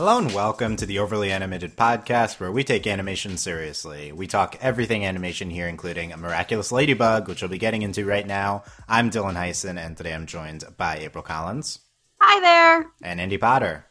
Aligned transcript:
Hello 0.00 0.16
and 0.16 0.32
welcome 0.32 0.76
to 0.76 0.86
the 0.86 0.98
Overly 0.98 1.30
Animated 1.30 1.76
Podcast, 1.76 2.40
where 2.40 2.50
we 2.50 2.64
take 2.64 2.86
animation 2.86 3.36
seriously. 3.36 4.12
We 4.12 4.26
talk 4.26 4.56
everything 4.62 5.04
animation 5.04 5.50
here, 5.50 5.68
including 5.68 6.10
a 6.10 6.16
Miraculous 6.16 6.72
Ladybug, 6.72 7.28
which 7.28 7.42
we'll 7.42 7.50
be 7.50 7.58
getting 7.58 7.82
into 7.82 8.06
right 8.06 8.26
now. 8.26 8.62
I'm 8.88 9.10
Dylan 9.10 9.34
Heisen, 9.34 9.76
and 9.76 9.98
today 9.98 10.14
I'm 10.14 10.24
joined 10.24 10.64
by 10.78 10.96
April 10.96 11.22
Collins. 11.22 11.80
Hi 12.18 12.40
there. 12.40 12.90
And 13.02 13.20
Andy 13.20 13.36
Potter. 13.36 13.84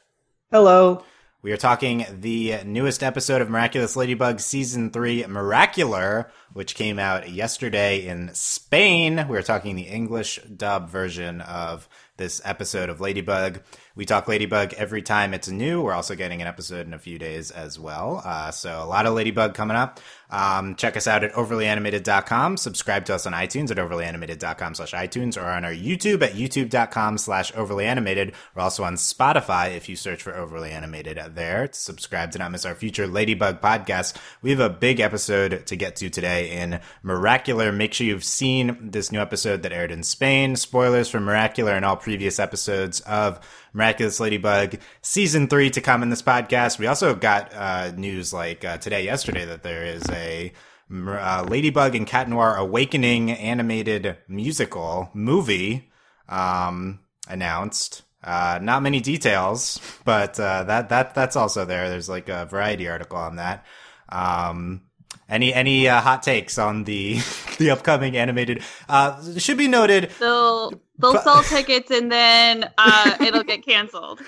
Hello. 0.49 1.03
We 1.43 1.51
are 1.51 1.57
talking 1.57 2.07
the 2.11 2.63
newest 2.65 3.03
episode 3.03 3.43
of 3.43 3.49
Miraculous 3.51 3.95
Ladybug 3.95 4.39
Season 4.39 4.89
3 4.89 5.25
Miracular, 5.25 6.31
which 6.53 6.73
came 6.73 6.97
out 6.97 7.29
yesterday 7.29 8.07
in 8.07 8.31
Spain. 8.33 9.27
We 9.29 9.37
are 9.37 9.43
talking 9.43 9.75
the 9.75 9.83
English 9.83 10.39
dub 10.39 10.89
version 10.89 11.41
of 11.41 11.87
this 12.19 12.39
episode 12.45 12.89
of 12.89 13.01
Ladybug. 13.01 13.61
We 13.95 14.05
talk 14.05 14.27
Ladybug 14.27 14.73
every 14.75 15.01
time 15.01 15.33
it's 15.33 15.49
new. 15.49 15.81
We're 15.81 15.93
also 15.93 16.15
getting 16.15 16.41
an 16.41 16.47
episode 16.47 16.85
in 16.85 16.93
a 16.93 16.99
few 16.99 17.17
days 17.17 17.49
as 17.49 17.79
well. 17.79 18.21
Uh, 18.23 18.51
so 18.51 18.81
a 18.81 18.85
lot 18.85 19.07
of 19.07 19.15
Ladybug 19.15 19.55
coming 19.55 19.75
up. 19.75 19.99
Um, 20.29 20.75
check 20.75 20.95
us 20.95 21.07
out 21.07 21.23
at 21.23 21.33
overlyanimated.com. 21.33 22.57
Subscribe 22.57 23.05
to 23.05 23.15
us 23.15 23.25
on 23.25 23.33
iTunes 23.33 23.71
at 23.71 23.77
overlyanimated.com 23.77 24.75
slash 24.75 24.93
iTunes 24.93 25.41
or 25.41 25.45
on 25.47 25.65
our 25.65 25.73
YouTube 25.73 26.21
at 26.21 26.33
youtube.com 26.33 27.17
slash 27.17 27.51
overlyanimated. 27.53 28.33
We're 28.53 28.61
also 28.61 28.83
on 28.83 28.95
Spotify 28.95 29.75
if 29.75 29.89
you 29.89 29.95
search 29.95 30.21
for 30.21 30.35
overly 30.35 30.69
animated 30.69 31.19
there. 31.33 31.67
To 31.67 31.77
subscribe 31.77 32.31
to 32.33 32.39
not 32.39 32.51
miss 32.51 32.65
our 32.65 32.75
future 32.75 33.07
Ladybug 33.07 33.59
podcast. 33.59 34.15
We 34.41 34.51
have 34.51 34.59
a 34.59 34.69
big 34.69 34.99
episode 34.99 35.65
to 35.65 35.75
get 35.75 35.95
to 35.97 36.09
today 36.09 36.51
in 36.51 36.79
Miracular. 37.03 37.75
Make 37.75 37.93
sure 37.93 38.05
you've 38.05 38.23
seen 38.23 38.91
this 38.91 39.11
new 39.11 39.19
episode 39.19 39.63
that 39.63 39.73
aired 39.73 39.91
in 39.91 40.03
Spain. 40.03 40.55
Spoilers 40.55 41.09
for 41.09 41.19
Miracular 41.19 41.75
and 41.75 41.83
all 41.83 41.97
previous 42.09 42.39
episodes 42.39 43.01
of 43.01 43.39
Miraculous 43.71 44.19
Ladybug 44.19 44.79
season 45.03 45.47
three 45.47 45.69
to 45.69 45.79
come 45.79 46.01
in 46.01 46.09
this 46.09 46.23
podcast. 46.23 46.79
We 46.79 46.87
also 46.87 47.13
got 47.13 47.53
uh, 47.53 47.91
news 47.95 48.33
like 48.33 48.65
uh, 48.65 48.77
today, 48.77 49.03
yesterday, 49.05 49.45
that 49.45 49.61
there 49.61 49.85
is 49.85 50.01
a 50.09 50.51
uh, 50.91 51.45
Ladybug 51.47 51.93
and 51.93 52.07
Cat 52.07 52.27
Noir 52.27 52.55
Awakening 52.55 53.29
animated 53.29 54.17
musical 54.27 55.11
movie 55.13 55.91
um, 56.27 57.01
announced. 57.27 58.01
Uh, 58.23 58.57
not 58.59 58.81
many 58.81 59.01
details, 59.01 59.79
but 60.03 60.39
uh, 60.39 60.63
that 60.63 60.89
that 60.89 61.13
that's 61.13 61.35
also 61.35 61.63
there. 61.63 61.89
There's 61.89 62.09
like 62.09 62.27
a 62.27 62.47
variety 62.47 62.89
article 62.89 63.19
on 63.19 63.35
that. 63.35 63.67
Um, 64.11 64.81
any 65.29 65.53
any 65.53 65.87
uh, 65.87 66.01
hot 66.01 66.23
takes 66.23 66.57
on 66.57 66.85
the 66.85 67.19
the 67.59 67.69
upcoming 67.69 68.17
animated? 68.17 68.63
Uh, 68.89 69.21
should 69.37 69.59
be 69.59 69.67
noted. 69.67 70.09
They'll 70.19 70.73
they'll 70.99 71.13
but, 71.13 71.23
sell 71.23 71.43
tickets 71.43 71.89
and 71.91 72.11
then 72.11 72.69
uh, 72.77 73.17
it'll 73.21 73.43
get 73.43 73.65
canceled. 73.65 74.21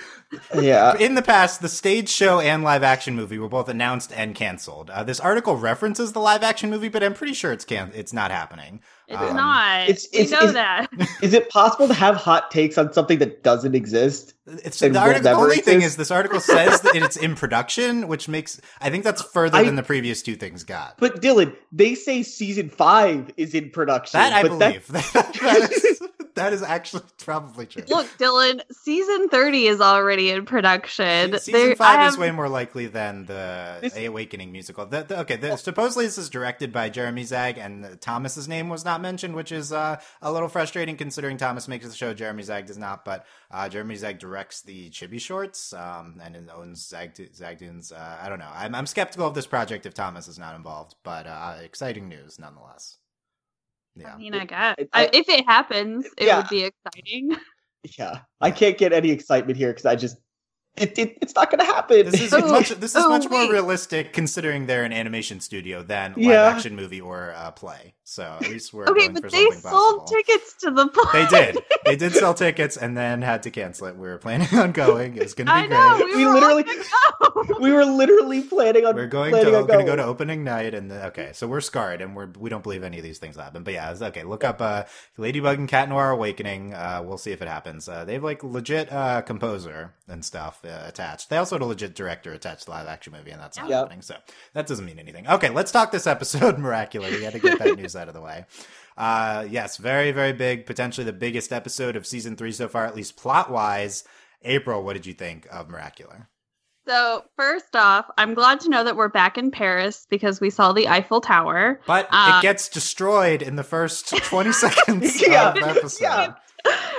Yeah. 0.58 0.96
In 0.96 1.14
the 1.14 1.22
past, 1.22 1.60
the 1.60 1.68
stage 1.68 2.08
show 2.08 2.40
and 2.40 2.62
live 2.62 2.82
action 2.82 3.14
movie 3.14 3.38
were 3.38 3.48
both 3.48 3.68
announced 3.68 4.12
and 4.12 4.34
canceled. 4.34 4.90
Uh, 4.90 5.04
this 5.04 5.20
article 5.20 5.56
references 5.56 6.12
the 6.12 6.20
live 6.20 6.42
action 6.42 6.70
movie, 6.70 6.88
but 6.88 7.02
I'm 7.02 7.14
pretty 7.14 7.34
sure 7.34 7.52
it's 7.52 7.64
can 7.64 7.92
it's 7.94 8.12
not 8.12 8.30
happening. 8.30 8.80
It's 9.08 9.20
um, 9.20 9.36
not. 9.36 9.88
It's, 9.88 10.08
it's, 10.12 10.30
we 10.30 10.36
know 10.38 10.44
is, 10.46 10.52
that. 10.54 10.88
Is 11.22 11.34
it 11.34 11.50
possible 11.50 11.86
to 11.88 11.94
have 11.94 12.16
hot 12.16 12.50
takes 12.50 12.78
on 12.78 12.92
something 12.92 13.18
that 13.18 13.42
doesn't 13.42 13.74
exist? 13.74 14.34
It's 14.46 14.80
the, 14.80 14.96
article, 14.98 15.22
the 15.22 15.32
only 15.32 15.58
exist? 15.58 15.64
thing 15.64 15.82
is 15.82 15.96
this 15.96 16.10
article 16.10 16.40
says 16.40 16.80
that 16.80 16.96
it's 16.96 17.16
in 17.16 17.34
production, 17.34 18.08
which 18.08 18.28
makes 18.28 18.60
I 18.80 18.90
think 18.90 19.04
that's 19.04 19.20
further 19.20 19.58
I, 19.58 19.64
than 19.64 19.76
the 19.76 19.82
previous 19.82 20.22
two 20.22 20.36
things 20.36 20.64
got. 20.64 20.96
But 20.98 21.20
Dylan, 21.20 21.54
they 21.70 21.94
say 21.94 22.22
season 22.22 22.70
five 22.70 23.30
is 23.36 23.54
in 23.54 23.70
production. 23.70 24.18
That 24.18 24.32
I 24.32 24.42
believe. 24.42 24.88
That, 24.92 25.32
that, 25.42 25.72
is, 25.72 26.02
that 26.34 26.52
is 26.52 26.62
actually 26.62 27.02
probably 27.18 27.66
true. 27.66 27.84
Look, 27.88 28.06
Dylan, 28.18 28.60
season 28.70 29.28
thirty 29.28 29.66
is 29.66 29.80
already 29.80 30.30
in 30.30 30.44
production. 30.44 31.38
season 31.38 31.52
there, 31.52 31.76
five 31.76 31.98
have... 31.98 32.12
is 32.12 32.18
way 32.18 32.30
more 32.30 32.48
likely 32.48 32.86
than 32.86 33.26
the 33.26 33.78
this... 33.80 33.96
A 33.96 34.06
Awakening 34.06 34.52
musical. 34.52 34.86
The, 34.86 35.02
the, 35.02 35.20
okay, 35.20 35.36
the, 35.36 35.56
supposedly 35.56 36.06
this 36.06 36.18
is 36.18 36.30
directed 36.30 36.72
by 36.72 36.88
Jeremy 36.88 37.24
Zag, 37.24 37.58
and 37.58 38.00
Thomas's 38.00 38.48
name 38.48 38.68
was 38.68 38.84
not 38.84 39.00
mentioned, 39.00 39.34
which 39.34 39.52
is 39.52 39.72
uh, 39.72 40.00
a 40.20 40.32
little 40.32 40.48
frustrating 40.48 40.96
considering 40.96 41.36
Thomas 41.36 41.68
makes 41.68 41.86
the 41.86 41.94
show, 41.94 42.14
Jeremy 42.14 42.42
Zag 42.42 42.66
does 42.66 42.78
not. 42.78 43.04
But 43.04 43.26
uh, 43.50 43.68
Jeremy 43.68 43.96
Zag 43.96 44.18
directs 44.18 44.62
the 44.62 44.90
Chibi 44.90 45.20
shorts 45.20 45.72
um, 45.72 46.20
and 46.22 46.50
owns 46.50 46.86
Zag 46.86 47.14
Zagtoons. 47.14 47.92
Uh, 47.92 48.18
I 48.22 48.28
don't 48.28 48.38
know. 48.38 48.50
I'm, 48.52 48.74
I'm 48.74 48.86
skeptical 48.86 49.26
of 49.26 49.34
this 49.34 49.46
project 49.46 49.86
if 49.86 49.94
Thomas 49.94 50.28
is 50.28 50.38
not 50.38 50.56
involved, 50.56 50.94
but 51.02 51.26
uh, 51.26 51.56
exciting 51.62 52.08
news 52.08 52.38
nonetheless. 52.38 52.98
Yeah. 53.94 54.14
I 54.14 54.18
mean, 54.18 54.34
I 54.34 54.44
guess 54.46 54.76
I, 54.92 55.10
if 55.12 55.28
it 55.28 55.44
happens, 55.46 56.06
it 56.16 56.26
yeah. 56.26 56.38
would 56.38 56.48
be 56.48 56.64
exciting. 56.64 57.36
Yeah, 57.98 58.20
I 58.40 58.52
can't 58.52 58.78
get 58.78 58.92
any 58.92 59.10
excitement 59.10 59.56
here 59.56 59.70
because 59.70 59.86
I 59.86 59.96
just 59.96 60.16
it, 60.76 60.96
it, 60.98 61.18
it's 61.20 61.34
not 61.34 61.50
going 61.50 61.58
to 61.58 61.64
happen. 61.64 62.10
This 62.10 62.20
is 62.20 62.30
much, 62.30 62.70
this 62.70 62.94
is 62.94 63.04
oh, 63.04 63.08
much 63.08 63.28
more 63.28 63.50
realistic 63.50 64.12
considering 64.12 64.66
they're 64.66 64.84
an 64.84 64.92
animation 64.92 65.40
studio 65.40 65.82
than 65.82 66.12
live 66.14 66.24
yeah. 66.24 66.44
action 66.44 66.76
movie 66.76 67.00
or 67.00 67.32
uh, 67.36 67.50
play. 67.50 67.94
So 68.04 68.24
at 68.40 68.42
least 68.42 68.72
we're 68.72 68.86
okay. 68.86 69.08
but 69.08 69.30
they 69.30 69.48
sold 69.50 69.62
possible. 69.62 70.04
tickets 70.06 70.54
to 70.54 70.70
the 70.72 70.88
play. 70.88 71.24
They 71.24 71.28
did. 71.28 71.64
They 71.84 71.96
did 71.96 72.12
sell 72.12 72.34
tickets 72.34 72.76
and 72.76 72.96
then 72.96 73.22
had 73.22 73.44
to 73.44 73.50
cancel 73.50 73.86
it. 73.86 73.96
We 73.96 74.08
were 74.08 74.18
planning 74.18 74.48
on 74.58 74.72
going. 74.72 75.16
It 75.16 75.22
was 75.22 75.34
going 75.34 75.46
to 75.46 75.52
be 75.52 75.58
I 75.58 75.66
know, 75.66 75.98
great. 75.98 76.16
We, 76.16 76.26
we 76.26 76.32
literally, 76.32 76.64
we 77.60 77.72
were 77.72 77.84
literally 77.84 78.42
planning 78.42 78.86
on. 78.86 78.96
We're 78.96 79.06
going 79.06 79.32
to 79.32 79.50
going 79.50 79.66
to 79.78 79.84
go 79.84 79.96
to 79.96 80.04
opening 80.04 80.42
night, 80.42 80.74
and 80.74 80.90
the, 80.90 81.06
okay, 81.06 81.30
so 81.32 81.46
we're 81.46 81.60
scarred, 81.60 82.00
and 82.00 82.16
we're 82.16 82.28
we 82.38 82.50
don't 82.50 82.62
believe 82.62 82.82
any 82.82 82.98
of 82.98 83.04
these 83.04 83.18
things 83.18 83.36
happen. 83.36 83.62
But 83.62 83.74
yeah, 83.74 83.94
okay. 84.00 84.24
Look 84.24 84.42
up 84.42 84.60
uh, 84.60 84.84
Ladybug 85.16 85.58
and 85.58 85.68
Cat 85.68 85.88
Noir 85.88 86.10
Awakening. 86.10 86.74
Uh, 86.74 87.02
we'll 87.04 87.18
see 87.18 87.30
if 87.30 87.40
it 87.40 87.48
happens. 87.48 87.88
Uh, 87.88 88.04
they 88.04 88.14
have 88.14 88.24
like 88.24 88.42
legit 88.42 88.92
uh, 88.92 89.22
composer 89.22 89.94
and 90.08 90.24
stuff 90.24 90.60
uh, 90.64 90.82
attached. 90.86 91.30
They 91.30 91.36
also 91.36 91.56
had 91.56 91.62
a 91.62 91.66
legit 91.66 91.94
director 91.94 92.32
attached 92.32 92.64
to 92.64 92.70
live 92.70 92.86
action 92.86 93.12
movie, 93.12 93.30
and 93.30 93.40
that's 93.40 93.58
not 93.58 93.68
yep. 93.68 93.78
happening. 93.78 94.02
So 94.02 94.16
that 94.54 94.66
doesn't 94.66 94.84
mean 94.84 94.98
anything. 94.98 95.26
Okay, 95.28 95.50
let's 95.50 95.72
talk 95.72 95.92
this 95.92 96.06
episode. 96.06 96.58
Miraculous. 96.62 97.12
We 97.12 97.24
had 97.24 97.32
to 97.32 97.38
get 97.38 97.58
that 97.58 97.76
news 97.76 97.96
out 97.96 98.01
of 98.08 98.14
the 98.14 98.20
way. 98.20 98.46
Uh, 98.96 99.46
yes, 99.48 99.76
very, 99.76 100.12
very 100.12 100.32
big, 100.32 100.66
potentially 100.66 101.04
the 101.04 101.12
biggest 101.12 101.52
episode 101.52 101.96
of 101.96 102.06
season 102.06 102.36
three 102.36 102.52
so 102.52 102.68
far, 102.68 102.86
at 102.86 102.94
least 102.94 103.16
plot 103.16 103.50
wise. 103.50 104.04
April, 104.42 104.82
what 104.82 104.94
did 104.94 105.06
you 105.06 105.14
think 105.14 105.46
of 105.50 105.68
Miracular? 105.68 106.26
So, 106.86 107.24
first 107.36 107.76
off, 107.76 108.06
I'm 108.18 108.34
glad 108.34 108.60
to 108.60 108.68
know 108.68 108.82
that 108.82 108.96
we're 108.96 109.08
back 109.08 109.38
in 109.38 109.52
Paris 109.52 110.06
because 110.10 110.40
we 110.40 110.50
saw 110.50 110.72
the 110.72 110.88
Eiffel 110.88 111.20
Tower. 111.20 111.80
But 111.86 112.12
um, 112.12 112.38
it 112.38 112.42
gets 112.42 112.68
destroyed 112.68 113.40
in 113.40 113.54
the 113.54 113.62
first 113.62 114.08
20 114.24 114.52
seconds 114.52 115.22
yeah, 115.26 115.50
of 115.50 115.54
the 115.54 115.68
episode. 115.68 116.04
Yeah. 116.04 116.34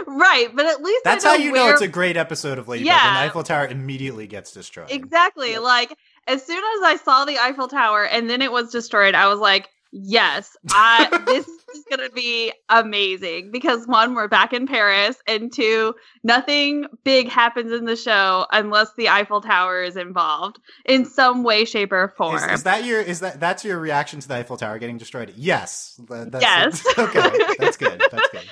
Right, 0.08 0.50
but 0.54 0.66
at 0.66 0.82
least 0.82 1.04
that's 1.06 1.24
how 1.24 1.36
you 1.36 1.54
where... 1.54 1.66
know 1.66 1.72
it's 1.72 1.82
a 1.82 1.88
great 1.88 2.18
episode 2.18 2.58
of 2.58 2.68
Ladybug 2.68 2.88
yeah. 2.88 3.06
when 3.06 3.14
the 3.14 3.20
Eiffel 3.22 3.44
Tower 3.44 3.68
immediately 3.68 4.28
gets 4.28 4.52
destroyed. 4.52 4.92
Exactly. 4.92 5.58
Like 5.58 5.98
as 6.28 6.46
soon 6.46 6.58
as 6.58 6.84
I 6.84 6.98
saw 6.98 7.24
the 7.24 7.38
Eiffel 7.38 7.70
Tower 7.70 8.06
and 8.06 8.30
then 8.30 8.42
it 8.42 8.52
was 8.52 8.72
destroyed, 8.72 9.16
I 9.16 9.28
was 9.28 9.40
like, 9.40 9.70
yes, 9.94 10.58
I, 10.72 11.22
this 11.26 11.48
is 11.48 11.86
going 11.90 12.08
to 12.08 12.14
be 12.14 12.52
amazing 12.68 13.52
because 13.52 13.88
one, 13.88 14.16
we're 14.16 14.28
back 14.28 14.52
in 14.52 14.68
Paris, 14.68 15.18
and 15.28 15.54
two, 15.54 15.94
nothing 16.24 16.86
big 17.04 17.30
happens 17.30 17.72
in 17.72 17.86
the 17.86 17.96
show 17.96 18.46
unless 18.52 18.94
the 18.98 19.10
Eiffel 19.10 19.40
Tower 19.40 19.84
is 19.84 19.96
involved 19.96 20.60
in 20.86 21.06
some 21.06 21.44
way, 21.44 21.64
shape, 21.64 21.92
or 21.92 22.14
form. 22.18 22.36
Is, 22.36 22.60
is 22.60 22.64
that 22.64 22.84
your 22.84 23.02
is 23.02 23.20
that 23.22 23.40
that's 23.40 23.64
your 23.64 23.80
reaction 23.80 24.20
to 24.20 24.28
the 24.28 24.36
Eiffel 24.36 24.58
Tower 24.58 24.80
getting 24.80 24.98
destroyed? 24.98 25.34
Yes. 25.38 26.00
That's, 26.10 26.42
yes. 26.42 26.86
okay, 26.98 27.30
that's 27.60 27.78
good. 27.78 28.02
That's 28.12 28.30
good. 28.30 28.44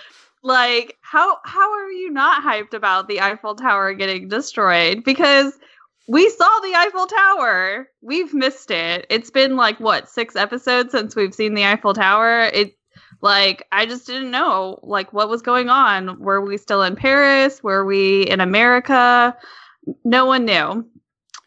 Like 0.44 0.98
how 1.02 1.38
how 1.44 1.74
are 1.74 1.92
you 1.92 2.12
not 2.12 2.44
hyped 2.44 2.74
about 2.74 3.08
the 3.08 3.22
Eiffel 3.22 3.56
Tower 3.56 3.94
getting 3.94 4.28
destroyed? 4.28 5.04
Because 5.04 5.58
we 6.08 6.30
saw 6.30 6.50
the 6.62 6.74
Eiffel 6.76 7.08
Tower. 7.08 7.90
We've 8.02 8.34
missed 8.34 8.72
it. 8.72 9.06
It's 9.10 9.30
been 9.30 9.56
like 9.56 9.80
what 9.80 10.10
six 10.10 10.36
episodes 10.36 10.92
since 10.92 11.16
we've 11.16 11.34
seen 11.34 11.54
the 11.54 11.66
Eiffel 11.66 11.94
Tower. 11.94 12.50
It 12.54 12.76
like 13.22 13.68
I 13.72 13.86
just 13.86 14.08
didn't 14.08 14.32
know 14.32 14.80
like 14.84 15.14
what 15.14 15.30
was 15.30 15.42
going 15.42 15.70
on. 15.70 16.20
Were 16.20 16.42
we 16.42 16.58
still 16.58 16.82
in 16.82 16.96
Paris? 16.96 17.64
Were 17.64 17.86
we 17.86 18.24
in 18.24 18.42
America? 18.42 19.38
No 20.04 20.26
one 20.26 20.46
knew. 20.46 20.86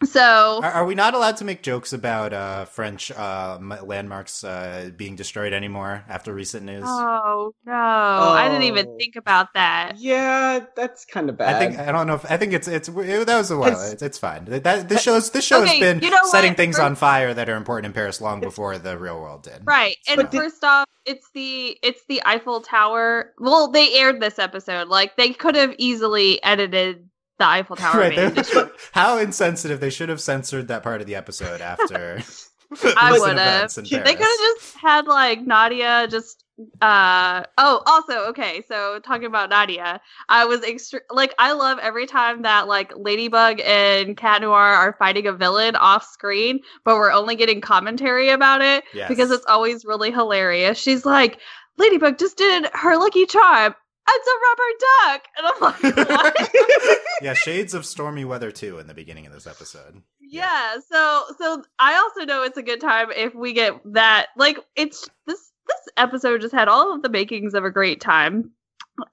So, 0.04 0.60
are, 0.62 0.70
are, 0.70 0.84
we 0.84 0.94
not 0.94 1.14
allowed 1.14 1.36
to 1.38 1.44
make 1.44 1.62
jokes 1.62 1.92
about 1.92 2.32
uh, 2.32 2.64
French 2.64 3.10
uh, 3.10 3.58
landmarks 3.82 4.44
uh, 4.44 4.90
being 4.96 5.16
destroyed 5.16 5.52
anymore 5.52 6.04
after 6.08 6.32
recent 6.32 6.64
news? 6.64 6.84
Oh 6.86 7.54
no, 7.64 7.72
oh. 7.72 8.32
I 8.32 8.48
didn't 8.48 8.64
even 8.64 8.86
oh. 8.88 8.96
think 8.98 9.16
about 9.16 9.54
that. 9.54 9.94
Yeah, 9.98 10.66
that's 10.76 11.04
kind 11.04 11.28
of 11.28 11.36
bad. 11.36 11.54
I 11.54 11.58
think 11.58 11.78
I 11.78 11.92
don't 11.92 12.06
know. 12.06 12.14
If, 12.14 12.30
I 12.30 12.36
think 12.36 12.52
it's 12.52 12.68
it's 12.68 12.88
it, 12.88 13.26
that 13.26 13.38
was 13.38 13.50
a 13.50 13.56
while. 13.56 13.92
It's, 13.92 14.02
it's 14.02 14.18
fine. 14.18 14.44
That 14.46 14.88
this 14.88 15.02
shows 15.02 15.30
this 15.30 15.44
show 15.44 15.62
okay, 15.62 15.78
has 15.78 15.80
been 15.80 16.02
you 16.02 16.10
know 16.10 16.24
setting 16.26 16.52
what? 16.52 16.56
things 16.56 16.78
on 16.78 16.94
fire 16.94 17.32
that 17.32 17.48
are 17.48 17.56
important 17.56 17.86
in 17.86 17.92
Paris 17.92 18.20
long 18.20 18.40
before 18.40 18.78
the 18.78 18.98
real 18.98 19.20
world 19.20 19.42
did. 19.42 19.62
Right, 19.64 19.96
and 20.08 20.16
but 20.16 20.32
first 20.32 20.60
did, 20.60 20.66
off, 20.66 20.88
it's 21.06 21.30
the 21.34 21.78
it's 21.82 22.04
the 22.08 22.22
Eiffel 22.24 22.60
Tower. 22.60 23.32
Well, 23.38 23.70
they 23.70 23.94
aired 23.94 24.20
this 24.20 24.38
episode. 24.38 24.88
Like 24.88 25.16
they 25.16 25.32
could 25.32 25.56
have 25.56 25.74
easily 25.78 26.42
edited 26.42 27.08
the 27.38 27.46
Eiffel 27.46 27.76
Tower 27.76 28.00
right, 28.00 28.46
How 28.92 29.18
insensitive! 29.18 29.80
They 29.80 29.90
should 29.90 30.08
have 30.08 30.20
censored 30.20 30.68
that 30.68 30.82
part 30.82 31.00
of 31.00 31.06
the 31.06 31.14
episode 31.16 31.60
after. 31.60 32.20
I 32.96 33.18
would 33.18 33.38
have. 33.38 33.72
They 33.74 33.82
could 34.14 34.18
have 34.18 34.56
just 34.56 34.74
had 34.76 35.06
like 35.06 35.40
Nadia 35.42 36.08
just 36.10 36.44
uh 36.80 37.42
oh 37.58 37.82
also 37.84 38.26
okay 38.28 38.62
so 38.68 39.00
talking 39.00 39.26
about 39.26 39.50
nadia 39.50 40.00
i 40.28 40.44
was 40.44 40.62
extra 40.62 41.00
like 41.10 41.34
i 41.36 41.50
love 41.52 41.80
every 41.80 42.06
time 42.06 42.42
that 42.42 42.68
like 42.68 42.92
ladybug 42.96 43.60
and 43.64 44.16
cat 44.16 44.40
noir 44.40 44.56
are 44.56 44.94
fighting 44.96 45.26
a 45.26 45.32
villain 45.32 45.74
off 45.74 46.06
screen 46.06 46.60
but 46.84 46.94
we're 46.94 47.10
only 47.10 47.34
getting 47.34 47.60
commentary 47.60 48.28
about 48.28 48.60
it 48.62 48.84
Yes. 48.94 49.08
because 49.08 49.32
it's 49.32 49.44
always 49.48 49.84
really 49.84 50.12
hilarious 50.12 50.78
she's 50.78 51.04
like 51.04 51.40
ladybug 51.76 52.18
just 52.18 52.36
did 52.36 52.66
her 52.72 52.96
lucky 52.98 53.26
charm 53.26 53.74
it's 54.08 54.28
a 54.28 54.38
rubber 54.46 54.70
duck 55.14 55.22
and 55.36 55.46
i'm 55.46 55.96
like 55.96 56.08
what 56.08 56.98
yeah, 57.22 57.34
shades 57.34 57.74
of 57.74 57.84
stormy 57.86 58.24
weather 58.24 58.50
too 58.50 58.78
in 58.78 58.86
the 58.86 58.94
beginning 58.94 59.26
of 59.26 59.32
this 59.32 59.46
episode. 59.46 60.02
yeah 60.20 60.76
so 60.90 61.22
so 61.38 61.62
i 61.78 61.94
also 61.96 62.24
know 62.26 62.42
it's 62.42 62.58
a 62.58 62.62
good 62.62 62.80
time 62.80 63.08
if 63.14 63.34
we 63.34 63.52
get 63.52 63.74
that 63.92 64.26
like 64.36 64.58
it's 64.76 65.08
this 65.26 65.38
this 65.66 65.80
episode 65.96 66.40
just 66.40 66.54
had 66.54 66.68
all 66.68 66.94
of 66.94 67.02
the 67.02 67.08
makings 67.08 67.54
of 67.54 67.64
a 67.64 67.70
great 67.70 68.00
time 68.00 68.50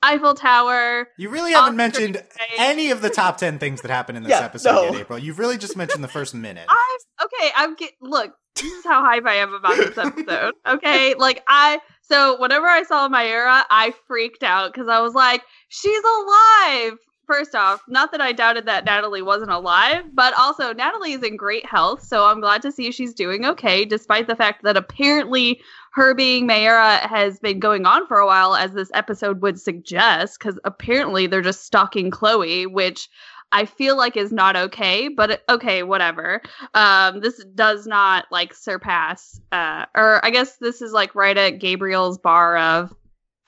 eiffel 0.03 0.33
tower 0.35 1.07
You 1.17 1.29
really 1.29 1.53
haven't 1.53 1.69
Oscar 1.69 1.75
mentioned 1.77 2.15
Isaac. 2.17 2.49
any 2.59 2.91
of 2.91 3.01
the 3.01 3.09
top 3.09 3.38
ten 3.38 3.57
things 3.57 3.81
that 3.81 3.89
happened 3.89 4.17
in 4.17 4.23
this 4.23 4.31
Yeah, 4.31 4.41
episode 4.45 4.71
no. 4.73 4.83
yet, 4.91 4.95
April. 5.01 5.17
You've 5.17 5.39
really 5.39 5.57
just 5.57 5.75
mentioned 5.77 6.03
the 6.03 6.07
first 6.09 6.35
minute. 6.35 6.67
i'm 6.69 7.25
okay 7.25 7.49
i'm 7.55 7.75
get 7.75 7.91
look 8.01 8.33
this 8.57 8.65
is 8.71 8.83
how 8.83 9.03
hype 9.03 9.25
i 9.25 9.35
am 9.35 9.53
about 9.53 9.77
this 9.77 9.97
episode 9.97 10.53
okay 10.67 11.15
like 11.15 11.41
i 11.47 11.79
so 12.12 12.40
whenever 12.40 12.68
i 12.68 12.84
saw 12.84 13.08
Mayura, 13.08 13.63
i 13.69 13.94
freaked 14.08 14.44
out 14.44 14.74
because 14.74 14.88
i 14.88 15.00
was 15.00 15.13
like 15.13 15.44
she's 15.69 16.04
alive! 16.04 16.98
First 17.28 17.56
off 17.56 17.81
not 17.88 18.12
that 18.12 18.19
i 18.19 18.34
doubted 18.34 18.66
that 18.66 18.84
natalie 18.84 19.22
wasn't 19.22 19.52
alive 19.52 20.04
but 20.13 20.34
also 20.38 20.74
natalie 20.74 21.13
is 21.13 21.24
in 21.24 21.38
great 21.38 21.66
health 21.66 22.04
so 22.04 22.25
i'm 22.25 22.42
glad 22.42 22.62
to 22.63 22.72
see 22.72 22.92
she's 22.92 23.13
doing 23.13 23.46
okay 23.46 23.86
despite 23.86 24.28
the 24.28 24.36
fact 24.36 24.63
that 24.63 24.75
apparently 24.75 25.62
her 25.94 26.13
being 26.13 26.48
Mayura 26.48 27.02
has 27.02 27.40
been 27.40 27.60
going 27.60 27.86
on 27.86 28.08
for 28.08 28.18
a 28.18 28.25
while, 28.25 28.56
as 28.56 28.72
this 28.72 28.90
episode 28.94 29.42
would 29.42 29.60
suggest, 29.60 30.40
because 30.40 30.58
apparently 30.63 31.28
they're 31.28 31.42
just 31.42 31.66
stalking 31.66 32.10
Chloe, 32.10 32.66
which 32.66 33.10
I 33.51 33.65
feel 33.65 33.98
like 33.98 34.18
is 34.18 34.31
not 34.31 34.56
okay. 34.56 35.07
But 35.07 35.44
okay, 35.50 35.83
whatever. 35.83 36.42
Um, 36.74 37.19
this 37.19 37.44
does 37.56 37.86
not 37.88 38.25
like 38.31 38.53
surpass, 38.53 39.39
uh, 39.51 39.86
or 39.95 40.24
I 40.25 40.30
guess 40.30 40.57
this 40.57 40.81
is 40.81 40.92
like 40.92 41.15
right 41.15 41.38
at 41.38 41.59
Gabriel's 41.59 42.18
bar 42.18 42.57
of 42.57 42.94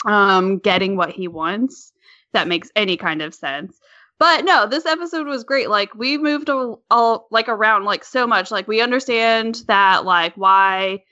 um 0.06 0.60
getting 0.60 0.98
what 0.98 1.12
he 1.12 1.28
wants. 1.28 1.92
That 2.34 2.48
makes 2.48 2.70
any 2.76 2.98
kind 2.98 3.22
of 3.22 3.34
sense. 3.34 3.80
But 4.20 4.46
no, 4.46 4.68
this 4.68 4.86
episode 4.86 5.28
was 5.28 5.44
great. 5.44 5.70
Like 5.70 5.94
we 5.96 6.18
moved 6.18 6.50
all, 6.50 6.82
all 6.90 7.28
like 7.32 7.50
around 7.50 7.84
like 7.84 8.04
so 8.04 8.26
much. 8.26 8.52
Like 8.52 8.68
we 8.68 8.82
understand 8.82 9.64
that 9.68 10.06
like 10.06 10.36
why 10.36 11.04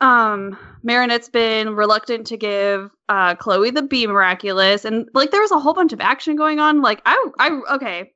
um 0.00 0.58
Marinette's 0.82 1.28
been 1.28 1.74
reluctant 1.74 2.26
to 2.28 2.36
give 2.36 2.90
uh 3.08 3.34
Chloe 3.36 3.70
the 3.70 3.82
bee 3.82 4.06
miraculous 4.06 4.84
and 4.84 5.08
like 5.14 5.30
there 5.30 5.40
was 5.40 5.52
a 5.52 5.58
whole 5.58 5.74
bunch 5.74 5.92
of 5.92 6.00
action 6.00 6.36
going 6.36 6.58
on. 6.58 6.82
Like 6.82 7.02
I 7.06 7.30
I 7.38 7.60
okay. 7.76 8.12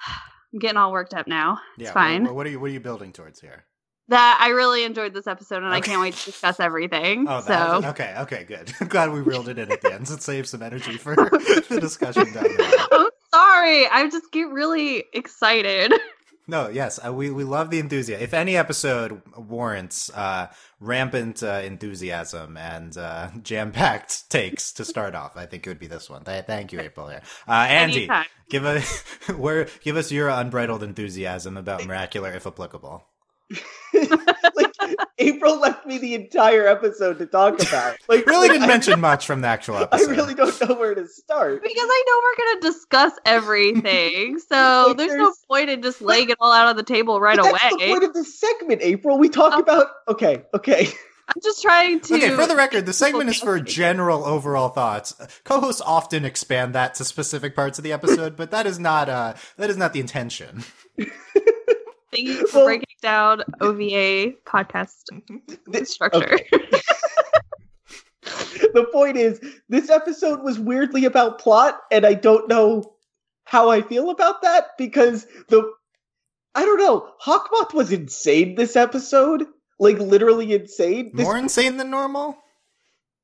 I'm 0.52 0.58
getting 0.58 0.76
all 0.76 0.92
worked 0.92 1.14
up 1.14 1.26
now. 1.26 1.58
It's 1.76 1.84
yeah, 1.84 1.92
fine. 1.92 2.24
What, 2.24 2.34
what 2.34 2.46
are 2.46 2.50
you 2.50 2.60
what 2.60 2.70
are 2.70 2.72
you 2.74 2.80
building 2.80 3.12
towards 3.12 3.40
here? 3.40 3.64
That 4.08 4.38
I 4.40 4.50
really 4.50 4.84
enjoyed 4.84 5.12
this 5.12 5.26
episode 5.26 5.64
and 5.64 5.74
I 5.74 5.80
can't 5.80 6.00
wait 6.00 6.14
to 6.14 6.24
discuss 6.26 6.60
everything. 6.60 7.26
Oh, 7.28 7.40
so 7.40 7.48
that, 7.48 7.84
okay, 7.86 8.14
okay, 8.20 8.44
good. 8.44 8.72
I'm 8.80 8.86
glad 8.86 9.12
we 9.12 9.20
reeled 9.20 9.48
it 9.48 9.58
in 9.58 9.72
at 9.72 9.80
the 9.80 9.92
end. 9.92 10.06
So 10.06 10.16
save 10.16 10.46
some 10.46 10.62
energy 10.62 10.96
for 10.96 11.14
the 11.16 11.78
discussion 11.80 12.32
down 12.32 12.44
the 12.44 12.62
line. 12.62 12.86
I'm 12.92 13.08
sorry. 13.34 13.88
I 13.88 14.08
just 14.08 14.30
get 14.30 14.48
really 14.48 15.04
excited. 15.12 15.92
No, 16.48 16.68
yes, 16.68 17.00
uh, 17.04 17.12
we 17.12 17.30
we 17.30 17.42
love 17.42 17.70
the 17.70 17.80
enthusiasm. 17.80 18.22
If 18.22 18.32
any 18.32 18.56
episode 18.56 19.20
warrants 19.36 20.10
uh, 20.14 20.46
rampant 20.78 21.42
uh, 21.42 21.60
enthusiasm 21.64 22.56
and 22.56 22.96
uh, 22.96 23.30
jam 23.42 23.72
packed 23.72 24.30
takes 24.30 24.72
to 24.74 24.84
start 24.84 25.14
off, 25.16 25.36
I 25.36 25.46
think 25.46 25.66
it 25.66 25.70
would 25.70 25.80
be 25.80 25.88
this 25.88 26.08
one. 26.08 26.24
Th- 26.24 26.44
thank 26.44 26.72
you, 26.72 26.80
April. 26.80 27.08
Here, 27.08 27.22
uh, 27.48 27.52
Andy, 27.68 28.04
Anytime. 28.04 28.26
give 28.48 28.64
us 28.64 29.00
where 29.36 29.68
give 29.82 29.96
us 29.96 30.12
your 30.12 30.28
unbridled 30.28 30.84
enthusiasm 30.84 31.56
about 31.56 31.80
Miracular, 31.80 32.34
if 32.36 32.46
applicable. 32.46 33.04
like 35.18 35.28
April 35.28 35.58
left 35.58 35.86
me 35.86 35.98
the 35.98 36.14
entire 36.14 36.66
episode 36.66 37.18
to 37.18 37.26
talk 37.26 37.60
about. 37.68 37.96
Like 38.08 38.26
Really 38.26 38.48
didn't 38.48 38.64
I, 38.64 38.66
mention 38.68 39.00
much 39.00 39.26
from 39.26 39.40
the 39.40 39.48
actual 39.48 39.76
episode. 39.76 40.08
I 40.08 40.14
really 40.14 40.34
don't 40.34 40.60
know 40.68 40.74
where 40.74 40.94
to 40.94 41.06
start. 41.08 41.62
Because 41.62 41.76
I 41.88 42.04
know 42.06 42.20
we're 42.22 42.44
gonna 42.44 42.60
discuss 42.72 43.12
everything, 43.24 44.38
so 44.48 44.84
Like, 44.88 44.96
there's, 44.98 45.14
no 45.14 45.32
point 45.48 45.70
in 45.70 45.82
just 45.82 46.00
laying 46.00 46.30
it 46.30 46.36
all 46.40 46.52
out 46.52 46.68
on 46.68 46.76
the 46.76 46.82
table 46.82 47.20
right 47.20 47.36
But 47.36 47.52
that's 47.52 47.68
the 47.70 47.74
away. 47.76 47.88
point 47.92 48.04
of 48.04 48.14
this 48.14 48.38
segment, 48.38 48.80
April. 48.82 49.18
We 49.18 49.28
talk 49.28 49.52
Oh. 49.54 49.60
about 49.60 49.86
okay, 50.08 50.42
okay. 50.54 50.88
I'm 51.28 51.42
just 51.42 51.60
trying 51.60 51.98
to. 52.02 52.14
Okay, 52.14 52.30
for 52.30 52.46
the 52.46 52.54
record, 52.54 52.86
the 52.86 52.92
segment 52.92 53.28
is 53.28 53.40
for 53.40 53.58
general 53.58 54.24
overall 54.24 54.68
thoughts. 54.68 55.12
Co-hosts 55.42 55.80
often 55.84 56.24
expand 56.24 56.72
that 56.76 56.94
to 56.94 57.04
specific 57.04 57.56
parts 57.56 57.78
of 57.78 57.82
the 57.84 57.92
episode, 57.92 58.36
but 58.36 58.52
that 58.52 58.64
is 58.64 58.78
not 58.78 59.08
uh 59.08 59.34
that 59.56 59.68
is 59.68 59.76
not 59.76 59.92
the 59.92 59.98
intention. 59.98 60.62
Thank 62.16 62.28
you 62.28 62.46
for 62.46 62.56
Well- 62.58 62.66
breaking 62.66 62.96
down 63.02 63.42
OVA 63.60 64.32
podcast 64.46 65.04
This- 65.66 65.90
structure. 65.92 66.38
the 68.22 68.88
point 68.92 69.16
is, 69.16 69.40
this 69.68 69.90
episode 69.90 70.42
was 70.42 70.58
weirdly 70.58 71.04
about 71.04 71.38
plot, 71.38 71.80
and 71.92 72.04
I 72.06 72.14
don't 72.14 72.48
know 72.48 72.94
how 73.44 73.70
I 73.70 73.82
feel 73.82 74.10
about 74.10 74.42
that 74.42 74.70
because 74.78 75.26
the 75.48 75.70
I 76.54 76.64
don't 76.64 76.78
know. 76.78 77.10
Hawkmoth 77.22 77.74
was 77.74 77.92
insane 77.92 78.54
this 78.54 78.76
episode, 78.76 79.44
like 79.78 79.98
literally 79.98 80.54
insane. 80.54 81.10
This, 81.14 81.24
More 81.24 81.36
insane 81.36 81.76
than 81.76 81.90
normal. 81.90 82.36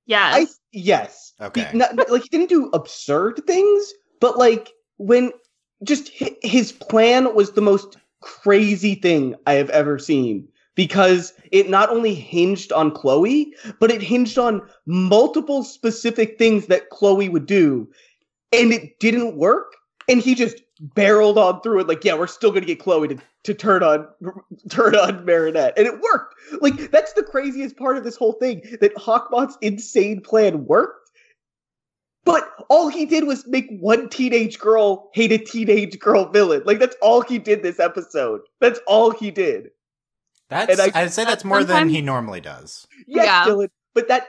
yes. 0.07 0.35
I 0.35 0.47
yes, 0.73 1.33
Okay. 1.41 1.67
He- 1.73 1.79
not- 1.79 1.97
like 2.11 2.23
he 2.23 2.29
didn't 2.29 2.51
do 2.51 2.69
absurd 2.75 3.43
things, 3.47 3.93
but 4.21 4.37
like 4.39 4.71
when 4.99 5.33
just 5.83 6.11
his 6.43 6.73
plan 6.73 7.35
was 7.35 7.53
the 7.53 7.63
most 7.63 7.97
crazy 8.23 8.95
thing 8.95 9.35
I 9.47 9.55
have 9.55 9.71
ever 9.71 9.99
seen 9.99 10.49
because 10.75 11.35
it 11.51 11.69
not 11.69 11.91
only 11.91 12.15
hinged 12.15 12.73
on 12.73 12.91
Chloe, 12.91 13.53
but 13.79 13.91
it 13.91 14.03
hinged 14.03 14.39
on 14.39 14.63
multiple 14.87 15.65
specific 15.65 16.39
things 16.39 16.67
that 16.67 16.91
Chloe 16.91 17.29
would 17.29 17.47
do, 17.47 17.89
and 18.53 18.73
it 18.73 18.99
didn't 18.99 19.37
work. 19.37 19.75
And 20.09 20.21
he 20.21 20.35
just 20.35 20.63
barreled 20.81 21.39
on 21.39 21.61
through 21.61 21.81
it, 21.81 21.89
like, 21.89 22.05
yeah, 22.05 22.15
we're 22.15 22.27
still 22.27 22.51
gonna 22.51 22.67
get 22.67 22.81
Chloe 22.81 23.09
to, 23.09 23.19
to 23.45 23.55
turn 23.55 23.83
on 23.83 24.09
turn 24.71 24.95
on 24.97 25.25
Marinette, 25.25 25.75
and 25.77 25.87
it 25.87 26.01
worked. 26.01 26.35
Like 26.61 26.91
that's 26.91 27.13
the 27.13 27.23
craziest 27.23 27.77
part 27.77 27.97
of 27.97 28.05
this 28.05 28.17
whole 28.17 28.33
thing 28.33 28.63
that 28.81 28.95
Hawkmoth's 28.97 29.59
insane 29.61 30.21
plan 30.21 30.67
worked. 30.67 31.02
But 32.25 32.49
all 32.69 32.89
he 32.89 33.05
did 33.07 33.25
was 33.25 33.47
make 33.47 33.67
one 33.81 34.09
teenage 34.09 34.59
girl 34.59 35.11
hate 35.15 35.33
a 35.33 35.39
teenage 35.39 35.99
girl 35.99 36.31
villain. 36.31 36.63
Like 36.65 36.79
that's 36.79 36.97
all 37.03 37.21
he 37.23 37.39
did 37.39 37.63
this 37.63 37.81
episode. 37.81 38.43
That's 38.61 38.79
all 38.87 39.11
he 39.11 39.31
did. 39.31 39.71
That's 40.49 40.79
And 40.79 40.93
I- 40.95 41.01
I'd 41.03 41.13
say 41.13 41.25
that's 41.25 41.45
more 41.45 41.65
than 41.65 41.89
he 41.89 42.01
normally 42.03 42.41
does. 42.41 42.87
Yes, 43.07 43.25
Yeah. 43.27 43.45
Dylan. 43.47 43.69
But 43.95 44.09
that 44.09 44.29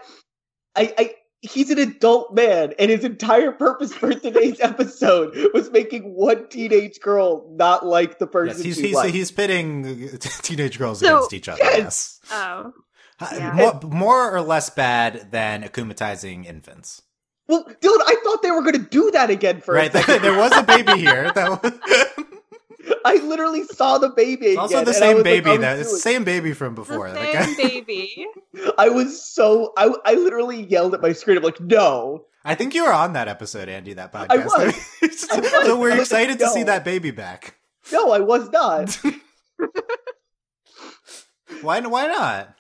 I 0.76 0.94
I 0.98 1.14
he's 1.42 1.70
an 1.70 1.78
adult 1.78 2.34
man, 2.34 2.74
and 2.80 2.90
his 2.90 3.04
entire 3.04 3.52
purpose 3.52 3.94
for 3.94 4.14
today's 4.14 4.60
episode 4.62 5.36
was 5.54 5.70
making 5.70 6.04
one 6.16 6.48
teenage 6.50 7.00
girl 7.02 7.46
not 7.56 7.86
like 7.86 8.18
the 8.18 8.26
person 8.28 8.56
Yes, 8.58 8.64
he's 8.66 8.78
he's 8.78 8.96
likes. 8.96 9.12
he's 9.14 9.32
pitting 9.32 10.10
teenage 10.42 10.80
girls 10.80 11.00
So- 11.02 11.18
against 11.18 11.34
each 11.34 11.48
other. 11.50 11.60
Yes. 11.64 12.20
Yes, 12.24 12.32
oh. 12.34 12.74
Yeah. 13.32 13.52
more, 13.54 13.80
more 13.92 14.32
or 14.36 14.42
less 14.42 14.70
bad 14.72 15.30
than 15.32 15.62
akumatizing 15.64 16.46
infants. 16.46 17.02
Well, 17.48 17.64
Dylan, 17.66 18.00
I 18.08 18.16
thought 18.24 18.42
they 18.42 18.52
were 18.52 18.62
going 18.62 18.74
to 18.82 18.90
do 18.90 19.12
that 19.12 19.30
again 19.30 19.60
for 19.62 19.74
Right, 19.76 19.92
there 19.92 20.38
was 20.38 20.52
a 20.56 20.64
baby 20.64 20.94
here. 21.00 21.32
That 21.34 21.62
was 21.64 21.74
I 23.06 23.16
literally 23.16 23.64
saw 23.66 23.98
the 23.98 24.10
baby. 24.10 24.48
it's 24.48 24.58
also 24.58 24.76
again, 24.78 24.86
the 24.86 24.92
I 24.92 24.94
same 24.94 25.16
was 25.16 25.24
like, 25.26 25.44
baby. 25.44 25.50
Oh, 25.52 25.58
that 25.58 25.80
it's 25.80 25.92
the 25.92 26.00
same 26.00 26.24
baby 26.24 26.54
from 26.54 26.74
before. 26.76 27.10
The 27.12 27.20
Like, 27.20 27.44
same 27.50 27.56
baby. 27.86 28.26
I 28.78 28.90
was 28.90 29.22
so 29.26 29.74
I 29.78 29.94
I 30.06 30.14
literally 30.16 30.64
yelled 30.64 30.94
at 30.94 31.02
my 31.02 31.12
screen. 31.14 31.38
I'm 31.38 31.44
like, 31.44 31.60
no. 31.62 32.26
I 32.46 32.56
think 32.56 32.74
you 32.76 32.84
were 32.86 32.92
on 32.94 33.14
that 33.14 33.28
episode, 33.30 33.70
Andy. 33.70 33.94
That 33.94 34.12
podcast. 34.12 34.28
I 34.32 34.38
was. 34.38 34.50
I 35.32 35.40
was. 35.40 35.52
so 35.52 35.80
we're 35.80 35.92
was 35.92 36.00
excited 36.02 36.40
to 36.40 36.48
see 36.48 36.64
that 36.64 36.84
baby 36.84 37.12
back. 37.12 37.56
No, 37.92 38.12
I 38.12 38.20
was 38.20 38.50
not. 38.50 38.98
Why? 41.62 41.80
Why 41.82 42.08
not? 42.08 42.56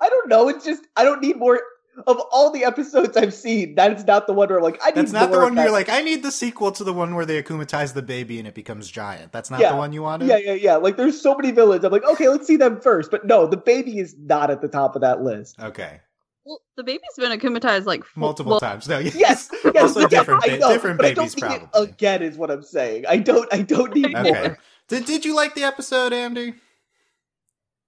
I 0.00 0.08
don't 0.08 0.28
know. 0.28 0.48
It's 0.48 0.64
just 0.64 0.82
I 0.96 1.04
don't 1.04 1.22
need 1.22 1.36
more 1.38 1.60
of 2.06 2.18
all 2.32 2.50
the 2.50 2.64
episodes 2.64 3.16
I've 3.16 3.34
seen. 3.34 3.74
That's 3.74 4.04
not 4.04 4.26
the 4.26 4.32
one 4.32 4.48
where 4.48 4.58
I'm 4.58 4.64
like 4.64 4.80
I 4.82 4.86
need 4.88 4.96
That's 4.96 5.12
not 5.12 5.30
the 5.30 5.38
one 5.38 5.54
where 5.54 5.64
you're 5.66 5.72
like, 5.72 5.88
I 5.90 6.00
need 6.02 6.22
the 6.22 6.30
sequel 6.32 6.72
to 6.72 6.84
the 6.84 6.92
one 6.92 7.14
where 7.14 7.26
they 7.26 7.42
akumatize 7.42 7.92
the 7.94 8.02
baby 8.02 8.38
and 8.38 8.48
it 8.48 8.54
becomes 8.54 8.90
giant. 8.90 9.30
That's 9.32 9.50
not 9.50 9.60
Yeah. 9.60 9.72
the 9.72 9.76
one 9.76 9.92
you 9.92 10.02
wanted. 10.02 10.28
Yeah, 10.28 10.38
yeah, 10.38 10.54
yeah. 10.54 10.76
Like 10.76 10.96
there's 10.96 11.20
so 11.20 11.34
many 11.36 11.50
villains. 11.50 11.84
I'm 11.84 11.92
like, 11.92 12.04
okay, 12.04 12.28
let's 12.28 12.46
see 12.46 12.56
them 12.56 12.80
first. 12.80 13.10
But 13.10 13.26
no, 13.26 13.46
the 13.46 13.56
baby 13.58 13.98
is 13.98 14.16
not 14.18 14.50
at 14.50 14.60
the 14.62 14.68
top 14.68 14.94
of 14.96 15.02
that 15.02 15.22
list. 15.22 15.60
Okay. 15.60 16.00
Well, 16.44 16.60
the 16.76 16.82
baby's 16.82 17.02
been 17.18 17.38
akumatized 17.38 17.84
like 17.84 18.00
f- 18.00 18.10
Multiple 18.16 18.50
well, 18.52 18.60
times. 18.60 18.88
No. 18.88 18.98
Yes. 18.98 19.14
Yes, 19.14 19.50
yes, 19.64 19.76
Also 19.82 20.00
yes, 20.00 20.10
different 20.10 20.42
I 20.44 20.48
ba- 20.48 20.58
know, 20.58 20.68
different 20.72 20.96
but 20.96 21.06
I 21.06 21.14
babies, 21.14 21.34
don't 21.36 21.50
need 21.50 21.56
it 21.56 21.70
probably. 21.72 21.88
again 21.90 22.22
is 22.22 22.36
what 22.36 22.50
I'm 22.50 22.62
saying. 22.64 23.04
I 23.08 23.18
don't. 23.18 23.52
I 23.54 23.62
don't 23.62 23.94
need 23.94 24.06
Okay. 24.16 24.30
Okay. 24.30 24.48
more. 24.48 24.58
Did 24.88 25.04
Did 25.04 25.24
you 25.24 25.36
like 25.36 25.54
the 25.54 25.62
episode, 25.62 26.12
Andy? 26.12 26.54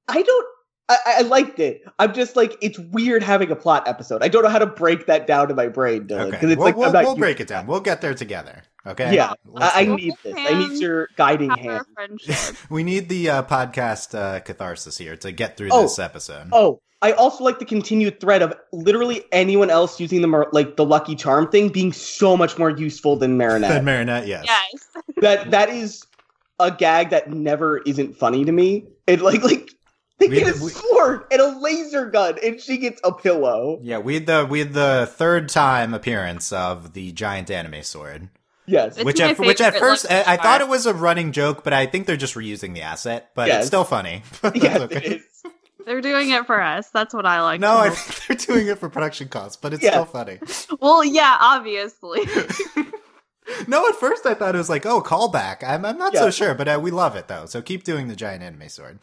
I 0.06 0.22
don't. 0.22 0.46
I, 0.88 0.96
I 1.06 1.20
liked 1.22 1.58
it. 1.60 1.82
I'm 1.98 2.12
just 2.12 2.36
like 2.36 2.56
it's 2.60 2.78
weird 2.78 3.22
having 3.22 3.50
a 3.50 3.56
plot 3.56 3.88
episode. 3.88 4.22
I 4.22 4.28
don't 4.28 4.42
know 4.42 4.50
how 4.50 4.58
to 4.58 4.66
break 4.66 5.06
that 5.06 5.26
down 5.26 5.48
in 5.50 5.56
my 5.56 5.68
brain, 5.68 6.06
Dylan. 6.06 6.20
Okay, 6.26 6.30
Because 6.32 6.50
it's 6.50 6.58
we'll, 6.58 6.66
like 6.66 6.76
we'll, 6.76 6.92
not 6.92 7.04
we'll 7.04 7.16
break 7.16 7.40
it 7.40 7.48
down. 7.48 7.66
We'll 7.66 7.80
get 7.80 8.00
there 8.00 8.14
together. 8.14 8.62
Okay. 8.86 9.14
Yeah, 9.14 9.32
Let's 9.46 9.74
I, 9.74 9.80
I 9.80 9.84
need 9.86 10.12
this. 10.22 10.34
I 10.36 10.58
need 10.58 10.78
your 10.80 11.08
guiding 11.16 11.50
hand. 11.50 11.86
we 12.70 12.82
need 12.82 13.08
the 13.08 13.30
uh, 13.30 13.42
podcast 13.44 14.14
uh, 14.14 14.40
catharsis 14.40 14.98
here 14.98 15.16
to 15.16 15.32
get 15.32 15.56
through 15.56 15.70
Oh. 15.72 15.82
this 15.82 15.98
episode. 15.98 16.48
Oh, 16.52 16.80
I 17.00 17.12
also 17.12 17.44
like 17.44 17.58
the 17.58 17.64
continued 17.64 18.20
thread 18.20 18.42
of 18.42 18.54
literally 18.72 19.22
anyone 19.32 19.70
else 19.70 19.98
using 20.00 20.20
the 20.20 20.28
mar- 20.28 20.48
like 20.52 20.76
the 20.76 20.84
Lucky 20.84 21.14
Charm 21.14 21.50
thing 21.50 21.68
being 21.70 21.92
so 21.94 22.36
much 22.36 22.58
more 22.58 22.70
useful 22.70 23.16
than 23.16 23.38
Marinette. 23.38 23.70
Then 23.70 23.84
Marinette, 23.86 24.26
yes. 24.26 24.44
yes. 24.46 24.88
that 25.22 25.50
that 25.50 25.70
is 25.70 26.04
a 26.58 26.70
gag 26.70 27.10
that 27.10 27.30
never 27.30 27.78
isn't 27.78 28.16
funny 28.16 28.44
to 28.44 28.52
me. 28.52 28.84
It 29.06 29.20
like 29.22 29.42
like 29.42 29.70
they 30.28 30.36
We- 30.36 30.44
get 30.44 30.56
a 30.56 30.64
we- 30.64 30.70
sword 30.70 31.24
and 31.30 31.40
a 31.40 31.58
laser 31.58 32.06
gun, 32.06 32.38
and 32.42 32.60
she 32.60 32.78
gets 32.78 33.00
a 33.04 33.12
pillow. 33.12 33.78
Yeah, 33.82 33.98
we 33.98 34.14
had 34.14 34.26
the 34.26 34.46
we 34.48 34.58
had 34.60 34.72
the 34.72 35.08
third 35.12 35.48
time 35.48 35.94
appearance 35.94 36.52
of 36.52 36.92
the 36.92 37.12
giant 37.12 37.50
anime 37.50 37.82
sword, 37.82 38.28
Yes, 38.66 38.96
It's 38.96 39.04
which 39.04 39.20
at 39.20 39.38
which 39.38 39.60
at 39.60 39.76
first 39.76 40.06
I, 40.10 40.24
I 40.26 40.36
thought 40.38 40.60
it 40.62 40.68
was 40.68 40.86
a 40.86 40.94
running 40.94 41.32
joke, 41.32 41.62
but 41.64 41.72
I 41.74 41.84
think 41.86 42.06
they're 42.06 42.16
just 42.16 42.34
reusing 42.34 42.72
the 42.74 42.80
asset. 42.82 43.30
But 43.34 43.48
Yes. 43.48 43.58
it's 43.58 43.66
still 43.66 43.84
funny. 43.84 44.22
Yes, 44.54 44.80
okay. 44.80 44.96
it 44.96 45.04
is. 45.04 45.22
They're 45.84 46.00
doing 46.00 46.30
it 46.30 46.46
for 46.46 46.62
us. 46.62 46.88
That's 46.88 47.12
what 47.12 47.26
I 47.26 47.42
like. 47.42 47.60
No, 47.60 47.76
I 47.76 47.90
think 47.94 48.26
they're 48.46 48.54
doing 48.56 48.68
it 48.68 48.78
for 48.78 48.88
production 48.88 49.28
costs, 49.28 49.58
but 49.58 49.74
it's 49.74 49.82
Yeah. 49.82 49.90
still 49.90 50.06
funny. 50.06 50.38
Well, 50.80 51.04
yeah, 51.04 51.36
obviously. 51.38 52.20
no, 53.68 53.86
at 53.88 53.96
first 53.96 54.24
I 54.24 54.32
thought 54.32 54.54
it 54.54 54.58
was 54.58 54.70
like, 54.70 54.86
oh, 54.86 55.02
callback. 55.02 55.62
I'm, 55.62 55.84
I'm 55.84 55.98
not 55.98 56.16
so 56.16 56.30
sure, 56.30 56.54
but 56.54 56.66
uh, 56.68 56.78
we 56.82 56.90
love 56.90 57.16
it 57.16 57.28
though. 57.28 57.44
So 57.44 57.60
keep 57.60 57.84
doing 57.84 58.08
the 58.08 58.16
giant 58.16 58.42
anime 58.42 58.70
sword. 58.70 58.98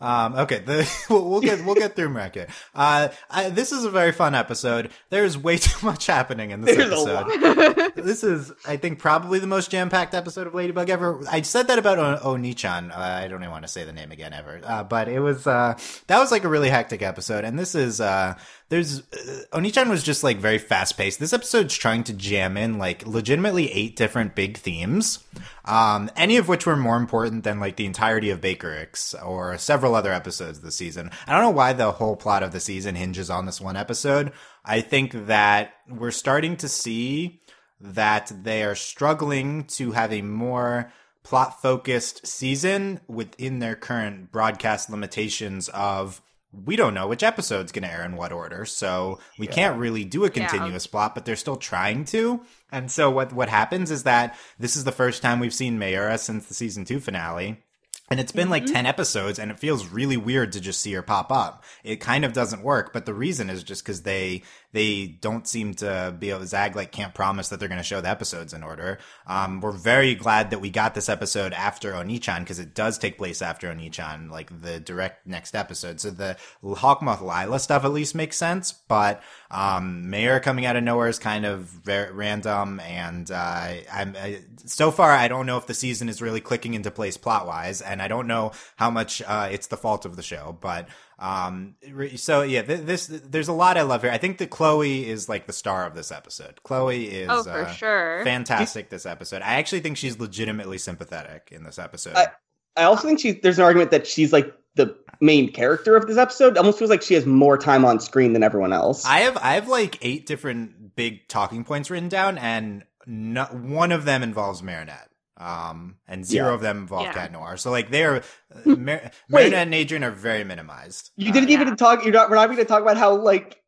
Um, 0.00 0.34
okay, 0.34 0.58
the, 0.58 0.90
we'll, 1.10 1.28
we'll 1.28 1.40
get 1.40 1.64
we'll 1.64 1.74
get 1.74 1.96
through 1.96 2.10
Miraculous. 2.10 2.52
Uh, 2.74 3.08
I, 3.30 3.48
this 3.50 3.72
is 3.72 3.84
a 3.84 3.90
very 3.90 4.12
fun 4.12 4.34
episode. 4.34 4.90
There's 5.10 5.38
way 5.38 5.56
too 5.58 5.86
much 5.86 6.06
happening 6.06 6.50
in 6.50 6.60
this 6.60 6.76
There's 6.76 6.90
episode. 7.06 7.92
This 8.04 8.22
is, 8.22 8.52
I 8.66 8.76
think, 8.76 8.98
probably 8.98 9.38
the 9.38 9.46
most 9.46 9.70
jam 9.70 9.88
packed 9.88 10.14
episode 10.14 10.46
of 10.46 10.54
Ladybug 10.54 10.90
ever. 10.90 11.20
I 11.30 11.40
said 11.42 11.68
that 11.68 11.78
about 11.78 11.98
o- 11.98 12.34
Onichan. 12.34 12.90
Uh, 12.90 12.98
I 12.98 13.28
don't 13.28 13.40
even 13.40 13.50
want 13.50 13.64
to 13.64 13.68
say 13.68 13.84
the 13.84 13.92
name 13.92 14.12
again 14.12 14.32
ever. 14.32 14.60
Uh, 14.62 14.84
but 14.84 15.08
it 15.08 15.20
was, 15.20 15.46
uh, 15.46 15.78
that 16.08 16.18
was 16.18 16.30
like 16.30 16.44
a 16.44 16.48
really 16.48 16.68
hectic 16.68 17.00
episode. 17.02 17.44
And 17.44 17.58
this 17.58 17.74
is, 17.74 18.00
uh, 18.00 18.34
there's, 18.74 19.00
uh, 19.00 19.44
Onichan 19.52 19.88
was 19.88 20.02
just 20.02 20.24
like 20.24 20.38
very 20.38 20.58
fast 20.58 20.96
paced. 20.96 21.20
This 21.20 21.32
episode's 21.32 21.76
trying 21.76 22.02
to 22.04 22.12
jam 22.12 22.56
in 22.56 22.76
like 22.76 23.06
legitimately 23.06 23.70
eight 23.70 23.94
different 23.94 24.34
big 24.34 24.56
themes. 24.56 25.22
Um, 25.64 26.10
any 26.16 26.38
of 26.38 26.48
which 26.48 26.66
were 26.66 26.76
more 26.76 26.96
important 26.96 27.44
than 27.44 27.60
like 27.60 27.76
the 27.76 27.86
entirety 27.86 28.30
of 28.30 28.40
Bakerix 28.40 29.14
or 29.24 29.56
several 29.58 29.94
other 29.94 30.12
episodes 30.12 30.60
this 30.60 30.74
season. 30.74 31.12
I 31.24 31.32
don't 31.32 31.42
know 31.42 31.50
why 31.50 31.72
the 31.72 31.92
whole 31.92 32.16
plot 32.16 32.42
of 32.42 32.50
the 32.50 32.58
season 32.58 32.96
hinges 32.96 33.30
on 33.30 33.46
this 33.46 33.60
one 33.60 33.76
episode. 33.76 34.32
I 34.64 34.80
think 34.80 35.26
that 35.26 35.74
we're 35.88 36.10
starting 36.10 36.56
to 36.56 36.68
see 36.68 37.40
that 37.80 38.32
they 38.42 38.64
are 38.64 38.74
struggling 38.74 39.64
to 39.64 39.92
have 39.92 40.12
a 40.12 40.22
more 40.22 40.92
plot 41.22 41.62
focused 41.62 42.26
season 42.26 43.00
within 43.06 43.60
their 43.60 43.76
current 43.76 44.32
broadcast 44.32 44.90
limitations 44.90 45.68
of 45.68 46.20
we 46.64 46.76
don't 46.76 46.94
know 46.94 47.06
which 47.06 47.22
episode's 47.22 47.72
going 47.72 47.82
to 47.82 47.92
air 47.92 48.04
in 48.04 48.16
what 48.16 48.32
order 48.32 48.64
so 48.64 49.18
we 49.38 49.46
can't 49.46 49.78
really 49.78 50.04
do 50.04 50.24
a 50.24 50.28
Yeah. 50.28 50.46
continuous 50.46 50.86
plot 50.86 51.14
but 51.14 51.24
they're 51.24 51.36
still 51.36 51.56
trying 51.56 52.04
to 52.06 52.40
and 52.70 52.90
so 52.90 53.10
what 53.10 53.32
what 53.32 53.48
happens 53.48 53.90
is 53.90 54.04
that 54.04 54.36
this 54.58 54.76
is 54.76 54.84
the 54.84 54.92
first 54.92 55.22
time 55.22 55.40
we've 55.40 55.54
seen 55.54 55.78
Mayura 55.78 56.18
since 56.18 56.46
the 56.46 56.54
season 56.54 56.84
2 56.84 57.00
finale 57.00 57.62
and 58.10 58.20
it's 58.20 58.32
been 58.32 58.50
like 58.50 58.64
mm-hmm. 58.64 58.74
10 58.74 58.86
episodes 58.86 59.38
and 59.38 59.50
it 59.50 59.58
feels 59.58 59.86
really 59.88 60.16
weird 60.18 60.52
to 60.52 60.60
just 60.60 60.80
see 60.82 60.92
her 60.92 61.00
pop 61.00 61.32
up. 61.32 61.64
It 61.82 61.96
kind 61.96 62.24
of 62.24 62.34
doesn't 62.34 62.62
work, 62.62 62.92
but 62.92 63.06
the 63.06 63.14
reason 63.14 63.48
is 63.48 63.64
just 63.64 63.84
cuz 63.84 64.02
they 64.02 64.42
they 64.74 65.06
don't 65.06 65.46
seem 65.46 65.72
to 65.72 66.12
be 66.18 66.30
able 66.30 66.44
Zag 66.44 66.74
like 66.74 66.90
can't 66.90 67.14
promise 67.14 67.48
that 67.48 67.60
they're 67.60 67.68
going 67.68 67.78
to 67.80 67.84
show 67.84 68.00
the 68.00 68.08
episodes 68.08 68.52
in 68.52 68.64
order. 68.64 68.98
Um 69.26 69.60
we're 69.60 69.70
very 69.70 70.16
glad 70.16 70.50
that 70.50 70.60
we 70.60 70.68
got 70.68 70.94
this 70.94 71.08
episode 71.08 71.52
after 71.52 71.92
Onichan 71.92 72.40
because 72.40 72.58
it 72.58 72.74
does 72.74 72.98
take 72.98 73.16
place 73.16 73.40
after 73.40 73.68
Onichan, 73.68 74.30
like 74.30 74.50
the 74.60 74.80
direct 74.80 75.26
next 75.26 75.54
episode. 75.54 76.00
So 76.00 76.10
the 76.10 76.36
Hawkmoth 76.62 77.20
Lila 77.20 77.60
stuff 77.60 77.84
at 77.84 77.92
least 77.92 78.16
makes 78.16 78.36
sense, 78.36 78.72
but 78.72 79.22
um 79.48 80.06
Mayura 80.08 80.42
coming 80.42 80.66
out 80.66 80.74
of 80.74 80.82
nowhere 80.82 81.08
is 81.08 81.20
kind 81.20 81.46
of 81.46 81.60
very 81.60 82.12
random 82.12 82.80
and 82.80 83.30
uh 83.30 83.74
I'm 83.92 84.16
I, 84.16 84.40
so 84.66 84.90
far 84.90 85.12
I 85.12 85.28
don't 85.28 85.46
know 85.46 85.56
if 85.56 85.68
the 85.68 85.74
season 85.74 86.08
is 86.08 86.20
really 86.20 86.40
clicking 86.40 86.74
into 86.74 86.90
place 86.90 87.16
plot 87.16 87.46
wise 87.46 87.80
and 87.80 88.02
I 88.02 88.08
don't 88.08 88.26
know 88.26 88.50
how 88.74 88.90
much 88.90 89.22
uh 89.22 89.48
it's 89.52 89.68
the 89.68 89.76
fault 89.76 90.04
of 90.04 90.16
the 90.16 90.22
show 90.22 90.58
but 90.60 90.88
um 91.18 91.76
so 92.16 92.42
yeah 92.42 92.62
th- 92.62 92.80
this 92.80 93.06
there's 93.06 93.48
a 93.48 93.52
lot 93.52 93.76
I 93.76 93.82
love 93.82 94.02
here 94.02 94.10
I 94.10 94.18
think 94.18 94.38
that 94.38 94.50
Chloe 94.50 95.08
is 95.08 95.28
like 95.28 95.46
the 95.46 95.52
star 95.52 95.86
of 95.86 95.94
this 95.94 96.10
episode 96.10 96.62
Chloe 96.62 97.06
is 97.06 97.28
oh, 97.30 97.42
for 97.44 97.50
uh, 97.50 97.70
sure. 97.70 98.24
fantastic 98.24 98.90
this 98.90 99.06
episode 99.06 99.42
I 99.42 99.54
actually 99.54 99.80
think 99.80 99.96
she's 99.96 100.18
legitimately 100.18 100.78
sympathetic 100.78 101.50
in 101.52 101.64
this 101.64 101.78
episode 101.78 102.16
I- 102.16 102.28
I 102.76 102.84
also 102.84 103.06
think 103.06 103.20
she 103.20 103.32
there's 103.32 103.58
an 103.58 103.64
argument 103.64 103.90
that 103.92 104.06
she's 104.06 104.32
like 104.32 104.52
the 104.74 104.96
main 105.20 105.52
character 105.52 105.96
of 105.96 106.06
this 106.06 106.16
episode. 106.16 106.52
It 106.52 106.58
almost 106.58 106.78
feels 106.78 106.90
like 106.90 107.02
she 107.02 107.14
has 107.14 107.26
more 107.26 107.56
time 107.56 107.84
on 107.84 108.00
screen 108.00 108.32
than 108.32 108.42
everyone 108.42 108.72
else. 108.72 109.04
I 109.04 109.20
have 109.20 109.36
I 109.36 109.54
have 109.54 109.68
like 109.68 109.98
eight 110.02 110.26
different 110.26 110.96
big 110.96 111.28
talking 111.28 111.64
points 111.64 111.90
written 111.90 112.08
down, 112.08 112.38
and 112.38 112.84
no, 113.06 113.44
one 113.44 113.92
of 113.92 114.04
them 114.04 114.22
involves 114.22 114.62
Marinette. 114.62 115.08
Um, 115.36 115.96
and 116.06 116.24
zero 116.24 116.48
Yeah. 116.50 116.54
of 116.54 116.60
them 116.60 116.78
involve 116.78 117.06
Yeah. 117.06 117.12
Cat 117.12 117.32
Noir. 117.32 117.56
So 117.56 117.70
like 117.72 117.90
they're 117.90 118.18
uh, 118.54 118.76
Mar- 118.76 119.10
Marinette 119.28 119.66
and 119.66 119.74
Adrien 119.74 120.04
are 120.04 120.10
very 120.12 120.44
minimized. 120.44 121.10
you 121.16 121.30
Uh, 121.30 121.32
didn't 121.32 121.48
yeah. 121.48 121.60
even 121.60 121.76
talk. 121.76 122.04
You're 122.04 122.12
not. 122.14 122.30
We're 122.30 122.36
not 122.36 122.46
going 122.46 122.58
to 122.58 122.64
talk 122.64 122.82
about 122.82 122.96
how 122.96 123.16
like 123.16 123.60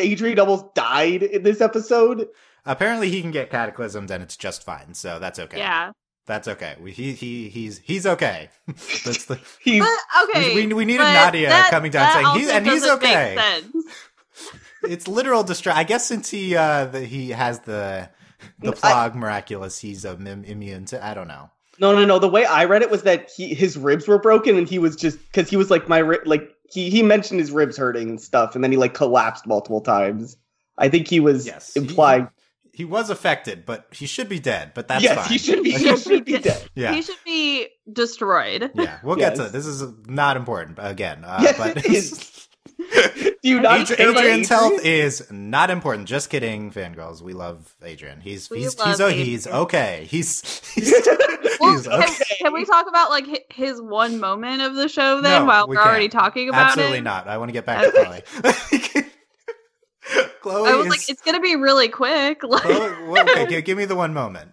Adrien 0.00 0.38
almost 0.38 0.74
died 0.74 1.22
in 1.22 1.42
this 1.42 1.60
episode. 1.60 2.28
apparently 2.64 3.10
he 3.10 3.20
can 3.20 3.30
get 3.30 3.50
cataclysms, 3.50 4.10
and 4.10 4.22
it's 4.22 4.36
just 4.36 4.64
fine. 4.64 4.94
So 4.94 5.18
that's 5.18 5.38
okay. 5.38 5.58
Yeah. 5.58 5.92
that's 6.26 6.48
okay. 6.48 6.76
We, 6.80 6.92
he 6.92 7.12
he 7.12 7.48
he's 7.50 7.78
he's 7.78 8.06
okay. 8.06 8.48
that's 8.66 9.26
the 9.26 9.38
He's 9.60 9.82
But, 9.84 10.28
okay. 10.30 10.54
we, 10.54 10.72
we 10.72 10.84
needed 10.86 10.98
but 11.04 11.12
Nadia 11.12 11.48
that- 11.50 11.70
coming 11.70 11.90
down 11.90 12.12
saying 12.12 12.38
he's 12.38 12.48
and 12.48 12.66
he's 12.66 12.82
doesn't 12.82 13.02
make 13.02 13.10
okay. 13.16 13.36
sense. 13.36 13.72
It's 14.82 15.08
literal 15.08 15.42
distract. 15.42 15.78
I 15.78 15.84
guess 15.84 16.06
since 16.06 16.30
he 16.30 16.54
uh 16.56 16.84
the, 16.86 17.00
he 17.00 17.30
has 17.30 17.60
the 17.60 18.08
the 18.60 18.70
I- 18.70 18.74
plug 18.74 19.14
miraculous, 19.14 19.78
he's 19.78 20.04
um, 20.06 20.26
im- 20.26 20.44
immune 20.44 20.84
to. 20.86 21.04
I 21.04 21.14
don't 21.14 21.28
know. 21.28 21.50
no, 21.78 21.94
no, 21.94 22.04
no. 22.04 22.18
The 22.18 22.28
way 22.28 22.44
I 22.44 22.64
read 22.64 22.82
it 22.82 22.90
was 22.90 23.02
that 23.02 23.30
he 23.30 23.54
his 23.54 23.76
ribs 23.76 24.06
were 24.08 24.18
broken, 24.18 24.56
and 24.56 24.68
he 24.68 24.78
was 24.78 24.96
just 24.96 25.18
because 25.26 25.48
he 25.50 25.56
was 25.56 25.70
like 25.70 25.88
my 25.88 25.98
ri- 25.98 26.18
like 26.24 26.50
he 26.70 26.90
he 26.90 27.02
mentioned 27.02 27.38
his 27.40 27.50
ribs 27.52 27.76
hurting 27.76 28.08
and 28.10 28.20
stuff, 28.20 28.54
and 28.54 28.64
then 28.64 28.70
he 28.72 28.76
like 28.78 28.94
collapsed 28.94 29.46
multiple 29.46 29.80
times. 29.80 30.36
I 30.78 30.88
think 30.88 31.08
he 31.08 31.20
was 31.20 31.46
Yes, 31.46 31.74
he- 31.74 31.80
implying. 31.80 32.28
He 32.72 32.84
was 32.84 33.08
affected, 33.08 33.64
but 33.64 33.86
he 33.90 34.04
should 34.04 34.28
be 34.28 34.38
dead. 34.38 34.72
But 34.74 34.86
that's 34.88 35.02
yes, 35.02 35.16
fine. 35.16 35.28
he 35.28 35.38
should 35.38 35.62
be. 35.62 35.70
He 35.70 35.78
He 35.78 35.84
should 35.86 35.98
should 36.00 36.24
be 36.26 36.32
be 36.32 36.38
dead. 36.40 36.42
dead. 36.42 36.68
Yeah, 36.74 36.92
He 36.92 37.00
should 37.00 37.16
be 37.24 37.68
destroyed. 37.90 38.70
yeah. 38.74 38.98
We'll 39.02 39.16
get 39.16 39.36
to 39.36 39.42
Yes. 39.42 39.48
it. 39.48 39.52
This 39.54 39.66
is 39.66 39.82
not 40.06 40.36
important 40.36 40.78
again. 40.80 41.24
Uh, 41.24 41.38
Yes, 41.40 41.56
but 41.56 41.78
it 41.78 41.86
is. 41.86 42.32
Do 42.92 43.34
you 43.42 43.60
not 43.60 43.80
Adri- 43.86 44.10
Adrien's 44.10 44.48
health 44.48 44.84
is 44.84 45.30
not 45.30 45.70
important. 45.70 46.08
Just 46.08 46.28
kidding, 46.30 46.70
fangirls. 46.70 47.22
We 47.22 47.32
love 47.32 47.74
Adrian. 47.82 48.20
He's 48.20 48.50
We 48.50 48.60
he's 48.60 48.80
he's, 48.82 49.00
oh, 49.00 49.08
he's 49.08 49.46
okay. 49.46 50.06
He's 50.08 50.42
he's, 50.74 50.92
Well, 51.60 51.72
he's 51.72 51.88
okay. 51.88 52.24
can 52.38 52.52
we 52.52 52.64
talk 52.66 52.86
about 52.88 53.08
like 53.10 53.50
his 53.50 53.80
one 53.80 54.20
moment 54.20 54.60
of 54.62 54.74
the 54.74 54.88
show 54.88 55.20
then 55.22 55.42
No, 55.42 55.46
while 55.46 55.68
we 55.68 55.76
we're 55.76 55.82
already 55.82 56.08
can't. 56.08 56.24
talking 56.24 56.48
about 56.50 56.66
Absolutely 56.72 56.98
it? 56.98 57.02
not. 57.04 57.28
I 57.28 57.38
want 57.38 57.48
to 57.48 57.52
get 57.52 57.64
back 57.64 57.82
to 57.84 57.92
Chloe. 57.92 58.22
Chloe 60.42 60.68
I 60.70 60.74
was 60.76 60.86
is. 60.86 60.90
like, 60.90 61.08
it's 61.08 61.22
gonna 61.22 61.40
be 61.40 61.56
really 61.56 61.88
quick. 61.88 62.42
Like, 62.44 62.62
Chloe, 62.62 63.20
okay, 63.20 63.46
give, 63.46 63.64
give 63.64 63.78
me 63.78 63.86
the 63.86 63.96
one 63.96 64.12
moment. 64.14 64.50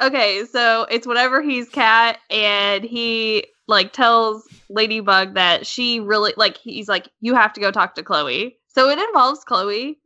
okay, 0.00 0.44
so 0.50 0.86
it's 0.90 1.06
whenever 1.06 1.42
he's 1.42 1.68
cat 1.68 2.18
and 2.30 2.84
he 2.84 3.46
like 3.66 3.92
tells 3.92 4.46
Ladybug 4.70 5.34
that 5.34 5.66
she 5.66 6.00
really 6.00 6.32
like 6.36 6.56
he's 6.56 6.88
like, 6.88 7.08
you 7.20 7.34
have 7.34 7.52
to 7.54 7.60
go 7.60 7.70
talk 7.70 7.94
to 7.96 8.02
Chloe. 8.02 8.56
So 8.68 8.88
it 8.90 8.98
involves 8.98 9.44
Chloe. 9.44 9.98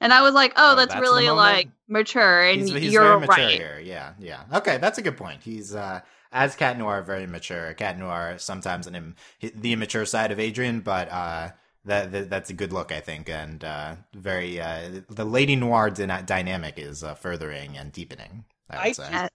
And 0.00 0.12
I 0.12 0.20
was 0.22 0.34
like, 0.34 0.52
oh, 0.56 0.72
Oh, 0.72 0.76
that's, 0.76 0.92
that's 0.92 1.00
really 1.00 1.30
like 1.30 1.68
mature 1.88 2.42
and 2.42 2.60
he's, 2.60 2.70
he's 2.72 2.92
you're 2.92 3.02
very 3.02 3.20
mature 3.20 3.44
right. 3.44 3.50
here. 3.54 3.80
Yeah, 3.82 4.12
yeah. 4.18 4.42
Okay, 4.52 4.76
that's 4.78 4.98
a 4.98 5.02
good 5.02 5.16
point. 5.16 5.42
He's 5.42 5.74
uh 5.74 6.00
as 6.32 6.54
Cat 6.54 6.78
Noir 6.78 7.02
very 7.02 7.26
mature. 7.26 7.72
Cat 7.74 7.98
Noir 7.98 8.34
sometimes 8.38 8.86
an 8.86 8.94
Im- 8.94 9.14
the 9.40 9.72
immature 9.72 10.04
side 10.04 10.32
of 10.32 10.38
Adrien, 10.38 10.80
but 10.80 11.10
uh 11.10 11.50
that, 11.84 12.10
that 12.12 12.28
that's 12.30 12.50
a 12.50 12.52
good 12.52 12.72
look, 12.72 12.90
I 12.92 13.00
think, 13.00 13.30
and 13.30 13.62
uh 13.64 13.96
very 14.14 14.60
uh 14.60 15.00
the 15.08 15.24
Lady 15.24 15.56
Noir 15.56 15.88
dyna- 15.90 16.24
dynamic 16.26 16.74
is 16.78 17.02
uh, 17.04 17.14
furthering 17.14 17.78
and 17.78 17.92
deepening. 17.92 18.44
I 18.68 18.76
would 18.76 18.86
I 18.86 18.92
say. 18.92 19.08
Yeah. 19.10 19.28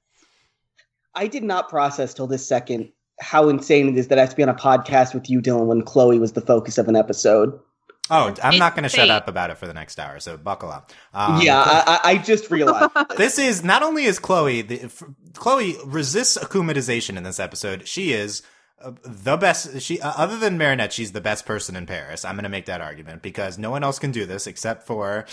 I 1.15 1.27
did 1.27 1.43
not 1.43 1.69
process 1.69 2.13
till 2.13 2.27
this 2.27 2.47
second 2.47 2.91
how 3.21 3.47
insane 3.49 3.87
it 3.87 3.97
is 3.97 4.07
that 4.07 4.17
I 4.17 4.21
have 4.21 4.31
to 4.31 4.35
be 4.35 4.43
on 4.43 4.49
a 4.49 4.53
podcast 4.53 5.13
with 5.13 5.29
you, 5.29 5.41
Dylan, 5.41 5.67
when 5.67 5.83
Chloe 5.83 6.19
was 6.19 6.33
the 6.33 6.41
focus 6.41 6.77
of 6.77 6.87
an 6.87 6.95
episode. 6.95 7.57
Oh, 8.09 8.35
I'm 8.43 8.57
not 8.57 8.75
going 8.75 8.83
to 8.83 8.89
shut 8.89 9.09
up 9.09 9.29
about 9.29 9.51
it 9.51 9.57
for 9.57 9.67
the 9.67 9.73
next 9.73 9.97
hour, 9.97 10.19
so 10.19 10.35
buckle 10.35 10.69
up. 10.69 10.91
Um, 11.13 11.41
yeah, 11.41 11.61
I, 11.65 11.83
I 12.03 12.11
I 12.11 12.17
just 12.17 12.51
realized. 12.51 12.91
this 13.17 13.39
is 13.39 13.63
not 13.63 13.83
only 13.83 14.03
is 14.03 14.19
Chloe 14.19 14.61
the 14.63 14.81
f- 14.81 15.03
Chloe 15.33 15.77
resists 15.85 16.37
akumatization 16.37 17.15
in 17.15 17.23
this 17.23 17.39
episode. 17.39 17.87
She 17.87 18.11
is 18.11 18.41
the 19.03 19.38
best 19.38 19.81
she 19.81 20.00
uh, 20.01 20.13
other 20.17 20.38
than 20.38 20.57
Marinette, 20.57 20.93
she's 20.93 21.11
the 21.11 21.21
best 21.21 21.45
person 21.45 21.75
in 21.75 21.85
Paris. 21.85 22.25
I'm 22.25 22.35
going 22.35 22.43
to 22.43 22.50
make 22.50 22.65
that 22.65 22.81
argument 22.81 23.21
because 23.21 23.57
no 23.57 23.69
one 23.71 23.83
else 23.83 24.00
can 24.00 24.11
do 24.11 24.25
this 24.25 24.47
except 24.47 24.88
for 24.88 25.25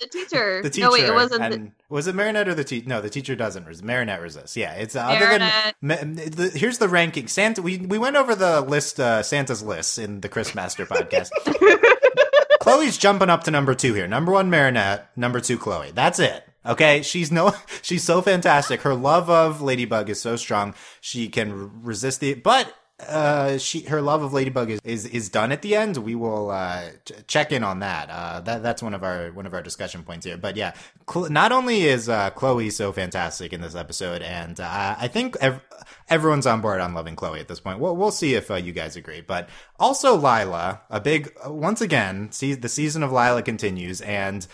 the 0.00 0.06
teacher. 0.06 0.60
the 0.62 0.70
teacher. 0.70 0.86
No, 0.86 0.92
wait, 0.92 1.04
it 1.04 1.14
wasn't. 1.14 1.42
and, 1.42 1.52
the- 1.68 1.72
was 1.88 2.06
it 2.06 2.14
Marinette 2.14 2.48
or 2.48 2.54
the 2.54 2.64
teacher? 2.64 2.88
No, 2.88 3.00
the 3.00 3.10
teacher 3.10 3.34
doesn't. 3.34 3.64
Resist. 3.66 3.84
Marinette 3.84 4.20
resists. 4.20 4.56
Yeah, 4.56 4.72
it's 4.74 4.96
uh, 4.96 5.06
Marinette. 5.06 5.74
other 5.82 5.96
than 5.96 6.14
Ma- 6.14 6.24
the, 6.24 6.52
here's 6.54 6.78
the 6.78 6.88
ranking. 6.88 7.28
Santa. 7.28 7.62
We 7.62 7.78
we 7.78 7.98
went 7.98 8.16
over 8.16 8.34
the 8.34 8.60
list. 8.60 9.00
Uh, 9.00 9.22
Santa's 9.22 9.62
list 9.62 9.98
in 9.98 10.20
the 10.20 10.28
Christmaster 10.28 10.86
podcast. 10.86 11.30
Chloe's 12.60 12.96
jumping 12.96 13.28
up 13.28 13.44
to 13.44 13.50
number 13.50 13.74
two 13.74 13.92
here. 13.94 14.06
Number 14.06 14.30
one, 14.32 14.48
Marinette. 14.48 15.08
Number 15.16 15.40
two, 15.40 15.58
Chloe. 15.58 15.90
That's 15.92 16.18
it. 16.20 16.44
Okay, 16.64 17.02
she's 17.02 17.32
no, 17.32 17.54
she's 17.82 18.04
so 18.04 18.22
fantastic. 18.22 18.82
Her 18.82 18.94
love 18.94 19.28
of 19.28 19.60
Ladybug 19.60 20.08
is 20.08 20.20
so 20.20 20.36
strong. 20.36 20.74
She 21.00 21.28
can 21.28 21.82
resist 21.82 22.20
the, 22.20 22.34
but 22.34 22.72
uh, 23.08 23.58
she 23.58 23.82
her 23.82 24.00
love 24.02 24.22
of 24.22 24.32
Ladybug 24.32 24.70
is 24.70 24.80
is, 24.84 25.06
is 25.06 25.28
done 25.28 25.52
at 25.52 25.62
the 25.62 25.76
end. 25.76 25.96
We 25.96 26.14
will 26.14 26.50
uh, 26.50 26.90
ch- 27.04 27.12
check 27.26 27.52
in 27.52 27.62
on 27.64 27.80
that. 27.80 28.10
Uh, 28.10 28.40
that 28.40 28.62
that's 28.62 28.82
one 28.82 28.94
of 28.94 29.02
our 29.02 29.30
one 29.32 29.46
of 29.46 29.54
our 29.54 29.62
discussion 29.62 30.02
points 30.02 30.26
here. 30.26 30.36
But 30.36 30.56
yeah, 30.56 30.72
Cl- 31.10 31.30
not 31.30 31.52
only 31.52 31.82
is 31.82 32.08
uh, 32.08 32.30
Chloe 32.30 32.70
so 32.70 32.92
fantastic 32.92 33.52
in 33.52 33.60
this 33.60 33.74
episode, 33.74 34.22
and 34.22 34.58
uh, 34.60 34.96
I 34.98 35.08
think 35.08 35.36
ev- 35.40 35.60
everyone's 36.08 36.46
on 36.46 36.60
board 36.60 36.80
on 36.80 36.94
loving 36.94 37.16
Chloe 37.16 37.40
at 37.40 37.48
this 37.48 37.60
point. 37.60 37.78
We'll 37.78 37.96
we'll 37.96 38.10
see 38.10 38.34
if 38.34 38.50
uh, 38.50 38.54
you 38.56 38.72
guys 38.72 38.96
agree. 38.96 39.20
But 39.20 39.48
also 39.78 40.14
Lila, 40.16 40.82
a 40.90 41.00
big 41.00 41.32
once 41.46 41.80
again, 41.80 42.32
see 42.32 42.54
the 42.54 42.68
season 42.68 43.02
of 43.02 43.12
Lila 43.12 43.42
continues, 43.42 44.00
and 44.00 44.46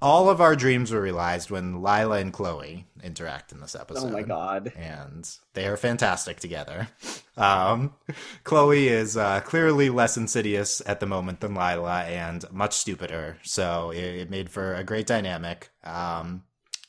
all 0.00 0.30
of 0.30 0.40
our 0.40 0.56
dreams 0.56 0.90
were 0.90 1.00
realized 1.00 1.50
when 1.50 1.82
Lila 1.82 2.18
and 2.18 2.32
Chloe 2.32 2.86
interact 3.02 3.52
in 3.52 3.60
this 3.60 3.74
episode. 3.74 4.08
Oh 4.08 4.10
my 4.10 4.22
god. 4.22 4.72
And 4.76 5.28
they 5.54 5.66
are 5.66 5.76
fantastic 5.76 6.40
together. 6.40 6.88
Um, 7.36 7.94
Chloe 8.44 8.88
is 8.88 9.16
uh, 9.16 9.40
clearly 9.40 9.90
less 9.90 10.16
insidious 10.16 10.82
at 10.86 11.00
the 11.00 11.06
moment 11.06 11.40
than 11.40 11.54
Lila 11.54 12.02
and 12.04 12.44
much 12.52 12.74
stupider. 12.74 13.38
So 13.42 13.90
it, 13.90 14.02
it 14.02 14.30
made 14.30 14.50
for 14.50 14.74
a 14.74 14.84
great 14.84 15.06
dynamic. 15.06 15.70
Um, 15.84 16.44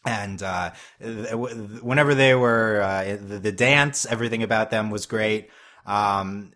and 0.06 0.44
uh, 0.44 0.72
whenever 1.02 2.14
they 2.14 2.36
were 2.36 2.82
uh, 2.82 3.18
the, 3.22 3.40
the 3.40 3.52
dance, 3.52 4.06
everything 4.06 4.44
about 4.44 4.70
them 4.70 4.90
was 4.90 5.06
great. 5.06 5.50
Um, 5.86 6.52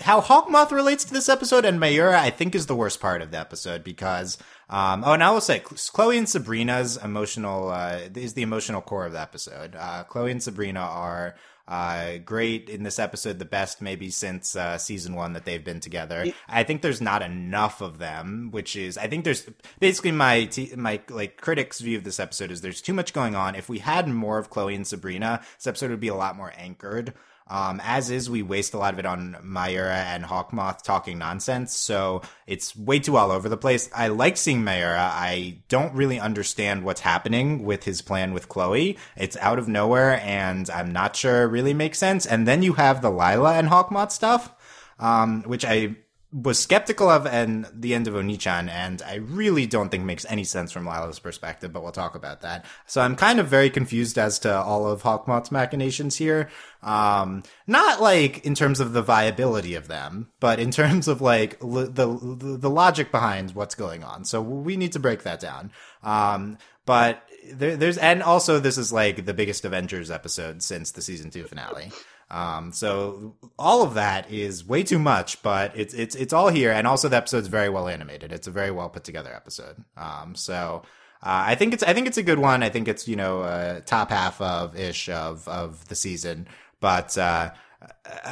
how 0.00 0.20
Hawkmoth 0.20 0.70
relates 0.70 1.04
to 1.04 1.12
this 1.12 1.28
episode 1.28 1.64
and 1.64 1.80
Mayura, 1.80 2.14
I 2.14 2.30
think, 2.30 2.54
is 2.54 2.66
the 2.66 2.76
worst 2.76 3.00
part 3.00 3.22
of 3.22 3.30
the 3.30 3.38
episode 3.38 3.82
because, 3.82 4.38
um, 4.68 5.04
oh, 5.04 5.12
and 5.12 5.22
I 5.22 5.30
will 5.30 5.40
say, 5.40 5.60
Chloe 5.60 6.18
and 6.18 6.28
Sabrina's 6.28 6.96
emotional, 6.96 7.70
uh, 7.70 8.00
is 8.14 8.34
the 8.34 8.42
emotional 8.42 8.80
core 8.80 9.06
of 9.06 9.12
the 9.12 9.20
episode. 9.20 9.76
Uh, 9.76 10.04
Chloe 10.04 10.30
and 10.30 10.42
Sabrina 10.42 10.80
are, 10.80 11.36
uh, 11.68 12.18
great 12.24 12.68
in 12.68 12.84
this 12.84 12.98
episode, 12.98 13.38
the 13.38 13.44
best 13.44 13.82
maybe 13.82 14.08
since, 14.10 14.54
uh, 14.54 14.78
season 14.78 15.14
one 15.14 15.32
that 15.32 15.44
they've 15.44 15.64
been 15.64 15.80
together. 15.80 16.26
I 16.48 16.62
think 16.62 16.82
there's 16.82 17.00
not 17.00 17.22
enough 17.22 17.80
of 17.80 17.98
them, 17.98 18.50
which 18.52 18.76
is, 18.76 18.96
I 18.96 19.08
think 19.08 19.24
there's 19.24 19.48
basically 19.80 20.12
my, 20.12 20.44
t- 20.44 20.72
my, 20.76 21.00
like, 21.10 21.40
critics' 21.40 21.80
view 21.80 21.98
of 21.98 22.04
this 22.04 22.20
episode 22.20 22.50
is 22.50 22.60
there's 22.60 22.80
too 22.80 22.94
much 22.94 23.12
going 23.12 23.34
on. 23.34 23.54
If 23.54 23.68
we 23.68 23.80
had 23.80 24.08
more 24.08 24.38
of 24.38 24.50
Chloe 24.50 24.74
and 24.74 24.86
Sabrina, 24.86 25.42
this 25.56 25.66
episode 25.66 25.90
would 25.90 26.00
be 26.00 26.08
a 26.08 26.14
lot 26.14 26.36
more 26.36 26.52
anchored. 26.56 27.14
Um, 27.48 27.80
as 27.84 28.10
is, 28.10 28.28
we 28.28 28.42
waste 28.42 28.74
a 28.74 28.78
lot 28.78 28.92
of 28.92 28.98
it 28.98 29.06
on 29.06 29.36
Mayura 29.44 30.04
and 30.04 30.24
Hawkmoth 30.24 30.82
talking 30.82 31.18
nonsense, 31.18 31.76
so 31.76 32.22
it's 32.46 32.76
way 32.76 32.98
too 32.98 33.16
all 33.16 33.30
over 33.30 33.48
the 33.48 33.56
place. 33.56 33.88
I 33.94 34.08
like 34.08 34.36
seeing 34.36 34.62
Mayura. 34.62 34.98
I 34.98 35.58
don't 35.68 35.94
really 35.94 36.18
understand 36.18 36.82
what's 36.82 37.02
happening 37.02 37.64
with 37.64 37.84
his 37.84 38.02
plan 38.02 38.32
with 38.32 38.48
Chloe. 38.48 38.98
It's 39.16 39.36
out 39.36 39.60
of 39.60 39.68
nowhere, 39.68 40.20
and 40.22 40.68
I'm 40.70 40.90
not 40.90 41.14
sure 41.14 41.42
it 41.42 41.46
really 41.46 41.74
makes 41.74 41.98
sense. 41.98 42.26
And 42.26 42.48
then 42.48 42.64
you 42.64 42.72
have 42.72 43.00
the 43.00 43.10
Lila 43.10 43.54
and 43.54 43.68
Hawkmoth 43.68 44.10
stuff, 44.10 44.52
um, 44.98 45.42
which 45.44 45.64
I 45.64 45.96
was 46.32 46.58
skeptical 46.58 47.08
of 47.08 47.24
and 47.26 47.68
the 47.72 47.94
end 47.94 48.08
of 48.08 48.14
Onichan, 48.14 48.68
and 48.68 49.00
I 49.02 49.16
really 49.16 49.64
don't 49.64 49.88
think 49.88 50.04
makes 50.04 50.26
any 50.28 50.44
sense 50.44 50.72
from 50.72 50.84
Lila's 50.84 51.18
perspective, 51.18 51.72
but 51.72 51.82
we'll 51.82 51.92
talk 51.92 52.14
about 52.14 52.40
that. 52.42 52.66
So 52.86 53.00
I'm 53.00 53.16
kind 53.16 53.38
of 53.38 53.46
very 53.46 53.70
confused 53.70 54.18
as 54.18 54.38
to 54.40 54.54
all 54.54 54.86
of 54.86 55.02
Hawkmoth's 55.02 55.52
machinations 55.52 56.16
here. 56.16 56.50
Um, 56.82 57.42
not 57.66 58.02
like 58.02 58.44
in 58.44 58.54
terms 58.54 58.80
of 58.80 58.92
the 58.92 59.02
viability 59.02 59.74
of 59.74 59.88
them, 59.88 60.30
but 60.40 60.58
in 60.58 60.70
terms 60.70 61.08
of 61.08 61.20
like 61.20 61.58
l- 61.62 61.90
the, 61.90 62.36
the, 62.38 62.58
the 62.58 62.70
logic 62.70 63.10
behind 63.10 63.54
what's 63.54 63.74
going 63.74 64.04
on. 64.04 64.24
So 64.24 64.42
we 64.42 64.76
need 64.76 64.92
to 64.92 64.98
break 64.98 65.22
that 65.22 65.40
down. 65.40 65.70
Um, 66.02 66.58
but 66.84 67.22
there, 67.52 67.76
there's, 67.76 67.98
and 67.98 68.22
also 68.22 68.60
this 68.60 68.78
is 68.78 68.92
like 68.92 69.26
the 69.26 69.34
biggest 69.34 69.64
Avengers 69.64 70.10
episode 70.10 70.62
since 70.62 70.90
the 70.90 71.02
season 71.02 71.30
two 71.30 71.44
finale. 71.44 71.92
Um, 72.30 72.72
so 72.72 73.36
all 73.58 73.82
of 73.82 73.94
that 73.94 74.30
is 74.32 74.66
way 74.66 74.82
too 74.82 74.98
much, 74.98 75.42
but 75.42 75.72
it's 75.76 75.94
it's 75.94 76.14
it's 76.16 76.32
all 76.32 76.48
here, 76.48 76.72
and 76.72 76.86
also 76.86 77.08
the 77.08 77.16
episode's 77.16 77.46
very 77.48 77.68
well 77.68 77.88
animated. 77.88 78.32
It's 78.32 78.46
a 78.48 78.50
very 78.50 78.70
well 78.72 78.88
put 78.88 79.04
together 79.04 79.32
episode. 79.34 79.76
Um, 79.96 80.34
so 80.34 80.82
uh, 81.22 81.44
I 81.46 81.54
think 81.54 81.72
it's 81.72 81.82
I 81.84 81.92
think 81.94 82.06
it's 82.08 82.18
a 82.18 82.22
good 82.24 82.40
one. 82.40 82.62
I 82.64 82.68
think 82.68 82.88
it's 82.88 83.06
you 83.06 83.14
know 83.16 83.42
uh, 83.42 83.80
top 83.86 84.10
half 84.10 84.40
of 84.40 84.74
ish 84.76 85.08
of 85.08 85.46
of 85.46 85.86
the 85.88 85.94
season, 85.94 86.48
but 86.80 87.16
uh, 87.16 87.52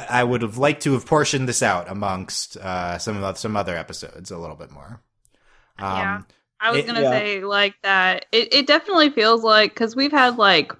I- 0.09 0.23
would 0.25 0.41
have 0.41 0.57
liked 0.57 0.83
to 0.83 0.93
have 0.93 1.05
portioned 1.05 1.47
this 1.47 1.63
out 1.63 1.89
amongst 1.89 2.57
uh, 2.57 2.97
some 2.97 3.23
of 3.23 3.37
some 3.37 3.55
other 3.55 3.77
episodes 3.77 4.29
a 4.29 4.37
little 4.37 4.57
bit 4.57 4.71
more. 4.71 5.01
Um, 5.79 5.85
Yeah. 5.97 6.21
I 6.59 6.71
was 6.71 6.79
It- 6.79 6.87
gonna 6.87 7.01
Yeah. 7.01 7.11
say 7.11 7.43
like 7.45 7.75
that. 7.83 8.25
It 8.33 8.53
it 8.53 8.67
definitely 8.67 9.09
feels 9.11 9.41
like 9.41 9.73
because 9.73 9.95
we've 9.95 10.11
had 10.11 10.37
like 10.37 10.73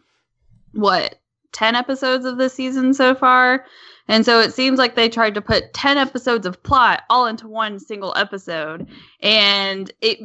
what 0.74 1.16
ten 1.56 1.74
episodes 1.74 2.26
of 2.26 2.38
the 2.38 2.50
season 2.50 2.94
so 2.94 3.16
far, 3.16 3.66
and 4.10 4.26
so 4.26 4.42
it 4.42 4.54
seems 4.54 4.78
like 4.78 4.96
they 4.96 5.08
tried 5.08 5.34
to 5.36 5.42
put 5.42 5.74
ten 5.74 5.98
episodes 5.98 6.46
of 6.46 6.62
plot 6.62 7.04
all 7.10 7.26
into 7.26 7.48
one 7.48 7.80
single 7.80 8.14
episode, 8.18 8.86
and 9.22 9.92
it 10.02 10.20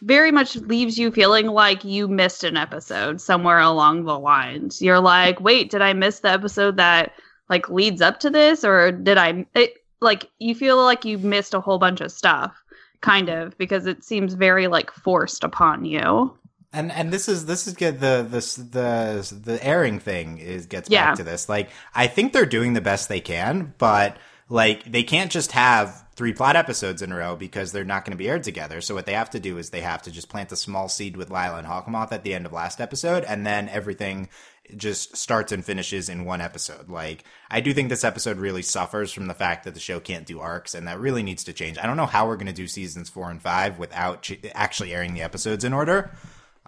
very 0.00 0.32
much 0.32 0.56
leaves 0.56 0.98
you 0.98 1.10
feeling 1.10 1.46
like 1.46 1.84
you 1.84 2.08
missed 2.08 2.42
an 2.42 2.56
episode 2.56 3.20
somewhere 3.20 3.60
along 3.60 4.04
the 4.04 4.18
lines. 4.18 4.80
You're 4.80 5.00
like, 5.00 5.40
wait, 5.40 5.70
did 5.70 5.82
I 5.82 5.92
miss 5.92 6.20
the 6.20 6.30
episode 6.30 6.78
that 6.78 7.12
like 7.50 7.68
leads 7.68 8.00
up 8.00 8.18
to 8.20 8.30
this, 8.30 8.64
or 8.64 8.90
did 8.90 9.18
I? 9.18 9.46
It, 9.54 9.74
like 10.00 10.30
you 10.38 10.54
feel 10.54 10.82
like 10.82 11.04
you 11.04 11.18
missed 11.18 11.54
a 11.54 11.60
whole 11.60 11.78
bunch 11.78 12.00
of 12.00 12.10
stuff 12.10 12.56
kind 13.00 13.28
of 13.28 13.56
because 13.58 13.86
it 13.86 14.02
seems 14.02 14.32
very 14.32 14.66
like 14.66 14.90
forced 14.90 15.44
upon 15.44 15.84
you. 15.84 16.36
And 16.74 16.90
and 16.92 17.12
this 17.12 17.28
is 17.28 17.46
this 17.46 17.66
is 17.66 17.74
good. 17.74 18.00
The 18.00 18.26
this 18.28 18.56
the 18.56 19.38
the 19.42 19.58
airing 19.64 20.00
thing 20.00 20.38
is 20.38 20.66
gets 20.66 20.90
Yeah. 20.90 21.06
back 21.06 21.16
to 21.16 21.24
this. 21.24 21.48
Like 21.48 21.70
I 21.94 22.06
think 22.08 22.32
they're 22.32 22.44
doing 22.46 22.72
the 22.74 22.80
best 22.80 23.08
they 23.08 23.20
can, 23.20 23.72
but 23.78 24.16
like 24.48 24.84
they 24.84 25.02
can't 25.04 25.30
just 25.30 25.52
have 25.52 26.04
three 26.16 26.32
plot 26.32 26.54
episodes 26.56 27.00
in 27.02 27.10
a 27.10 27.16
row 27.16 27.34
because 27.36 27.72
they're 27.72 27.84
not 27.84 28.04
going 28.04 28.12
to 28.12 28.16
be 28.16 28.28
aired 28.28 28.42
together. 28.44 28.80
So 28.80 28.94
what 28.94 29.06
they 29.06 29.14
have 29.14 29.30
to 29.30 29.40
do 29.40 29.56
is 29.58 29.70
they 29.70 29.80
have 29.80 30.02
to 30.02 30.10
just 30.10 30.28
plant 30.28 30.52
a 30.52 30.56
small 30.56 30.88
seed 30.88 31.16
with 31.16 31.30
Lila 31.30 31.56
and 31.58 31.66
Hawkmoth 31.66 32.12
at 32.12 32.22
the 32.24 32.34
end 32.34 32.44
of 32.46 32.52
last 32.52 32.80
episode, 32.80 33.24
and 33.24 33.44
then 33.46 33.68
everything 33.68 34.28
just 34.76 35.16
starts 35.16 35.52
and 35.52 35.62
finishes 35.64 36.08
in 36.08 36.24
one 36.24 36.40
episode. 36.40 36.88
Like 36.88 37.24
I 37.50 37.60
do 37.60 37.72
think 37.74 37.88
this 37.88 38.04
episode 38.04 38.38
really 38.38 38.62
suffers 38.62 39.12
from 39.12 39.26
the 39.26 39.34
fact 39.34 39.64
that 39.64 39.74
the 39.74 39.80
show 39.80 40.00
can't 40.00 40.26
do 40.26 40.40
arcs, 40.40 40.74
and 40.74 40.86
that 40.88 41.00
really 41.00 41.22
needs 41.22 41.44
to 41.44 41.52
change. 41.52 41.78
I 41.78 41.86
don't 41.86 41.96
know 41.96 42.06
how 42.06 42.26
we're 42.26 42.36
going 42.36 42.46
to 42.46 42.52
do 42.52 42.66
seasons 42.66 43.08
four 43.10 43.30
and 43.30 43.40
five 43.42 43.78
without 43.78 44.22
ch- 44.22 44.38
actually 44.54 44.92
airing 44.94 45.14
the 45.14 45.22
episodes 45.22 45.64
in 45.64 45.72
order. 45.72 46.10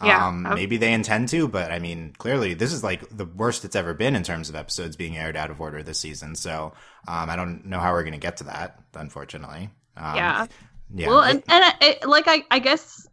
Yeah. 0.04 0.28
Um, 0.28 0.42
maybe 0.42 0.76
they 0.76 0.92
intend 0.92 1.30
to, 1.30 1.48
but 1.48 1.72
I 1.72 1.78
mean, 1.78 2.14
clearly 2.18 2.52
this 2.52 2.72
is 2.72 2.84
like 2.84 3.08
the 3.16 3.24
worst 3.24 3.64
it's 3.64 3.76
ever 3.76 3.94
been 3.94 4.14
in 4.14 4.22
terms 4.22 4.50
of 4.50 4.54
episodes 4.54 4.94
being 4.94 5.16
aired 5.16 5.36
out 5.36 5.50
of 5.50 5.60
order 5.60 5.82
this 5.82 5.98
season. 5.98 6.34
So, 6.34 6.74
um, 7.08 7.30
I 7.30 7.36
don't 7.36 7.64
know 7.64 7.78
how 7.78 7.92
we're 7.92 8.02
going 8.02 8.12
to 8.12 8.18
get 8.18 8.36
to 8.38 8.44
that, 8.44 8.78
unfortunately. 8.94 9.70
Um, 9.96 10.16
yeah. 10.16 10.46
Yeah. 10.94 11.08
Well, 11.08 11.22
and, 11.22 11.42
and 11.48 11.74
it, 11.80 12.06
like 12.06 12.28
I, 12.28 12.44
I 12.50 12.58
guess 12.58 13.08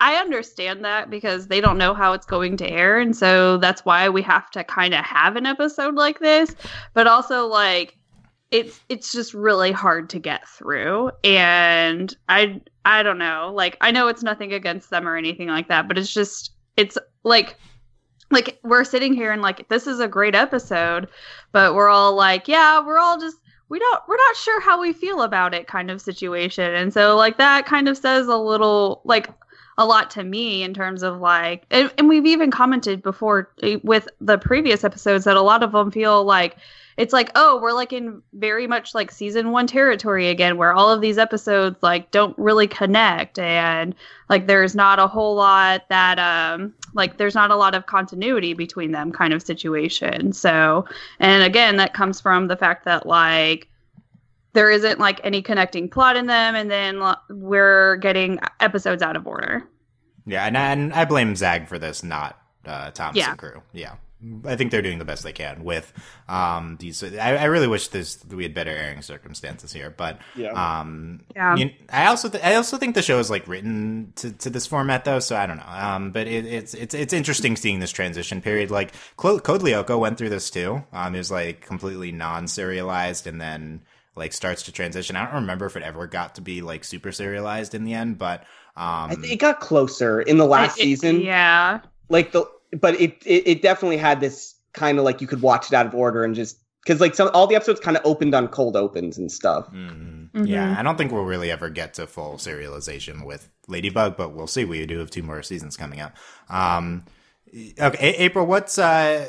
I 0.00 0.14
understand 0.16 0.84
that 0.84 1.10
because 1.10 1.48
they 1.48 1.60
don't 1.60 1.76
know 1.76 1.92
how 1.92 2.14
it's 2.14 2.24
going 2.26 2.56
to 2.58 2.70
air, 2.70 2.98
and 2.98 3.14
so 3.14 3.58
that's 3.58 3.84
why 3.84 4.08
we 4.08 4.22
have 4.22 4.50
to 4.52 4.64
kind 4.64 4.94
of 4.94 5.04
have 5.04 5.36
an 5.36 5.44
episode 5.44 5.94
like 5.94 6.18
this. 6.18 6.54
But 6.94 7.06
also, 7.06 7.46
like 7.46 7.98
it's 8.50 8.80
it's 8.88 9.12
just 9.12 9.34
really 9.34 9.72
hard 9.72 10.10
to 10.10 10.18
get 10.18 10.48
through, 10.48 11.10
and 11.22 12.14
I 12.28 12.60
I 12.84 13.02
don't 13.02 13.18
know. 13.18 13.52
Like 13.54 13.76
I 13.80 13.90
know 13.90 14.08
it's 14.08 14.22
nothing 14.22 14.52
against 14.52 14.90
them 14.90 15.06
or 15.06 15.16
anything 15.16 15.48
like 15.48 15.68
that, 15.68 15.88
but 15.88 15.98
it's 15.98 16.12
just 16.12 16.52
it's 16.76 16.98
like 17.24 17.56
like 18.30 18.58
we're 18.62 18.84
sitting 18.84 19.12
here 19.12 19.32
and 19.32 19.42
like 19.42 19.68
this 19.68 19.86
is 19.86 20.00
a 20.00 20.08
great 20.08 20.34
episode, 20.34 21.08
but 21.52 21.74
we're 21.74 21.88
all 21.88 22.14
like, 22.14 22.48
yeah, 22.48 22.84
we're 22.84 22.98
all 22.98 23.18
just 23.18 23.36
we 23.68 23.78
don't 23.78 24.02
we're 24.08 24.16
not 24.16 24.36
sure 24.36 24.60
how 24.60 24.80
we 24.80 24.92
feel 24.92 25.22
about 25.22 25.54
it 25.54 25.66
kind 25.66 25.90
of 25.90 26.00
situation 26.00 26.74
and 26.74 26.92
so 26.92 27.16
like 27.16 27.38
that 27.38 27.64
kind 27.64 27.88
of 27.88 27.96
says 27.96 28.26
a 28.26 28.36
little 28.36 29.00
like 29.04 29.30
a 29.78 29.84
lot 29.84 30.10
to 30.10 30.22
me 30.22 30.62
in 30.62 30.74
terms 30.74 31.02
of 31.02 31.20
like 31.20 31.64
and, 31.70 31.92
and 31.98 32.08
we've 32.08 32.26
even 32.26 32.50
commented 32.50 33.02
before 33.02 33.50
eh, 33.62 33.78
with 33.82 34.08
the 34.20 34.38
previous 34.38 34.84
episodes 34.84 35.24
that 35.24 35.36
a 35.36 35.42
lot 35.42 35.62
of 35.62 35.72
them 35.72 35.90
feel 35.90 36.24
like 36.24 36.56
it's 36.96 37.12
like 37.12 37.30
oh 37.34 37.58
we're 37.62 37.72
like 37.72 37.92
in 37.92 38.22
very 38.34 38.66
much 38.66 38.94
like 38.94 39.10
season 39.10 39.52
one 39.52 39.66
territory 39.66 40.28
again 40.28 40.56
where 40.56 40.72
all 40.72 40.90
of 40.90 41.00
these 41.00 41.18
episodes 41.18 41.76
like 41.82 42.10
don't 42.10 42.36
really 42.38 42.66
connect 42.66 43.38
and 43.38 43.94
like 44.28 44.46
there's 44.46 44.74
not 44.74 44.98
a 44.98 45.06
whole 45.06 45.34
lot 45.34 45.88
that 45.88 46.18
um 46.18 46.74
like 46.94 47.16
there's 47.16 47.34
not 47.34 47.50
a 47.50 47.56
lot 47.56 47.74
of 47.74 47.86
continuity 47.86 48.54
between 48.54 48.92
them 48.92 49.12
kind 49.12 49.32
of 49.32 49.42
situation. 49.42 50.32
So, 50.32 50.84
and 51.18 51.42
again, 51.42 51.76
that 51.76 51.94
comes 51.94 52.20
from 52.20 52.48
the 52.48 52.56
fact 52.56 52.84
that 52.84 53.06
like 53.06 53.68
there 54.52 54.70
isn't 54.70 54.98
like 54.98 55.20
any 55.24 55.42
connecting 55.42 55.88
plot 55.88 56.16
in 56.16 56.26
them, 56.26 56.54
and 56.54 56.70
then 56.70 57.00
we're 57.28 57.96
getting 57.96 58.38
episodes 58.60 59.02
out 59.02 59.16
of 59.16 59.26
order. 59.26 59.62
Yeah, 60.26 60.44
and, 60.46 60.56
and 60.56 60.92
I 60.92 61.04
blame 61.04 61.34
Zag 61.36 61.68
for 61.68 61.78
this, 61.78 62.02
not 62.04 62.38
uh, 62.66 62.90
Thomas 62.90 63.16
Yeah. 63.16 63.30
and 63.30 63.38
crew. 63.38 63.62
Yeah, 63.72 63.94
I 64.44 64.54
think 64.56 64.70
they're 64.70 64.82
doing 64.82 64.98
the 64.98 65.04
best 65.06 65.22
they 65.22 65.32
can 65.32 65.64
with 65.64 65.90
um, 66.28 66.76
these. 66.78 67.02
I, 67.02 67.36
I 67.36 67.44
really 67.44 67.66
wish 67.66 67.88
this 67.88 68.22
we 68.28 68.42
had 68.42 68.52
better 68.52 68.70
airing 68.70 69.00
circumstances 69.00 69.72
here, 69.72 69.88
but 69.96 70.18
Yeah. 70.36 70.50
um, 70.52 71.22
Yeah. 71.34 71.56
you- 71.56 71.70
I 71.88 72.06
also 72.06 72.28
th- 72.28 72.44
I 72.44 72.54
also 72.56 72.76
think 72.76 72.94
the 72.94 73.02
show 73.02 73.18
is 73.18 73.30
like 73.30 73.48
written 73.48 74.12
to, 74.16 74.30
to 74.30 74.50
this 74.50 74.66
format 74.66 75.04
though, 75.06 75.20
so 75.20 75.36
I 75.36 75.46
don't 75.46 75.56
know. 75.56 75.64
Um, 75.66 76.10
but 76.10 76.26
it, 76.26 76.44
it's 76.44 76.74
it's 76.74 76.94
it's 76.94 77.14
interesting 77.14 77.56
seeing 77.56 77.80
this 77.80 77.92
transition 77.92 78.42
period. 78.42 78.70
Like 78.70 78.92
Clo- 79.16 79.40
Code 79.40 79.62
Lyoko 79.62 79.98
went 79.98 80.18
through 80.18 80.30
this 80.30 80.50
too. 80.50 80.84
Um, 80.92 81.14
it 81.14 81.18
was 81.18 81.30
like 81.30 81.62
completely 81.62 82.12
non-serialized, 82.12 83.26
and 83.26 83.40
then 83.40 83.80
like 84.16 84.32
starts 84.32 84.62
to 84.64 84.72
transition. 84.72 85.16
I 85.16 85.24
don't 85.24 85.34
remember 85.42 85.66
if 85.66 85.76
it 85.76 85.82
ever 85.82 86.06
got 86.06 86.34
to 86.36 86.40
be 86.40 86.60
like 86.62 86.84
super 86.84 87.12
serialized 87.12 87.74
in 87.74 87.84
the 87.84 87.94
end, 87.94 88.18
but 88.18 88.40
um, 88.76 89.10
I 89.10 89.14
think 89.14 89.32
it 89.32 89.38
got 89.38 89.60
closer 89.60 90.20
in 90.20 90.38
the 90.38 90.46
last 90.46 90.78
It- 90.78 90.82
it- 90.82 90.84
season. 90.84 91.20
Yeah. 91.20 91.80
like 92.08 92.32
the 92.32 92.44
but 92.80 93.00
it 93.00 93.22
it, 93.26 93.46
it 93.46 93.62
definitely 93.62 93.96
had 93.96 94.20
this 94.20 94.54
kind 94.72 94.98
of 94.98 95.04
like 95.04 95.20
you 95.20 95.26
could 95.26 95.42
watch 95.42 95.66
it 95.68 95.74
out 95.74 95.86
of 95.86 95.94
order 95.94 96.22
and 96.24 96.34
just 96.34 96.58
because 96.84 97.00
like 97.00 97.14
some 97.14 97.28
all 97.34 97.46
the 97.46 97.54
episodes 97.56 97.80
kind 97.80 97.96
of 97.96 98.04
opened 98.06 98.34
on 98.34 98.46
cold 98.48 98.76
opens 98.76 99.18
and 99.18 99.30
stuff. 99.30 99.68
Mhm. 99.72 100.30
Mhm. 100.32 100.46
Yeah, 100.48 100.76
I 100.78 100.82
don't 100.82 100.96
think 100.96 101.10
we'll 101.12 101.24
really 101.24 101.50
ever 101.50 101.68
get 101.70 101.94
to 101.94 102.06
full 102.06 102.34
serialization 102.34 103.24
with 103.26 103.48
Ladybug, 103.68 104.16
but 104.16 104.32
we'll 104.32 104.46
see. 104.46 104.64
We 104.64 104.86
do 104.86 104.98
have 104.98 105.10
two 105.10 105.22
more 105.24 105.42
seasons 105.42 105.76
coming 105.76 106.00
up. 106.00 106.16
Um, 106.48 107.04
okay, 107.52 107.98
A- 108.10 108.22
April, 108.22 108.46
what's 108.46 108.78
uh, 108.78 109.28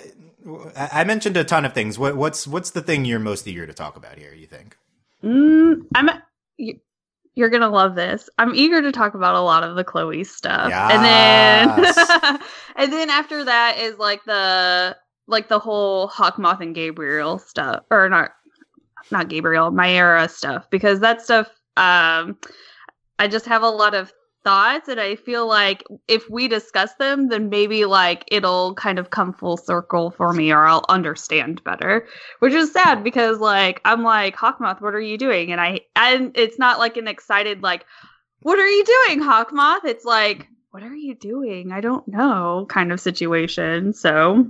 I 0.76 0.90
I 0.92 1.04
mentioned 1.04 1.38
a 1.38 1.44
ton 1.44 1.66
of 1.66 1.74
things. 1.74 1.98
What, 1.98 2.16
what's 2.16 2.48
what's 2.48 2.72
the 2.72 2.82
thing 2.82 3.06
you're 3.06 3.20
most 3.20 3.48
eager 3.48 3.66
to 3.66 3.74
talk 3.74 3.96
about 3.96 4.18
here? 4.18 4.34
You 4.34 4.48
think? 4.48 4.78
Mm, 5.24 5.86
I'm. 5.96 6.10
You, 6.58 6.80
you're 7.36 7.50
gonna 7.50 7.70
love 7.70 7.96
this. 7.96 8.30
I'm 8.38 8.54
eager 8.56 8.82
to 8.82 8.92
talk 8.92 9.14
about 9.14 9.36
a 9.36 9.42
lot 9.42 9.64
of 9.64 9.76
the 9.76 9.84
Chloe 9.84 10.24
stuff, 10.24 10.72
and 10.72 11.04
then 11.06 12.40
and 12.76 12.94
then 12.94 13.10
after 13.10 13.44
that 13.46 13.78
is 13.80 13.98
like 13.98 14.24
the 14.26 14.98
like 15.28 15.48
the 15.48 15.60
whole 15.60 16.10
Hawkmoth 16.10 16.60
and 16.60 16.76
Gabriel 16.76 17.40
stuff, 17.40 17.84
or 17.90 18.10
not 18.10 18.32
not 19.12 19.30
Gabriel, 19.30 19.72
Mayura 19.72 20.30
stuff, 20.30 20.70
because 20.70 21.00
that 21.00 21.22
stuff. 21.22 21.48
Um, 21.78 22.38
I 23.18 23.28
just 23.30 23.46
have 23.46 23.64
a 23.64 23.70
lot 23.70 23.94
of 23.94 24.12
thoughts, 24.44 24.88
and 24.88 25.00
I 25.00 25.16
feel 25.16 25.48
like 25.48 25.84
if 26.08 26.30
we 26.30 26.48
discuss 26.48 26.94
them, 26.96 27.30
then 27.30 27.50
maybe 27.50 27.86
like 27.86 28.26
it'll 28.28 28.74
kind 28.76 29.00
of 29.00 29.10
come 29.10 29.34
full 29.34 29.58
circle 29.58 30.12
for 30.12 30.34
me, 30.34 30.52
or 30.52 30.66
I'll 30.66 30.86
understand 30.90 31.64
better 31.64 32.08
which 32.40 32.54
is 32.54 32.72
sad 32.72 33.04
because 33.04 33.40
like 33.40 33.82
I'm 33.86 34.04
like 34.04 34.36
Hawkmoth, 34.36 34.82
what 34.82 34.96
are 34.96 35.02
you 35.02 35.18
doing? 35.18 35.52
And 35.52 35.62
I 35.62 35.82
and 35.96 36.32
it's 36.36 36.60
not 36.60 36.80
like 36.80 36.98
an 36.98 37.08
excited 37.08 37.62
like, 37.62 37.86
what 38.42 38.60
are 38.60 38.68
you 38.68 38.84
doing, 38.84 39.22
Hawkmoth? 39.22 39.86
It's 39.86 40.06
like, 40.06 40.48
what 40.72 40.84
are 40.84 40.96
you 40.96 41.16
doing? 41.16 41.72
I 41.72 41.82
don't 41.82 42.08
know, 42.08 42.66
kind 42.70 42.92
of 42.92 43.00
situation. 43.00 43.94
So 43.94 44.50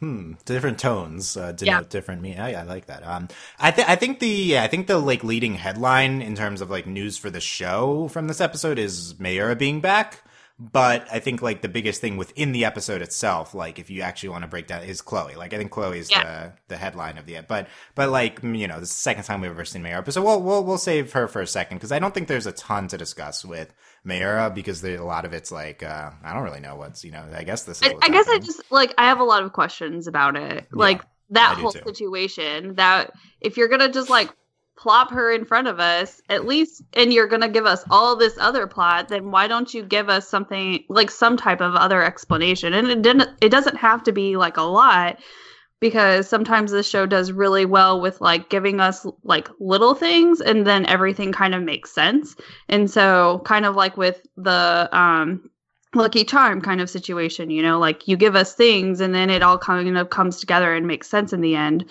Hmm, 0.00 0.32
different 0.44 0.78
tones 0.78 1.36
uh, 1.36 1.52
denote 1.52 1.82
Yeah. 1.84 1.88
different 1.88 2.22
meaning. 2.22 2.40
I, 2.40 2.54
I 2.54 2.62
like 2.62 2.86
that. 2.86 3.06
Um, 3.06 3.28
I 3.58 3.70
think 3.70 3.88
I 3.88 3.96
think 3.96 4.18
the 4.20 4.28
yeah, 4.28 4.62
I 4.62 4.68
think 4.68 4.86
the 4.86 4.98
like 4.98 5.24
leading 5.24 5.54
headline 5.54 6.22
in 6.22 6.34
terms 6.34 6.60
of 6.60 6.70
like 6.70 6.86
news 6.86 7.16
for 7.18 7.30
the 7.30 7.40
show 7.40 8.08
from 8.08 8.28
this 8.28 8.40
episode 8.40 8.78
is 8.78 9.14
Mayura 9.14 9.56
being 9.58 9.80
back. 9.80 10.22
But 10.56 11.08
I 11.10 11.18
think 11.18 11.42
like 11.42 11.62
the 11.62 11.68
biggest 11.68 12.00
thing 12.00 12.16
within 12.16 12.52
the 12.52 12.64
episode 12.64 13.02
itself, 13.02 13.54
like 13.54 13.80
if 13.80 13.90
you 13.90 14.02
actually 14.02 14.28
want 14.28 14.42
to 14.42 14.48
break 14.48 14.68
down, 14.68 14.84
is 14.84 15.02
Chloe. 15.02 15.34
Like 15.34 15.52
I 15.52 15.58
think 15.58 15.72
Chloe 15.72 15.98
is 15.98 16.08
the 16.08 16.52
the 16.68 16.76
headline 16.76 17.18
of 17.18 17.26
the 17.26 17.40
but 17.48 17.66
but 17.96 18.10
like 18.10 18.40
you 18.40 18.68
know 18.68 18.78
this 18.78 18.90
the 18.90 18.94
second 18.94 19.24
time 19.24 19.40
we've 19.40 19.50
ever 19.50 19.64
seen 19.64 19.82
Mayura. 19.82 20.12
So 20.12 20.22
we'll 20.22 20.40
we'll 20.40 20.62
we'll 20.62 20.78
save 20.78 21.12
her 21.12 21.26
for 21.26 21.40
a 21.40 21.46
second 21.46 21.78
because 21.78 21.90
I 21.90 21.98
don't 21.98 22.14
think 22.14 22.28
there's 22.28 22.46
a 22.46 22.52
ton 22.52 22.86
to 22.88 22.96
discuss 22.96 23.44
with 23.44 23.74
Mayura 24.06 24.54
because 24.54 24.80
there, 24.80 24.96
a 24.96 25.04
lot 25.04 25.24
of 25.24 25.32
it's 25.32 25.50
like 25.50 25.82
uh, 25.82 26.10
I 26.22 26.32
don't 26.32 26.44
really 26.44 26.60
know 26.60 26.76
what's 26.76 27.04
you 27.04 27.10
know 27.10 27.26
I 27.34 27.42
guess 27.42 27.64
this. 27.64 27.82
Is 27.82 27.88
I, 27.88 27.96
I 28.00 28.08
guess 28.10 28.28
I 28.28 28.38
just 28.38 28.62
like 28.70 28.94
I 28.96 29.06
have 29.06 29.18
a 29.18 29.24
lot 29.24 29.42
of 29.42 29.52
questions 29.52 30.06
about 30.06 30.36
it. 30.36 30.68
Like 30.70 31.02
that 31.30 31.58
whole 31.58 31.72
too. 31.72 31.80
situation. 31.84 32.76
That 32.76 33.10
if 33.40 33.56
you're 33.56 33.68
gonna 33.68 33.90
just 33.90 34.08
like 34.08 34.30
plop 34.76 35.10
her 35.10 35.32
in 35.32 35.44
front 35.44 35.68
of 35.68 35.80
us, 35.80 36.20
at 36.28 36.46
least, 36.46 36.82
and 36.94 37.12
you're 37.12 37.28
gonna 37.28 37.48
give 37.48 37.66
us 37.66 37.84
all 37.90 38.16
this 38.16 38.36
other 38.38 38.66
plot, 38.66 39.08
then 39.08 39.30
why 39.30 39.46
don't 39.46 39.72
you 39.72 39.82
give 39.82 40.08
us 40.08 40.28
something 40.28 40.84
like 40.88 41.10
some 41.10 41.36
type 41.36 41.60
of 41.60 41.74
other 41.74 42.02
explanation? 42.02 42.74
And 42.74 42.88
it 42.88 43.02
didn't. 43.02 43.30
It 43.40 43.50
doesn't 43.50 43.76
have 43.76 44.02
to 44.04 44.12
be 44.12 44.36
like 44.36 44.56
a 44.56 44.62
lot. 44.62 45.18
Because 45.80 46.26
sometimes 46.26 46.72
this 46.72 46.88
show 46.88 47.04
does 47.04 47.30
really 47.30 47.66
well 47.66 48.00
with 48.00 48.18
like 48.22 48.48
giving 48.48 48.80
us 48.80 49.06
like 49.22 49.50
little 49.60 49.94
things 49.94 50.40
and 50.40 50.66
then 50.66 50.86
everything 50.86 51.30
kind 51.30 51.54
of 51.54 51.62
makes 51.62 51.92
sense. 51.92 52.36
And 52.70 52.90
so 52.90 53.42
kind 53.44 53.66
of 53.66 53.76
like 53.76 53.98
with 53.98 54.26
the 54.38 54.88
um 54.92 55.50
lucky 55.94 56.24
charm 56.24 56.60
kind 56.60 56.80
of 56.80 56.90
situation 56.90 57.50
you 57.50 57.62
know 57.62 57.78
like 57.78 58.08
you 58.08 58.16
give 58.16 58.34
us 58.34 58.54
things 58.54 59.00
and 59.00 59.14
then 59.14 59.30
it 59.30 59.42
all 59.42 59.58
kind 59.58 59.96
of 59.96 60.10
comes 60.10 60.40
together 60.40 60.74
and 60.74 60.86
makes 60.86 61.08
sense 61.08 61.32
in 61.32 61.40
the 61.40 61.54
end 61.54 61.84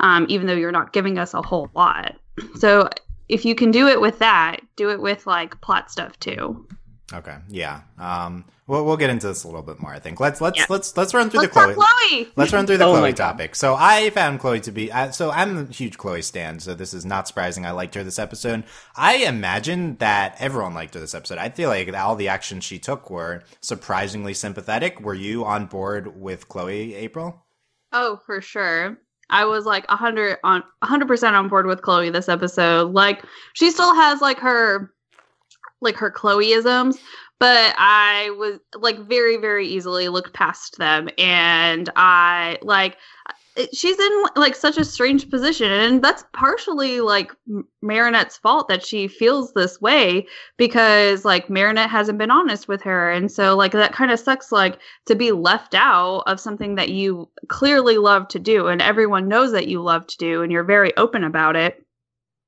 um, 0.00 0.26
even 0.28 0.46
though 0.46 0.54
you're 0.54 0.72
not 0.72 0.92
giving 0.92 1.18
us 1.18 1.34
a 1.34 1.42
whole 1.42 1.70
lot 1.74 2.16
so 2.56 2.88
if 3.28 3.44
you 3.44 3.54
can 3.54 3.70
do 3.70 3.88
it 3.88 4.00
with 4.00 4.18
that 4.18 4.56
do 4.76 4.90
it 4.90 5.00
with 5.00 5.26
like 5.26 5.60
plot 5.60 5.90
stuff 5.90 6.18
too 6.18 6.66
Okay, 7.12 7.36
yeah. 7.48 7.80
Um, 7.98 8.44
we'll 8.66 8.84
we'll 8.84 8.96
get 8.96 9.10
into 9.10 9.26
this 9.26 9.42
a 9.42 9.48
little 9.48 9.62
bit 9.62 9.80
more. 9.80 9.92
I 9.92 9.98
think 9.98 10.20
let's 10.20 10.40
let's 10.40 10.58
Yeah. 10.58 10.66
let's 10.68 10.96
let's 10.96 11.12
run 11.12 11.28
through 11.28 11.40
let's 11.40 11.54
the 11.54 11.60
Chloe. 11.60 11.74
chloe 11.74 12.32
Let's 12.36 12.52
run 12.52 12.66
through 12.66 12.78
the 12.78 12.84
Oh 12.86 12.96
Chloe 12.96 13.12
topic. 13.12 13.56
So 13.56 13.74
I 13.76 14.10
found 14.10 14.38
Chloe 14.38 14.60
to 14.60 14.70
be 14.70 14.92
I, 14.92 15.10
so 15.10 15.30
I'm 15.30 15.58
a 15.58 15.64
huge 15.64 15.98
Chloe 15.98 16.22
stan. 16.22 16.60
So 16.60 16.74
this 16.74 16.94
is 16.94 17.04
not 17.04 17.26
surprising. 17.26 17.66
I 17.66 17.72
liked 17.72 17.94
her 17.96 18.04
this 18.04 18.18
episode. 18.18 18.64
I 18.94 19.16
imagine 19.16 19.96
that 19.96 20.36
everyone 20.38 20.74
liked 20.74 20.94
her 20.94 21.00
this 21.00 21.14
episode. 21.14 21.38
I 21.38 21.48
feel 21.48 21.68
like 21.68 21.92
all 21.94 22.14
the 22.14 22.28
actions 22.28 22.62
she 22.62 22.78
took 22.78 23.10
were 23.10 23.42
surprisingly 23.60 24.34
sympathetic. 24.34 25.00
Were 25.00 25.14
you 25.14 25.44
on 25.44 25.66
board 25.66 26.20
with 26.20 26.48
Chloe, 26.48 26.94
April? 26.94 27.44
Oh, 27.92 28.20
for 28.24 28.40
sure. 28.40 28.98
I 29.30 29.44
was 29.44 29.64
like 29.64 29.84
a 29.88 29.96
100 29.96 30.38
on 30.44 30.62
100% 30.82 31.32
on 31.32 31.48
board 31.48 31.66
with 31.66 31.82
Chloe 31.82 32.10
this 32.10 32.28
episode. 32.28 32.92
Like 32.92 33.24
she 33.54 33.70
still 33.70 33.94
has 33.94 34.20
like 34.20 34.38
her 34.38 34.92
like 35.80 35.96
her 35.96 36.10
Chloeisms, 36.10 36.98
but 37.38 37.74
I 37.78 38.30
was 38.38 38.58
like 38.74 38.98
very 38.98 39.36
very 39.36 39.66
easily 39.66 40.08
looked 40.08 40.34
past 40.34 40.78
them 40.78 41.08
and 41.18 41.88
I 41.96 42.58
like 42.62 42.96
she's 43.72 43.98
in 43.98 44.24
like 44.36 44.54
such 44.54 44.76
a 44.76 44.84
strange 44.84 45.28
position 45.30 45.70
and 45.70 46.02
that's 46.02 46.24
partially 46.32 47.00
like 47.00 47.32
Marinette's 47.82 48.36
fault 48.36 48.68
that 48.68 48.84
she 48.84 49.08
feels 49.08 49.52
this 49.52 49.80
way 49.80 50.26
because 50.56 51.24
like 51.24 51.48
Marinette 51.48 51.90
hasn't 51.90 52.18
been 52.18 52.30
honest 52.30 52.68
with 52.68 52.82
her 52.82 53.10
and 53.10 53.30
so 53.30 53.56
like 53.56 53.72
that 53.72 53.92
kind 53.92 54.10
of 54.10 54.20
sucks 54.20 54.52
like 54.52 54.78
to 55.06 55.14
be 55.14 55.32
left 55.32 55.74
out 55.74 56.22
of 56.26 56.40
something 56.40 56.74
that 56.74 56.90
you 56.90 57.28
clearly 57.48 57.98
love 57.98 58.28
to 58.28 58.38
do 58.38 58.68
and 58.68 58.82
everyone 58.82 59.28
knows 59.28 59.52
that 59.52 59.68
you 59.68 59.80
love 59.80 60.06
to 60.06 60.16
do 60.18 60.42
and 60.42 60.52
you're 60.52 60.64
very 60.64 60.96
open 60.96 61.24
about 61.24 61.56
it. 61.56 61.84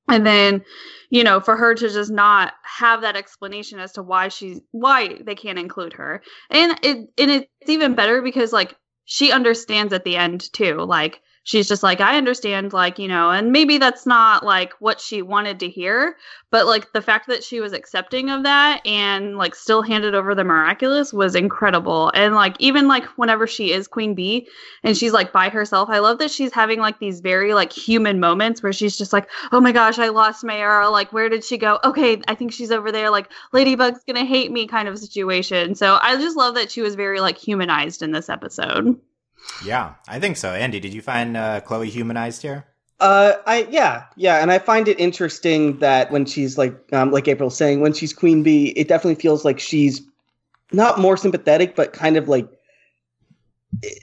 And 0.09 0.25
then 0.25 0.63
you 1.09 1.23
know 1.23 1.39
for 1.39 1.55
her 1.55 1.75
to 1.75 1.89
just 1.89 2.11
not 2.11 2.53
have 2.63 3.01
that 3.01 3.15
explanation 3.15 3.79
as 3.79 3.93
to 3.93 4.03
why 4.03 4.27
she's 4.27 4.59
why 4.71 5.19
they 5.21 5.35
can't 5.35 5.59
include 5.59 5.93
her. 5.93 6.21
And 6.49 6.77
it 6.83 6.97
and 7.17 7.31
it's 7.31 7.69
even 7.69 7.95
better 7.95 8.21
because 8.21 8.51
like 8.51 8.75
she 9.05 9.31
understands 9.31 9.91
at 9.93 10.03
the 10.05 10.15
end 10.15 10.51
too 10.53 10.77
like 10.77 11.21
she's 11.43 11.67
just 11.67 11.83
like 11.83 12.01
i 12.01 12.17
understand 12.17 12.73
like 12.73 12.97
you 12.97 13.07
know 13.07 13.29
and 13.29 13.51
maybe 13.51 13.77
that's 13.77 14.05
not 14.05 14.45
like 14.45 14.73
what 14.79 14.99
she 14.99 15.21
wanted 15.21 15.59
to 15.59 15.69
hear 15.69 16.15
but 16.53 16.67
like 16.67 16.93
the 16.93 17.01
fact 17.01 17.25
that 17.25 17.43
she 17.43 17.59
was 17.59 17.73
accepting 17.73 18.29
of 18.29 18.43
that 18.43 18.79
and 18.85 19.37
like 19.37 19.55
still 19.55 19.81
handed 19.81 20.13
over 20.13 20.35
the 20.35 20.43
miraculous 20.43 21.11
was 21.11 21.33
incredible. 21.33 22.11
And 22.13 22.35
like 22.35 22.55
even 22.59 22.87
like 22.87 23.05
whenever 23.17 23.47
she 23.47 23.71
is 23.71 23.87
queen 23.87 24.13
bee 24.13 24.47
and 24.83 24.95
she's 24.95 25.13
like 25.13 25.31
by 25.31 25.49
herself 25.49 25.89
i 25.89 25.97
love 25.97 26.19
that 26.19 26.29
she's 26.29 26.53
having 26.53 26.79
like 26.79 26.99
these 26.99 27.21
very 27.21 27.55
like 27.55 27.73
human 27.73 28.19
moments 28.19 28.61
where 28.61 28.71
she's 28.71 28.95
just 28.95 29.11
like 29.11 29.27
oh 29.51 29.59
my 29.59 29.71
gosh 29.71 29.97
i 29.97 30.09
lost 30.09 30.43
my 30.43 30.53
Mayura 30.53 30.91
like 30.91 31.11
where 31.11 31.27
did 31.27 31.43
she 31.43 31.57
go? 31.57 31.79
Okay 31.83 32.21
i 32.27 32.35
think 32.35 32.53
she's 32.53 32.71
over 32.71 32.91
there. 32.91 33.09
Like 33.09 33.31
ladybug's 33.51 34.03
gonna 34.03 34.23
hate 34.23 34.51
me 34.51 34.67
kind 34.67 34.87
of 34.87 34.99
situation. 34.99 35.73
So 35.73 35.97
i 36.03 36.15
just 36.17 36.37
love 36.37 36.53
that 36.53 36.69
she 36.69 36.83
was 36.83 36.93
very 36.93 37.19
like 37.19 37.39
humanized 37.39 38.03
in 38.03 38.11
this 38.11 38.29
episode 38.29 38.99
Yeah, 39.63 39.95
I 40.07 40.19
think 40.19 40.37
so. 40.37 40.49
Andy, 40.51 40.79
did 40.79 40.93
you 40.93 41.01
find 41.01 41.37
uh, 41.37 41.61
Chloe 41.61 41.89
humanized 41.89 42.41
here? 42.41 42.65
Uh, 42.99 43.33
I 43.45 43.67
yeah 43.69 44.05
yeah, 44.15 44.41
and 44.41 44.51
I 44.51 44.59
find 44.59 44.87
it 44.87 44.99
interesting 44.99 45.77
that 45.79 46.11
when 46.11 46.25
she's 46.25 46.57
like 46.57 46.75
um 46.93 47.11
like 47.11 47.27
April 47.27 47.49
saying 47.49 47.81
when 47.81 47.93
she's 47.93 48.13
Queen 48.13 48.43
Bee, 48.43 48.67
it 48.69 48.87
definitely 48.87 49.21
feels 49.21 49.43
like 49.43 49.59
she's 49.59 50.01
not 50.71 50.99
more 50.99 51.17
sympathetic, 51.17 51.75
but 51.75 51.91
kind 51.93 52.17
of 52.17 52.29
like 52.29 52.47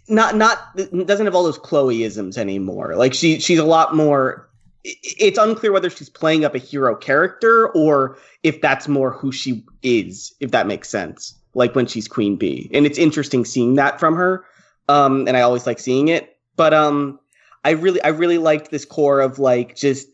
not 0.09 0.37
not 0.37 0.76
doesn't 1.07 1.26
have 1.26 1.35
all 1.35 1.44
those 1.44 1.59
Chloeisms 1.59 2.37
anymore. 2.37 2.94
Like 2.96 3.14
she 3.14 3.38
she's 3.38 3.59
a 3.59 3.64
lot 3.64 3.94
more 3.94 4.50
it's 4.85 5.38
unclear 5.38 5.72
whether 5.72 5.90
she's 5.90 6.09
playing 6.09 6.44
up 6.44 6.55
a 6.55 6.59
hero 6.59 6.94
character 6.94 7.68
or 7.70 8.16
if 8.42 8.61
that's 8.61 8.88
more 8.88 9.11
who 9.11 9.31
she 9.31 9.64
is, 9.83 10.35
if 10.40 10.50
that 10.53 10.66
makes 10.66 10.88
sense. 10.88 11.35
Like 11.55 11.74
when 11.74 11.87
she's 11.87 12.09
Queen 12.09 12.37
Bee. 12.37 12.70
And 12.72 12.87
it's 12.87 12.98
interesting 12.98 13.44
seeing 13.44 13.74
that 13.74 14.00
from 14.00 14.14
her. 14.14 14.44
Um, 14.90 15.29
and 15.29 15.37
I 15.37 15.42
always 15.42 15.66
like 15.66 15.79
seeing 15.79 16.09
it. 16.09 16.37
But 16.57 16.74
um 16.74 17.20
I 17.64 17.70
really 17.70 18.03
I 18.03 18.09
really 18.09 18.38
liked 18.38 18.70
this 18.70 18.85
core 18.85 19.20
of 19.20 19.38
like 19.38 19.76
just 19.76 20.09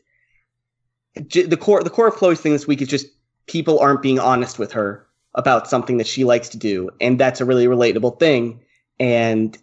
j- 1.26 1.46
the 1.46 1.56
core 1.56 1.82
the 1.82 1.90
core 1.90 2.08
of 2.08 2.14
Chloe's 2.14 2.40
thing 2.40 2.52
this 2.52 2.66
week 2.66 2.82
is 2.82 2.88
just 2.88 3.06
people 3.46 3.78
aren't 3.78 4.02
being 4.02 4.18
honest 4.18 4.58
with 4.58 4.72
her 4.72 5.06
about 5.34 5.68
something 5.68 5.98
that 5.98 6.06
she 6.06 6.24
likes 6.24 6.48
to 6.50 6.58
do. 6.58 6.90
And 7.00 7.18
that's 7.18 7.40
a 7.40 7.44
really 7.44 7.66
relatable 7.66 8.18
thing. 8.18 8.60
And 8.98 9.56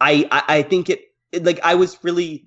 I 0.00 0.28
I, 0.30 0.58
I 0.58 0.62
think 0.62 0.90
it, 0.90 1.12
it 1.32 1.44
like 1.44 1.60
I 1.62 1.74
was 1.74 1.98
really 2.02 2.46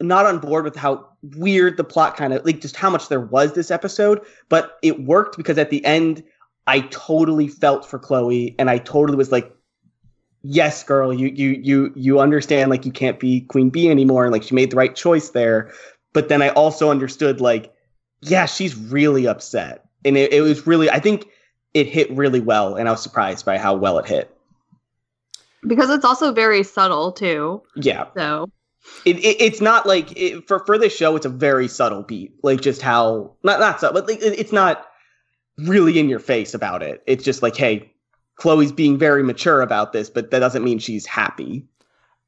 not 0.00 0.26
on 0.26 0.38
board 0.38 0.64
with 0.64 0.76
how 0.76 1.08
weird 1.22 1.76
the 1.76 1.84
plot 1.84 2.16
kind 2.16 2.32
of 2.32 2.44
like 2.44 2.60
just 2.60 2.76
how 2.76 2.90
much 2.90 3.08
there 3.08 3.20
was 3.20 3.54
this 3.54 3.70
episode, 3.70 4.20
but 4.48 4.78
it 4.82 5.04
worked 5.04 5.36
because 5.36 5.58
at 5.58 5.70
the 5.70 5.84
end 5.84 6.22
I 6.66 6.80
totally 6.80 7.48
felt 7.48 7.86
for 7.86 7.98
Chloe 7.98 8.54
and 8.58 8.68
I 8.68 8.78
totally 8.78 9.16
was 9.16 9.32
like 9.32 9.52
yes 10.42 10.84
girl 10.84 11.12
you 11.12 11.28
you 11.28 11.60
you 11.62 11.92
you 11.96 12.20
understand 12.20 12.70
like 12.70 12.84
you 12.86 12.92
can't 12.92 13.18
be 13.18 13.40
queen 13.42 13.70
bee 13.70 13.90
anymore 13.90 14.24
and 14.24 14.32
like 14.32 14.42
she 14.42 14.54
made 14.54 14.70
the 14.70 14.76
right 14.76 14.94
choice 14.94 15.30
there. 15.30 15.72
But 16.12 16.28
then 16.28 16.42
I 16.42 16.50
also 16.50 16.90
understood 16.90 17.40
like 17.40 17.72
yeah 18.22 18.46
she's 18.46 18.76
really 18.76 19.26
upset. 19.26 19.84
And 20.04 20.16
it, 20.16 20.32
it 20.32 20.40
was 20.42 20.66
really 20.66 20.90
I 20.90 21.00
think 21.00 21.28
it 21.74 21.86
hit 21.86 22.10
really 22.10 22.40
well 22.40 22.76
and 22.76 22.88
I 22.88 22.92
was 22.92 23.02
surprised 23.02 23.44
by 23.44 23.58
how 23.58 23.74
well 23.74 23.98
it 23.98 24.06
hit. 24.06 24.34
Because 25.66 25.90
it's 25.90 26.04
also 26.04 26.32
very 26.32 26.62
subtle 26.62 27.12
too. 27.12 27.62
yeah. 27.76 28.06
So. 28.16 28.50
It, 29.04 29.18
it 29.18 29.36
it's 29.40 29.60
not 29.60 29.86
like 29.86 30.16
it, 30.16 30.46
for 30.48 30.64
for 30.64 30.78
this 30.78 30.96
show 30.96 31.14
it's 31.16 31.26
a 31.26 31.30
very 31.30 31.68
subtle 31.68 32.02
beat. 32.02 32.32
Like 32.42 32.60
just 32.60 32.80
how 32.80 33.34
not 33.42 33.60
not 33.60 33.80
so 33.80 33.92
but 33.92 34.06
like, 34.06 34.22
it, 34.22 34.38
it's 34.38 34.52
not 34.52 34.86
really 35.58 35.98
in 35.98 36.08
your 36.08 36.20
face 36.20 36.54
about 36.54 36.82
it. 36.82 37.02
It's 37.06 37.24
just 37.24 37.42
like 37.42 37.56
hey 37.56 37.92
chloe's 38.38 38.72
being 38.72 38.96
very 38.98 39.22
mature 39.22 39.60
about 39.60 39.92
this 39.92 40.08
but 40.10 40.30
that 40.30 40.40
doesn't 40.40 40.64
mean 40.64 40.78
she's 40.78 41.06
happy 41.06 41.66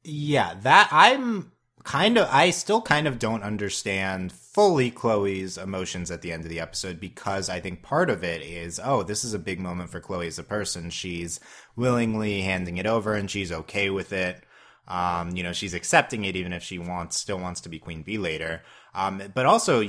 Yeah, 0.03 0.55
that 0.61 0.89
I'm 0.91 1.51
kind 1.83 2.17
of 2.17 2.27
I 2.31 2.51
still 2.51 2.81
kind 2.81 3.07
of 3.07 3.19
don't 3.19 3.43
understand 3.43 4.31
fully 4.31 4.91
Chloe's 4.91 5.57
emotions 5.57 6.11
at 6.11 6.21
the 6.21 6.31
end 6.31 6.43
of 6.43 6.49
the 6.49 6.59
episode 6.59 6.99
because 6.99 7.49
I 7.49 7.59
think 7.59 7.81
part 7.83 8.09
of 8.09 8.23
it 8.23 8.41
is 8.41 8.79
oh, 8.83 9.03
this 9.03 9.23
is 9.23 9.33
a 9.33 9.39
big 9.39 9.59
moment 9.59 9.89
for 9.89 9.99
Chloe 9.99 10.27
as 10.27 10.39
a 10.39 10.43
person. 10.43 10.89
She's 10.89 11.39
willingly 11.75 12.41
handing 12.41 12.77
it 12.77 12.85
over 12.87 13.13
and 13.15 13.29
she's 13.29 13.51
okay 13.51 13.89
with 13.89 14.11
it. 14.13 14.43
Um, 14.87 15.35
you 15.35 15.43
know, 15.43 15.53
she's 15.53 15.73
accepting 15.73 16.25
it 16.25 16.35
even 16.35 16.53
if 16.53 16.63
she 16.63 16.79
wants 16.79 17.17
still 17.19 17.39
wants 17.39 17.61
to 17.61 17.69
be 17.69 17.79
Queen 17.79 18.03
Bee 18.03 18.17
later. 18.17 18.63
Um, 18.95 19.21
but 19.33 19.45
also 19.45 19.81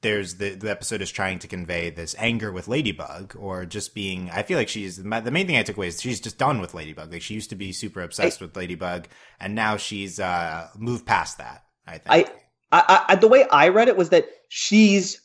there's 0.00 0.36
the 0.36 0.54
the 0.54 0.70
episode 0.70 1.02
is 1.02 1.10
trying 1.10 1.38
to 1.40 1.48
convey 1.48 1.90
this 1.90 2.14
anger 2.18 2.52
with 2.52 2.68
Ladybug 2.68 3.34
or 3.36 3.66
just 3.66 3.94
being 3.94 4.30
I 4.30 4.42
feel 4.42 4.56
like 4.56 4.68
she's 4.68 4.96
the 4.96 5.04
main 5.04 5.46
thing 5.46 5.56
I 5.56 5.62
took 5.62 5.76
away 5.76 5.88
is 5.88 6.00
she's 6.00 6.20
just 6.20 6.38
done 6.38 6.60
with 6.60 6.74
Ladybug. 6.74 7.12
Like 7.12 7.22
she 7.22 7.34
used 7.34 7.50
to 7.50 7.56
be 7.56 7.72
super 7.72 8.02
obsessed 8.02 8.40
with 8.40 8.56
Ladybug 8.56 9.08
and 9.40 9.54
now 9.54 9.76
she's 9.76 10.20
uh 10.20 10.68
moved 10.76 11.04
past 11.06 11.38
that, 11.38 11.64
I 11.86 11.98
think. 11.98 12.28
I, 12.70 13.04
I, 13.08 13.14
the 13.14 13.28
way 13.28 13.46
I 13.50 13.68
read 13.68 13.88
it 13.88 13.96
was 13.96 14.10
that 14.10 14.28
she's 14.48 15.20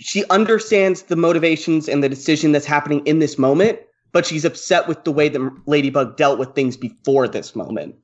she 0.00 0.24
understands 0.30 1.02
the 1.02 1.16
motivations 1.16 1.88
and 1.88 2.02
the 2.02 2.08
decision 2.08 2.52
that's 2.52 2.66
happening 2.66 3.04
in 3.06 3.18
this 3.18 3.38
moment, 3.38 3.78
but 4.12 4.26
she's 4.26 4.44
upset 4.44 4.88
with 4.88 5.04
the 5.04 5.12
way 5.12 5.28
that 5.28 5.52
Ladybug 5.66 6.16
dealt 6.16 6.38
with 6.38 6.54
things 6.54 6.76
before 6.76 7.28
this 7.28 7.54
moment, 7.56 7.96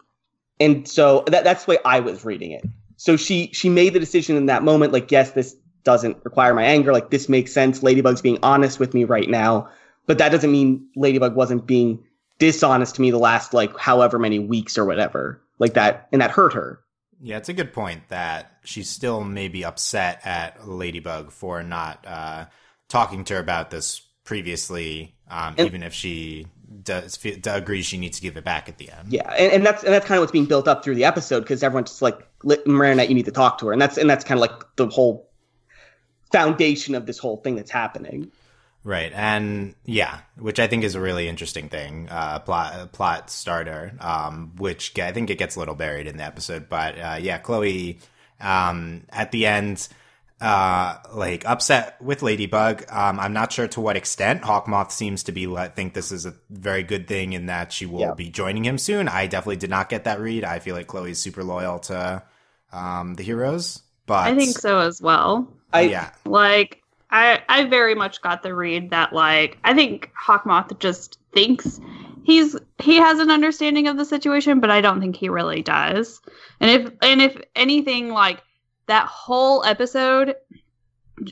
and 0.59 0.89
so 0.89 1.25
that 1.29 1.45
that's 1.45 1.65
the 1.65 1.73
way 1.73 1.79
I 1.85 2.01
was 2.01 2.25
reading 2.25 2.53
it. 2.53 2.65
So 3.01 3.17
she 3.17 3.49
she 3.55 3.71
made 3.71 3.95
the 3.95 3.99
decision 3.99 4.37
in 4.37 4.45
that 4.47 4.63
moment, 4.63 4.93
like 4.93 5.11
yes, 5.11 5.31
this 5.31 5.57
doesn't 5.85 6.19
require 6.23 6.53
my 6.53 6.65
anger, 6.65 6.93
like 6.93 7.09
this 7.09 7.31
makes 7.31 7.51
sense. 7.51 7.83
Ladybug's 7.83 8.21
being 8.21 8.39
honest 8.43 8.79
with 8.79 8.93
me 8.93 9.05
right 9.05 9.27
now, 9.27 9.71
but 10.07 10.19
that 10.19 10.29
doesn't 10.29 10.53
mean 10.53 10.87
Ladybug 10.97 11.35
wasn't 11.35 11.67
being 11.67 12.05
dishonest 12.39 12.97
to 12.97 13.01
me 13.01 13.11
the 13.11 13.19
last 13.19 13.55
like 13.55 13.75
however 13.79 14.19
many 14.19 14.39
weeks 14.39 14.77
or 14.77 14.85
whatever, 14.85 15.41
like 15.59 15.73
that, 15.73 16.09
and 16.13 16.21
that 16.21 16.31
hurt 16.31 16.53
her. 16.53 16.79
Yeah, 17.23 17.39
it's 17.39 17.49
a 17.49 17.55
good 17.55 17.73
point 17.73 18.07
that 18.09 18.59
she's 18.65 18.91
still 18.91 19.25
maybe 19.25 19.65
upset 19.65 20.21
at 20.27 20.69
Ladybug 20.69 21.33
for 21.33 21.63
not 21.63 22.05
uh, 22.07 22.45
talking 22.91 23.25
to 23.25 23.35
her 23.35 23.41
about 23.41 23.71
this 23.71 24.03
previously, 24.25 25.15
um, 25.31 25.55
And- 25.57 25.67
even 25.67 25.83
if 25.83 25.95
she 25.95 26.49
does 26.83 27.19
agrees 27.47 27.87
she 27.87 27.99
needs 27.99 28.19
to 28.19 28.23
give 28.23 28.37
it 28.37 28.45
back 28.45 28.69
at 28.69 28.79
the 28.79 28.91
end. 28.91 29.13
Yeah, 29.13 29.29
and, 29.33 29.53
and 29.53 29.67
that's 29.67 29.83
and 29.83 29.93
that's 29.93 30.07
kind 30.07 30.19
of 30.19 30.23
what's 30.23 30.33
being 30.33 30.47
built 30.47 30.69
up 30.69 30.85
through 30.85 30.95
the 30.95 31.05
episode 31.05 31.41
because 31.41 31.63
everyone's 31.63 31.91
just 31.91 32.03
like, 32.03 32.19
"Li- 32.45 32.63
Miranda, 32.67 33.07
you 33.07 33.15
need 33.15 33.25
to 33.25 33.33
talk 33.33 33.59
to 33.59 33.67
her, 33.67 33.73
and 33.73 33.83
that's 33.83 33.99
and 33.99 34.09
that's 34.09 34.25
kind 34.25 34.39
of 34.39 34.43
like 34.43 34.77
the 34.77 34.87
whole 34.87 35.29
foundation 36.31 36.95
of 36.95 37.07
this 37.07 37.19
whole 37.19 37.39
thing 37.39 37.57
that's 37.57 37.71
happening. 37.71 38.31
Right, 38.83 39.13
and 39.15 39.75
yeah, 39.85 40.21
which 40.39 40.59
I 40.59 40.67
think 40.67 40.85
is 40.85 40.95
a 40.95 41.01
really 41.01 41.29
interesting 41.29 41.69
thing, 41.69 42.09
uh, 42.09 42.39
plot 42.39 42.75
uh, 42.75 42.87
plot 42.87 43.31
starter, 43.31 43.93
um, 44.01 44.53
which 44.57 44.99
I 44.99 45.13
think 45.13 45.29
it 45.29 45.37
gets 45.37 45.57
a 45.57 45.59
little 45.59 45.75
buried 45.75 46.07
in 46.07 46.17
the 46.17 46.25
episode, 46.25 46.69
but 46.69 46.99
uh, 46.99 47.19
yeah, 47.21 47.39
Chloe, 47.39 47.99
um, 48.41 49.03
at 49.11 49.33
the 49.33 49.47
end, 49.47 49.87
uh, 50.41 50.97
like 51.13 51.45
upset 51.45 52.01
with 52.01 52.23
Ladybug. 52.23 52.85
Um, 52.91 53.21
I'm 53.21 53.33
not 53.33 53.53
sure 53.53 53.69
to 53.69 53.81
what 53.81 53.97
extent 53.97 54.43
Hawkmoth 54.43 54.91
seems 54.91 55.23
to 55.25 55.33
be. 55.33 55.47
let 55.47 55.77
think 55.77 55.95
this 55.95 56.11
is 56.13 56.25
a 56.27 56.35
very 56.49 56.83
good 56.83 57.07
thing 57.07 57.33
in 57.35 57.47
that 57.47 57.73
she 57.73 57.87
will 57.87 58.01
Yeah. 58.01 58.15
be 58.15 58.31
joining 58.31 58.65
him 58.65 58.79
soon. 58.79 59.09
I 59.09 59.27
definitely 59.27 59.57
did 59.57 59.71
not 59.71 59.89
get 59.89 60.05
that 60.05 60.21
read. 60.21 60.45
I 60.45 60.59
feel 60.59 60.75
like 60.75 60.87
Chloe's 60.87 61.19
super 61.19 61.45
loyal 61.45 61.79
to 61.81 62.23
um, 62.73 63.15
the 63.17 63.23
heroes, 63.23 63.83
but 64.07 64.27
I 64.27 64.35
think 64.35 64.57
so 64.57 64.79
as 64.81 65.03
well. 65.03 65.49
I 65.73 65.83
yeah, 65.83 66.11
Like 66.25 66.83
I 67.11 67.43
I 67.49 67.65
very 67.65 67.95
much 67.95 68.23
got 68.23 68.43
the 68.43 68.55
read 68.55 68.91
that 68.91 69.13
like 69.13 69.59
I 69.65 69.75
think 69.75 70.11
Hawkmoth 70.21 70.79
just 70.79 71.19
thinks 71.33 71.81
he's 72.25 72.57
he 72.79 72.97
has 72.97 73.19
an 73.19 73.31
understanding 73.31 73.89
of 73.89 73.97
the 73.97 74.05
situation, 74.05 74.61
but 74.61 74.71
I 74.71 74.81
don't 74.81 75.01
think 75.01 75.17
he 75.17 75.29
really 75.29 75.63
does. 75.63 76.21
And 76.61 76.71
if 76.71 76.93
and 77.03 77.21
if 77.21 77.37
anything 77.57 78.09
like 78.11 78.43
that 78.91 79.07
whole 79.07 79.65
episode 79.65 80.35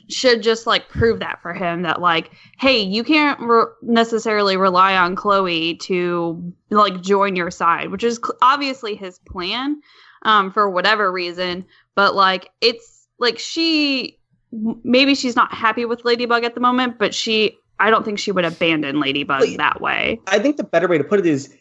should 0.07 0.41
just 0.43 0.67
like 0.67 0.87
prove 0.87 1.19
that 1.19 1.41
for 1.41 1.53
him 1.53 1.81
that 1.81 1.99
like 1.99 2.31
hey 2.59 2.79
you 2.79 3.03
can't 3.03 3.39
re- 3.39 3.65
necessarily 3.81 4.55
rely 4.55 4.95
on 4.95 5.15
chloe 5.15 5.75
to 5.75 6.53
like 6.69 7.01
join 7.01 7.35
your 7.35 7.49
side 7.51 7.89
which 7.89 8.03
is 8.03 8.17
cl- 8.23 8.37
obviously 8.41 8.95
his 8.95 9.17
plan 9.19 9.81
um 10.23 10.51
for 10.51 10.69
whatever 10.69 11.11
reason 11.11 11.65
but 11.95 12.13
like 12.15 12.49
it's 12.61 13.07
like 13.17 13.39
she 13.39 14.17
maybe 14.83 15.15
she's 15.15 15.35
not 15.35 15.51
happy 15.53 15.85
with 15.85 16.05
ladybug 16.05 16.43
at 16.43 16.53
the 16.53 16.61
moment 16.61 16.99
but 16.99 17.13
she 17.13 17.57
i 17.79 17.89
don't 17.89 18.05
think 18.05 18.19
she 18.19 18.31
would 18.31 18.45
abandon 18.45 18.99
ladybug 18.99 19.41
Well, 19.41 19.57
that 19.57 19.81
way. 19.81 20.19
I 20.27 20.37
think 20.37 20.57
the 20.57 20.63
better 20.63 20.87
way 20.87 20.99
to 20.99 21.03
put 21.03 21.19
it 21.19 21.25
is 21.25 21.53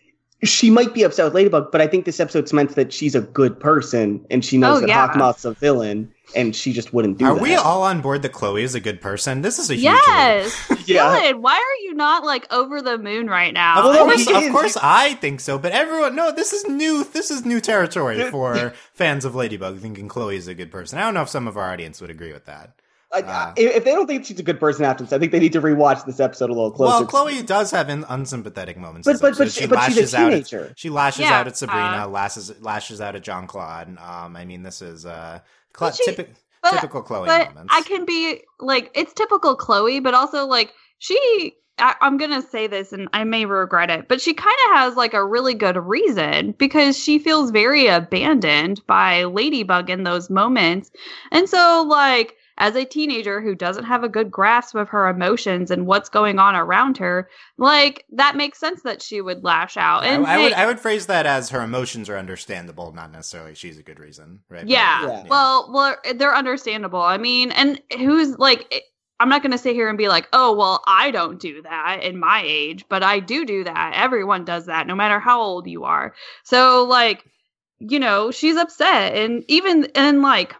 she 0.44 0.70
might 0.70 0.94
be 0.94 1.02
upset 1.02 1.24
with 1.24 1.34
Ladybug, 1.34 1.72
but 1.72 1.80
I 1.80 1.86
think 1.86 2.04
this 2.04 2.20
episode 2.20 2.48
cements 2.48 2.74
that 2.74 2.92
she's 2.92 3.14
a 3.14 3.20
good 3.20 3.58
person 3.58 4.24
and 4.30 4.44
she 4.44 4.56
knows 4.58 4.78
Oh, 4.78 4.80
that 4.82 4.88
yeah. 4.88 5.08
Hawkmoth's 5.08 5.44
a 5.44 5.52
villain 5.54 6.12
and 6.36 6.54
she 6.54 6.72
just 6.72 6.92
wouldn't 6.92 7.18
do 7.18 7.24
are 7.24 7.34
that. 7.34 7.40
Are 7.40 7.42
we 7.42 7.54
all 7.56 7.82
on 7.82 8.00
board 8.02 8.22
that 8.22 8.32
Chloe 8.32 8.62
is 8.62 8.74
a 8.74 8.80
good 8.80 9.00
person? 9.00 9.42
This 9.42 9.58
is 9.58 9.70
a 9.70 9.74
huge 9.74 9.84
yes 9.84 10.70
Yeah. 10.86 11.18
Dylan, 11.18 11.40
why 11.40 11.54
are 11.56 11.82
you 11.84 11.94
not 11.94 12.24
like 12.24 12.46
over 12.52 12.80
the 12.80 12.98
moon 12.98 13.26
right 13.28 13.52
now 13.52 13.78
Of 13.78 13.84
Well, 13.86 13.94
no, 13.94 14.04
course, 14.04 14.26
of 14.46 14.52
course, 14.52 14.76
I 14.80 15.14
think 15.14 15.40
so. 15.40 15.58
But 15.58 15.72
everyone, 15.72 16.14
no, 16.14 16.30
this 16.32 16.52
is 16.52 16.66
new. 16.68 17.02
This 17.04 17.30
is 17.30 17.44
new 17.44 17.60
territory 17.60 18.30
for 18.30 18.74
fans 18.94 19.24
of 19.24 19.34
Ladybug 19.34 19.78
thinking 19.80 20.08
Chloe 20.08 20.36
is 20.36 20.46
a 20.48 20.54
good 20.54 20.70
person. 20.70 20.98
I 20.98 21.02
don't 21.02 21.14
know 21.14 21.22
if 21.22 21.28
some 21.28 21.48
of 21.48 21.56
our 21.56 21.72
audience 21.72 22.00
would 22.00 22.10
agree 22.10 22.32
with 22.32 22.44
that. 22.46 22.74
I- 23.12 23.20
Uh, 23.22 23.52
if 23.56 23.76
if 23.76 23.84
they 23.84 23.92
don't 23.92 24.06
think 24.06 24.26
she's 24.26 24.38
a 24.38 24.42
good 24.42 24.60
person 24.60 24.84
after 24.84 25.02
this, 25.04 25.12
I 25.12 25.18
think 25.18 25.32
they 25.32 25.38
need 25.38 25.52
to 25.54 25.62
rewatch 25.62 26.04
this 26.04 26.20
episode 26.20 26.50
a 26.50 26.52
little 26.52 26.70
closer. 26.70 26.90
Well, 26.98 27.06
Chloe 27.06 27.42
does 27.42 27.70
have 27.70 27.88
an 27.88 28.04
unsympathetic 28.08 28.76
moments. 28.76 29.06
But- 29.06 29.20
but- 29.20 29.38
but 29.38 29.50
she- 29.50 29.66
but 29.66 29.90
she's 29.92 30.12
a 30.12 30.18
out. 30.18 30.28
teenager. 30.30 30.66
At, 30.70 30.78
she 30.78 30.90
lashes 30.90 31.20
Yeah, 31.22 31.40
out 31.40 31.46
at 31.46 31.56
Sabrina. 31.56 32.02
uh, 32.04 32.08
lashes 32.08 32.52
lashes 32.60 33.00
out 33.00 33.16
at 33.16 33.22
John 33.22 33.46
Claude. 33.46 33.96
Um, 33.98 34.36
I 34.36 34.44
mean, 34.44 34.62
this 34.62 34.82
is 34.82 35.06
uh, 35.06 35.40
Cla- 35.72 35.94
she- 35.94 36.04
typic- 36.04 36.34
but- 36.62 36.72
typical 36.72 37.02
Chloe 37.02 37.26
but 37.26 37.54
moments. 37.54 37.72
I 37.74 37.80
can 37.82 38.04
be 38.04 38.42
like 38.60 38.90
it's 38.94 39.14
typical 39.14 39.56
Chloe, 39.56 40.00
but 40.00 40.12
also 40.14 40.44
like 40.46 40.72
she. 40.98 41.54
I, 41.80 41.94
I'm 42.00 42.16
gonna 42.18 42.42
say 42.42 42.66
this, 42.66 42.92
and 42.92 43.08
I 43.12 43.22
may 43.22 43.44
regret 43.44 43.88
it, 43.88 44.08
but 44.08 44.20
she 44.20 44.34
kind 44.34 44.56
of 44.68 44.76
has 44.78 44.96
like 44.96 45.14
a 45.14 45.24
really 45.24 45.54
good 45.54 45.76
reason 45.76 46.52
because 46.58 46.98
she 46.98 47.20
feels 47.20 47.52
very 47.52 47.86
abandoned 47.86 48.84
by 48.88 49.22
Ladybug 49.24 49.88
in 49.88 50.02
those 50.02 50.28
moments, 50.28 50.90
and 51.30 51.48
so 51.48 51.86
like 51.88 52.34
as 52.58 52.76
a 52.76 52.84
teenager 52.84 53.40
who 53.40 53.54
doesn't 53.54 53.84
have 53.84 54.04
a 54.04 54.08
good 54.08 54.30
grasp 54.30 54.74
of 54.74 54.88
her 54.90 55.08
emotions 55.08 55.70
and 55.70 55.86
what's 55.86 56.08
going 56.08 56.38
on 56.38 56.54
around 56.56 56.98
her, 56.98 57.28
like 57.56 58.04
that 58.12 58.36
makes 58.36 58.58
sense 58.58 58.82
that 58.82 59.00
she 59.00 59.20
would 59.20 59.42
lash 59.44 59.76
out. 59.76 60.04
And 60.04 60.26
I 60.26 60.38
would 60.38 60.52
hey- 60.52 60.62
I 60.62 60.66
would 60.66 60.80
phrase 60.80 61.06
that 61.06 61.24
as 61.26 61.50
her 61.50 61.62
emotions 61.62 62.08
are 62.10 62.18
understandable, 62.18 62.92
not 62.92 63.10
necessarily 63.12 63.54
she's 63.54 63.78
a 63.78 63.82
good 63.82 63.98
reason, 64.00 64.40
right? 64.48 64.60
But- 64.62 64.68
Yeah. 64.68 65.06
Yeah. 65.06 65.24
Well, 65.28 65.70
well, 65.72 65.96
they're 66.16 66.34
understandable. 66.36 67.00
I 67.00 67.16
mean, 67.16 67.50
and 67.52 67.80
who's 67.96 68.38
like, 68.38 68.84
I'm 69.20 69.28
not 69.28 69.42
going 69.42 69.52
to 69.52 69.58
sit 69.58 69.74
here 69.74 69.88
and 69.88 69.98
be 69.98 70.08
like, 70.08 70.28
oh, 70.32 70.54
well, 70.56 70.82
I 70.86 71.10
don't 71.10 71.40
do 71.40 71.62
that 71.62 72.04
in 72.04 72.18
my 72.20 72.42
age, 72.44 72.84
but 72.88 73.02
I 73.02 73.18
do 73.18 73.44
do 73.44 73.64
that. 73.64 73.92
Everyone 73.96 74.44
does 74.44 74.66
that, 74.66 74.86
no 74.86 74.94
matter 74.94 75.18
how 75.18 75.40
old 75.40 75.66
you 75.66 75.84
are. 75.84 76.14
So, 76.44 76.84
like, 76.84 77.24
you 77.80 77.98
know, 77.98 78.30
she's 78.30 78.56
upset, 78.56 79.14
and 79.16 79.44
even 79.48 79.86
and 79.96 80.22
like, 80.22 80.54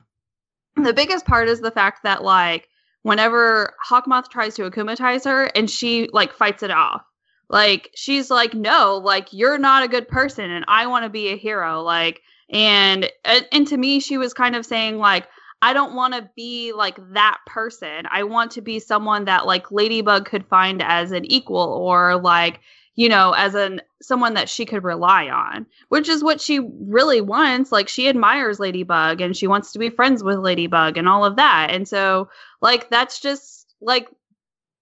the 0.84 0.92
biggest 0.92 1.24
part 1.24 1.48
is 1.48 1.60
the 1.60 1.70
fact 1.70 2.02
that 2.04 2.22
like 2.22 2.68
whenever 3.02 3.74
Hawkmoth 3.88 4.28
tries 4.28 4.54
to 4.56 4.70
akumatize 4.70 5.24
her 5.24 5.44
and 5.54 5.70
she 5.70 6.08
like 6.12 6.32
fights 6.32 6.62
it 6.62 6.70
off. 6.70 7.02
Like 7.50 7.90
she's 7.94 8.30
like, 8.30 8.54
no, 8.54 9.00
like 9.02 9.28
you're 9.32 9.58
not 9.58 9.82
a 9.82 9.88
good 9.88 10.08
person 10.08 10.50
and 10.50 10.64
I 10.68 10.86
want 10.86 11.04
to 11.04 11.10
be 11.10 11.28
a 11.28 11.36
hero. 11.36 11.80
Like 11.82 12.20
and 12.50 13.10
and 13.24 13.66
to 13.68 13.76
me 13.76 14.00
she 14.00 14.18
was 14.18 14.34
kind 14.34 14.56
of 14.56 14.66
saying 14.66 14.98
like 14.98 15.26
I 15.60 15.72
don't 15.72 15.94
want 15.94 16.14
to 16.14 16.30
be 16.36 16.72
like 16.72 16.98
that 17.14 17.38
person. 17.46 18.04
I 18.10 18.22
want 18.22 18.52
to 18.52 18.60
be 18.60 18.78
someone 18.78 19.24
that 19.24 19.46
like 19.46 19.72
Ladybug 19.72 20.24
could 20.24 20.46
find 20.46 20.82
as 20.82 21.10
an 21.10 21.24
equal 21.24 21.58
or 21.58 22.20
like, 22.20 22.60
you 22.98 23.08
know, 23.08 23.30
as 23.30 23.54
an 23.54 23.80
someone 24.02 24.34
that 24.34 24.48
she 24.48 24.66
could 24.66 24.82
rely 24.82 25.28
on, 25.28 25.66
which 25.88 26.08
is 26.08 26.24
what 26.24 26.40
she 26.40 26.58
really 26.58 27.20
wants. 27.20 27.70
Like 27.70 27.88
she 27.88 28.08
admires 28.08 28.58
Ladybug 28.58 29.20
and 29.20 29.36
she 29.36 29.46
wants 29.46 29.70
to 29.70 29.78
be 29.78 29.88
friends 29.88 30.24
with 30.24 30.40
Ladybug 30.40 30.98
and 30.98 31.08
all 31.08 31.24
of 31.24 31.36
that. 31.36 31.68
And 31.70 31.86
so 31.86 32.28
like 32.60 32.90
that's 32.90 33.20
just 33.20 33.72
like 33.80 34.08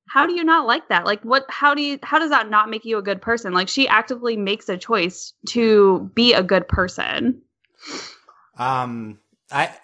how 0.09 0.26
do 0.26 0.35
you 0.35 0.44
not 0.44 0.66
like 0.66 0.88
that? 0.88 1.05
Like 1.05 1.20
what 1.24 1.44
how 1.50 1.74
do 1.74 1.83
you 1.83 1.98
how 2.02 2.18
does 2.18 2.31
that 2.31 2.48
not 2.48 2.70
make 2.70 2.87
you 2.87 2.96
a 2.96 3.02
good 3.02 3.20
person? 3.20 3.52
Like 3.52 3.68
she 3.68 3.87
actively 3.87 4.35
makes 4.38 4.70
a 4.70 4.79
choice 4.79 5.35
to 5.48 6.11
be 6.14 6.33
a 6.33 6.42
good 6.42 6.66
person. 6.68 7.42
Um 8.59 9.18
I 9.50 9.76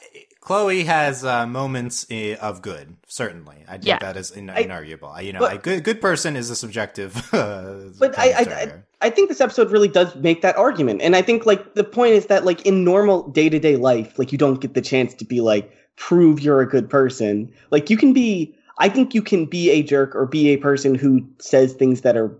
Chloe 0.43 0.83
has 0.83 1.25
uh, 1.25 1.47
moments 1.47 2.05
of 2.41 2.63
good, 2.63 2.97
certainly. 3.07 3.65
I 3.69 3.75
think 3.75 3.87
yeah. 3.87 3.99
that 4.01 4.17
is 4.17 4.33
in, 4.33 4.51
I, 4.51 4.65
inarguable. 4.65 5.25
You 5.25 5.33
know, 5.33 5.39
but, 5.39 5.55
a 5.55 5.59
good 5.59 5.85
good 5.85 6.01
person 6.01 6.35
is 6.35 6.51
a 6.51 6.57
subjective. 6.57 7.17
Uh, 7.43 7.89
but 7.99 8.17
I, 8.19 8.33
I, 8.37 8.73
I 9.01 9.11
think 9.11 9.29
this 9.29 9.41
episode 9.41 9.71
really 9.71 9.89
does 9.89 10.15
make 10.17 10.43
that 10.43 10.57
argument, 10.57 11.01
and 11.01 11.17
I 11.17 11.23
think 11.23 11.47
like 11.47 11.75
the 11.75 11.85
point 11.85 12.13
is 12.13 12.27
that 12.27 12.45
like 12.45 12.65
in 12.67 12.85
normal 12.85 13.29
day 13.29 13.49
to 13.49 13.59
day 13.59 13.77
life, 13.77 14.19
like 14.19 14.33
you 14.33 14.39
don't 14.39 14.61
get 14.61 14.75
the 14.75 14.81
chance 14.81 15.15
to 15.15 15.25
be 15.25 15.41
like 15.41 15.73
prove 15.97 16.41
you're 16.41 16.61
a 16.61 16.69
good 16.69 16.91
person. 16.91 17.53
Like 17.71 17.89
you 17.89 17.97
can 17.97 18.13
be. 18.13 18.55
I 18.79 18.89
think 18.89 19.15
you 19.15 19.23
can 19.23 19.47
be 19.47 19.71
a 19.71 19.83
jerk 19.83 20.15
or 20.15 20.27
be 20.27 20.49
a 20.49 20.57
person 20.57 20.95
who 20.95 21.27
says 21.39 21.73
things 21.73 22.03
that 22.03 22.17
are 22.17 22.37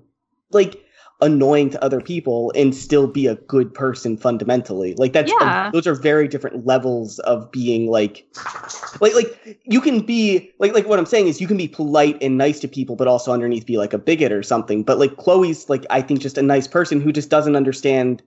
like 0.51 0.85
annoying 1.23 1.71
to 1.71 1.83
other 1.83 2.01
people 2.01 2.53
and 2.55 2.75
still 2.75 3.07
be 3.07 3.27
a 3.27 3.37
good 3.37 3.73
person 3.73 4.17
fundamentally. 4.17 4.95
Like 4.95 5.13
that's 5.13 5.33
yeah. 5.41 5.67
Um, 5.67 5.73
those 5.73 5.87
are 5.87 5.95
very 5.95 6.29
different 6.29 6.67
levels 6.67 7.19
of 7.21 7.51
being 7.51 7.89
like 7.89 8.27
like 9.01 9.15
like 9.15 9.59
you 9.65 9.81
can 9.81 10.01
be 10.01 10.53
like 10.59 10.75
like 10.75 10.87
what 10.87 10.99
I'm 10.99 11.07
saying 11.07 11.29
is 11.29 11.41
you 11.41 11.47
can 11.47 11.57
be 11.57 11.69
polite 11.69 12.19
and 12.21 12.37
nice 12.37 12.61
to 12.61 12.69
people 12.69 12.97
but 12.97 13.09
also 13.09 13.33
underneath 13.33 13.65
be 13.65 13.79
like 13.79 13.93
a 13.93 13.99
bigot 13.99 14.33
or 14.33 14.43
something. 14.43 14.83
But 14.83 14.99
like 14.99 15.17
Chloe's 15.17 15.71
like 15.71 15.87
I 15.89 16.03
think 16.03 16.21
just 16.21 16.37
a 16.37 16.43
nice 16.43 16.67
person 16.67 17.01
who 17.01 17.13
just 17.13 17.31
doesn't 17.31 17.57
understand 17.57 18.23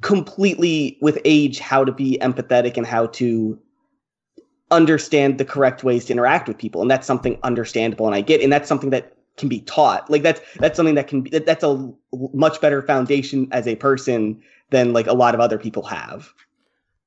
completely 0.00 0.98
with 1.02 1.18
age 1.24 1.58
how 1.58 1.84
to 1.84 1.92
be 1.92 2.18
empathetic 2.22 2.76
and 2.76 2.86
how 2.86 3.06
to 3.06 3.58
understand 4.70 5.38
the 5.38 5.44
correct 5.44 5.84
ways 5.84 6.06
to 6.06 6.12
interact 6.12 6.48
with 6.48 6.58
people 6.58 6.82
and 6.82 6.90
that's 6.90 7.06
something 7.06 7.38
understandable 7.44 8.06
and 8.06 8.14
I 8.14 8.20
get 8.20 8.40
and 8.40 8.52
that's 8.52 8.68
something 8.68 8.90
that 8.90 9.15
can 9.36 9.48
be 9.48 9.60
taught. 9.60 10.10
Like 10.10 10.22
that's 10.22 10.40
that's 10.56 10.76
something 10.76 10.94
that 10.94 11.08
can 11.08 11.22
be 11.22 11.30
that, 11.30 11.46
that's 11.46 11.64
a 11.64 11.92
much 12.12 12.60
better 12.60 12.82
foundation 12.82 13.48
as 13.52 13.66
a 13.66 13.76
person 13.76 14.42
than 14.70 14.92
like 14.92 15.06
a 15.06 15.14
lot 15.14 15.34
of 15.34 15.40
other 15.40 15.58
people 15.58 15.84
have. 15.84 16.32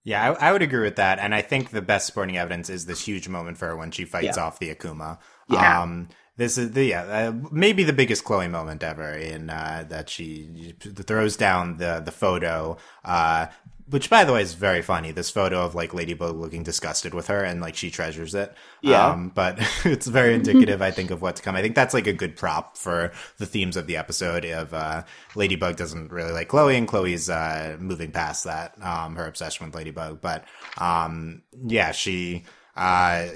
Yeah, 0.03 0.31
I, 0.31 0.49
I, 0.49 0.51
would 0.53 0.61
agree 0.61 0.83
with 0.83 0.95
that, 0.95 1.19
and 1.19 1.35
I 1.35 1.41
think 1.41 1.69
the 1.69 1.81
best 1.81 2.07
sporting 2.07 2.37
evidence 2.37 2.69
is 2.69 2.85
this 2.85 3.05
huge 3.05 3.27
moment 3.27 3.57
for 3.57 3.67
her 3.67 3.75
when 3.75 3.91
she 3.91 4.05
fights 4.05 4.37
yeah. 4.37 4.43
off 4.43 4.57
the 4.57 4.73
Akuma. 4.73 5.19
Yeah. 5.49 5.81
Um, 5.81 6.07
this 6.37 6.57
is 6.57 6.71
the 6.71 6.85
yeah 6.85 7.01
uh, 7.03 7.33
maybe 7.51 7.83
the 7.83 7.93
biggest 7.93 8.23
Chloe 8.23 8.47
moment 8.47 8.81
ever 8.81 9.11
in 9.11 9.49
uh, 9.49 9.83
that 9.89 10.09
she 10.09 10.73
throws 10.79 11.35
down 11.35 11.77
the 11.77 12.01
the 12.03 12.11
photo. 12.11 12.77
Uh, 13.03 13.47
which 13.89 14.09
by 14.09 14.23
the 14.23 14.33
way 14.33 14.41
is 14.41 14.53
very 14.53 14.81
funny. 14.81 15.11
This 15.11 15.29
photo 15.29 15.61
of 15.61 15.75
like 15.75 15.93
Ladybug 15.93 16.35
looking 16.35 16.63
disgusted 16.63 17.13
with 17.13 17.27
her 17.27 17.43
and 17.43 17.61
like 17.61 17.75
she 17.75 17.89
treasures 17.89 18.35
it. 18.35 18.53
Yeah. 18.81 19.07
Um, 19.07 19.29
but 19.33 19.57
it's 19.85 20.07
very 20.07 20.35
indicative, 20.35 20.81
I 20.81 20.91
think, 20.91 21.11
of 21.11 21.21
what's 21.21 21.39
to 21.39 21.43
come. 21.43 21.55
I 21.55 21.61
think 21.61 21.75
that's 21.75 21.93
like 21.93 22.07
a 22.07 22.13
good 22.13 22.35
prop 22.35 22.77
for 22.77 23.11
the 23.37 23.45
themes 23.45 23.77
of 23.77 23.87
the 23.87 23.97
episode 23.97 24.45
of, 24.45 24.73
uh, 24.73 25.03
Ladybug 25.35 25.75
doesn't 25.77 26.11
really 26.11 26.31
like 26.31 26.49
Chloe 26.49 26.75
and 26.75 26.87
Chloe's, 26.87 27.29
uh, 27.29 27.77
moving 27.79 28.11
past 28.11 28.43
that, 28.43 28.81
um, 28.83 29.15
her 29.15 29.25
obsession 29.27 29.65
with 29.65 29.75
Ladybug. 29.75 30.21
But, 30.21 30.45
um, 30.77 31.41
yeah, 31.65 31.91
she, 31.91 32.43
uh, 32.79 33.27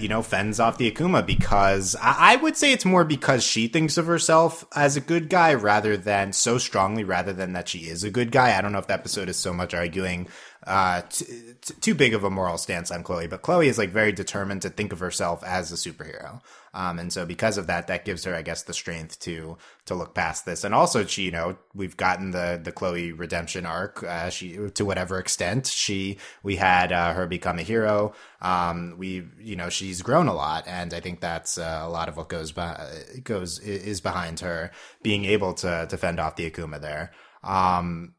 you 0.00 0.08
know, 0.08 0.22
fends 0.22 0.60
off 0.60 0.78
the 0.78 0.88
Akuma 0.88 1.26
because 1.26 1.96
I-, 2.00 2.36
would 2.36 2.56
say 2.56 2.72
it's 2.72 2.84
more 2.84 3.04
because 3.04 3.42
she 3.42 3.66
thinks 3.66 3.98
of 3.98 4.06
herself 4.06 4.64
as 4.76 4.96
a 4.96 5.00
good 5.00 5.28
guy 5.28 5.54
rather 5.54 5.96
than 5.96 6.32
so 6.32 6.56
strongly, 6.56 7.02
rather 7.02 7.32
than 7.32 7.52
that 7.54 7.68
she 7.68 7.88
is 7.88 8.04
a 8.04 8.12
good 8.12 8.30
guy. 8.30 8.56
I 8.56 8.60
don't 8.60 8.70
know 8.70 8.78
if 8.78 8.86
the 8.86 8.94
episode 8.94 9.28
is 9.28 9.36
so 9.36 9.52
much 9.52 9.74
arguing 9.74 10.28
uh, 10.66 11.02
t- 11.02 11.24
t- 11.60 11.74
too 11.80 11.94
big 11.94 12.14
of 12.14 12.22
a 12.22 12.30
moral 12.30 12.58
stance 12.58 12.90
on 12.90 13.02
Chloe, 13.02 13.26
but 13.26 13.42
Chloe 13.42 13.66
is 13.66 13.78
like 13.78 13.90
very 13.90 14.12
determined 14.12 14.62
to 14.62 14.70
think 14.70 14.92
of 14.92 15.00
herself 15.00 15.42
as 15.42 15.72
a 15.72 15.74
superhero. 15.74 16.40
Um, 16.72 16.98
and 16.98 17.12
so 17.12 17.26
because 17.26 17.58
of 17.58 17.66
that, 17.66 17.88
that 17.88 18.04
gives 18.04 18.24
her, 18.24 18.34
I 18.34 18.42
guess, 18.42 18.62
the 18.62 18.74
strength 18.74 19.18
to 19.20 19.56
to 19.86 19.94
look 19.94 20.14
past 20.14 20.46
this. 20.46 20.62
And 20.62 20.72
also, 20.72 21.04
she, 21.04 21.22
you 21.22 21.30
know, 21.32 21.56
we've 21.74 21.96
gotten 21.96 22.30
the 22.30 22.60
the 22.62 22.72
Chloe 22.72 23.10
redemption 23.10 23.66
arc. 23.66 24.04
Uh, 24.04 24.30
she 24.30 24.56
to 24.74 24.84
whatever 24.84 25.18
extent 25.18 25.66
she 25.66 26.18
we 26.42 26.56
had 26.56 26.92
uh, 26.92 27.14
her 27.14 27.26
become 27.26 27.58
a 27.58 27.62
hero. 27.62 28.12
Um, 28.40 28.59
we, 28.98 29.26
you 29.38 29.56
know, 29.56 29.68
she's 29.68 30.02
grown 30.02 30.28
a 30.28 30.34
lot, 30.34 30.64
and 30.66 30.92
I 30.94 31.00
think 31.00 31.20
that's 31.20 31.58
uh, 31.58 31.80
a 31.82 31.88
lot 31.88 32.08
of 32.08 32.16
what 32.16 32.28
goes 32.28 32.52
by, 32.52 32.88
goes 33.22 33.58
is 33.58 34.00
behind 34.00 34.40
her 34.40 34.70
being 35.02 35.24
able 35.24 35.54
to 35.54 35.86
to 35.88 35.96
fend 35.96 36.20
off 36.20 36.36
the 36.36 36.50
Akuma 36.50 36.80
there. 36.80 37.12
Um, 37.42 38.14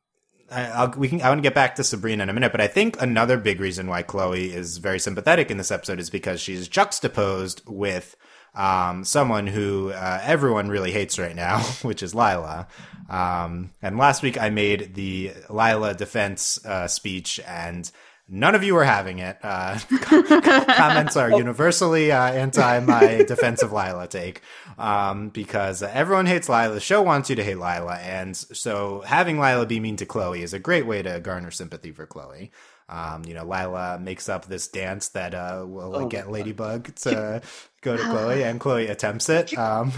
I, 0.51 0.85
will 0.85 0.99
we 0.99 1.07
can. 1.07 1.21
I 1.21 1.29
want 1.29 1.39
to 1.39 1.43
get 1.43 1.55
back 1.55 1.75
to 1.75 1.83
Sabrina 1.83 2.23
in 2.23 2.29
a 2.29 2.33
minute, 2.33 2.51
but 2.51 2.61
I 2.61 2.67
think 2.67 3.01
another 3.01 3.37
big 3.37 3.59
reason 3.59 3.87
why 3.87 4.03
Chloe 4.03 4.53
is 4.53 4.77
very 4.77 4.99
sympathetic 4.99 5.49
in 5.49 5.57
this 5.57 5.71
episode 5.71 5.99
is 5.99 6.09
because 6.09 6.41
she's 6.41 6.67
juxtaposed 6.67 7.61
with 7.65 8.15
um, 8.53 9.05
someone 9.05 9.47
who 9.47 9.91
uh, 9.91 10.19
everyone 10.23 10.69
really 10.69 10.91
hates 10.91 11.17
right 11.17 11.35
now, 11.35 11.59
which 11.81 12.03
is 12.03 12.13
Lila. 12.13 12.67
Um, 13.09 13.71
and 13.81 13.97
last 13.97 14.23
week 14.23 14.39
I 14.39 14.49
made 14.49 14.95
the 14.95 15.31
Lila 15.49 15.93
defense 15.93 16.63
uh, 16.65 16.87
speech, 16.87 17.39
and 17.47 17.89
none 18.31 18.55
of 18.55 18.63
you 18.63 18.75
are 18.77 18.83
having 18.83 19.19
it. 19.19 19.37
Uh, 19.43 19.77
comments 20.01 21.17
are 21.17 21.29
universally 21.29 22.11
uh, 22.11 22.31
anti 22.31 22.79
my 22.79 23.23
defense 23.27 23.61
of 23.61 23.71
Lila 23.71 24.07
take 24.07 24.41
um, 24.77 25.29
because 25.29 25.83
everyone 25.83 26.25
hates 26.25 26.49
Lila. 26.49 26.73
The 26.73 26.79
show 26.79 27.01
wants 27.01 27.29
you 27.29 27.35
to 27.35 27.43
hate 27.43 27.55
Lila, 27.55 27.97
and 27.97 28.35
so 28.35 29.01
having 29.05 29.39
Lila 29.39 29.65
be 29.65 29.79
mean 29.79 29.97
to 29.97 30.05
Chloe 30.05 30.41
is 30.41 30.53
a 30.53 30.59
great 30.59 30.87
way 30.87 31.01
to 31.03 31.19
garner 31.19 31.51
sympathy 31.51 31.91
for 31.91 32.07
Chloe. 32.07 32.51
Um, 32.91 33.23
you 33.25 33.33
know, 33.33 33.45
Lila 33.45 33.97
makes 33.99 34.27
up 34.27 34.45
this 34.45 34.67
dance 34.67 35.09
that 35.09 35.33
uh, 35.33 35.63
will 35.65 35.95
oh, 35.95 36.07
get 36.07 36.29
Ladybug 36.29 36.93
to 36.97 37.41
go 37.81 37.95
to 37.95 38.03
Chloe, 38.03 38.43
and 38.43 38.59
Chloe 38.59 38.87
attempts 38.87 39.29
it. 39.29 39.57
Um, 39.57 39.93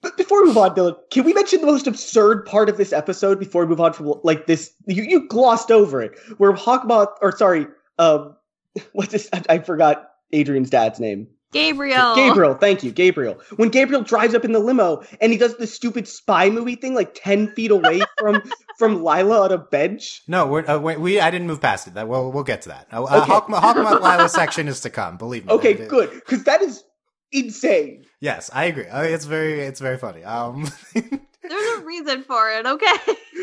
but 0.00 0.16
before 0.16 0.40
we 0.40 0.48
move 0.48 0.58
on, 0.58 0.74
Dylan, 0.74 0.96
can 1.10 1.24
we 1.24 1.34
mention 1.34 1.60
the 1.60 1.66
most 1.66 1.86
absurd 1.86 2.46
part 2.46 2.68
of 2.68 2.78
this 2.78 2.92
episode 2.92 3.38
before 3.38 3.64
we 3.64 3.68
move 3.68 3.80
on 3.80 3.92
from 3.92 4.14
like 4.24 4.46
this? 4.46 4.72
You, 4.86 5.02
you 5.02 5.28
glossed 5.28 5.70
over 5.70 6.00
it, 6.00 6.18
where 6.38 6.52
Hawkmoth, 6.52 7.14
or 7.20 7.36
sorry, 7.36 7.66
um, 7.98 8.34
what's 8.92 9.12
this? 9.12 9.28
I, 9.32 9.42
I 9.50 9.58
forgot 9.58 10.12
Adrien's 10.32 10.70
dad's 10.70 10.98
name. 10.98 11.28
Gabriel. 11.52 12.16
Gabriel, 12.16 12.54
thank 12.54 12.82
you, 12.82 12.90
Gabriel. 12.90 13.40
When 13.56 13.68
Gabriel 13.68 14.02
drives 14.02 14.34
up 14.34 14.44
in 14.44 14.50
the 14.50 14.58
limo 14.58 15.04
and 15.20 15.30
he 15.30 15.38
does 15.38 15.56
the 15.56 15.68
stupid 15.68 16.08
spy 16.08 16.50
movie 16.50 16.74
thing, 16.74 16.94
like 16.94 17.14
ten 17.14 17.54
feet 17.54 17.70
away 17.70 18.02
from 18.18 18.42
from 18.78 19.04
Lila 19.04 19.42
on 19.42 19.52
a 19.52 19.58
bench. 19.58 20.22
No, 20.26 20.46
we're, 20.46 20.68
uh, 20.68 20.78
we 20.78 21.20
I 21.20 21.30
didn't 21.30 21.46
move 21.46 21.60
past 21.60 21.86
it. 21.86 21.94
That 21.94 22.08
we'll 22.08 22.32
we'll 22.32 22.44
get 22.44 22.62
to 22.62 22.70
that. 22.70 22.88
Uh, 22.92 23.02
okay. 23.02 23.32
Hawkmoth 23.32 24.00
Lila 24.00 24.28
section 24.28 24.68
is 24.68 24.80
to 24.80 24.90
come. 24.90 25.16
Believe 25.16 25.46
me. 25.46 25.52
Okay, 25.52 25.74
good, 25.74 26.10
because 26.10 26.44
that 26.44 26.62
is 26.62 26.84
insane. 27.32 28.04
Yes, 28.20 28.50
I 28.52 28.64
agree. 28.66 28.86
Uh, 28.86 29.02
it's 29.02 29.24
very 29.24 29.60
it's 29.60 29.80
very 29.80 29.98
funny. 29.98 30.24
Um. 30.24 30.68
There's 31.46 31.78
a 31.78 31.84
reason 31.84 32.22
for 32.22 32.50
it, 32.50 32.64
okay? 32.64 32.96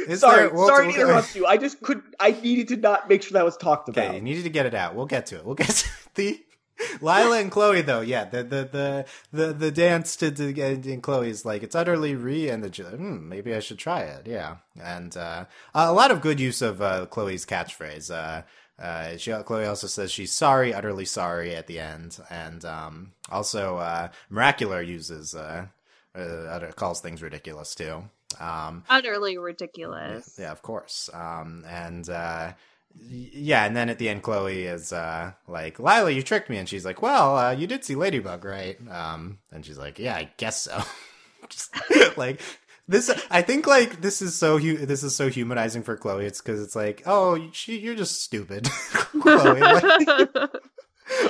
Is 0.08 0.22
sorry, 0.22 0.48
there, 0.48 0.54
we'll, 0.56 0.68
sorry 0.68 0.88
we'll, 0.88 0.96
to 0.96 1.02
interrupt 1.02 1.36
you. 1.36 1.46
I 1.46 1.58
just 1.58 1.82
couldn't. 1.82 2.16
I 2.20 2.32
needed 2.32 2.70
to 2.70 2.78
not 2.78 3.08
make 3.08 3.22
sure 3.22 3.34
that 3.34 3.46
was 3.46 3.58
talked 3.58 3.90
about. 3.90 4.06
Okay, 4.08 4.16
you 4.16 4.22
needed 4.22 4.44
to 4.44 4.50
get 4.50 4.66
it 4.66 4.74
out. 4.74 4.96
We'll 4.96 5.06
get 5.06 5.28
to 5.28 5.38
it. 5.38 5.46
We'll 5.46 5.56
get 5.56 5.70
to 5.70 5.90
the 6.16 6.42
Lila 7.02 7.40
and 7.40 7.52
Chloe 7.52 7.82
though, 7.82 8.02
yeah, 8.02 8.26
the 8.26 8.44
the 8.44 8.70
the 8.72 9.06
the, 9.32 9.54
the 9.54 9.72
dance 9.72 10.16
to, 10.18 10.32
to 10.32 10.62
and 10.62 11.04
Chloe's 11.04 11.46
like 11.46 11.64
it's 11.64 11.76
utterly 11.76 12.16
re 12.16 12.50
and 12.50 12.64
the 12.64 12.84
hmm, 12.84 13.28
maybe 13.30 13.54
I 13.54 13.60
should 13.60 13.78
try 13.78 14.02
it, 14.02 14.28
yeah, 14.28 14.58
and 14.82 15.16
uh, 15.16 15.46
a 15.74 15.94
lot 15.94 16.12
of 16.12 16.22
good 16.22 16.40
use 16.40 16.62
of 16.62 16.82
uh, 16.82 17.06
Chloe's 17.08 17.46
catchphrase. 17.46 18.12
Uh, 18.12 18.44
uh, 18.82 19.16
she, 19.18 19.32
Chloe 19.32 19.66
also 19.66 19.88
says 19.88 20.12
she's 20.12 20.32
sorry, 20.32 20.74
utterly 20.74 21.06
sorry 21.06 21.56
at 21.56 21.68
the 21.68 21.80
end, 21.80 22.20
and 22.30 22.66
um, 22.66 23.14
also 23.30 23.78
uh, 23.78 24.10
Miraculer 24.32 24.86
uses 24.86 25.36
uh, 25.36 25.68
uh, 26.16 26.72
calls 26.76 27.00
things 27.00 27.22
ridiculous 27.22 27.76
too. 27.76 28.04
Um, 28.40 28.84
utterly 28.90 29.38
ridiculous. 29.38 30.38
Yeah, 30.40 30.52
of 30.52 30.62
course. 30.62 31.10
Um, 31.14 31.66
and 31.68 32.10
uh, 32.10 32.54
yeah, 33.00 33.66
and 33.66 33.76
then 33.76 33.90
at 33.90 34.00
the 34.00 34.10
end, 34.10 34.24
Chloe 34.24 34.64
is 34.64 34.94
uh, 34.94 35.34
like, 35.48 35.80
"Lila, 35.80 36.12
you 36.12 36.24
tricked 36.24 36.50
me," 36.50 36.58
and 36.58 36.68
she's 36.68 36.86
like, 36.86 37.02
"Well, 37.02 37.38
uh, 37.38 37.52
you 37.52 37.68
did 37.68 37.84
see 37.84 37.96
Ladybug, 37.96 38.46
right?" 38.46 38.78
Um, 38.90 39.40
and 39.52 39.66
she's 39.66 39.78
like, 39.78 40.00
"Yeah, 40.00 40.16
I 40.16 40.32
guess 40.38 40.64
so." 40.64 40.82
Just, 41.50 41.76
like 42.18 42.40
this 42.88 43.12
I 43.30 43.42
think 43.42 43.68
like 43.68 44.02
this 44.02 44.22
is 44.22 44.36
so 44.36 44.58
hu- 44.58 44.86
this 44.86 45.04
is 45.04 45.16
so 45.16 45.30
humanizing 45.30 45.84
for 45.84 45.98
Chloe. 45.98 46.26
It's 46.26 46.42
because 46.42 46.62
it's 46.62 46.76
like, 46.76 47.04
oh, 47.06 47.50
she, 47.52 47.80
you're 47.80 47.96
just 47.96 48.22
stupid, 48.22 48.66
Chloe. 49.22 49.60
Like, 49.60 50.36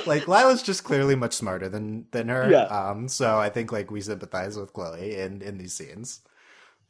like 0.06 0.28
Lila's 0.28 0.62
just 0.62 0.84
clearly 0.84 1.14
much 1.14 1.34
smarter 1.34 1.68
than 1.68 2.06
than 2.10 2.28
her. 2.28 2.50
Yeah. 2.50 2.64
Um. 2.64 3.08
So 3.08 3.38
I 3.38 3.48
think 3.48 3.72
like 3.72 3.90
we 3.90 4.00
sympathize 4.00 4.56
with 4.56 4.72
Chloe 4.72 5.16
in 5.16 5.42
in 5.42 5.58
these 5.58 5.74
scenes. 5.74 6.20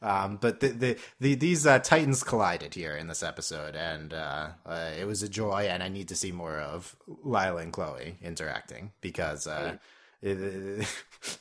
Um, 0.03 0.37
but 0.41 0.59
the, 0.59 0.67
the, 0.69 0.97
the 1.19 1.35
these 1.35 1.65
uh, 1.65 1.79
titans 1.79 2.23
collided 2.23 2.73
here 2.73 2.95
in 2.95 3.07
this 3.07 3.23
episode, 3.23 3.75
and 3.75 4.13
uh, 4.13 4.49
uh, 4.65 4.91
it 4.99 5.05
was 5.05 5.23
a 5.23 5.29
joy. 5.29 5.67
And 5.69 5.81
I 5.81 5.87
need 5.89 6.09
to 6.09 6.15
see 6.15 6.31
more 6.31 6.59
of 6.59 6.95
Lila 7.23 7.57
and 7.57 7.71
Chloe 7.71 8.17
interacting 8.21 8.91
because 9.01 9.47
uh, 9.47 9.77
it- 10.21 10.87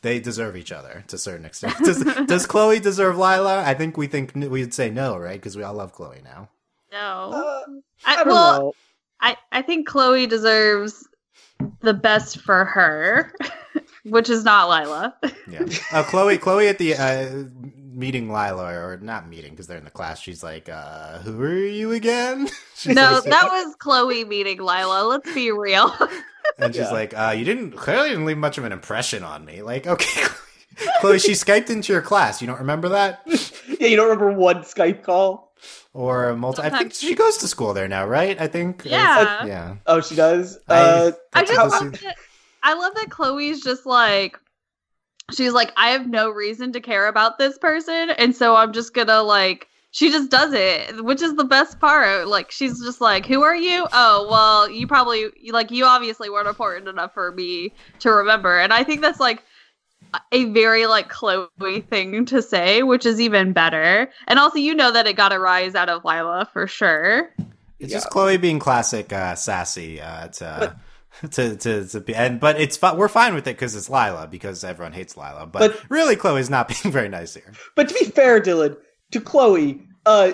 they 0.02 0.20
deserve 0.20 0.56
each 0.56 0.70
other 0.72 1.04
to 1.08 1.16
a 1.16 1.18
certain 1.18 1.44
extent. 1.44 1.76
Does, 1.84 2.04
does 2.26 2.46
Chloe 2.46 2.78
deserve 2.78 3.16
Lila? 3.16 3.64
I 3.66 3.74
think 3.74 3.96
we 3.96 4.06
think 4.06 4.32
we'd 4.34 4.72
say 4.72 4.90
no, 4.90 5.16
right? 5.16 5.38
Because 5.40 5.56
we 5.56 5.64
all 5.64 5.74
love 5.74 5.92
Chloe 5.92 6.20
now. 6.22 6.48
no. 6.92 7.30
Uh, 7.32 7.62
I, 8.04 8.12
I 8.12 8.16
don't 8.16 8.28
well, 8.28 8.60
know. 8.60 8.72
I, 9.20 9.36
I 9.50 9.62
think 9.62 9.86
Chloe 9.88 10.26
deserves 10.26 11.06
the 11.80 11.94
best 11.94 12.40
for 12.40 12.64
her, 12.64 13.32
which 14.04 14.28
is 14.30 14.44
not 14.44 14.68
Lila. 14.68 15.14
Yeah. 15.48 15.64
Uh, 15.92 16.02
Chloe, 16.04 16.38
Chloe 16.38 16.68
at 16.68 16.78
the 16.78 16.94
uh, 16.96 17.44
meeting 17.92 18.28
Lila, 18.28 18.72
or 18.74 18.98
not 19.02 19.28
meeting 19.28 19.50
because 19.50 19.66
they're 19.66 19.78
in 19.78 19.84
the 19.84 19.90
class. 19.90 20.20
She's 20.20 20.42
like, 20.42 20.68
uh, 20.68 21.18
"Who 21.20 21.42
are 21.42 21.54
you 21.54 21.92
again?" 21.92 22.48
She's 22.76 22.94
no, 22.94 23.14
like- 23.14 23.24
that 23.24 23.48
was 23.50 23.74
Chloe 23.78 24.24
meeting 24.24 24.58
Lila. 24.58 25.04
Let's 25.06 25.32
be 25.32 25.50
real. 25.52 25.92
and 26.58 26.74
she's 26.74 26.84
Yeah. 26.84 26.90
like, 26.92 27.14
uh, 27.16 27.34
"You 27.36 27.44
didn't 27.44 27.72
clearly 27.72 28.10
didn't 28.10 28.24
leave 28.24 28.38
much 28.38 28.58
of 28.58 28.64
an 28.64 28.72
impression 28.72 29.22
on 29.24 29.44
me." 29.44 29.62
Like, 29.62 29.86
okay, 29.86 30.22
Chloe, 31.00 31.18
she 31.18 31.32
skyped 31.32 31.70
into 31.70 31.92
your 31.92 32.02
class. 32.02 32.40
You 32.40 32.46
don't 32.46 32.58
remember 32.60 32.88
that? 32.90 33.20
Yeah, 33.26 33.88
you 33.88 33.96
don't 33.96 34.08
remember 34.08 34.32
one 34.32 34.62
Skype 34.62 35.02
call? 35.02 35.52
Or 35.94 36.34
multi? 36.34 36.62
I 36.62 36.70
think 36.70 36.94
she 36.94 37.14
goes 37.14 37.36
to 37.38 37.48
school 37.48 37.74
there 37.74 37.86
now, 37.88 38.06
right? 38.06 38.40
I 38.40 38.46
think. 38.48 38.82
Yeah. 38.84 39.44
yeah. 39.44 39.76
Oh, 39.86 40.00
she 40.00 40.14
does. 40.16 40.58
I- 40.68 40.74
Uh, 40.78 41.12
I 41.34 41.44
just 41.44 41.58
love 41.58 41.92
that. 42.00 42.16
I 42.64 42.74
love 42.74 42.94
that 42.94 43.10
Chloe's 43.10 43.60
just 43.60 43.84
like 43.86 44.38
she's 45.30 45.52
like 45.52 45.72
I 45.76 45.90
have 45.90 46.08
no 46.08 46.30
reason 46.30 46.72
to 46.72 46.80
care 46.80 47.06
about 47.06 47.38
this 47.38 47.58
person, 47.58 48.10
and 48.10 48.34
so 48.34 48.56
I'm 48.56 48.72
just 48.72 48.94
gonna 48.94 49.22
like 49.22 49.68
she 49.90 50.10
just 50.10 50.30
does 50.30 50.54
it, 50.54 51.04
which 51.04 51.20
is 51.20 51.34
the 51.34 51.44
best 51.44 51.78
part. 51.78 52.26
Like 52.26 52.50
she's 52.50 52.82
just 52.82 53.00
like, 53.00 53.26
"Who 53.26 53.42
are 53.42 53.56
you? 53.56 53.86
Oh, 53.92 54.26
well, 54.30 54.70
you 54.70 54.86
probably 54.86 55.26
like 55.50 55.70
you 55.70 55.84
obviously 55.84 56.30
weren't 56.30 56.48
important 56.48 56.88
enough 56.88 57.12
for 57.14 57.32
me 57.32 57.72
to 58.00 58.10
remember." 58.10 58.58
And 58.58 58.72
I 58.72 58.84
think 58.84 59.02
that's 59.02 59.20
like 59.20 59.42
a 60.32 60.44
very 60.46 60.86
like 60.86 61.08
Chloe 61.08 61.80
thing 61.90 62.24
to 62.26 62.42
say, 62.42 62.82
which 62.82 63.06
is 63.06 63.20
even 63.20 63.52
better. 63.52 64.10
And 64.26 64.38
also, 64.38 64.58
you 64.58 64.74
know 64.74 64.92
that 64.92 65.06
it 65.06 65.14
got 65.14 65.32
a 65.32 65.38
rise 65.38 65.74
out 65.74 65.88
of 65.88 66.04
Lila 66.04 66.48
for 66.52 66.66
sure. 66.66 67.34
It's 67.78 67.90
Yeah. 67.92 67.98
just 67.98 68.10
Chloe 68.10 68.36
being 68.36 68.58
classic 68.58 69.12
uh, 69.12 69.34
sassy 69.34 70.00
uh, 70.00 70.28
to, 70.28 70.76
to 71.32 71.56
to 71.56 71.86
to 71.88 72.00
be, 72.00 72.14
and 72.14 72.40
but 72.40 72.60
it's 72.60 72.80
we're 72.80 73.08
fine 73.08 73.34
with 73.34 73.46
it 73.46 73.56
because 73.56 73.74
it's 73.76 73.90
Lila 73.90 74.26
because 74.30 74.64
everyone 74.64 74.92
hates 74.92 75.16
Lila. 75.16 75.46
But, 75.46 75.72
But- 75.72 75.90
really, 75.90 76.16
Chloe's 76.16 76.50
not 76.50 76.68
being 76.82 76.92
very 76.92 77.08
nice 77.08 77.34
here. 77.34 77.52
but 77.76 77.88
to 77.88 77.94
be 77.94 78.04
fair, 78.06 78.40
Dylan, 78.40 78.76
to 79.12 79.20
Chloe, 79.20 79.86
uh, 80.06 80.32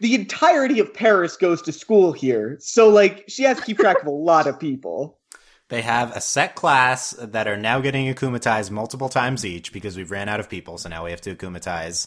the 0.00 0.14
entirety 0.14 0.78
of 0.80 0.92
Paris 0.92 1.36
goes 1.36 1.62
to 1.62 1.72
school 1.72 2.12
here, 2.12 2.56
so 2.60 2.88
like 2.88 3.24
she 3.28 3.44
has 3.44 3.58
to 3.58 3.64
keep 3.64 3.78
track 3.78 4.00
of 4.00 4.06
a 4.06 4.10
lot 4.10 4.46
of 4.46 4.58
people. 4.60 5.18
They 5.68 5.82
have 5.82 6.14
a 6.14 6.20
set 6.20 6.54
class 6.54 7.10
that 7.18 7.48
are 7.48 7.56
now 7.56 7.80
getting 7.80 8.06
akumatized 8.14 8.70
multiple 8.70 9.08
times 9.08 9.44
each 9.44 9.72
because 9.72 9.96
we've 9.96 10.12
ran 10.12 10.28
out 10.28 10.38
of 10.38 10.48
people, 10.48 10.78
so 10.78 10.88
now 10.88 11.04
we 11.04 11.10
have 11.10 11.20
to 11.22 11.34
akumatize. 11.34 12.06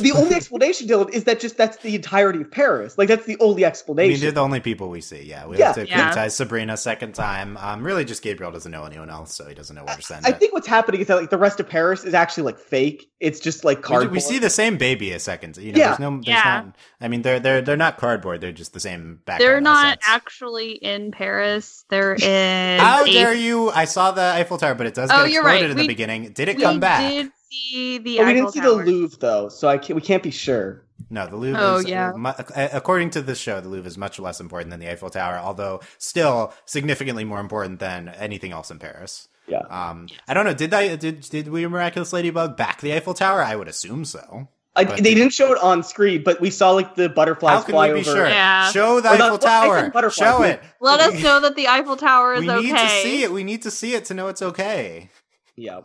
The 0.00 0.12
only 0.12 0.34
explanation, 0.34 0.86
Dylan, 0.88 1.10
is 1.10 1.24
that 1.24 1.40
just 1.40 1.58
that's 1.58 1.76
the 1.78 1.94
entirety 1.94 2.40
of 2.40 2.50
Paris. 2.50 2.96
Like 2.96 3.08
that's 3.08 3.26
the 3.26 3.36
only 3.40 3.64
I 3.64 3.66
mean, 3.66 3.70
explanation. 3.70 4.20
they're 4.22 4.32
the 4.32 4.40
only 4.42 4.60
people 4.60 4.88
we 4.88 5.02
see. 5.02 5.22
Yeah, 5.24 5.46
we 5.46 5.58
Yeah. 5.58 5.66
have 5.66 5.74
to 5.74 5.86
Yeah. 5.88 6.10
akumatize 6.14 6.30
Sabrina 6.32 6.76
second 6.78 7.14
time. 7.14 7.58
Um, 7.58 7.82
really, 7.84 8.04
just 8.06 8.22
Gabriel 8.22 8.50
doesn't 8.50 8.72
know 8.72 8.84
anyone 8.84 9.10
else, 9.10 9.34
so 9.34 9.46
he 9.46 9.54
doesn't 9.54 9.76
know 9.76 9.84
where 9.84 9.96
to 9.96 10.02
send 10.02 10.24
I 10.24 10.30
it. 10.30 10.38
think 10.38 10.52
what's 10.54 10.66
happening 10.66 11.02
is 11.02 11.08
that 11.08 11.16
like 11.16 11.28
the 11.30 11.38
rest 11.38 11.60
of 11.60 11.68
Paris 11.68 12.04
is 12.04 12.14
actually 12.14 12.44
like 12.44 12.58
fake. 12.58 13.10
It's 13.20 13.40
just 13.40 13.62
like 13.64 13.78
We, 13.78 13.82
cardboard. 13.82 14.12
we 14.12 14.20
see 14.20 14.38
the 14.38 14.48
same 14.48 14.78
baby 14.78 15.12
a 15.12 15.18
second. 15.18 15.58
You 15.58 15.72
know, 15.72 15.78
Yeah. 15.78 15.86
there's 15.88 15.98
no, 15.98 16.10
there's 16.12 16.26
Yeah. 16.28 16.42
not. 16.44 16.76
I 17.02 17.08
mean, 17.08 17.20
they're 17.22 17.40
they're 17.40 17.60
they're 17.60 17.76
not 17.76 17.98
cardboard. 17.98 18.40
They're 18.40 18.52
just 18.52 18.72
the 18.72 18.80
same 18.80 19.20
background. 19.26 19.40
They're 19.50 19.60
not 19.60 19.86
assets. 19.86 20.06
actually 20.08 20.72
in 20.72 21.10
Paris. 21.10 21.84
They're 21.90 22.14
in. 22.14 22.69
How 22.78 23.04
a- 23.04 23.12
dare 23.12 23.34
you? 23.34 23.70
I 23.70 23.84
saw 23.86 24.10
the 24.12 24.22
Eiffel 24.22 24.58
Tower, 24.58 24.74
but 24.74 24.86
it 24.86 24.94
does 24.94 25.10
Oh, 25.12 25.24
get 25.24 25.32
you're 25.32 25.42
exploded 25.42 25.62
right. 25.62 25.70
in 25.70 25.76
the 25.78 25.86
beginning. 25.88 26.32
Did 26.32 26.48
it 26.48 26.56
we 26.56 26.62
come 26.62 26.78
back? 26.80 27.10
did 27.10 27.30
see 27.50 27.98
the. 27.98 28.18
But 28.18 28.26
we 28.26 28.34
didn't 28.34 28.52
see 28.52 28.60
Tower. 28.60 28.84
the 28.84 28.90
Louvre 28.90 29.18
though, 29.18 29.48
so 29.48 29.68
I 29.68 29.78
can't. 29.78 29.94
We 29.96 30.02
can't 30.02 30.22
be 30.22 30.30
sure. 30.30 30.84
No, 31.08 31.26
the 31.26 31.36
Louvre. 31.36 31.58
Oh, 31.60 31.76
is, 31.78 31.86
yeah. 31.88 32.12
mu- 32.14 32.30
according 32.54 33.10
to 33.10 33.22
the 33.22 33.34
show, 33.34 33.60
the 33.60 33.68
Louvre 33.68 33.88
is 33.88 33.96
much 33.98 34.18
less 34.20 34.38
important 34.38 34.70
than 34.70 34.78
the 34.80 34.88
Eiffel 34.90 35.10
Tower, 35.10 35.38
although 35.38 35.80
still 35.98 36.52
significantly 36.66 37.24
more 37.24 37.40
important 37.40 37.80
than 37.80 38.08
anything 38.10 38.52
else 38.52 38.70
in 38.70 38.78
Paris. 38.78 39.26
Yeah. 39.48 39.60
Um, 39.70 40.06
I 40.28 40.34
don't 40.34 40.44
know. 40.44 40.54
Did 40.54 40.72
I 40.74 40.94
did 40.96 41.22
did 41.22 41.48
we 41.48 41.66
miraculous 41.66 42.12
ladybug 42.12 42.56
back 42.56 42.80
the 42.82 42.92
Eiffel 42.94 43.14
Tower? 43.14 43.42
I 43.42 43.56
would 43.56 43.66
assume 43.66 44.04
so. 44.04 44.48
Uh, 44.76 44.84
I, 44.88 45.00
they 45.00 45.14
didn't 45.14 45.32
show 45.32 45.52
it 45.52 45.58
on 45.62 45.82
screen, 45.82 46.22
but 46.24 46.40
we 46.40 46.50
saw 46.50 46.70
like 46.70 46.94
the 46.94 47.08
butterflies 47.08 47.58
How 47.58 47.62
can 47.62 47.72
fly 47.72 47.88
we 47.92 48.02
be 48.02 48.08
over. 48.08 48.18
sure? 48.18 48.28
Yeah. 48.28 48.70
Show 48.70 49.00
the 49.00 49.12
Or 49.12 49.16
the- 49.16 49.24
Eiffel 49.24 49.38
well, 49.42 49.48
I 49.62 49.66
Tower. 49.66 49.80
said 49.80 49.92
butterflies. 49.92 50.28
Show 50.28 50.42
it. 50.44 50.62
Let 50.80 51.00
us 51.00 51.22
know 51.22 51.40
that 51.40 51.56
the 51.56 51.66
Eiffel 51.68 51.96
Tower 51.96 52.34
is 52.34 52.42
We 52.42 52.50
okay. 52.50 52.66
need 52.66 52.76
to 52.78 52.88
see 52.88 53.22
it. 53.24 53.32
We 53.32 53.42
need 53.44 53.62
to 53.62 53.70
see 53.70 53.94
it 53.94 54.04
to 54.06 54.14
know 54.14 54.28
it's 54.28 54.42
okay. 54.42 55.10
Yeah. 55.56 55.80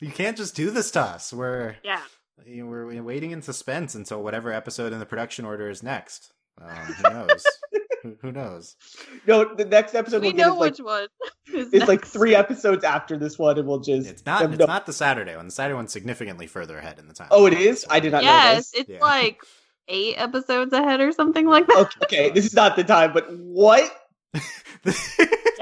You 0.00 0.10
can't 0.10 0.36
just 0.36 0.54
do 0.54 0.70
this 0.70 0.90
to 0.92 1.00
us. 1.00 1.32
We're 1.32 1.76
Yeah. 1.82 2.00
you 2.44 2.64
know, 2.64 2.70
we're 2.70 3.02
waiting 3.02 3.30
in 3.30 3.40
suspense 3.40 3.94
until 3.94 4.22
whatever 4.22 4.52
episode 4.52 4.92
in 4.92 4.98
the 4.98 5.06
production 5.06 5.44
order 5.46 5.70
is 5.70 5.82
next. 5.82 6.32
Um, 6.60 6.68
who 6.68 7.02
knows? 7.10 7.44
who, 8.02 8.16
who 8.20 8.32
knows? 8.32 8.76
No, 9.26 9.54
the 9.54 9.64
next 9.64 9.94
episode 9.94 10.22
We 10.22 10.28
we'll 10.28 10.36
get 10.36 10.46
know 10.46 10.54
is 10.54 10.60
like, 10.60 10.70
which 10.72 10.80
one. 10.80 11.08
Is 11.54 11.72
it's 11.72 11.88
like 11.88 12.04
three 12.06 12.34
episodes 12.34 12.84
after 12.84 13.16
this 13.18 13.38
one, 13.38 13.58
and 13.58 13.66
we'll 13.66 13.80
just. 13.80 14.08
It's 14.08 14.24
not. 14.24 14.42
It's 14.50 14.58
no. 14.58 14.66
not 14.66 14.86
the 14.86 14.92
Saturday 14.92 15.36
one. 15.36 15.46
The 15.46 15.52
Saturday 15.52 15.74
one's 15.74 15.92
significantly 15.92 16.46
further 16.46 16.78
ahead 16.78 16.98
in 16.98 17.08
the 17.08 17.14
time. 17.14 17.28
Oh, 17.30 17.46
it 17.46 17.54
is. 17.54 17.84
I 17.90 18.00
did 18.00 18.12
not 18.12 18.22
know 18.22 18.30
Yes, 18.30 18.70
this. 18.70 18.80
it's 18.80 18.90
Yeah. 18.90 19.00
like 19.00 19.40
eight 19.88 20.14
episodes 20.16 20.72
ahead 20.72 21.00
or 21.00 21.12
something 21.12 21.46
like 21.46 21.66
that. 21.68 21.76
Okay, 21.76 21.98
okay, 22.04 22.30
this 22.30 22.46
is 22.46 22.54
not 22.54 22.76
the 22.76 22.84
time, 22.84 23.12
but 23.12 23.26
what? 23.36 23.90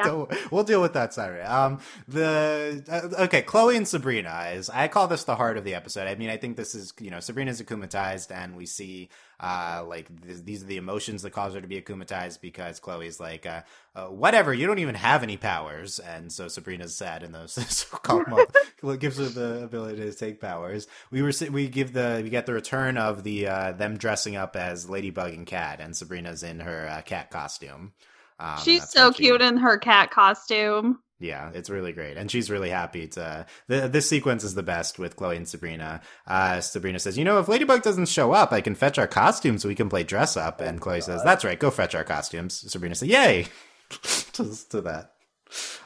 Don't- 0.07 0.53
we'll 0.53 0.65
deal 0.65 0.81
with 0.83 0.93
that 0.95 1.15
Saturday. 1.15 1.43
Um, 1.43 1.81
the 2.09 2.85
uh, 3.19 3.25
okay, 3.25 3.43
Chloe 3.43 3.77
and 3.77 3.87
Sabrina 3.89 4.51
is. 4.55 4.71
I 4.71 4.89
call 4.89 5.09
this 5.09 5.25
the 5.25 5.37
heart 5.37 5.57
of 5.57 5.65
the 5.65 5.75
episode. 5.75 6.07
I 6.09 6.15
mean, 6.15 6.31
I 6.31 6.37
think 6.37 6.57
this 6.57 6.75
is 6.75 6.93
you 7.01 7.11
know 7.11 7.21
Sabrina's 7.21 7.61
akumatized, 7.63 8.31
and 8.31 8.57
we 8.57 8.67
see 8.67 9.09
uh 9.41 9.83
like 9.89 10.07
th- 10.23 10.45
these 10.45 10.63
are 10.63 10.67
the 10.67 10.77
emotions 10.77 11.23
that 11.23 11.31
cause 11.31 11.55
her 11.55 11.61
to 11.63 11.67
be 11.67 11.81
akumatized 11.81 12.41
because 12.43 12.79
Chloe's 12.79 13.19
like 13.19 13.47
uh, 13.47 13.63
uh 13.95 14.07
whatever 14.07 14.53
you 14.53 14.67
don't 14.67 14.79
even 14.81 14.95
have 14.95 15.23
any 15.23 15.37
powers, 15.37 15.99
and 15.99 16.31
so 16.33 16.49
Sabrina's 16.49 16.95
sad 16.95 17.23
in 17.23 17.33
those 17.33 17.57
moments. 18.09 18.53
What 18.81 18.99
gives 18.99 19.19
her 19.19 19.25
the 19.27 19.63
ability 19.63 19.97
to 20.01 20.13
take 20.15 20.41
powers. 20.41 20.87
We 21.11 21.21
were 21.21 21.33
we 21.51 21.69
give 21.69 21.93
the 21.93 22.21
we 22.25 22.31
get 22.31 22.47
the 22.47 22.55
return 22.55 22.97
of 22.97 23.25
the 23.25 23.47
uh 23.47 23.73
them 23.73 23.99
dressing 23.99 24.37
up 24.37 24.57
as 24.57 24.89
Ladybug 24.89 25.35
and 25.35 25.47
Cat, 25.47 25.81
and 25.81 25.95
Sabrina's 25.95 26.43
in 26.43 26.61
her 26.61 26.89
uh, 26.89 27.03
cat 27.03 27.31
costume. 27.31 27.93
Um, 28.41 28.59
She's 28.65 28.89
so 28.89 29.05
when 29.07 29.15
she- 29.15 29.25
cute 29.25 29.43
in 29.43 29.59
her 29.59 29.77
cat 29.79 30.11
costume. 30.11 30.99
yeah, 31.21 31.51
it's 31.53 31.69
really 31.69 31.93
great, 31.93 32.17
and 32.17 32.31
she's 32.31 32.51
really 32.51 32.71
happy 32.71 33.07
to. 33.09 33.45
The, 33.69 33.87
this 33.89 34.09
sequence 34.09 34.43
is 34.45 34.55
the 34.55 34.63
best 34.63 34.99
with 34.99 35.17
Chloe 35.17 35.37
and 35.37 35.47
Sabrina. 35.47 36.01
Uh, 36.27 36.61
Sabrina 36.63 36.99
says, 36.99 37.19
"You 37.19 37.25
know, 37.25 37.39
if 37.39 37.49
Ladybug 37.49 37.83
doesn't 37.83 38.09
show 38.09 38.33
up, 38.33 38.53
I 38.53 38.63
can 38.63 38.75
fetch 38.75 38.99
our 38.99 39.07
costumes 39.07 39.61
so 39.63 39.69
we 39.69 39.75
can 39.75 39.91
play 39.91 40.03
dress 40.03 40.37
up." 40.39 40.61
And 40.63 40.81
Chloe 40.81 41.03
says, 41.03 41.23
"That's 41.23 41.45
right, 41.45 41.59
go 41.61 41.71
fetch 41.71 41.95
our 41.95 42.05
costumes." 42.05 42.65
Sabrina 42.73 42.95
says, 42.95 43.09
"Yay!" 43.09 43.47
to, 44.33 44.69
to 44.71 44.81
that. 44.81 45.13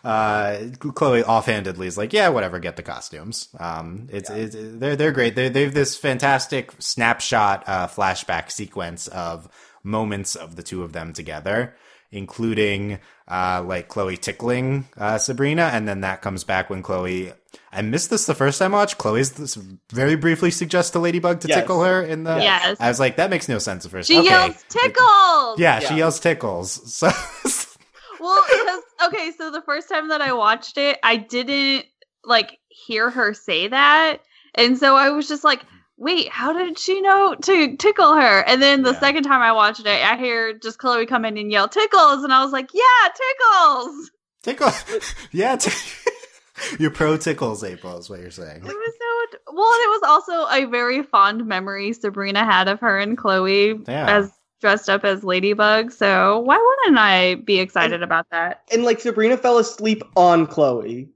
Uh, 0.05 0.67
Chloe 0.79 1.25
offhandedly 1.25 1.87
is 1.87 1.97
like, 1.99 2.13
"Yeah, 2.13 2.29
whatever, 2.29 2.59
get 2.61 2.77
the 2.77 2.83
costumes." 2.83 3.49
Um, 3.59 4.09
it's, 4.13 4.31
it's 4.31 4.55
they're 4.57 4.95
they're 4.95 5.11
great. 5.13 5.35
They 5.35 5.49
they 5.49 5.63
have 5.65 5.75
this 5.75 5.97
fantastic 5.97 6.71
snapshot 6.79 7.65
uh, 7.67 7.87
flashback 7.89 8.53
sequence 8.53 9.09
of 9.09 9.49
moments 9.83 10.37
of 10.37 10.57
the 10.57 10.63
two 10.63 10.83
of 10.83 10.93
them 10.93 11.13
together 11.13 11.75
including 12.15 13.01
uh, 13.29 13.63
like 13.67 13.89
Chloe 13.89 14.17
tickling 14.17 14.87
uh, 14.97 15.19
Sabrina, 15.19 15.71
and 15.73 15.87
then 15.89 16.01
that 16.03 16.23
comes 16.23 16.45
back 16.45 16.71
when 16.71 16.83
Chloe. 16.83 17.33
I 17.73 17.83
missed 17.83 18.11
this 18.11 18.27
the 18.27 18.35
first 18.35 18.59
time 18.59 18.75
I 18.75 18.79
watched. 18.79 18.99
Chloe's 18.99 19.33
this 19.33 19.57
very 19.93 20.17
briefly 20.17 20.51
suggests 20.51 20.93
to 20.93 20.99
Ladybug 21.01 21.41
to 21.41 21.49
Yes. 21.49 21.61
tickle 21.61 21.83
her 21.83 22.03
in 22.03 22.25
the. 22.25 22.37
Yes. 22.37 22.77
I 22.81 22.89
was 22.89 23.01
like, 23.01 23.17
that 23.17 23.31
makes 23.31 23.49
no 23.49 23.59
sense 23.59 23.85
at 23.85 23.91
first. 23.91 24.09
She 24.09 24.19
okay. 24.19 24.29
yells 24.29 24.65
tickles. 24.69 25.59
Yeah, 25.59 25.81
she 25.81 25.97
yells 25.97 26.21
tickles. 26.21 26.95
So 26.95 27.09
Well, 28.21 28.43
because 28.49 28.83
okay, 29.07 29.33
so 29.37 29.51
the 29.51 29.63
first 29.63 29.89
time 29.89 30.09
that 30.09 30.21
I 30.21 30.33
watched 30.33 30.79
it, 30.79 30.99
I 31.03 31.17
didn't 31.17 31.85
like 32.25 32.59
hear 32.69 33.11
her 33.11 33.35
say 33.35 33.69
that, 33.69 34.19
and 34.55 34.79
so 34.79 34.97
I 34.97 35.11
was 35.11 35.29
just 35.29 35.45
like, 35.45 35.63
"Wait, 36.05 36.29
how 36.29 36.53
did 36.53 36.79
she 36.79 37.01
know 37.01 37.35
to 37.35 37.77
tickle 37.77 38.15
her?" 38.15 38.41
And 38.47 38.63
then 38.63 38.83
the 38.83 38.93
Yeah. 38.93 39.01
second 39.01 39.25
time 39.25 39.43
I 39.43 39.53
watched 39.53 39.81
it, 39.81 39.87
I 39.89 40.17
hear 40.17 40.53
just 40.53 40.79
Chloe 40.79 41.07
come 41.07 41.25
in 41.25 41.37
and 41.39 41.51
yell 41.51 41.69
tickles, 41.69 42.23
and 42.23 42.33
I 42.33 42.43
was 42.45 42.53
like, 42.53 42.71
"Yeah, 42.73 43.09
tickles." 43.17 44.11
tickle. 44.43 44.71
yeah. 45.33 45.57
T- 45.57 45.71
You're 46.79 46.91
pro 46.91 47.17
tickles, 47.17 47.65
April, 47.65 47.99
is 47.99 48.09
what 48.09 48.21
you're 48.21 48.31
saying. 48.31 48.59
It 48.59 48.65
was 48.65 48.73
so 48.73 49.39
well. 49.53 49.73
It 49.73 49.91
was 49.91 50.03
also 50.05 50.47
a 50.55 50.67
very 50.71 51.03
fond 51.03 51.47
memory 51.47 51.93
Sabrina 51.93 52.45
had 52.45 52.69
of 52.69 52.79
her 52.81 52.99
and 52.99 53.19
Chloe 53.19 53.81
Yeah. 53.89 54.19
as 54.19 54.31
dressed 54.61 54.89
up 54.89 55.05
as 55.05 55.25
Ladybug. 55.25 55.91
So 55.91 56.39
why 56.41 56.57
wouldn't 56.59 56.99
I 56.99 57.35
be 57.37 57.59
excited 57.59 58.03
about 58.03 58.27
that? 58.31 58.63
And 58.73 58.85
like 58.85 59.01
Sabrina 59.01 59.37
fell 59.37 59.59
asleep 59.59 60.03
on 60.17 60.47
Chloe. 60.47 61.09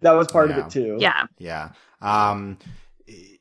That 0.00 0.12
was 0.12 0.28
part 0.28 0.48
Yeah. 0.50 0.58
of 0.60 0.66
it 0.66 0.70
too. 0.70 0.96
Yeah, 0.98 1.26
Yeah. 1.38 1.70
Um 2.00 2.58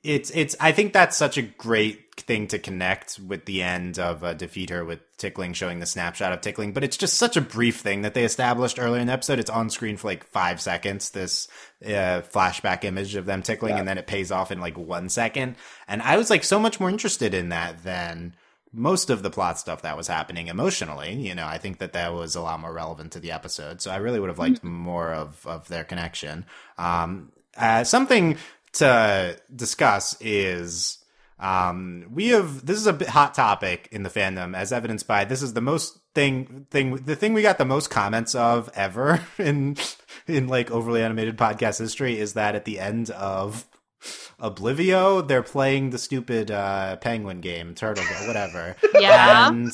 it's 0.04 0.30
it's 0.32 0.56
I 0.60 0.72
think 0.72 0.94
that's 0.94 1.18
such 1.18 1.38
a 1.38 1.42
great 1.42 2.04
thing 2.22 2.48
to 2.48 2.58
connect 2.60 3.20
with 3.20 3.46
the 3.46 3.62
end 3.62 4.00
of 4.00 4.24
uh, 4.24 4.34
defeat 4.34 4.70
her 4.70 4.84
with 4.86 5.00
tickling 5.18 5.54
showing 5.54 5.80
the 5.80 5.86
snapshot 5.86 6.32
of 6.34 6.42
tickling 6.42 6.72
but 6.74 6.84
it's 6.84 6.98
just 6.98 7.16
such 7.16 7.38
a 7.38 7.42
brief 7.42 7.80
thing 7.80 8.02
that 8.02 8.14
they 8.14 8.24
established 8.24 8.80
earlier 8.80 9.02
in 9.02 9.08
the 9.08 9.14
episode. 9.14 9.40
It's 9.40 9.50
on 9.50 9.70
screen 9.70 9.98
for 9.98 10.08
like 10.08 10.26
5 10.28 10.62
seconds 10.62 11.12
this 11.12 11.48
uh, 11.86 12.22
flashback 12.34 12.84
image 12.86 13.16
of 13.16 13.26
them 13.26 13.42
tickling 13.44 13.74
Yeah. 13.74 13.80
and 13.80 13.88
then 13.88 13.98
it 13.98 14.08
pays 14.08 14.32
off 14.32 14.52
in 14.52 14.60
like 14.60 14.78
1 14.78 15.10
second. 15.10 15.56
And 15.88 16.02
I 16.02 16.18
was 16.18 16.30
like 16.30 16.44
so 16.44 16.60
much 16.60 16.80
more 16.80 16.90
interested 16.90 17.34
in 17.34 17.50
that 17.50 17.84
than 17.84 18.36
most 18.74 19.10
of 19.10 19.24
the 19.24 19.30
plot 19.30 19.60
stuff 19.60 19.82
that 19.84 19.98
was 19.98 20.08
happening 20.08 20.48
emotionally. 20.48 21.14
You 21.14 21.36
know 21.36 21.46
i 21.46 21.58
think 21.58 21.80
that 21.80 21.94
that 21.94 22.14
was 22.14 22.36
a 22.36 22.42
lot 22.42 22.60
more 22.60 22.74
relevant 22.74 23.12
to 23.14 23.20
the 23.20 23.32
episode. 23.32 23.82
So 23.82 23.92
i 23.92 23.98
really 23.98 24.20
would 24.20 24.30
have 24.30 24.40
liked 24.40 24.64
more 24.64 25.14
of 25.14 25.46
of 25.46 25.68
their 25.68 25.84
connection. 25.84 26.46
Um 26.78 27.32
uh, 27.58 27.84
something 27.84 28.38
to 28.74 29.38
discuss 29.54 30.16
is 30.22 31.00
um 31.40 32.06
we 32.12 32.30
have 32.30 32.66
this 32.66 32.78
is 32.78 32.88
a 32.88 33.12
hot 33.12 33.34
topic 33.34 33.88
in 33.92 34.02
the 34.04 34.10
fandom 34.10 34.56
as 34.56 34.74
evidenced 34.74 35.08
by 35.08 35.24
this 35.24 35.44
is 35.44 35.54
the 35.54 35.62
most 35.62 36.00
thing 36.16 36.66
thing 36.72 36.96
the 36.96 37.16
thing 37.16 37.34
we 37.34 37.44
got 37.44 37.60
the 37.60 37.66
most 37.66 37.90
comments 37.92 38.34
of 38.34 38.70
ever 38.74 39.22
in 39.38 39.78
in 40.28 40.48
like 40.48 40.72
overly 40.72 41.02
animated 41.04 41.38
podcast 41.38 41.78
history 41.78 42.18
is 42.18 42.34
that 42.34 42.56
at 42.56 42.66
the 42.66 42.80
end 42.80 43.12
of 43.12 43.68
Oblivio, 44.40 45.28
they're 45.28 45.42
playing 45.44 45.90
the 45.90 45.98
stupid 45.98 46.52
uh, 46.52 46.98
penguin 46.98 47.42
game, 47.42 47.74
turtle, 47.74 48.04
whatever. 48.28 48.76
yeah, 49.00 49.48
And 49.50 49.70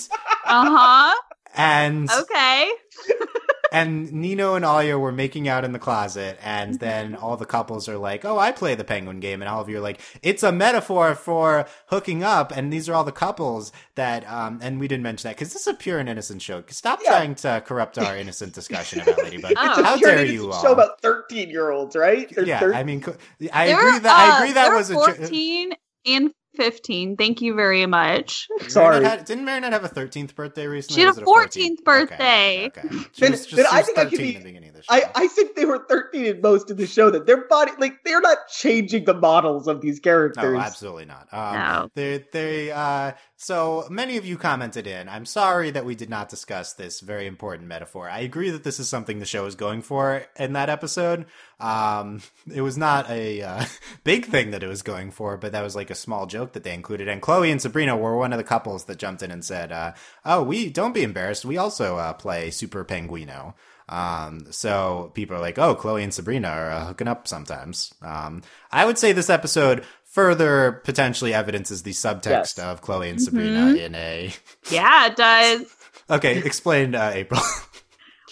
uh 0.46 0.70
huh, 0.70 1.16
and. 1.54 2.10
Okay. 2.10 2.72
and 3.74 4.14
Nino 4.14 4.56
and 4.56 4.64
Alya 4.64 4.98
were 5.00 5.12
making 5.12 5.48
out 5.50 5.66
in 5.66 5.74
the 5.74 5.80
closet, 5.80 6.38
Mm-hmm. 6.40 6.48
and 6.48 6.80
then 6.80 7.16
all 7.16 7.36
the 7.36 7.46
couples 7.46 7.90
are 7.90 7.98
like, 7.98 8.24
"Oh, 8.24 8.40
I 8.40 8.52
play 8.54 8.76
the 8.76 8.84
penguin 8.84 9.20
game," 9.20 9.42
and 9.42 9.50
all 9.50 9.60
of 9.62 9.68
you 9.68 9.78
are 9.78 9.82
like, 9.82 10.00
"It's 10.22 10.44
a 10.44 10.52
metaphor 10.52 11.16
for 11.16 11.66
hooking 11.88 12.24
up." 12.24 12.52
And 12.56 12.72
these 12.72 12.88
are 12.88 12.94
all 12.94 13.04
the 13.04 13.12
couples 13.12 13.72
that, 13.96 14.26
um, 14.32 14.60
and 14.62 14.80
we 14.80 14.88
didn't 14.88 15.04
mention 15.04 15.28
that 15.30 15.36
because 15.36 15.52
this 15.52 15.64
is 15.64 15.68
a 15.68 15.74
pure 15.74 16.00
and 16.00 16.08
innocent 16.08 16.42
show. 16.42 16.64
Stop 16.70 17.00
Yeah. 17.04 17.10
trying 17.12 17.36
to 17.36 17.62
corrupt 17.66 17.98
our 17.98 18.16
innocent 18.16 18.54
discussion 18.54 19.02
about 19.02 19.18
Ladybug. 19.18 19.54
Oh. 19.58 19.74
It's 19.80 19.88
How 19.88 19.98
pure 19.98 20.16
dare 20.16 20.26
you 20.26 20.52
all? 20.52 20.62
show 20.62 20.72
about 20.72 21.02
thirteen 21.02 21.50
year 21.50 21.72
olds, 21.72 21.96
right? 21.96 22.30
They're 22.34 22.46
yeah, 22.46 22.60
thir- 22.60 22.74
I 22.74 22.84
mean, 22.84 23.02
co- 23.02 23.16
I 23.52 23.68
They're, 23.68 23.80
agree 23.88 24.00
that 24.00 24.16
I 24.16 24.30
uh, 24.30 24.38
agree 24.38 24.54
that 24.54 24.68
they're 24.70 24.78
was 24.78 24.90
a. 24.90 24.94
jo- 24.94 25.00
fourteen 25.14 25.74
and 26.06 26.32
fifteen. 26.56 27.16
Thank 27.18 27.42
you 27.42 27.56
very 27.56 27.86
much. 27.86 28.48
sorry. 28.68 28.96
Marinette 28.96 29.18
had, 29.20 29.26
didn't 29.26 29.46
Marinette 29.46 29.74
have 29.74 29.84
a 29.86 29.90
13th 29.90 30.36
birthday 30.36 30.68
recently? 30.68 31.02
She 31.02 31.06
had 31.06 31.18
a 31.18 31.22
14th 31.22 31.78
14th? 31.80 31.84
birthday. 31.84 32.66
Okay. 32.68 32.82
okay. 32.88 32.98
She 33.14 33.22
Then- 33.22 33.32
was 33.32 33.46
just 33.46 33.56
then 33.56 33.66
she 33.66 33.72
I 33.72 33.78
was 33.80 33.86
think 33.88 33.98
I 33.98 34.06
could 34.06 34.18
be- 34.20 34.36
in 34.36 34.73
the 34.88 34.94
beginning 34.94 35.06
of 35.06 35.12
the 35.12 35.20
show. 35.20 35.20
I, 35.20 35.24
I 35.24 35.28
think 35.28 35.56
they 35.56 35.66
were 35.66 35.86
13 35.88 36.26
in 36.26 36.42
most 36.42 36.72
of 36.72 36.78
the 36.78 36.88
show 36.88 37.10
that 37.10 37.26
their 37.26 37.48
body 37.48 37.72
like 37.80 38.04
they're 38.04 38.22
not 38.22 38.48
changing 38.50 39.06
the 39.06 39.14
models 39.14 39.68
of 39.68 39.82
these 39.82 40.00
characters. 40.00 40.54
No, 40.54 40.60
absolutely 40.60 41.06
not. 41.06 41.28
Um, 41.32 41.54
No. 41.54 41.90
They, 41.96 42.26
they, 42.32 42.72
uh, 42.72 43.14
so 43.44 43.86
many 43.90 44.16
of 44.18 44.26
you 44.26 44.38
commented 44.38 44.88
in. 44.88 45.10
I'm 45.10 45.26
sorry 45.26 45.70
that 45.72 45.84
we 45.84 45.96
did 45.96 46.10
not 46.10 46.30
discuss 46.30 46.74
this 46.74 47.02
very 47.02 47.28
important 47.28 47.68
metaphor. 47.68 48.10
I 48.10 48.20
agree 48.20 48.50
that 48.52 48.64
this 48.64 48.80
is 48.80 48.88
something 48.88 49.20
the 49.20 49.26
show 49.26 49.46
is 49.46 49.56
going 49.56 49.82
for 49.82 50.26
in 50.38 50.54
that 50.54 50.70
episode. 50.70 51.26
Um, 51.60 52.22
it 52.54 52.62
was 52.62 52.78
not 52.78 53.10
a 53.10 53.42
uh, 53.42 53.66
big 54.04 54.26
thing 54.26 54.52
that 54.52 54.64
it 54.64 54.68
was 54.68 54.82
going 54.82 55.12
for, 55.12 55.36
but 55.36 55.52
that 55.52 55.64
was 55.64 55.76
like 55.76 55.90
a 55.90 55.96
small 55.96 56.26
joke 56.26 56.54
that 56.54 56.64
they 56.64 56.74
included. 56.74 57.08
And 57.08 57.22
Chloe 57.22 57.52
and 57.52 57.62
Sabrina 57.62 57.98
were 57.98 58.18
one 58.18 58.32
of 58.32 58.38
the 58.38 58.44
couples 58.44 58.86
that 58.86 58.98
jumped 58.98 59.22
in 59.22 59.32
and 59.32 59.44
said, 59.44 59.72
uh, 59.72 59.94
"Oh, 60.24 60.42
we 60.42 60.70
don't 60.70 60.94
be 60.94 61.04
embarrassed. 61.04 61.44
We 61.44 61.58
also 61.58 61.98
uh, 61.98 62.14
play 62.14 62.50
Super 62.50 62.86
Penguino." 62.86 63.56
Um, 63.90 64.46
so 64.52 65.12
people 65.14 65.36
are 65.36 65.42
like, 65.42 65.58
"Oh, 65.60 65.76
Chloe 65.76 66.04
and 66.04 66.14
Sabrina 66.14 66.48
are 66.48 66.72
uh, 66.72 66.86
hooking 66.86 67.08
up 67.08 67.28
sometimes." 67.28 67.94
Um, 68.02 68.42
I 68.72 68.86
would 68.86 68.98
say 68.98 69.12
this 69.12 69.30
episode 69.30 69.84
further 70.06 70.82
potentially 70.84 71.34
evidences 71.34 71.84
the 71.84 71.92
subtext 71.92 72.30
Yes. 72.58 72.60
of 72.60 72.82
Chloe 72.82 73.10
and 73.10 73.22
Sabrina 73.22 73.74
in 73.74 73.96
a. 73.96 74.32
Yeah, 74.72 75.08
it 75.08 75.16
does. 75.16 75.66
Okay, 76.10 76.38
explain, 76.40 76.96
uh, 76.96 77.12
April. 77.14 77.40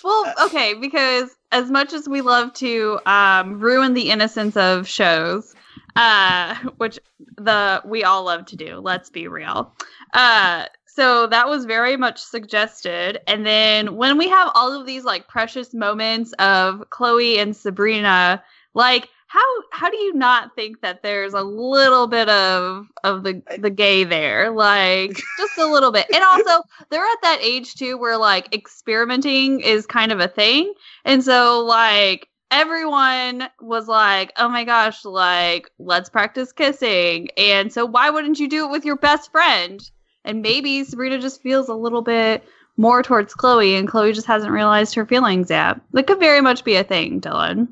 Well, 0.03 0.33
okay, 0.45 0.73
because 0.73 1.29
as 1.51 1.69
much 1.69 1.93
as 1.93 2.09
we 2.09 2.21
love 2.21 2.53
to 2.55 2.99
um, 3.05 3.59
ruin 3.59 3.93
the 3.93 4.09
innocence 4.09 4.57
of 4.57 4.87
shows, 4.87 5.53
uh, 5.95 6.55
which 6.77 6.97
the 7.37 7.83
we 7.85 8.03
all 8.03 8.23
love 8.23 8.47
to 8.47 8.55
do, 8.55 8.79
let's 8.79 9.11
be 9.11 9.27
real. 9.27 9.75
Uh, 10.13 10.65
so 11.01 11.25
that 11.25 11.49
was 11.49 11.65
very 11.65 11.97
much 11.97 12.19
suggested, 12.19 13.19
and 13.25 13.43
then 13.43 13.95
when 13.95 14.19
we 14.19 14.29
have 14.29 14.51
all 14.53 14.79
of 14.79 14.85
these 14.85 15.03
like 15.03 15.27
precious 15.27 15.73
moments 15.73 16.31
of 16.33 16.87
Chloe 16.91 17.39
and 17.39 17.55
Sabrina, 17.55 18.43
like 18.75 19.09
how 19.25 19.43
how 19.71 19.89
do 19.89 19.97
you 19.97 20.13
not 20.13 20.53
think 20.55 20.81
that 20.81 21.01
there's 21.01 21.33
a 21.33 21.41
little 21.41 22.05
bit 22.05 22.29
of 22.29 22.85
of 23.03 23.23
the 23.23 23.41
the 23.57 23.71
gay 23.71 24.03
there, 24.03 24.51
like 24.51 25.19
just 25.39 25.57
a 25.57 25.65
little 25.65 25.91
bit, 25.91 26.05
and 26.13 26.23
also 26.23 26.61
they're 26.91 27.01
at 27.01 27.21
that 27.23 27.39
age 27.41 27.73
too 27.73 27.97
where 27.97 28.17
like 28.17 28.53
experimenting 28.53 29.59
is 29.61 29.87
kind 29.87 30.11
of 30.11 30.19
a 30.19 30.27
thing. 30.27 30.71
And 31.03 31.23
so 31.23 31.65
like 31.65 32.27
everyone 32.51 33.49
was 33.59 33.87
like, 33.87 34.33
"Oh 34.37 34.49
my 34.49 34.65
gosh, 34.65 35.03
like 35.03 35.67
let's 35.79 36.09
practice 36.09 36.51
kissing." 36.51 37.29
And 37.37 37.73
so 37.73 37.87
why 37.87 38.11
wouldn't 38.11 38.39
you 38.39 38.47
do 38.47 38.65
it 38.65 38.71
with 38.71 38.85
your 38.85 38.97
best 38.97 39.31
friend? 39.31 39.81
And 40.25 40.41
maybe 40.41 40.83
Sabrina 40.83 41.19
just 41.19 41.41
feels 41.41 41.67
a 41.69 41.73
little 41.73 42.01
bit 42.01 42.43
more 42.77 43.03
towards 43.03 43.33
Chloe 43.33 43.75
and 43.75 43.87
Chloe 43.87 44.13
just 44.13 44.27
hasn't 44.27 44.51
realized 44.51 44.95
her 44.95 45.05
feelings 45.05 45.49
yet. 45.49 45.79
That 45.93 46.07
could 46.07 46.19
very 46.19 46.41
much 46.41 46.63
be 46.63 46.75
a 46.75 46.83
thing, 46.83 47.19
Dylan. 47.21 47.67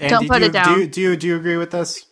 Andy, 0.00 0.08
Don't 0.10 0.28
put 0.28 0.36
do 0.38 0.40
you, 0.44 0.46
it 0.48 0.52
down. 0.52 0.74
Do 0.74 0.80
you, 0.80 0.86
do 0.88 1.00
you 1.00 1.16
do 1.16 1.26
you 1.28 1.36
agree 1.36 1.56
with 1.56 1.70
this? 1.70 2.06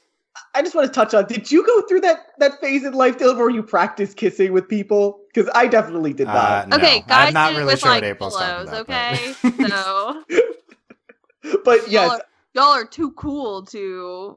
I 0.55 0.63
just 0.63 0.75
want 0.75 0.87
to 0.87 0.93
touch 0.95 1.15
on 1.15 1.27
did 1.27 1.51
you 1.51 1.67
go 1.67 1.83
through 1.83 2.01
that 2.03 2.19
that 2.39 2.61
phase 2.61 2.85
in 2.85 2.93
life, 2.95 3.19
Dylan, 3.19 3.37
where 3.37 3.51
you 3.51 3.63
practice 3.63 4.15
kissing 4.15 4.53
with 4.53 4.69
people? 4.69 5.21
Because 5.33 5.51
I 5.55 5.67
definitely 5.67 6.13
did 6.13 6.29
Uh, 6.29 6.33
not. 6.35 6.69
no, 6.69 6.77
okay, 6.77 7.01
guys 7.09 7.29
I'm 7.29 7.35
not 7.35 7.51
did 7.51 7.59
really 7.59 7.73
with 7.75 7.81
sure 7.81 7.91
like 7.91 8.03
what 8.03 8.11
April's 8.11 8.37
pillows, 8.37 8.69
about. 8.69 8.81
okay? 8.83 9.35
but- 9.43 9.71
so 9.71 10.25
but 11.65 11.91
yes, 11.91 11.93
y'all, 11.93 12.11
are, 12.11 12.23
y'all 12.55 12.73
are 12.73 12.85
too 12.85 13.11
cool 13.13 13.65
to 13.67 14.37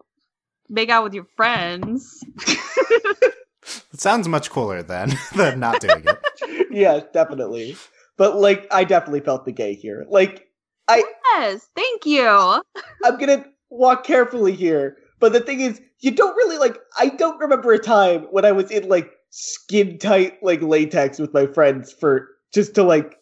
make 0.70 0.90
out 0.90 1.04
with 1.04 1.14
your 1.14 1.28
friends. 1.36 2.24
it 3.94 4.00
sounds 4.00 4.28
much 4.28 4.50
cooler 4.50 4.84
than 4.84 5.14
than 5.36 5.60
not 5.60 5.82
doing 5.82 6.04
it. 6.06 6.68
yeah, 6.72 7.02
definitely. 7.14 7.76
But 8.18 8.38
like 8.38 8.68
I 8.72 8.84
definitely 8.84 9.22
felt 9.22 9.46
the 9.46 9.52
gay 9.52 9.74
here. 9.74 10.06
Like 10.10 10.48
I 10.88 11.04
Yes, 11.34 11.68
thank 11.76 12.06
you. 12.06 12.28
I'm 13.04 13.18
gonna 13.18 13.46
walk 13.70 14.04
carefully 14.04 14.54
here. 14.54 14.98
But 15.20 15.34
the 15.34 15.40
thing 15.40 15.62
is, 15.62 15.82
you 16.02 16.12
don't 16.12 16.36
really 16.36 16.58
like. 16.58 16.78
I 16.98 17.10
don't 17.10 17.40
remember 17.40 17.72
a 17.74 17.80
time 17.80 18.28
when 18.32 18.46
I 18.46 18.52
was 18.52 18.70
in 18.72 18.88
like 18.88 19.12
skin 19.30 19.98
tight 19.98 20.42
like 20.42 20.62
latex 20.62 21.20
with 21.20 21.34
my 21.34 21.48
friends 21.48 21.92
for 21.92 22.30
just 22.54 22.76
to 22.76 22.84
like 22.84 23.18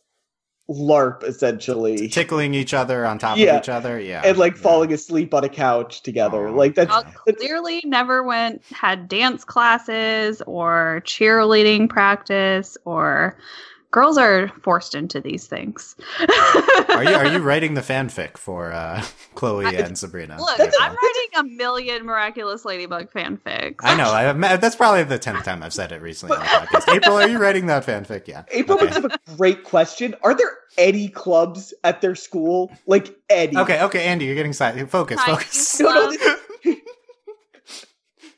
LARP 0.70 1.24
essentially, 1.24 2.08
Tickling 2.08 2.54
each 2.54 2.74
other 2.74 3.06
on 3.06 3.20
top 3.20 3.38
Yeah. 3.38 3.56
of 3.56 3.64
each 3.64 3.70
other, 3.70 4.00
yeah, 4.00 4.22
and 4.24 4.38
like 4.38 4.56
yeah. 4.56 4.62
falling 4.62 4.94
asleep 4.94 5.34
on 5.34 5.44
a 5.44 5.50
couch 5.50 6.02
together. 6.04 6.48
Aw. 6.48 6.54
Like 6.54 6.76
that's 6.76 6.90
Y'all 6.90 7.04
clearly 7.04 7.82
never 7.86 8.24
went 8.24 8.64
had 8.72 9.08
dance 9.10 9.44
classes 9.44 10.42
or 10.48 11.02
cheerleading 11.06 11.90
practice 11.90 12.78
or 12.86 13.38
girls 13.94 14.18
are 14.18 14.50
forced 14.64 14.96
into 14.96 15.22
these 15.22 15.48
things. 15.48 15.96
Are 16.90 17.04
you 17.04 17.12
are 17.14 17.28
you 17.28 17.40
writing 17.50 17.76
the 17.76 17.82
fanfic 17.82 18.38
for 18.38 18.74
uh, 18.74 19.06
Chloe 19.36 19.68
I- 19.68 19.72
and 19.72 19.98
Sabrina? 19.98 20.38
Look, 20.40 20.58
That's 20.58 20.76
a- 20.78 20.82
I'm 20.84 20.92
writing 20.92 21.30
a 21.38 21.44
million 21.44 22.06
miraculous 22.06 22.66
ladybug 22.66 23.12
fanfics. 23.14 23.76
I 23.82 23.96
know. 23.96 24.12
I, 24.12 24.58
that's 24.58 24.76
probably 24.76 25.04
the 25.04 25.20
tenth 25.20 25.46
time 25.46 25.64
I've 25.64 25.74
said 25.74 25.92
it 25.94 26.02
recently 26.02 26.36
on 26.36 26.42
the 26.44 26.48
podcast. 26.50 26.94
April, 26.94 27.16
are 27.16 27.30
you 27.30 27.38
writing 27.38 27.68
that 27.68 27.86
fanfic? 27.86 28.28
Yeah. 28.28 28.44
April 28.52 28.78
Okay. 28.78 28.88
brings 28.90 29.06
up 29.06 29.12
a 29.28 29.36
great 29.38 29.64
question. 29.64 30.16
Are 30.24 30.36
there 30.36 30.58
any 30.78 31.08
clubs 31.08 31.74
at 31.84 32.02
their 32.02 32.16
school? 32.16 32.72
Like 32.88 33.16
any? 33.30 33.56
Okay, 33.56 33.82
okay, 33.84 34.04
Andy, 34.06 34.26
you're 34.26 34.36
getting 34.36 34.54
side. 34.54 34.90
Focus, 34.90 35.22
Chinese 35.24 35.38
focus. 35.44 35.80
No, 35.80 36.10
no, 36.66 36.76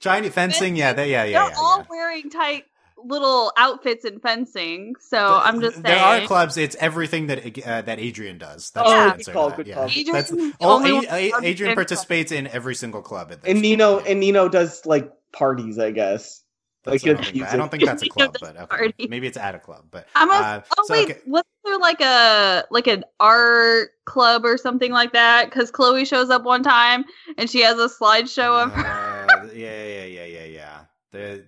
Chinese 0.01 0.33
fencing, 0.33 0.75
yeah, 0.75 0.93
they, 0.93 1.09
yeah, 1.11 1.23
yeah, 1.23 1.39
They're 1.45 1.49
yeah. 1.51 1.57
all 1.57 1.79
yeah. 1.79 1.85
wearing 1.89 2.29
tight 2.29 2.65
little 3.07 3.51
outfits 3.57 4.05
in 4.05 4.19
fencing. 4.19 4.95
So 4.99 5.17
I'm 5.41 5.61
just 5.61 5.73
saying. 5.75 5.83
There 5.83 5.97
are 5.99 6.21
clubs. 6.27 6.57
It's 6.57 6.75
everything 6.79 7.27
that 7.27 7.39
uh, 7.65 7.81
that 7.83 7.99
Adrien 7.99 8.37
does. 8.37 8.71
That's 8.71 8.87
Oh, 8.89 8.93
good 8.93 9.13
answer 9.13 9.31
call, 9.33 9.51
good 9.51 9.67
yeah. 9.67 9.75
call. 9.75 9.85
Adrien's 9.85 10.11
That's 10.11 10.29
the 10.31 10.53
only 10.59 11.05
A- 11.07 11.31
A- 11.31 11.37
Adrien 11.37 11.55
pick 11.71 11.75
participates 11.75 12.31
in 12.31 12.47
every 12.47 12.75
single 12.75 13.01
club. 13.01 13.31
At 13.31 13.39
and 13.47 13.61
Nino 13.61 13.99
school. 13.99 14.11
and 14.11 14.19
Nino 14.19 14.49
does 14.49 14.85
like 14.85 15.11
parties, 15.31 15.79
I 15.79 15.91
guess. 15.91 16.41
That's- 16.83 17.03
Like 17.03 17.03
I, 17.03 17.13
don't 17.15 17.25
think 17.25 17.43
I 17.53 17.55
don't 17.57 17.71
think 17.71 17.83
that's 17.85 18.03
a 18.03 18.09
club, 18.09 18.35
but 18.39 18.55
okay. 18.57 18.65
party. 18.67 19.07
maybe 19.09 19.25
it's 19.25 19.37
at 19.37 19.55
a 19.55 19.59
club. 19.59 19.85
But 19.89 20.07
I'm 20.15 20.29
a, 20.29 20.33
uh, 20.33 20.61
oh 20.77 20.83
so, 20.85 20.93
wait, 20.93 21.09
okay. 21.11 21.19
what's 21.25 21.49
there 21.63 21.79
like 21.79 21.99
a 21.99 22.63
like 22.69 22.85
an 22.85 23.03
art 23.19 23.89
club 24.05 24.45
or 24.45 24.55
something 24.57 24.91
like 24.91 25.13
that? 25.13 25.45
Because 25.49 25.71
Chloe 25.71 26.05
shows 26.05 26.29
up 26.29 26.43
one 26.43 26.61
time 26.61 27.05
and 27.39 27.49
she 27.49 27.61
has 27.61 27.79
a 27.79 27.89
slideshow 27.89 28.63
of 28.65 28.71
her. 28.73 28.85
Uh, 29.31 29.47
yeah, 29.53 29.83
yeah, 29.83 30.05
yeah, 30.05 30.25
yeah, 30.25 30.45
yeah. 30.45 30.79
The 31.11 31.43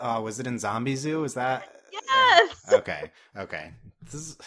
uh, 0.00 0.16
oh, 0.18 0.22
was 0.22 0.40
it 0.40 0.46
in 0.46 0.56
Zombizou? 0.56 1.24
Is 1.24 1.34
that? 1.34 1.64
Yes. 1.92 2.72
Okay. 2.72 3.10
Okay. 3.36 3.70
This 4.02 4.14
is... 4.14 4.38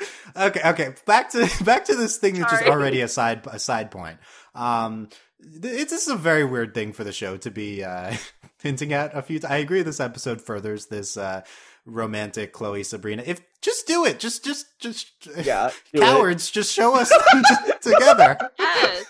okay. 0.36 0.60
Okay. 0.64 0.94
Back 1.06 1.30
to 1.30 1.48
back 1.64 1.84
to 1.86 1.94
this 1.94 2.16
thing 2.16 2.38
that's 2.38 2.52
just 2.52 2.64
already 2.64 3.00
a 3.00 3.08
side 3.08 3.46
a 3.50 3.58
side 3.58 3.90
point. 3.90 4.18
Um, 4.54 5.08
it's 5.40 5.90
this 5.90 6.02
is 6.02 6.08
a 6.08 6.16
very 6.16 6.44
weird 6.44 6.74
thing 6.74 6.92
for 6.92 7.04
the 7.04 7.12
show 7.12 7.36
to 7.38 7.50
be 7.50 7.82
uh, 7.84 8.14
hinting 8.62 8.92
at 8.92 9.16
a 9.16 9.22
few. 9.22 9.38
T- 9.38 9.46
I 9.46 9.56
agree. 9.58 9.82
This 9.82 10.00
episode 10.00 10.40
furthers 10.40 10.86
this 10.86 11.16
uh, 11.16 11.42
romantic 11.84 12.52
Chloe 12.52 12.82
Sabrina. 12.82 13.22
If 13.26 13.40
just 13.60 13.86
do 13.86 14.04
it, 14.04 14.18
just 14.18 14.44
just 14.44 14.78
just 14.78 15.12
Yeah. 15.42 15.70
do 15.92 16.00
it. 16.00 16.04
cowards, 16.04 16.50
just 16.50 16.72
show 16.72 16.94
us 16.96 17.10
them 17.10 17.42
together. 17.82 18.38
Yes. 18.58 19.04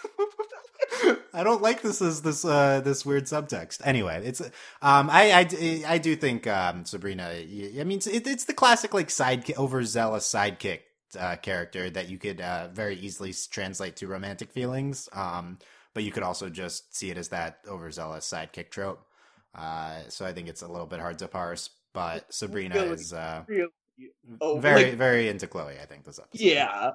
I 1.34 1.42
don't 1.42 1.62
like 1.62 1.82
this 1.82 2.00
as 2.02 2.22
this 2.22 2.44
uh 2.44 2.80
this 2.80 3.04
weird 3.04 3.24
subtext. 3.24 3.80
Anyway, 3.84 4.22
it's 4.24 4.40
um 4.82 5.08
I 5.10 5.32
I, 5.32 5.84
I 5.94 5.98
do 5.98 6.16
think 6.16 6.46
um 6.46 6.84
Sabrina. 6.84 7.28
I 7.30 7.84
mean, 7.84 7.98
it, 8.06 8.26
it's 8.26 8.44
the 8.44 8.54
classic 8.54 8.94
like 8.94 9.10
side 9.10 9.50
overzealous 9.56 10.30
sidekick 10.30 10.80
uh, 11.18 11.36
character 11.36 11.90
that 11.90 12.08
you 12.08 12.18
could 12.18 12.40
uh, 12.40 12.68
very 12.72 12.96
easily 12.96 13.32
translate 13.50 13.96
to 13.96 14.06
romantic 14.06 14.50
feelings. 14.50 15.08
Um, 15.12 15.58
but 15.94 16.02
you 16.02 16.10
could 16.10 16.24
also 16.24 16.50
just 16.50 16.96
see 16.96 17.10
it 17.10 17.18
as 17.18 17.28
that 17.28 17.60
overzealous 17.68 18.28
sidekick 18.28 18.70
trope. 18.70 19.04
Uh, 19.54 20.00
so 20.08 20.26
I 20.26 20.32
think 20.32 20.48
it's 20.48 20.62
a 20.62 20.68
little 20.68 20.86
bit 20.86 21.00
hard 21.00 21.18
to 21.20 21.28
parse. 21.28 21.70
But 21.92 22.32
Sabrina 22.34 22.74
Really? 22.74 22.94
is 22.94 23.12
uh 23.12 23.44
Really? 23.46 23.68
Oh, 24.40 24.58
very 24.58 24.84
like, 24.86 24.94
very 24.94 25.28
into 25.28 25.46
Chloe. 25.46 25.76
I 25.80 25.86
think 25.86 26.04
this 26.04 26.18
episode. 26.18 26.44
yeah. 26.44 26.90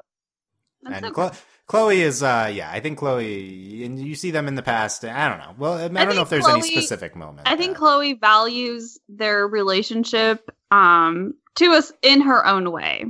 That's 0.84 1.04
and. 1.06 1.16
Chlo- 1.16 1.36
Chloe 1.68 2.02
is, 2.02 2.24
uh, 2.24 2.50
yeah, 2.52 2.72
I 2.72 2.80
think 2.80 2.98
Chloe, 2.98 3.84
and 3.86 4.00
you 4.00 4.16
see 4.16 4.32
them 4.32 4.48
in 4.48 4.56
the 4.56 4.64
past. 4.64 5.06
I 5.06 5.30
don't 5.30 5.38
know. 5.38 5.54
Well, 5.56 5.74
I, 5.74 5.88
don't 5.88 6.16
know 6.16 6.24
if 6.24 6.30
there's 6.30 6.48
any 6.48 6.64
specific 6.64 7.16
moment. 7.16 7.48
I 7.48 7.56
think 7.56 7.74
that- 7.74 7.78
Chloe 7.80 8.14
values 8.14 8.98
their 9.08 9.48
relationship 9.48 10.50
um 10.72 11.36
to 11.56 11.66
us 11.74 11.92
in 12.02 12.22
her 12.22 12.44
own 12.46 12.72
way. 12.72 13.06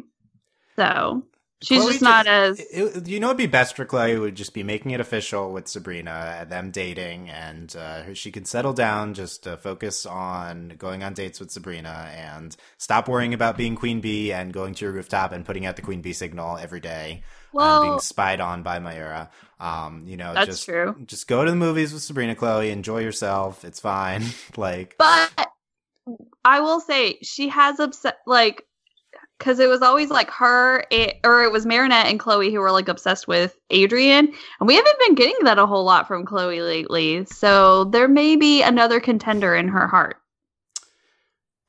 So 0.76 1.24
she's 1.62 1.80
Chloe 1.82 1.92
just 1.94 2.02
not 2.02 2.28
as 2.28 2.60
it- 2.60 3.08
you 3.08 3.22
know, 3.22 3.28
it'd 3.28 3.38
be 3.38 3.48
best 3.48 3.78
for 3.78 3.86
Chloe 3.86 4.18
would 4.18 4.36
just 4.36 4.54
be 4.54 4.64
making 4.64 4.92
it 4.92 5.00
official 5.00 5.54
with 5.54 5.70
Sabrina 5.70 6.46
them 6.50 6.72
dating, 6.72 7.30
and 7.30 7.74
uh, 7.78 8.14
she 8.14 8.30
can 8.30 8.44
settle 8.44 8.74
down, 8.74 9.14
just 9.14 9.48
uh, 9.48 9.56
focus 9.56 10.06
on 10.06 10.74
going 10.78 11.02
on 11.04 11.14
dates 11.14 11.40
with 11.40 11.50
Sabrina, 11.52 12.10
and 12.14 12.58
stop 12.78 13.08
worrying 13.08 13.34
about 13.34 13.56
being 13.56 13.76
Queen 13.76 14.02
Bee 14.02 14.34
and 14.34 14.52
going 14.52 14.74
to 14.76 14.86
your 14.86 14.94
rooftop 14.94 15.32
and 15.32 15.46
putting 15.46 15.66
out 15.66 15.78
the 15.78 15.82
Queen 15.82 16.02
Bee 16.02 16.12
signal 16.14 16.58
every 16.58 16.82
day. 16.82 17.24
And 17.54 17.84
being 17.84 18.00
spied 18.00 18.40
on 18.40 18.64
by 18.64 18.80
Mayura. 18.80 19.30
Um, 19.60 20.04
you 20.06 20.16
know, 20.16 20.34
That's 20.34 20.48
just 20.48 20.66
true. 20.66 20.96
just 21.06 21.28
go 21.28 21.44
to 21.44 21.52
the 21.52 21.58
movies 21.58 21.92
with 21.92 22.02
Sabrina 22.02 22.36
Chloe, 22.36 22.72
enjoy 22.72 23.00
yourself. 23.00 23.66
It's 23.66 23.80
fine. 23.80 24.24
like 24.58 24.96
But 24.98 25.32
I 26.46 26.62
will 26.62 26.80
say 26.80 27.20
she 27.22 27.50
has 27.50 27.80
upset 27.80 28.20
like 28.26 28.64
because 29.38 29.60
it 29.60 29.68
was 29.68 29.82
always 29.82 30.10
like 30.10 30.30
her 30.32 30.86
it, 30.92 31.20
or 31.24 31.44
it 31.44 31.52
was 31.52 31.66
Marinette 31.66 32.08
and 32.08 32.20
Chloe 32.20 32.54
who 32.54 32.60
were 32.60 32.72
like 32.72 32.88
obsessed 32.88 33.28
with 33.28 33.58
Adrien, 33.72 34.34
and 34.60 34.68
we 34.68 34.76
haven't 34.76 35.00
been 35.00 35.16
getting 35.16 35.44
that 35.44 35.60
a 35.60 35.66
whole 35.66 35.84
lot 35.84 36.08
from 36.08 36.26
Chloe 36.26 36.62
lately. 36.62 37.26
So 37.26 37.86
there 37.86 38.08
may 38.08 38.36
be 38.36 38.62
another 38.62 39.00
contender 39.00 39.56
in 39.56 39.68
her 39.70 39.88
heart. 39.88 40.18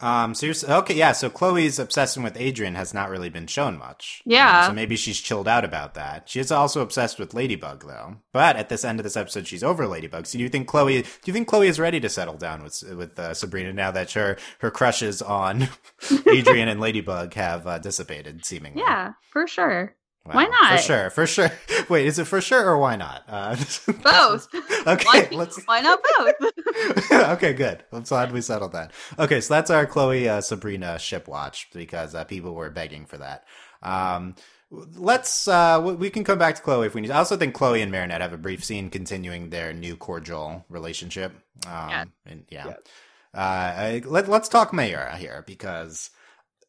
Um. 0.01 0.35
So 0.35 0.47
you're 0.47 0.55
okay. 0.79 0.95
Yeah. 0.95 1.13
So 1.13 1.29
Chloe's 1.31 1.79
obsession 1.79 2.23
with 2.23 2.37
Adrien 2.37 2.75
has 2.75 2.95
not 2.95 3.11
really 3.11 3.29
been 3.29 3.47
shown 3.47 3.79
much. 3.79 4.23
Yeah. 4.25 4.61
Um, 4.63 4.71
so 4.71 4.75
maybe 4.75 4.97
she's 4.97 5.21
chilled 5.21 5.49
out 5.49 5.65
about 5.65 5.95
that. 5.95 6.29
She 6.29 6.41
is 6.41 6.51
also 6.51 6.81
obsessed 6.81 7.19
with 7.19 7.35
Ladybug, 7.35 7.87
though. 7.87 8.17
But 8.33 8.57
at 8.57 8.69
this 8.69 8.85
end 8.85 9.01
of 9.01 9.05
this 9.05 9.17
episode, 9.17 9.47
she's 9.47 9.63
over 9.63 9.87
Ladybug. 9.87 10.27
So 10.27 10.39
do 10.39 10.43
you 10.43 10.49
think 10.49 10.69
Chloe? 10.69 11.03
Do 11.03 11.09
you 11.27 11.33
think 11.33 11.49
Chloe 11.49 11.69
is 11.69 11.79
ready 11.81 12.01
to 12.01 12.09
settle 12.09 12.37
down 12.37 12.63
with 12.63 12.83
with 12.97 13.19
uh, 13.19 13.35
Sabrina 13.35 13.73
now 13.73 13.91
that 13.91 14.13
her 14.13 14.37
her 14.61 14.71
crushes 14.71 15.23
on 15.23 15.69
Adrien 16.27 16.69
and 16.69 16.81
Ladybug 16.81 17.35
have 17.35 17.67
uh, 17.67 17.79
dissipated, 17.79 18.45
seemingly? 18.45 18.83
Yeah, 18.83 19.13
for 19.33 19.47
sure. 19.47 19.95
Wow. 20.31 20.37
why 20.37 20.47
not? 20.47 20.79
For 20.81 20.85
sure. 20.85 21.11
For 21.11 21.27
sure. 21.27 21.51
Wait, 21.89 22.07
is 22.07 22.19
it 22.19 22.27
for 22.27 22.41
sure 22.41 22.65
or 22.67 22.79
why 22.79 22.97
not? 22.97 23.25
Uh, 23.29 23.57
Both. 24.03 24.49
okay. 24.87 25.05
Why, 25.05 25.29
Let's. 25.33 25.63
why 25.65 25.81
not 25.81 26.01
both? 26.19 26.35
okay, 27.13 27.53
good. 27.53 27.85
I'm 27.93 28.03
glad 28.03 28.33
we 28.33 28.41
settled 28.41 28.73
that. 28.73 28.93
Okay, 29.19 29.41
so 29.41 29.55
that's 29.55 29.71
our 29.71 29.87
Chloe 29.87 30.29
uh, 30.29 30.41
Sabrina 30.41 30.99
ship 30.99 31.29
watch 31.29 31.69
because 31.73 32.15
uh, 32.15 32.25
people 32.25 32.55
were 32.55 32.71
begging 32.71 33.07
for 33.07 33.19
that. 33.19 33.45
Um, 33.83 34.35
let's 34.71 35.49
uh, 35.49 35.81
we 35.99 36.11
can 36.11 36.23
come 36.25 36.39
back 36.39 36.55
to 36.57 36.63
Chloe 36.63 36.87
if 36.87 36.95
we 36.95 37.01
need. 37.01 37.11
I 37.11 37.19
also 37.19 37.37
think 37.37 37.55
Chloe 37.55 37.83
and 37.83 37.91
Marinette 37.91 38.21
have 38.21 38.33
a 38.33 38.39
brief 38.39 38.65
scene 38.65 38.91
continuing 38.91 39.51
their 39.51 39.73
new 39.73 39.97
cordial 39.97 40.65
relationship. 40.69 41.33
Um, 41.67 41.89
Yeah. 41.91 42.05
And 42.27 42.45
yeah. 42.51 42.67
Yeah. 42.67 42.75
Uh, 43.33 43.39
I, 43.41 44.03
let, 44.05 44.29
let's 44.29 44.49
talk 44.49 44.73
Mayura 44.73 45.17
here 45.17 45.45
because 45.47 46.11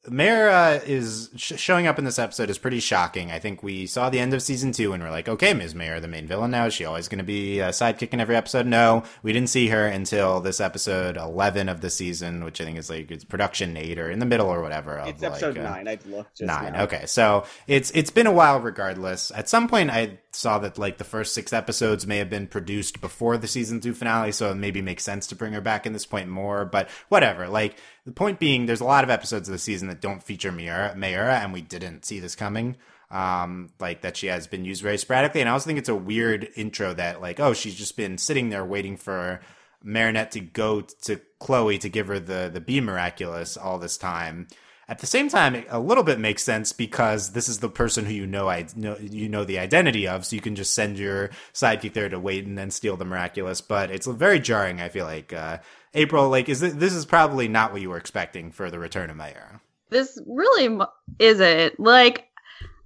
Mayura 0.08 0.84
is 0.88 1.30
sh- 1.36 1.54
showing 1.58 1.86
up 1.86 2.00
in 2.00 2.06
this 2.06 2.18
episode 2.18 2.50
is 2.50 2.58
pretty 2.58 2.80
shocking. 2.80 3.30
I 3.30 3.38
think 3.38 3.62
we 3.62 3.86
saw 3.86 4.10
the 4.10 4.20
end 4.20 4.34
of 4.34 4.42
season 4.42 4.72
two 4.72 4.94
and 4.94 5.04
we're 5.04 5.12
like, 5.12 5.30
okay, 5.30 5.54
Ms. 5.54 5.76
Mayura, 5.76 6.02
the 6.02 6.08
main 6.08 6.26
villain 6.26 6.50
now. 6.50 6.66
Is 6.66 6.74
she 6.74 6.86
always 6.86 7.08
going 7.08 7.20
to 7.20 7.24
be 7.24 7.60
a 7.60 7.70
sidekick 7.70 8.12
in 8.12 8.20
every 8.20 8.36
episode? 8.36 8.66
No, 8.66 9.04
we 9.22 9.32
didn't 9.32 9.50
see 9.50 9.68
her 9.68 9.86
until 9.86 10.40
this 10.40 10.60
episode 10.60 11.18
11 11.18 11.70
of 11.70 11.82
the 11.82 11.92
season, 11.92 12.44
which 12.44 12.60
I 12.60 12.64
think 12.66 12.80
is 12.80 12.90
like 12.90 13.12
it's 13.12 13.24
production 13.24 13.78
eight 13.78 14.00
or 14.00 14.10
in 14.10 14.18
the 14.18 14.26
middle 14.26 14.48
or 14.48 14.64
whatever. 14.64 15.04
It's 15.06 15.22
episode 15.22 15.60
uh, 15.60 15.64
nine. 15.70 15.88
I've 15.88 16.06
looked 16.08 16.38
just 16.38 16.48
Nine. 16.48 16.74
now. 16.74 16.84
Okay, 16.84 17.06
so 17.06 17.46
it's 17.68 17.92
it's 17.92 18.12
been 18.12 18.28
a 18.28 18.32
while. 18.32 18.60
Regardless, 18.60 19.32
at 19.36 19.50
some 19.50 19.68
point 19.68 19.92
I 19.92 20.18
saw 20.32 20.58
that 20.60 20.80
like 20.80 20.98
the 20.98 21.04
first 21.04 21.34
six 21.36 21.54
episodes 21.54 22.08
may 22.08 22.18
have 22.18 22.30
been 22.30 22.48
produced 22.48 23.02
before 23.02 23.38
the 23.38 23.48
season 23.48 23.80
two 23.80 23.94
finale, 23.94 24.32
so 24.32 24.50
it 24.50 24.56
maybe 24.56 24.82
makes 24.82 25.04
sense 25.04 25.28
to 25.28 25.36
bring 25.36 25.54
her 25.54 25.62
back 25.62 25.86
in 25.86 25.94
this 25.94 26.08
point 26.08 26.28
more. 26.28 26.66
But 26.66 26.90
whatever. 27.10 27.48
Like 27.48 27.76
the 28.06 28.12
point 28.12 28.40
being, 28.40 28.66
there's 28.66 28.82
a 28.82 28.86
lot 28.86 29.04
of 29.04 29.10
episodes 29.10 29.48
of 29.48 29.54
the 29.54 29.60
season 29.60 29.88
that 29.90 30.02
don't 30.02 30.24
feature 30.24 30.52
Mayura, 30.52 30.96
Mayura 30.96 31.44
and 31.44 31.54
we 31.54 31.62
didn't 31.62 32.06
see 32.06 32.20
this 32.20 32.36
coming. 32.36 32.78
Um, 33.10 33.72
like 33.78 34.04
that 34.04 34.16
she 34.16 34.28
has 34.28 34.48
been 34.48 34.64
used 34.64 34.82
very 34.82 34.98
sporadically, 34.98 35.42
and 35.42 35.50
I 35.50 35.52
also 35.52 35.68
think 35.68 35.80
it's 35.80 35.90
a 35.90 35.96
weird 35.96 36.48
intro 36.56 36.94
that 36.94 37.20
like 37.20 37.42
oh 37.42 37.52
she's 37.52 37.76
just 37.76 37.98
been 37.98 38.18
sitting 38.18 38.48
there 38.48 38.64
waiting 38.64 38.96
for 38.96 39.42
Marinette 39.84 40.32
to 40.32 40.40
go 40.40 40.80
to 40.80 41.20
Chloe 41.40 41.78
to 41.80 41.90
give 41.90 42.08
her 42.08 42.22
the 42.22 42.50
the 42.52 42.62
Be 42.62 42.80
Miraculous 42.80 43.58
all 43.58 43.80
this 43.80 43.98
time. 43.98 44.48
At 44.88 45.00
the 45.00 45.08
same 45.08 45.30
time, 45.30 45.56
it 45.56 45.68
a 45.70 45.80
little 45.80 46.04
bit 46.04 46.20
makes 46.20 46.44
sense 46.44 46.72
because 46.72 47.32
this 47.32 47.48
is 47.50 47.60
the 47.60 47.70
person 47.70 48.06
who 48.06 48.14
you 48.14 48.28
know 48.28 48.50
I 48.50 48.68
know 48.76 48.98
you 48.98 49.28
know 49.28 49.44
the 49.44 49.60
identity 49.60 50.08
of, 50.08 50.26
so 50.26 50.36
you 50.36 50.42
can 50.42 50.56
just 50.56 50.74
send 50.74 50.98
your 50.98 51.32
sidekick 51.54 51.94
there 51.94 52.10
to 52.10 52.20
wait 52.20 52.46
and 52.46 52.58
then 52.58 52.72
steal 52.72 52.98
the 52.98 53.06
miraculous. 53.06 53.60
But 53.60 53.92
it's 53.92 54.08
very 54.08 54.40
jarring. 54.40 54.80
I 54.82 54.90
feel 54.90 55.06
like 55.06 55.34
uh, 55.34 55.58
April, 55.94 56.30
like, 56.30 56.48
is 56.48 56.60
this, 56.62 56.74
this 56.74 56.94
is 56.94 57.06
probably 57.06 57.48
not 57.48 57.72
what 57.74 57.82
you 57.82 57.90
were 57.90 57.98
expecting 57.98 58.52
for 58.52 58.72
the 58.72 58.80
return 58.80 59.10
of 59.10 59.18
Mayura. 59.18 59.60
this 59.90 60.20
really 60.26 60.80
isn't 61.20 61.80
like 61.80 62.28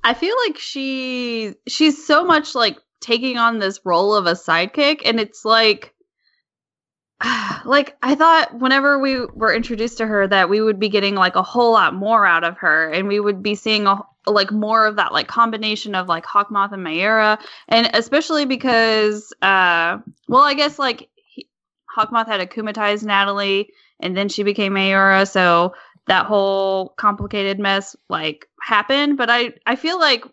i 0.04 0.14
feel 0.14 0.36
like 0.46 0.58
she 0.58 1.54
she's 1.68 2.06
so 2.06 2.26
much 2.26 2.56
like 2.56 2.78
taking 3.00 3.38
on 3.38 3.60
this 3.60 3.80
role 3.86 4.14
of 4.14 4.26
a 4.26 4.32
sidekick 4.32 5.02
and 5.06 5.20
it's 5.20 5.46
like 5.46 5.94
like 7.66 7.96
i 8.02 8.16
thought 8.16 8.60
whenever 8.60 9.00
we 9.00 9.26
were 9.26 9.54
introduced 9.54 9.98
to 10.00 10.08
her 10.08 10.28
that 10.28 10.50
we 10.50 10.62
would 10.62 10.80
be 10.80 10.90
getting 10.90 11.16
like 11.16 11.36
a 11.36 11.44
whole 11.44 11.72
lot 11.72 11.94
more 11.94 12.26
out 12.26 12.44
of 12.44 12.58
her 12.58 12.90
and 12.92 13.08
we 13.08 13.20
would 13.20 13.42
be 13.42 13.56
seeing 13.56 13.88
a 13.88 13.98
like 14.28 14.52
more 14.52 14.88
of 14.88 14.96
that 14.96 15.14
like 15.14 15.28
combination 15.28 15.94
of 15.94 16.08
like 16.08 16.26
hawkmoth 16.26 16.72
and 16.72 16.86
Mayura 16.86 17.40
and 17.68 17.90
especially 17.94 18.46
because 18.46 19.32
uh 19.42 20.00
well 20.28 20.42
i 20.42 20.56
guess 20.56 20.80
like 20.80 21.10
hawkmoth 21.96 22.28
had 22.28 22.42
akumatized 22.42 23.04
natalie 23.04 23.70
and 24.00 24.16
then 24.16 24.30
she 24.30 24.44
became 24.44 24.74
Mayura 24.74 25.28
so 25.30 25.74
that 26.08 26.26
whole 26.26 26.90
complicated 26.98 27.60
mess 27.60 27.96
like 28.10 28.48
happened. 28.62 29.18
But 29.18 29.30
i 29.30 29.54
i 29.66 29.76
feel 29.76 30.00
like 30.00 30.26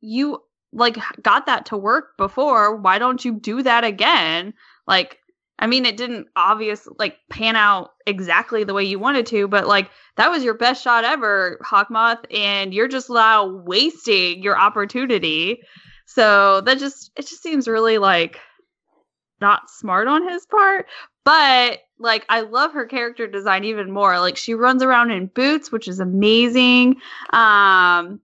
you 0.00 0.42
like 0.72 0.98
got 1.22 1.46
that 1.46 1.66
to 1.66 1.76
work 1.76 2.16
before. 2.16 2.76
Why 2.76 2.98
don't 2.98 3.24
you 3.24 3.34
do 3.34 3.62
that 3.62 3.84
again? 3.84 4.54
Like 4.86 5.18
i 5.58 5.66
mean 5.66 5.84
it 5.86 5.96
didn't 5.96 6.28
obvious 6.36 6.86
like 6.98 7.16
pan 7.30 7.56
out 7.56 7.90
exactly 8.06 8.62
the 8.62 8.74
way 8.74 8.84
you 8.84 8.96
wanted 8.96 9.26
to 9.26 9.48
but 9.48 9.66
like 9.66 9.90
that 10.16 10.30
was 10.30 10.44
your 10.44 10.54
best 10.54 10.84
shot 10.84 11.02
ever 11.02 11.58
hawkmoth 11.64 12.24
and 12.32 12.72
you're 12.72 12.86
just 12.86 13.10
now 13.10 13.46
wasting 13.46 14.42
your 14.42 14.58
opportunity. 14.58 15.60
So 16.06 16.62
that 16.62 16.78
just 16.78 17.10
it 17.16 17.26
just 17.26 17.42
seems 17.42 17.68
really 17.68 17.98
like 17.98 18.38
not 19.40 19.70
smart 19.70 20.08
on 20.08 20.28
his 20.28 20.46
part 20.46 20.86
but 21.24 21.80
like 21.98 22.24
I 22.30 22.40
love 22.40 22.72
her 22.72 22.86
character 22.86 23.26
design 23.26 23.64
even 23.64 23.90
more. 23.90 24.18
Like 24.18 24.38
she 24.38 24.54
runs 24.54 24.82
around 24.82 25.10
in 25.10 25.26
boots, 25.26 25.70
which 25.70 25.86
is 25.86 26.00
amazing. 26.00 26.96
Um 27.34 28.20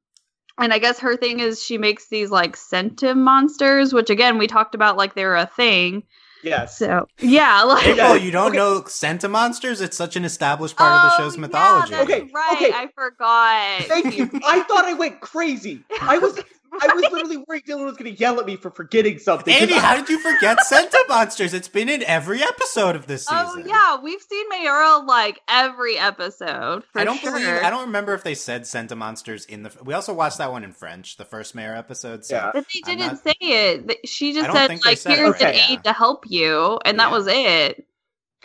and 0.56 0.72
I 0.72 0.78
guess 0.78 1.00
her 1.00 1.16
thing 1.16 1.40
is 1.40 1.62
she 1.62 1.76
makes 1.76 2.08
these 2.08 2.30
like 2.30 2.56
Sentimonsters, 2.56 3.92
which 3.92 4.08
again 4.08 4.38
we 4.38 4.46
talked 4.46 4.74
about 4.74 4.96
like 4.96 5.14
they're 5.14 5.36
a 5.36 5.44
thing. 5.46 6.04
Yes. 6.42 6.78
So 6.78 7.08
yeah, 7.20 7.62
like 7.64 7.86
April, 7.86 8.16
you 8.16 8.30
don't 8.30 8.48
Okay. 8.48 8.56
know 8.56 8.82
Sentimonsters? 8.82 9.82
It's 9.82 9.96
such 9.96 10.16
an 10.16 10.24
established 10.24 10.76
part 10.76 10.94
of 10.94 11.02
the 11.02 11.10
show's 11.10 11.36
Oh, 11.36 11.40
mythology. 11.40 11.92
Yeah, 11.92 12.04
that's 12.04 12.10
Okay, 12.14 12.32
right. 12.32 12.56
okay. 12.62 12.72
I 12.72 12.88
forgot. 12.94 13.88
Thank 13.88 14.16
you. 14.16 14.30
I 14.46 14.60
thought 14.62 14.84
I 14.86 14.94
went 14.94 15.20
crazy. 15.20 15.84
I 16.00 16.18
was 16.18 16.40
I 16.82 16.94
was 16.94 17.04
literally 17.12 17.36
worried 17.46 17.64
Dylan 17.64 17.84
was 17.84 17.96
going 17.96 18.12
to 18.12 18.18
yell 18.18 18.40
at 18.40 18.46
me 18.46 18.56
for 18.56 18.70
forgetting 18.70 19.18
something. 19.18 19.52
Andy, 19.52 19.74
I- 19.74 19.78
how 19.78 19.96
did 19.96 20.08
you 20.08 20.18
forget 20.18 20.58
Sentimonsters? 20.58 21.54
It's 21.54 21.68
been 21.68 21.88
in 21.88 22.02
every 22.04 22.42
episode 22.42 22.96
of 22.96 23.06
this 23.06 23.26
oh, 23.30 23.54
season. 23.54 23.70
Oh 23.70 23.96
yeah, 23.96 24.02
we've 24.02 24.22
seen 24.22 24.50
Mayura 24.50 25.06
like 25.06 25.40
every 25.48 25.98
episode. 25.98 26.84
For 26.92 27.00
I 27.00 27.04
don't 27.04 27.18
sure. 27.18 27.32
believe 27.32 27.48
I 27.48 27.70
don't 27.70 27.86
remember 27.86 28.14
if 28.14 28.22
they 28.22 28.34
said 28.34 28.62
Sentimonsters 28.62 29.46
in 29.48 29.62
the. 29.62 29.72
We 29.82 29.94
also 29.94 30.12
watched 30.14 30.38
that 30.38 30.50
one 30.50 30.64
in 30.64 30.72
French, 30.72 31.16
the 31.16 31.24
first 31.24 31.56
Mayura 31.56 31.78
episode. 31.78 32.24
So 32.24 32.36
Yeah. 32.36 32.50
But 32.52 32.66
they 32.72 32.80
didn't 32.80 33.06
not- 33.06 33.22
say 33.22 33.34
it. 33.40 34.08
She 34.08 34.32
just 34.32 34.50
said 34.50 34.70
like, 34.84 34.98
said 34.98 35.12
it, 35.12 35.18
"Here's 35.18 35.40
an 35.40 35.54
yeah. 35.54 35.66
aid 35.70 35.84
to 35.84 35.92
help 35.92 36.24
you," 36.28 36.78
and 36.84 36.98
that 36.98 37.10
was 37.10 37.26
it. 37.26 37.86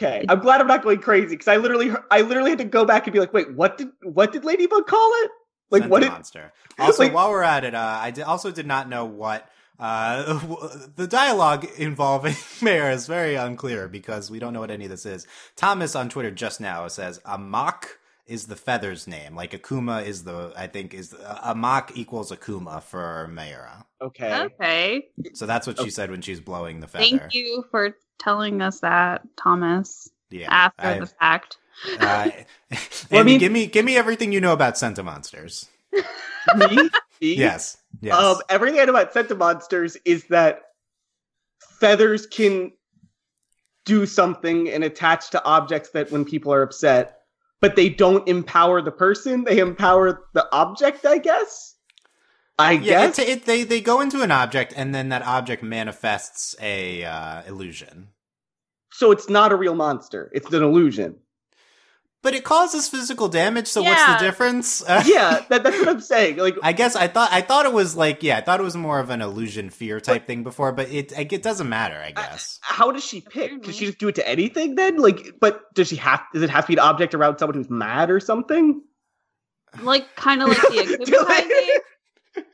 Okay, 0.01 0.25
I'm 0.29 0.39
glad 0.39 0.61
I'm 0.61 0.67
not 0.67 0.81
going 0.81 0.99
crazy 0.99 1.27
because 1.27 1.49
I 1.49 1.57
literally 1.57 1.91
I 2.09 2.21
literally 2.21 2.51
had 2.51 2.59
to 2.59 2.65
go 2.65 2.85
back 2.85 3.05
and 3.05 3.13
be 3.13 3.19
like, 3.19 3.33
wait, 3.33 3.53
what 3.53 3.77
did 3.77 3.89
what 4.01 4.31
did 4.31 4.45
Ladybug 4.45 4.87
call 4.87 5.11
it? 5.23 5.31
Like 5.71 5.83
Santa 5.83 5.91
what 5.91 6.01
did 6.01 6.11
monster. 6.11 6.53
Also, 6.77 7.03
Like- 7.03 7.13
while 7.13 7.29
we're 7.29 7.43
at 7.43 7.63
it, 7.63 7.75
uh, 7.75 7.99
I 8.01 8.11
did, 8.11 8.23
also 8.23 8.51
did 8.51 8.65
not 8.67 8.89
know 8.89 9.05
what. 9.05 9.49
Uh, 9.79 10.39
the 10.97 11.07
dialogue 11.07 11.65
involving 11.77 12.33
Mayura 12.59 12.93
is 12.93 13.07
very 13.07 13.35
unclear 13.35 13.87
because 13.87 14.29
we 14.29 14.37
don't 14.39 14.51
know 14.53 14.59
what 14.59 14.71
any 14.71 14.85
of 14.85 14.91
this 14.91 15.05
is. 15.05 15.25
Thomas 15.55 15.95
on 15.95 16.09
Twitter 16.09 16.31
just 16.31 16.59
now 16.59 16.87
says 16.89 17.21
Amok 17.23 17.97
is 18.25 18.47
the 18.47 18.55
feather's 18.57 19.07
name, 19.07 19.35
like 19.35 19.51
Akuma 19.51 20.05
is 20.05 20.23
the 20.25 20.51
I 20.57 20.67
think 20.67 20.93
is 20.93 21.13
uh, 21.13 21.39
Amok 21.43 21.95
equals 21.97 22.31
Akuma 22.31 22.83
for 22.83 23.29
Mayura. 23.33 23.85
Okay. 24.01 24.33
Okay, 24.43 25.07
So 25.33 25.45
that's 25.45 25.65
what 25.65 25.79
she 25.79 25.89
said 25.89 26.11
when 26.11 26.21
she's 26.21 26.39
blowing 26.41 26.79
the 26.81 26.87
feather. 26.87 27.05
thank 27.05 27.33
you 27.33 27.63
for 27.71 27.95
telling 28.19 28.61
us 28.61 28.81
that, 28.81 29.21
Thomas. 29.37 30.09
Yeah, 30.29 30.47
after 30.51 30.87
I- 30.87 30.99
the 30.99 31.05
fact. 31.07 31.57
Uh, 31.99 32.29
Well, 33.11 33.21
I 33.21 33.23
mean- 33.23 33.39
give 33.39 33.51
me 33.51 33.65
give 33.65 33.85
me 33.85 33.97
everything 33.97 34.31
you 34.31 34.39
know 34.41 34.53
about 34.53 34.77
Santa 34.77 35.01
monsters. 35.03 35.67
Me? 36.55 36.89
Me? 37.21 37.33
Yes, 37.35 37.77
yes. 38.01 38.15
Um, 38.15 38.37
everything 38.49 38.79
I 38.79 38.85
know 38.85 38.91
about 38.91 39.13
Sentimonsters 39.13 39.97
is 40.05 40.23
that 40.25 40.61
feathers 41.79 42.27
can 42.27 42.71
do 43.85 44.05
something 44.05 44.69
and 44.69 44.83
attach 44.83 45.31
to 45.31 45.43
objects 45.43 45.89
that 45.91 46.11
when 46.11 46.23
people 46.25 46.53
are 46.53 46.61
upset, 46.61 47.21
but 47.59 47.75
they 47.75 47.89
don't 47.89 48.27
empower 48.27 48.81
the 48.81 48.91
person. 48.91 49.43
They 49.43 49.59
empower 49.59 50.23
the 50.33 50.47
object, 50.51 51.05
I 51.05 51.17
guess. 51.17 51.75
I 52.59 52.73
yeah, 52.73 53.07
guess. 53.07 53.19
it, 53.19 53.29
it, 53.29 53.45
they 53.45 53.63
they 53.63 53.81
go 53.81 54.01
into 54.01 54.21
an 54.21 54.31
object 54.31 54.73
and 54.75 54.93
then 54.93 55.09
that 55.09 55.23
object 55.23 55.63
manifests 55.63 56.55
a 56.61 57.03
uh, 57.03 57.41
illusion. 57.47 58.09
so 58.91 59.11
it's 59.11 59.29
not 59.29 59.51
a 59.51 59.55
real 59.55 59.75
monster. 59.75 60.29
It's 60.33 60.51
an 60.53 60.61
illusion. 60.63 61.15
But 62.21 62.33
it 62.35 62.43
causes 62.43 62.89
physical 62.89 63.29
damage, 63.29 63.67
so 63.67 63.81
what's 63.81 64.05
the 64.05 64.17
difference? 64.25 64.83
Yeah, 65.05 65.45
that, 65.47 65.63
that's 65.63 65.79
what 65.79 65.87
I'm 65.87 66.01
saying. 66.01 66.35
Like, 66.35 66.57
I 66.61 66.73
guess 66.73 66.97
I 66.97 67.07
thought 67.07 67.29
I 67.31 67.39
thought 67.41 67.65
it 67.65 67.71
was 67.71 67.95
like 67.95 68.23
yeah, 68.23 68.37
I 68.37 68.41
thought 68.41 68.59
it 68.59 68.63
was 68.63 68.75
more 68.75 68.99
of 68.99 69.09
an 69.09 69.21
illusion 69.21 69.69
fear 69.69 70.01
type 70.01 70.27
thing 70.27 70.43
before, 70.43 70.73
but 70.73 70.89
it 70.91 71.13
I- 71.17 71.27
it 71.31 71.41
doesn't 71.41 71.69
matter, 71.69 71.95
I 71.95 72.11
guess. 72.11 72.59
how 72.61 72.91
does 72.91 73.05
she 73.05 73.21
pick? 73.21 73.61
Does 73.63 73.77
she 73.77 73.85
just 73.85 73.99
do 73.99 74.09
it 74.09 74.15
to 74.15 74.27
anything 74.27 74.75
then? 74.75 74.97
Like, 74.97 75.35
but 75.39 75.73
does 75.75 75.87
she 75.87 75.95
have? 75.95 76.21
Does 76.33 76.43
it 76.43 76.49
have 76.49 76.65
to 76.65 76.67
be 76.67 76.73
an 76.73 76.79
object 76.79 77.13
around 77.13 77.37
someone 77.37 77.55
who's 77.55 77.69
mad 77.69 78.09
or 78.11 78.19
something? 78.19 78.81
Like 79.81 80.13
kind 80.17 80.41
of 80.41 80.49
like 80.49 80.57
the 80.61 80.65
akumatizing. 82.35 82.45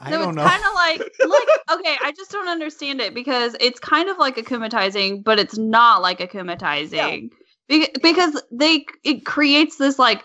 I 0.00 0.10
so 0.12 0.18
don't 0.18 0.38
it's 0.38 0.48
kind 0.48 0.62
of 0.64 0.74
like 0.74 1.00
like 1.28 1.78
okay, 1.80 1.96
I 2.02 2.12
just 2.16 2.30
don't 2.30 2.48
understand 2.48 3.00
it 3.00 3.14
because 3.14 3.56
it's 3.60 3.80
kind 3.80 4.08
of 4.08 4.18
like 4.18 4.36
akumatizing, 4.36 5.24
but 5.24 5.38
it's 5.40 5.58
not 5.58 6.02
like 6.02 6.18
akumatizing 6.20 7.30
Be- 7.30 7.36
because 7.68 8.42
they 8.50 8.86
it 9.04 9.24
creates 9.26 9.76
this 9.76 9.98
like 9.98 10.24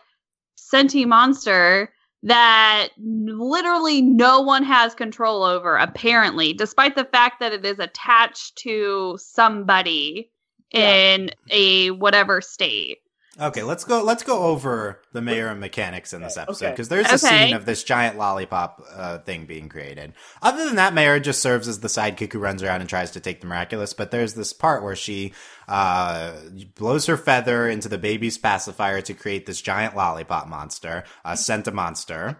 sentient 0.56 1.10
monster 1.10 1.91
that 2.24 2.89
literally 2.98 4.02
no 4.02 4.41
one 4.41 4.64
has 4.64 4.96
control 4.96 5.44
over 5.44 5.76
apparently 5.78 6.54
despite 6.54 6.96
the 6.96 7.06
fact 7.06 7.39
that 7.41 7.52
it 7.54 7.66
is 7.66 7.80
attached 7.80 8.56
to 8.58 9.18
somebody 9.22 10.32
Yeah. 10.72 10.89
in 11.16 11.32
a 11.52 11.91
whatever 11.91 12.41
state 12.41 13.00
Okay, 13.42 13.64
let's 13.64 13.84
go. 13.84 14.04
Let's 14.04 14.22
go 14.22 14.44
over 14.44 15.02
the 15.12 15.22
mayor 15.22 15.48
and 15.48 15.60
mechanics 15.60 16.14
in 16.14 16.22
this 16.22 16.34
Okay, 16.38 16.42
episode 16.44 16.66
okay. 16.66 16.72
because 16.74 16.90
there's 16.90 17.08
a 17.08 17.16
Okay. 17.16 17.46
scene 17.46 17.56
of 17.56 17.66
this 17.66 17.84
giant 17.84 18.16
lollipop 18.16 18.84
uh, 18.96 19.18
thing 19.20 19.46
being 19.48 19.70
created. 19.70 20.14
Other 20.44 20.66
than 20.66 20.76
that, 20.76 20.94
Mayura 20.94 21.20
just 21.20 21.42
serves 21.42 21.68
as 21.68 21.80
the 21.80 21.88
sidekick 21.88 22.32
who 22.32 22.38
runs 22.38 22.62
around 22.62 22.82
and 22.82 22.90
tries 22.90 23.10
to 23.12 23.20
take 23.20 23.42
the 23.42 23.48
miraculous. 23.48 23.94
But 23.94 24.12
there's 24.12 24.36
this 24.36 24.54
part 24.54 24.84
where 24.84 24.96
she 24.96 25.34
uh, 25.68 26.34
blows 26.76 27.08
her 27.08 27.18
feather 27.18 27.68
into 27.68 27.90
the 27.90 27.98
baby's 27.98 28.38
pacifier 28.38 29.02
to 29.02 29.16
create 29.16 29.48
this 29.48 29.62
giant 29.62 29.96
lollipop 29.96 30.48
monster, 30.48 31.04
a 31.26 31.32
Sentimonster. 31.34 32.38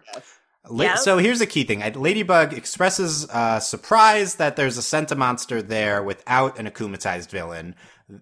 La- 0.70 0.84
Yep. 0.86 0.98
So 1.00 1.18
here's 1.18 1.42
a 1.42 1.48
key 1.48 1.64
thing. 1.64 1.80
Ladybug 1.96 2.54
expresses 2.54 3.28
uh, 3.32 3.60
surprise 3.60 4.36
that 4.36 4.56
there's 4.58 4.78
a 4.78 4.82
Sentimonster 4.82 5.68
there 5.68 6.04
without 6.04 6.60
an 6.60 6.68
akumatized 6.70 7.32
villain. 7.32 7.74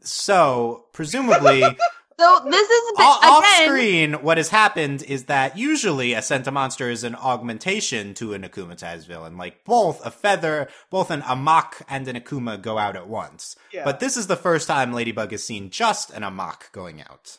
So 0.03 0.85
presumably. 0.93 1.63
so 2.19 2.41
this 2.49 2.69
is 2.69 2.91
O- 2.97 3.19
off 3.23 3.43
again 3.43 3.67
screen, 3.67 4.13
what 4.15 4.37
has 4.37 4.49
happened 4.49 5.03
is 5.03 5.25
that 5.25 5.57
usually 5.57 6.13
a 6.13 6.19
Sentimonster 6.19 6.91
is 6.91 7.03
an 7.03 7.15
augmentation 7.15 8.13
to 8.15 8.33
an 8.33 8.43
akumatized 8.43 9.07
villain. 9.07 9.37
Like 9.37 9.63
both 9.65 10.05
a 10.05 10.11
feather, 10.11 10.67
both 10.89 11.09
an 11.11 11.23
Amok 11.27 11.81
and 11.89 12.07
an 12.07 12.15
Akuma 12.15 12.61
go 12.61 12.77
out 12.77 12.95
at 12.95 13.07
once. 13.07 13.55
Yeah. 13.73 13.83
But 13.85 13.99
this 13.99 14.17
is 14.17 14.27
the 14.27 14.35
first 14.35 14.67
time 14.67 14.93
Ladybug 14.93 15.31
has 15.31 15.43
seen 15.43 15.69
just 15.69 16.11
an 16.11 16.23
Amok 16.23 16.71
going 16.71 17.01
out. 17.01 17.37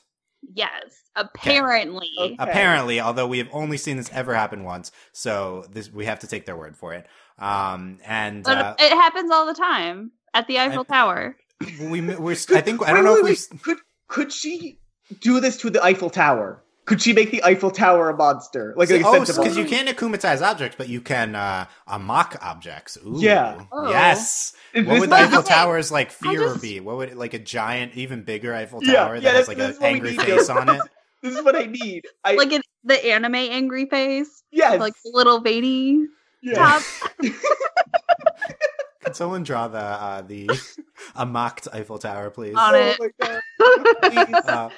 yes 0.54 0.98
apparently 1.14 2.08
Okay. 2.18 2.36
Apparently, 2.38 3.00
although 3.00 3.26
we 3.26 3.38
have 3.38 3.48
only 3.52 3.76
seen 3.76 3.96
this 3.98 4.10
ever 4.12 4.34
happen 4.34 4.64
once, 4.64 4.90
so 5.12 5.66
this 5.70 5.92
we 5.92 6.06
have 6.06 6.20
to 6.20 6.26
take 6.26 6.46
their 6.46 6.56
word 6.56 6.76
for 6.76 6.94
it. 6.94 7.06
Um, 7.38 7.98
and 8.06 8.42
But 8.42 8.58
uh, 8.58 8.74
it 8.78 8.92
happens 8.92 9.30
all 9.30 9.46
the 9.46 9.54
time 9.54 10.12
at 10.32 10.46
the 10.46 10.58
Eiffel 10.58 10.84
Tower. 10.84 11.36
we 11.80 12.00
we're, 12.00 12.32
I 12.32 12.60
think 12.62 12.82
I 12.82 12.92
don't 12.92 12.96
Wait, 12.96 13.04
know 13.04 13.22
wait, 13.22 13.32
if 13.32 13.52
we. 13.52 13.58
Could 13.58 13.78
could 14.12 14.30
she 14.30 14.78
do 15.20 15.40
this 15.40 15.56
to 15.56 15.70
the 15.70 15.82
Eiffel 15.82 16.10
Tower? 16.10 16.62
Could 16.84 17.00
she 17.00 17.14
make 17.14 17.30
the 17.30 17.42
Eiffel 17.44 17.70
Tower 17.70 18.10
a 18.10 18.16
monster? 18.16 18.74
Like 18.76 18.90
a 18.90 19.00
oh, 19.02 19.20
because 19.20 19.56
you 19.56 19.64
can't 19.64 19.88
akumatize 19.88 20.42
objects, 20.42 20.76
but 20.76 20.90
you 20.90 21.00
can 21.00 21.34
uh, 21.34 21.66
amok 21.86 22.36
objects. 22.42 22.98
Ooh. 23.06 23.14
Yeah. 23.16 23.64
Oh. 23.72 23.88
Yes. 23.88 24.52
Is 24.74 24.86
What 24.86 25.00
would 25.00 25.08
the 25.08 25.14
Eiffel 25.14 25.42
Tower's 25.42 25.90
like 25.90 26.10
fear 26.10 26.40
just- 26.40 26.60
be? 26.60 26.80
What 26.80 26.98
would 26.98 27.10
it, 27.10 27.16
like 27.16 27.32
a 27.32 27.38
giant, 27.38 27.94
even 27.94 28.22
bigger 28.22 28.54
Eiffel 28.54 28.82
Tower 28.82 29.14
yeah, 29.14 29.20
that 29.20 29.34
has 29.34 29.46
that's- 29.46 29.48
like 29.48 29.76
an 29.80 29.82
angry 29.82 30.16
face 30.16 30.50
on 30.50 30.68
it? 30.68 30.82
This 31.22 31.36
is 31.36 31.44
what 31.44 31.54
I 31.54 31.66
need. 31.66 32.02
I 32.24 32.34
Like 32.34 32.50
in 32.50 32.62
the 32.82 33.06
anime 33.06 33.36
angry 33.36 33.86
face, 33.86 34.42
yes, 34.50 34.80
like 34.80 34.92
the 35.04 35.12
little 35.14 35.40
veiny 35.40 36.04
yes. 36.42 36.56
top. 36.56 37.12
Can 39.04 39.14
someone 39.14 39.42
draw 39.42 39.68
the 39.68 39.78
uh, 39.78 40.22
the 40.22 40.48
a 41.16 41.26
mocked 41.26 41.68
Eiffel 41.72 41.98
Tower, 41.98 42.30
please? 42.30 42.54
On 42.56 42.74
Oh 42.74 42.78
it. 42.78 42.98
my 43.00 43.08
god. 43.20 43.42
Uh, 44.44 44.70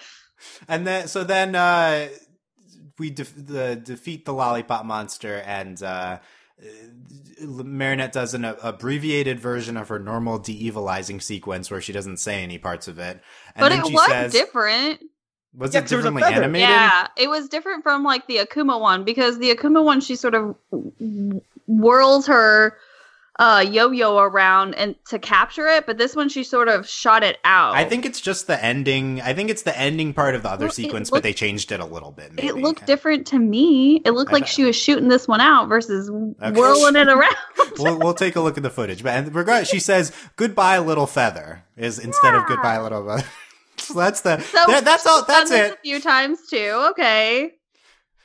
and 0.68 0.86
then 0.86 1.08
so 1.08 1.24
then 1.24 1.54
uh, 1.54 2.08
we 2.98 3.08
def- 3.10 3.32
the, 3.34 3.76
defeat 3.76 4.24
the 4.24 4.32
lollipop 4.32 4.84
monster 4.84 5.36
and. 5.46 5.82
Uh, 5.82 6.18
uh, 6.62 7.46
Marinette 7.46 8.12
does 8.12 8.32
an 8.34 8.44
uh, 8.44 8.54
abbreviated 8.62 9.40
version 9.40 9.76
of 9.76 9.88
her 9.88 9.98
normal 9.98 10.38
de-evilizing 10.38 11.20
sequence 11.20 11.68
where 11.70 11.80
she 11.80 11.92
doesn't 11.92 12.18
say 12.18 12.42
any 12.42 12.58
parts 12.58 12.86
of 12.88 12.98
it, 12.98 13.20
and 13.56 13.60
but 13.60 13.70
then 13.70 13.80
it 13.80 13.86
she 13.88 13.92
was 13.94 14.06
says, 14.06 14.32
different. 14.32 15.00
"Was 15.52 15.74
Yeah, 15.74 15.80
it 15.80 15.82
'cause 15.82 15.90
there 15.90 15.96
was 15.98 16.06
a 16.06 16.10
differently 16.10 16.32
animated?" 16.34 16.68
Yeah, 16.68 17.08
it 17.16 17.28
was 17.28 17.48
different 17.48 17.82
from 17.82 18.04
like 18.04 18.26
the 18.28 18.36
Akuma 18.36 18.80
one 18.80 19.02
because 19.04 19.38
the 19.38 19.52
Akuma 19.54 19.82
one 19.84 20.00
she 20.00 20.14
sort 20.14 20.34
of 20.36 20.54
w- 20.70 21.40
whirls 21.66 22.28
her 22.28 22.76
uh 23.38 23.64
yo-yo 23.68 24.16
around 24.18 24.74
and 24.74 24.94
to 25.08 25.18
capture 25.18 25.66
it, 25.66 25.86
but 25.86 25.98
this 25.98 26.14
one 26.14 26.28
she 26.28 26.44
sort 26.44 26.68
of 26.68 26.88
shot 26.88 27.22
it 27.24 27.38
out. 27.44 27.74
I 27.74 27.84
think 27.84 28.06
it's 28.06 28.20
just 28.20 28.46
the 28.46 28.62
ending. 28.64 29.20
I 29.20 29.34
think 29.34 29.50
it's 29.50 29.62
the 29.62 29.76
ending 29.76 30.12
part 30.14 30.34
of 30.36 30.42
the 30.44 30.50
other 30.50 30.66
Well, 30.66 30.70
it 30.70 30.74
sequence, 30.74 31.10
but 31.10 31.22
they 31.24 31.32
changed 31.32 31.72
it 31.72 31.80
a 31.80 31.84
little 31.84 32.12
bit. 32.12 32.32
Maybe. 32.32 32.46
it 32.48 32.56
looked 32.56 32.86
different 32.86 33.26
to 33.28 33.38
me. 33.38 34.00
It 34.04 34.12
looked 34.12 34.30
I 34.30 34.34
like 34.34 34.42
bet. 34.44 34.50
she 34.50 34.64
was 34.64 34.76
shooting 34.76 35.08
this 35.08 35.26
one 35.26 35.40
out 35.40 35.68
versus 35.68 36.08
Okay. 36.10 36.50
whirling 36.60 36.94
it 36.96 37.08
around. 37.16 37.34
we'll, 37.78 37.98
we'll 37.98 38.14
take 38.14 38.36
a 38.36 38.40
look 38.40 38.56
at 38.56 38.62
the 38.62 38.70
footage. 38.70 39.02
But 39.02 39.14
and 39.14 39.34
regard, 39.34 39.66
she 39.66 39.80
says 39.80 40.12
"goodbye, 40.36 40.78
little 40.78 41.06
feather" 41.08 41.64
is 41.76 41.98
instead 41.98 42.34
of 42.36 42.46
"goodbye, 42.46 42.80
little 42.80 43.04
feather." 43.04 43.26
so 43.78 43.94
that's 43.94 44.20
the. 44.20 44.38
So 44.40 44.64
that- 44.68 44.84
that's 44.84 45.06
all. 45.06 45.24
That's 45.24 45.50
it. 45.50 45.72
A 45.72 45.76
few 45.82 46.00
times 46.00 46.38
too. 46.48 46.86
Okay. 46.92 47.50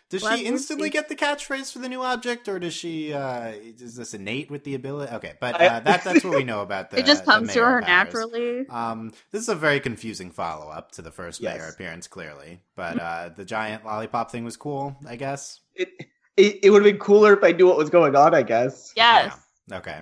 Does 0.10 0.24
Let 0.24 0.40
she 0.40 0.46
instantly 0.46 0.90
get 0.90 1.08
the 1.08 1.16
catchphrase 1.16 1.72
for 1.72 1.78
the 1.78 1.88
new 1.88 2.02
object, 2.02 2.48
or 2.48 2.58
does 2.58 2.74
she? 2.74 3.14
uh 3.14 3.50
Is 3.50 3.96
this 3.96 4.16
innate 4.16 4.50
with 4.50 4.64
the 4.64 4.74
ability? 4.74 5.14
Okay, 5.14 5.34
but 5.40 5.56
uh, 5.56 5.80
that 5.82 6.04
that's 6.04 6.24
what 6.24 6.36
we 6.36 6.44
know 6.44 6.62
about 6.62 6.90
the. 6.92 7.00
it 7.00 7.06
just 7.06 7.26
comes 7.26 7.54
to 7.54 7.60
her 7.60 7.82
powers. 7.82 7.88
naturally. 7.88 8.68
Um, 8.70 9.14
this 9.32 9.44
is 9.44 9.50
a 9.50 9.56
very 9.56 9.80
confusing 9.80 10.32
follow 10.32 10.70
up 10.70 10.92
to 10.94 11.04
the 11.04 11.12
first 11.12 11.42
Yes. 11.42 11.60
Mayura 11.62 11.74
appearance, 11.74 12.08
clearly. 12.08 12.60
But 12.76 13.00
uh, 13.00 13.30
the 13.36 13.46
giant 13.46 13.86
lollipop 13.86 14.32
thing 14.32 14.44
was 14.44 14.58
cool, 14.58 14.98
I 15.08 15.16
guess. 15.16 15.60
It, 15.76 15.90
it, 16.36 16.60
it 16.64 16.70
would 16.72 16.84
have 16.84 16.92
been 16.92 17.00
cooler 17.00 17.34
if 17.34 17.44
I 17.44 17.52
knew 17.52 17.68
what 17.68 17.78
was 17.78 17.92
going 17.92 18.16
on, 18.16 18.34
I 18.34 18.42
guess. 18.42 18.94
Yes. 18.96 19.38
Yeah. 19.68 19.78
Okay. 19.78 20.02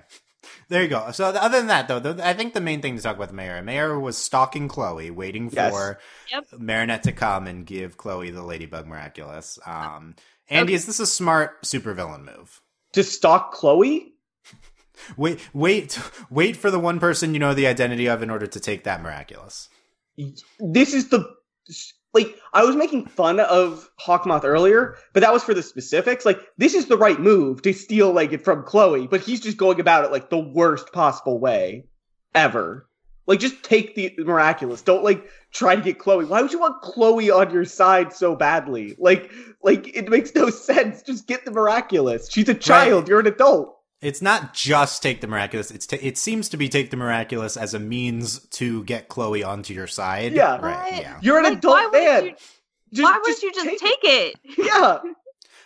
There 0.69 0.81
you 0.83 0.89
go. 0.89 1.11
So 1.11 1.31
the- 1.31 1.41
other 1.43 1.57
than 1.59 1.67
that, 1.67 1.87
though, 1.87 1.99
the, 1.99 2.27
I 2.27 2.33
think 2.33 2.53
the 2.53 2.61
main 2.61 2.81
thing 2.81 2.97
to 2.97 3.01
talk 3.01 3.15
about 3.15 3.29
the 3.29 3.35
Mayura, 3.35 3.63
Mayura 3.63 4.01
was 4.01 4.17
stalking 4.17 4.67
Chloe, 4.67 5.09
waiting 5.11 5.49
Yes. 5.51 5.71
for 5.73 5.99
Yep. 6.31 6.47
Marinette 6.59 7.03
to 7.03 7.11
come 7.13 7.47
and 7.47 7.65
give 7.65 7.97
Chloe 7.97 8.31
the 8.31 8.41
Ladybug 8.43 8.85
Miraculous. 8.85 9.57
Um, 9.65 10.15
Andy, 10.49 10.73
is 10.73 10.85
this 10.85 10.99
a 10.99 11.07
smart 11.07 11.63
supervillain 11.63 12.25
move? 12.25 12.61
To 12.93 13.03
stalk 13.03 13.53
Chloe? 13.53 14.13
Wait, 15.17 15.39
wait, 15.53 15.99
wait 16.31 16.57
for 16.57 16.71
the 16.71 16.79
one 16.79 16.99
person 16.99 17.33
you 17.33 17.39
know 17.39 17.53
the 17.53 17.67
identity 17.67 18.07
of 18.09 18.23
in 18.23 18.31
order 18.31 18.47
to 18.47 18.59
take 18.59 18.83
that 18.85 18.99
miraculous. 19.01 19.69
This 20.59 20.93
is 20.95 21.09
the 21.09 21.23
like 22.17 22.35
I 22.53 22.63
was 22.63 22.75
making 22.75 23.05
fun 23.05 23.39
of 23.39 23.89
Hawkmoth 24.03 24.43
earlier, 24.43 24.97
but 25.13 25.21
that 25.21 25.33
was 25.33 25.43
for 25.43 25.53
the 25.53 25.63
specifics. 25.63 26.25
Like 26.25 26.39
this 26.57 26.73
is 26.73 26.87
the 26.87 26.97
right 26.97 27.19
move 27.19 27.61
to 27.61 27.73
steal 27.73 28.11
like 28.11 28.33
it 28.33 28.43
from 28.43 28.63
Chloe, 28.63 29.07
but 29.07 29.21
he's 29.21 29.39
just 29.39 29.57
going 29.57 29.79
about 29.79 30.05
it 30.05 30.11
like 30.11 30.29
the 30.29 30.39
worst 30.39 30.91
possible 30.91 31.39
way 31.39 31.85
ever. 32.33 32.87
Like 33.27 33.39
just 33.39 33.61
take 33.61 33.93
the 33.95 34.15
miraculous. 34.19 34.81
Don't 34.81 35.03
like 35.03 35.29
try 35.51 35.75
to 35.75 35.81
get 35.81 35.99
Chloe. 35.99 36.25
Why 36.25 36.41
would 36.41 36.53
you 36.53 36.59
want 36.59 36.81
Chloe 36.81 37.29
on 37.29 37.53
your 37.53 37.65
side 37.65 38.13
so 38.13 38.35
badly? 38.35 38.95
Like 38.97 39.31
like 39.61 39.95
it 39.95 40.09
makes 40.09 40.33
no 40.33 40.49
sense. 40.69 41.03
Just 41.03 41.27
get 41.27 41.45
the 41.45 41.51
miraculous. 41.51 42.31
She's 42.31 42.49
a 42.49 42.55
child. 42.55 43.07
You're 43.07 43.19
an 43.19 43.27
adult. 43.27 43.76
It's 44.01 44.21
not 44.21 44.53
just 44.53 45.01
take 45.01 45.21
the 45.21 45.27
miraculous. 45.27 45.71
It's 45.71 45.87
ta 45.87 45.97
it 46.01 46.17
seems 46.17 46.49
to 46.49 46.57
be 46.57 46.69
take 46.69 46.91
the 46.91 46.97
miraculous 46.97 47.57
as 47.57 47.73
a 47.73 47.79
means 47.79 48.39
to 48.49 48.83
get 48.83 49.07
Chloe 49.09 49.43
onto 49.43 49.73
your 49.73 49.87
side. 49.87 50.33
Yeah. 50.33 50.57
right. 50.57 50.91
What? 50.93 51.01
Yeah. 51.01 51.19
You're 51.21 51.37
an 51.39 51.43
Like, 51.45 51.63
why 51.63 51.79
adult 51.81 51.91
wouldn't 51.93 52.05
man. 52.05 52.25
you- 52.25 52.35
Just- 52.93 53.03
Why 53.03 53.19
would 53.21 53.41
you 53.41 53.51
just 53.53 53.79
take, 53.79 53.99
it? 54.03 54.35
Yeah. 54.57 54.99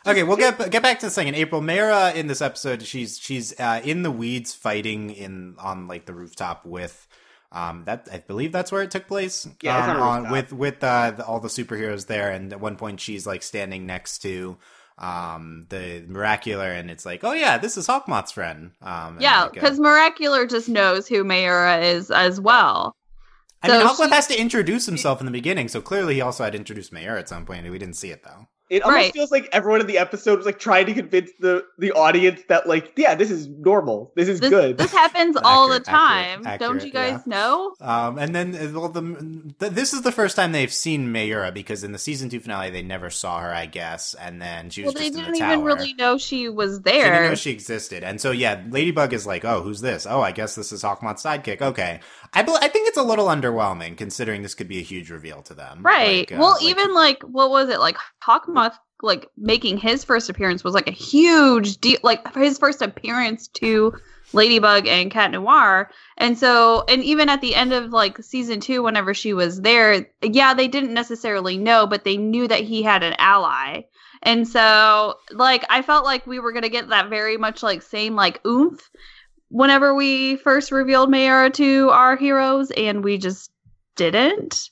Okay, 0.03 0.23
we'll 0.23 0.35
get 0.37 0.71
get 0.71 0.81
back 0.81 0.99
to 1.01 1.05
the 1.05 1.11
second. 1.11 1.35
April 1.35 1.61
Mayura 1.61 2.15
in 2.15 2.25
this 2.25 2.41
episode, 2.41 2.81
she's 2.81 3.19
she's 3.19 3.53
uh, 3.59 3.81
in 3.83 4.01
the 4.01 4.09
weeds 4.09 4.51
fighting 4.51 5.11
in 5.11 5.53
on 5.59 5.87
like 5.87 6.07
the 6.07 6.13
rooftop 6.15 6.65
with. 6.65 7.07
Um, 7.51 7.83
that 7.85 8.07
I 8.11 8.17
believe 8.17 8.51
that's 8.51 8.71
where 8.71 8.81
it 8.81 8.89
took 8.89 9.07
place. 9.07 9.47
Yeah, 9.61 9.91
um, 9.91 10.01
on 10.01 10.25
on, 10.25 10.31
with 10.31 10.53
with 10.53 10.83
uh, 10.83 11.11
the, 11.11 11.23
all 11.23 11.39
the 11.39 11.49
superheroes 11.49 12.07
there, 12.07 12.31
and 12.31 12.51
at 12.51 12.59
one 12.59 12.77
point 12.77 12.99
she's 12.99 13.27
like 13.27 13.43
standing 13.43 13.85
next 13.85 14.23
to 14.23 14.57
um 15.01 15.65
the 15.69 16.05
Miraculer, 16.07 16.79
and 16.79 16.89
it's 16.89 17.05
like, 17.05 17.23
oh 17.23 17.33
yeah, 17.33 17.57
this 17.57 17.75
is 17.75 17.87
Hawkmoth's 17.87 18.31
friend. 18.31 18.71
Um, 18.81 19.17
Yeah, 19.19 19.41
like, 19.43 19.49
uh, 19.49 19.53
because 19.53 19.79
Miraculer 19.79 20.49
just 20.49 20.69
knows 20.69 21.07
who 21.07 21.23
Mayura 21.23 21.83
is 21.83 22.09
as 22.11 22.39
well. 22.39 22.95
I 23.63 23.67
mean, 23.67 23.85
Hawkmoth 23.85 24.05
she- 24.09 24.15
has 24.15 24.27
to 24.27 24.39
introduce 24.39 24.85
himself 24.85 25.19
in 25.19 25.25
the 25.25 25.31
beginning, 25.31 25.67
so 25.67 25.81
clearly 25.81 26.15
he 26.15 26.21
also 26.21 26.43
had 26.43 26.53
to 26.53 26.59
introduce 26.59 26.91
Mayura 26.91 27.19
at 27.19 27.29
some 27.29 27.45
point, 27.45 27.63
and 27.63 27.71
we 27.71 27.77
didn't 27.79 27.95
see 27.97 28.09
it 28.11 28.23
though. 28.23 28.47
It 28.71 28.83
almost 28.83 28.95
Right. 28.95 29.13
feels 29.13 29.31
like 29.31 29.49
everyone 29.51 29.81
in 29.81 29.87
the 29.87 29.97
episode 29.97 30.37
was 30.37 30.45
like 30.45 30.57
trying 30.57 30.85
to 30.85 30.93
convince 30.93 31.29
the 31.41 31.65
the 31.77 31.91
audience 31.91 32.41
that 32.47 32.67
like, 32.67 32.93
yeah, 32.95 33.15
this 33.15 33.29
is 33.29 33.47
normal. 33.49 34.13
This 34.15 34.29
is 34.29 34.39
This, 34.39 34.49
good. 34.49 34.77
this 34.77 34.93
happens 34.93 35.35
all 35.43 35.67
the 35.67 35.75
Accurate, 35.85 35.89
accurate, 35.97 36.43
time. 36.45 36.57
Don't 36.59 36.85
you 36.85 36.91
guys 36.91 37.19
yeah. 37.27 37.35
know? 37.35 37.73
Um, 37.81 38.17
and 38.17 38.33
then 38.33 38.55
uh, 38.55 38.79
well, 38.79 38.87
the, 38.87 39.01
th- 39.59 39.73
this 39.73 39.91
is 39.93 40.03
the 40.03 40.11
first 40.13 40.37
time 40.37 40.53
they've 40.53 40.71
seen 40.71 41.13
Mayura 41.13 41.53
because 41.53 41.83
in 41.83 41.91
the 41.91 41.99
season 41.99 42.29
two 42.29 42.39
finale 42.39 42.69
they 42.69 42.81
never 42.81 43.09
saw 43.09 43.41
her, 43.41 43.53
I 43.53 43.65
guess, 43.65 44.13
and 44.13 44.41
then 44.41 44.69
she 44.69 44.83
was 44.83 44.93
Well, 44.93 45.03
they 45.03 45.09
just 45.09 45.19
in 45.19 45.25
didn't 45.25 45.33
the 45.33 45.39
tower. 45.39 45.51
even 45.53 45.65
really 45.65 45.93
know 45.95 46.17
she 46.17 46.47
was 46.47 46.79
there. 46.81 47.03
She 47.03 47.09
didn't 47.11 47.29
know 47.29 47.35
she 47.35 47.51
existed, 47.51 48.03
and 48.05 48.21
so 48.21 48.31
yeah, 48.31 48.63
Ladybug 48.69 49.11
is 49.11 49.27
like, 49.27 49.43
"Oh, 49.43 49.61
who's 49.61 49.81
this? 49.81 50.07
Oh, 50.09 50.21
I 50.21 50.31
guess 50.31 50.55
this 50.55 50.71
is 50.71 50.81
Hawkmoth's 50.81 51.23
sidekick." 51.23 51.61
Okay, 51.61 51.99
I 52.33 52.41
bel 52.43 52.57
I 52.61 52.69
think 52.69 52.87
it's 52.87 52.97
a 52.97 53.03
little 53.03 53.27
underwhelming 53.27 53.97
considering 53.97 54.43
this 54.43 54.53
could 54.55 54.69
be 54.69 54.79
a 54.79 54.83
huge 54.83 55.09
reveal 55.11 55.41
to 55.43 55.53
them, 55.53 55.81
Right. 55.83 56.19
Like, 56.29 56.31
uh, 56.31 56.37
well, 56.39 56.51
like- 56.53 56.63
even 56.63 56.93
like 56.93 57.21
what 57.23 57.49
was 57.49 57.67
it 57.69 57.81
like 57.81 57.97
Hawkmoth 58.69 58.77
like 59.03 59.27
making 59.35 59.77
his 59.77 60.03
first 60.03 60.29
appearance 60.29 60.63
was 60.63 60.73
like 60.73 60.87
a 60.87 60.91
huge 60.91 61.77
deal 61.77 61.97
like 62.03 62.35
his 62.35 62.57
first 62.57 62.81
appearance 62.81 63.47
to 63.47 63.93
Ladybug 64.33 64.87
and 64.87 65.11
Cat 65.11 65.31
Noir. 65.31 65.89
And 66.17 66.37
so 66.37 66.83
and 66.87 67.03
even 67.03 67.29
at 67.29 67.41
the 67.41 67.55
end 67.55 67.73
of 67.73 67.91
like 67.91 68.23
season 68.23 68.59
2 68.59 68.83
whenever 68.83 69.13
she 69.13 69.33
was 69.33 69.61
there, 69.61 70.05
yeah, 70.21 70.53
they 70.53 70.67
didn't 70.67 70.93
necessarily 70.93 71.57
know, 71.57 71.87
but 71.87 72.03
they 72.03 72.17
knew 72.17 72.47
that 72.47 72.61
he 72.61 72.83
had 72.83 73.03
an 73.03 73.15
ally. 73.17 73.81
And 74.21 74.47
so 74.47 75.15
like 75.31 75.65
I 75.69 75.81
felt 75.81 76.05
like 76.05 76.27
we 76.27 76.39
were 76.39 76.51
going 76.51 76.63
to 76.63 76.69
get 76.69 76.89
that 76.89 77.09
very 77.09 77.37
much 77.37 77.63
like 77.63 77.81
same 77.81 78.15
like 78.15 78.39
oomph 78.45 78.89
whenever 79.49 79.93
we 79.93 80.37
first 80.37 80.71
revealed 80.71 81.09
Mayura 81.09 81.51
to 81.53 81.89
our 81.89 82.15
heroes 82.15 82.71
and 82.71 83.03
we 83.03 83.17
just 83.17 83.51
didn't. 83.95 84.69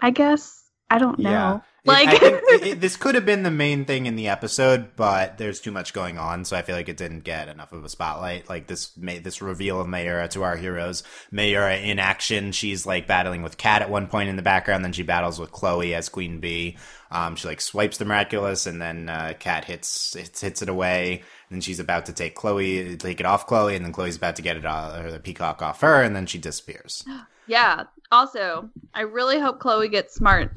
I 0.00 0.10
guess. 0.10 0.62
I 0.88 0.98
don't 0.98 1.18
know. 1.18 1.30
Yeah. 1.30 1.60
Like 1.88 2.08
it, 2.22 2.62
it- 2.66 2.80
this 2.80 2.96
could 2.96 3.14
have 3.14 3.26
been 3.26 3.42
the 3.42 3.50
main 3.50 3.84
thing 3.84 4.06
in 4.06 4.16
the 4.16 4.28
episode, 4.28 4.94
but 4.96 5.38
there's 5.38 5.60
too 5.60 5.70
much 5.72 5.92
going 5.92 6.18
on, 6.18 6.44
so 6.44 6.56
I 6.56 6.62
feel 6.62 6.76
like 6.76 6.88
it 6.88 6.96
didn't 6.96 7.20
get 7.24 7.48
enough 7.48 7.72
of 7.72 7.84
a 7.84 7.88
spotlight. 7.88 8.48
Like 8.48 8.66
this, 8.66 8.90
this 8.96 9.42
reveal 9.42 9.80
of 9.80 9.86
Mayura 9.86 10.28
to 10.30 10.42
our 10.42 10.56
heroes. 10.56 11.02
Mayura 11.32 11.82
in 11.82 11.98
action, 11.98 12.52
she's 12.52 12.86
like 12.86 13.06
battling 13.06 13.42
with 13.42 13.56
Kat 13.56 13.82
at 13.82 13.90
one 13.90 14.06
point 14.06 14.28
in 14.28 14.36
the 14.36 14.42
background, 14.42 14.84
then 14.84 14.92
she 14.92 15.02
battles 15.02 15.40
with 15.40 15.50
Chloe 15.52 15.94
as 15.94 16.08
Queen 16.08 16.40
Bee. 16.40 16.76
Um, 17.10 17.36
she 17.36 17.48
like 17.48 17.60
swipes 17.60 17.96
the 17.98 18.04
miraculous, 18.04 18.66
and 18.66 18.80
then 18.82 19.08
uh, 19.08 19.32
Kat 19.38 19.64
hits 19.64 20.14
hits 20.14 20.40
hits 20.42 20.60
it 20.62 20.68
away. 20.68 21.22
And 21.50 21.64
she's 21.64 21.80
about 21.80 22.04
to 22.06 22.12
take 22.12 22.34
Chloe, 22.34 22.94
take 22.98 23.20
it 23.20 23.24
off 23.26 23.46
Chloe, 23.46 23.74
and 23.74 23.82
then 23.82 23.92
Chloe's 23.92 24.16
about 24.16 24.36
to 24.36 24.42
get 24.42 24.58
it 24.58 24.66
uh, 24.66 25.00
or 25.02 25.10
the 25.10 25.18
peacock 25.18 25.62
off 25.62 25.80
her, 25.80 26.02
and 26.02 26.14
then 26.14 26.26
she 26.26 26.36
disappears. 26.36 27.02
yeah. 27.46 27.84
Also, 28.12 28.68
I 28.92 29.02
really 29.02 29.40
hope 29.40 29.58
Chloe 29.58 29.88
gets 29.88 30.14
smart 30.14 30.52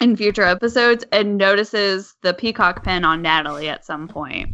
in 0.00 0.16
future 0.16 0.42
episodes 0.42 1.04
and 1.12 1.36
notices 1.38 2.14
the 2.22 2.34
peacock 2.34 2.82
pin 2.84 3.04
on 3.04 3.22
Natalie 3.22 3.68
at 3.68 3.84
some 3.84 4.08
point. 4.08 4.50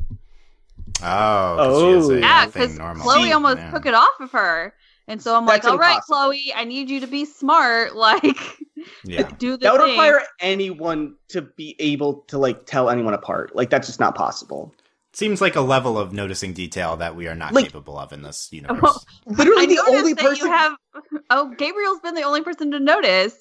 Oh, 1.02 1.56
'cause 1.56 1.80
she 1.80 1.92
has 1.92 2.08
Oh. 2.08 2.12
a, 2.12 2.18
yeah, 2.20 2.46
because 2.46 2.78
normally. 2.78 3.02
Chloe 3.02 3.32
almost 3.32 3.58
Yeah. 3.58 3.70
took 3.70 3.86
it 3.86 3.94
off 3.94 4.20
of 4.20 4.30
her. 4.32 4.74
And 5.08 5.20
so 5.20 5.34
I'm 5.36 5.44
like, 5.46 5.64
all 5.64 5.76
right, 5.78 5.94
impossible. 5.96 6.16
Chloe, 6.16 6.52
I 6.54 6.64
need 6.64 6.88
you 6.90 7.00
to 7.00 7.06
be 7.06 7.24
smart. 7.24 7.94
Like, 7.96 8.36
Yeah. 9.04 9.28
do 9.38 9.52
the 9.52 9.58
that 9.58 9.72
would 9.72 9.80
thing. 9.82 9.90
require 9.90 10.22
anyone 10.40 11.14
to 11.28 11.42
be 11.42 11.76
able 11.78 12.24
to 12.28 12.38
like 12.38 12.64
tell 12.66 12.88
anyone 12.90 13.12
apart. 13.14 13.54
Like 13.54 13.68
that's 13.70 13.86
just 13.86 14.00
not 14.00 14.14
possible. 14.14 14.74
Seems 15.12 15.40
like 15.40 15.56
a 15.56 15.60
level 15.60 15.98
of 15.98 16.12
noticing 16.12 16.52
detail 16.52 16.96
that 16.98 17.14
we 17.16 17.26
are 17.28 17.34
not 17.34 17.52
Like- 17.52 17.66
capable 17.66 17.98
of 17.98 18.12
in 18.12 18.22
this 18.22 18.48
universe. 18.52 18.80
Well, 18.80 19.04
Literally 19.26 19.64
I 19.64 19.66
the 19.66 19.82
only 19.88 20.12
that 20.14 20.22
person 20.24 20.46
you 20.46 20.52
have. 20.52 20.72
Oh, 21.30 21.48
Gabriel's 21.58 22.00
been 22.00 22.14
the 22.14 22.22
only 22.22 22.42
person 22.42 22.70
to 22.70 22.78
notice 22.80 23.34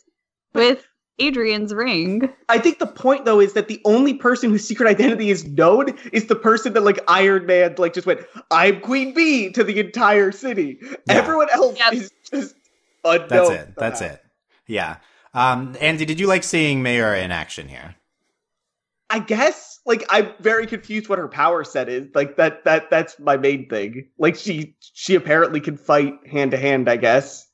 with 0.54 0.86
Adrien's 1.20 1.74
ring. 1.74 2.32
I 2.48 2.58
think 2.60 2.80
the 2.80 2.88
point 2.88 3.26
though 3.26 3.40
is 3.40 3.54
that 3.54 3.68
the 3.68 3.82
only 3.86 4.14
person 4.14 4.50
whose 4.50 4.66
secret 4.68 4.88
identity 4.88 5.30
is 5.30 5.46
known 5.46 5.98
is 6.12 6.26
the 6.28 6.36
person 6.36 6.74
that 6.74 6.82
like 6.84 7.00
Iron 7.08 7.46
Man 7.46 7.76
like 7.78 7.94
just 7.94 8.08
went, 8.08 8.22
I'm 8.52 8.82
Queen 8.82 9.14
Bee 9.14 9.52
to 9.52 9.64
the 9.64 9.80
entire 9.80 10.32
city. 10.32 10.80
Yeah. 10.82 10.96
Everyone 11.10 11.50
else 11.52 11.78
Yep. 11.78 11.94
is 11.94 12.12
just 12.32 12.56
unknown. 13.04 13.28
That's 13.30 13.50
it. 13.50 13.76
That's 13.78 14.00
somehow. 14.00 14.14
it. 14.16 14.24
Yeah. 14.68 14.98
Um, 15.34 15.76
Andy, 15.80 16.06
did 16.06 16.20
you 16.20 16.28
like 16.28 16.44
seeing 16.44 16.82
Mayor 16.82 17.14
in 17.14 17.32
action 17.32 17.68
here? 17.68 17.96
I 19.12 19.20
guess 19.20 19.80
like 19.86 20.06
I'm 20.10 20.32
very 20.40 20.68
confused 20.68 21.10
what 21.10 21.18
her 21.18 21.28
power 21.28 21.64
set 21.64 21.90
is. 21.90 22.08
Like 22.14 22.38
that 22.38 22.64
that 22.66 22.90
that's 22.92 23.18
my 23.20 23.38
main 23.38 23.68
thing. 23.68 24.10
Like 24.20 24.36
she 24.36 24.76
she 24.80 25.16
apparently 25.16 25.60
can 25.62 25.78
fight 25.78 26.14
hand 26.28 26.52
to 26.52 26.58
hand, 26.58 26.88
I 26.88 26.98
guess. 26.98 27.48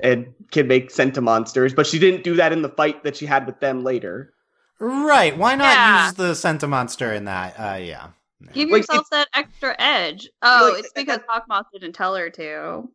And 0.00 0.34
can 0.50 0.66
make 0.66 0.90
Sentimonsters, 0.90 1.74
but 1.74 1.86
she 1.86 1.98
didn't 1.98 2.24
do 2.24 2.34
that 2.36 2.52
in 2.52 2.62
the 2.62 2.68
fight 2.68 3.04
that 3.04 3.16
she 3.16 3.26
had 3.26 3.46
with 3.46 3.60
them 3.60 3.84
later. 3.84 4.32
Right. 4.80 5.36
Why 5.36 5.54
not 5.54 5.72
Yeah. 5.72 6.04
use 6.06 6.14
the 6.14 6.32
Sentimonster 6.32 7.14
in 7.16 7.26
that? 7.26 7.54
Uh, 7.58 7.76
yeah. 7.76 8.08
Give 8.52 8.68
Like, 8.68 8.80
yourself 8.80 9.06
that 9.10 9.28
extra 9.34 9.74
edge. 9.78 10.28
Oh, 10.42 10.70
like, 10.74 10.80
it's 10.84 10.92
because 10.92 11.20
Hawkmoth 11.28 11.66
didn't 11.72 11.92
tell 11.94 12.14
her 12.16 12.28
to. 12.30 12.88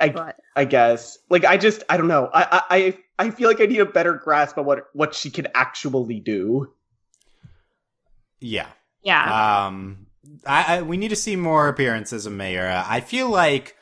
I 0.00 0.08
But 0.10 0.36
I 0.54 0.64
guess. 0.64 1.18
Like 1.28 1.44
I 1.44 1.56
just 1.56 1.82
I 1.88 1.96
don't 1.96 2.08
know. 2.08 2.30
I 2.32 2.42
I 2.70 2.76
I 3.18 3.26
I 3.26 3.30
feel 3.30 3.48
like 3.48 3.60
I 3.60 3.66
need 3.66 3.80
a 3.80 3.86
better 3.86 4.14
grasp 4.14 4.56
of 4.58 4.64
what 4.64 4.84
what 4.92 5.14
she 5.14 5.30
can 5.30 5.48
actually 5.54 6.20
do. 6.20 6.72
Yeah. 8.40 8.68
yeah, 9.02 9.66
Um, 9.66 10.06
I, 10.46 10.76
I 10.78 10.82
we 10.82 10.96
need 10.96 11.08
to 11.08 11.16
see 11.16 11.34
more 11.36 11.68
appearances 11.68 12.26
of 12.26 12.32
Mayura. 12.32 12.84
I 12.86 13.00
feel 13.00 13.28
like 13.28 13.74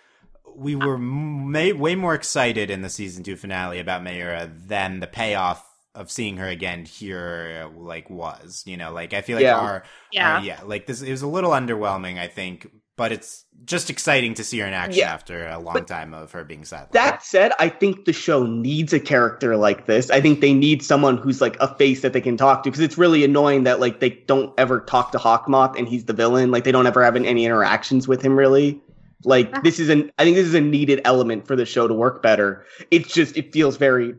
we 0.56 0.74
were 0.76 0.94
m- 0.96 1.50
may, 1.50 1.72
way 1.72 1.94
more 1.94 2.14
excited 2.14 2.70
in 2.70 2.82
the 2.82 2.88
season 2.90 3.22
two 3.22 3.36
finale 3.36 3.78
about 3.78 4.02
Mayura 4.02 4.50
than 4.66 5.00
the 5.00 5.06
payoff 5.06 5.64
of 5.94 6.10
seeing 6.10 6.36
her 6.38 6.46
again 6.48 6.84
here 6.84 7.70
like 7.76 8.10
was. 8.10 8.62
You 8.66 8.76
know, 8.76 8.92
like 8.92 9.14
I 9.14 9.22
feel 9.22 9.36
like 9.36 9.44
Yeah. 9.44 9.58
our 9.58 9.82
yeah. 10.12 10.36
Uh, 10.36 10.40
yeah, 10.42 10.60
like 10.64 10.86
this 10.86 11.02
it 11.02 11.10
was 11.10 11.22
a 11.22 11.26
little 11.26 11.50
underwhelming, 11.50 12.18
I 12.18 12.28
think, 12.28 12.68
but 12.96 13.12
it's 13.12 13.44
just 13.64 13.88
exciting 13.90 14.34
to 14.34 14.44
see 14.44 14.58
her 14.58 14.66
in 14.66 14.74
action 14.74 15.00
Yeah. 15.00 15.12
after 15.14 15.46
a 15.48 15.58
long 15.58 15.72
But 15.74 15.86
time 15.86 16.12
of 16.14 16.32
her 16.32 16.44
being 16.44 16.62
sidelined. 16.62 16.92
That 16.92 17.22
said, 17.22 17.52
I 17.58 17.68
think 17.70 18.04
the 18.04 18.12
show 18.12 18.44
needs 18.44 18.92
a 18.92 19.00
character 19.00 19.56
like 19.56 19.86
this. 19.86 20.10
I 20.10 20.20
think 20.20 20.40
they 20.42 20.52
need 20.54 20.82
someone 20.82 21.16
who's 21.16 21.40
like 21.40 21.56
a 21.60 21.74
face 21.76 22.02
that 22.02 22.12
they 22.12 22.20
can 22.20 22.36
talk 22.36 22.62
to 22.62 22.70
because 22.70 22.80
it's 22.82 22.98
really 22.98 23.24
annoying 23.24 23.64
that 23.64 23.80
like 23.80 24.00
they 24.00 24.10
don't 24.26 24.52
ever 24.58 24.80
talk 24.80 25.12
to 25.12 25.18
Hawkmoth 25.18 25.78
and 25.78 25.88
he's 25.88 26.04
the 26.04 26.12
villain. 26.12 26.50
Like 26.50 26.64
they 26.64 26.72
don't 26.72 26.86
ever 26.86 27.02
have 27.04 27.16
any 27.16 27.44
interactions 27.46 28.06
with 28.06 28.20
him 28.22 28.36
really. 28.38 28.80
Like 29.24 29.62
this 29.62 29.78
is 29.78 29.88
an 29.88 30.12
I 30.18 30.24
think 30.24 30.36
this 30.36 30.46
is 30.46 30.54
a 30.54 30.60
needed 30.60 31.00
element 31.04 31.46
for 31.46 31.56
the 31.56 31.64
show 31.66 31.88
to 31.88 31.94
work 31.94 32.22
better. 32.22 32.64
It's 32.90 33.12
just 33.12 33.36
it 33.36 33.52
feels 33.52 33.76
very 33.76 34.14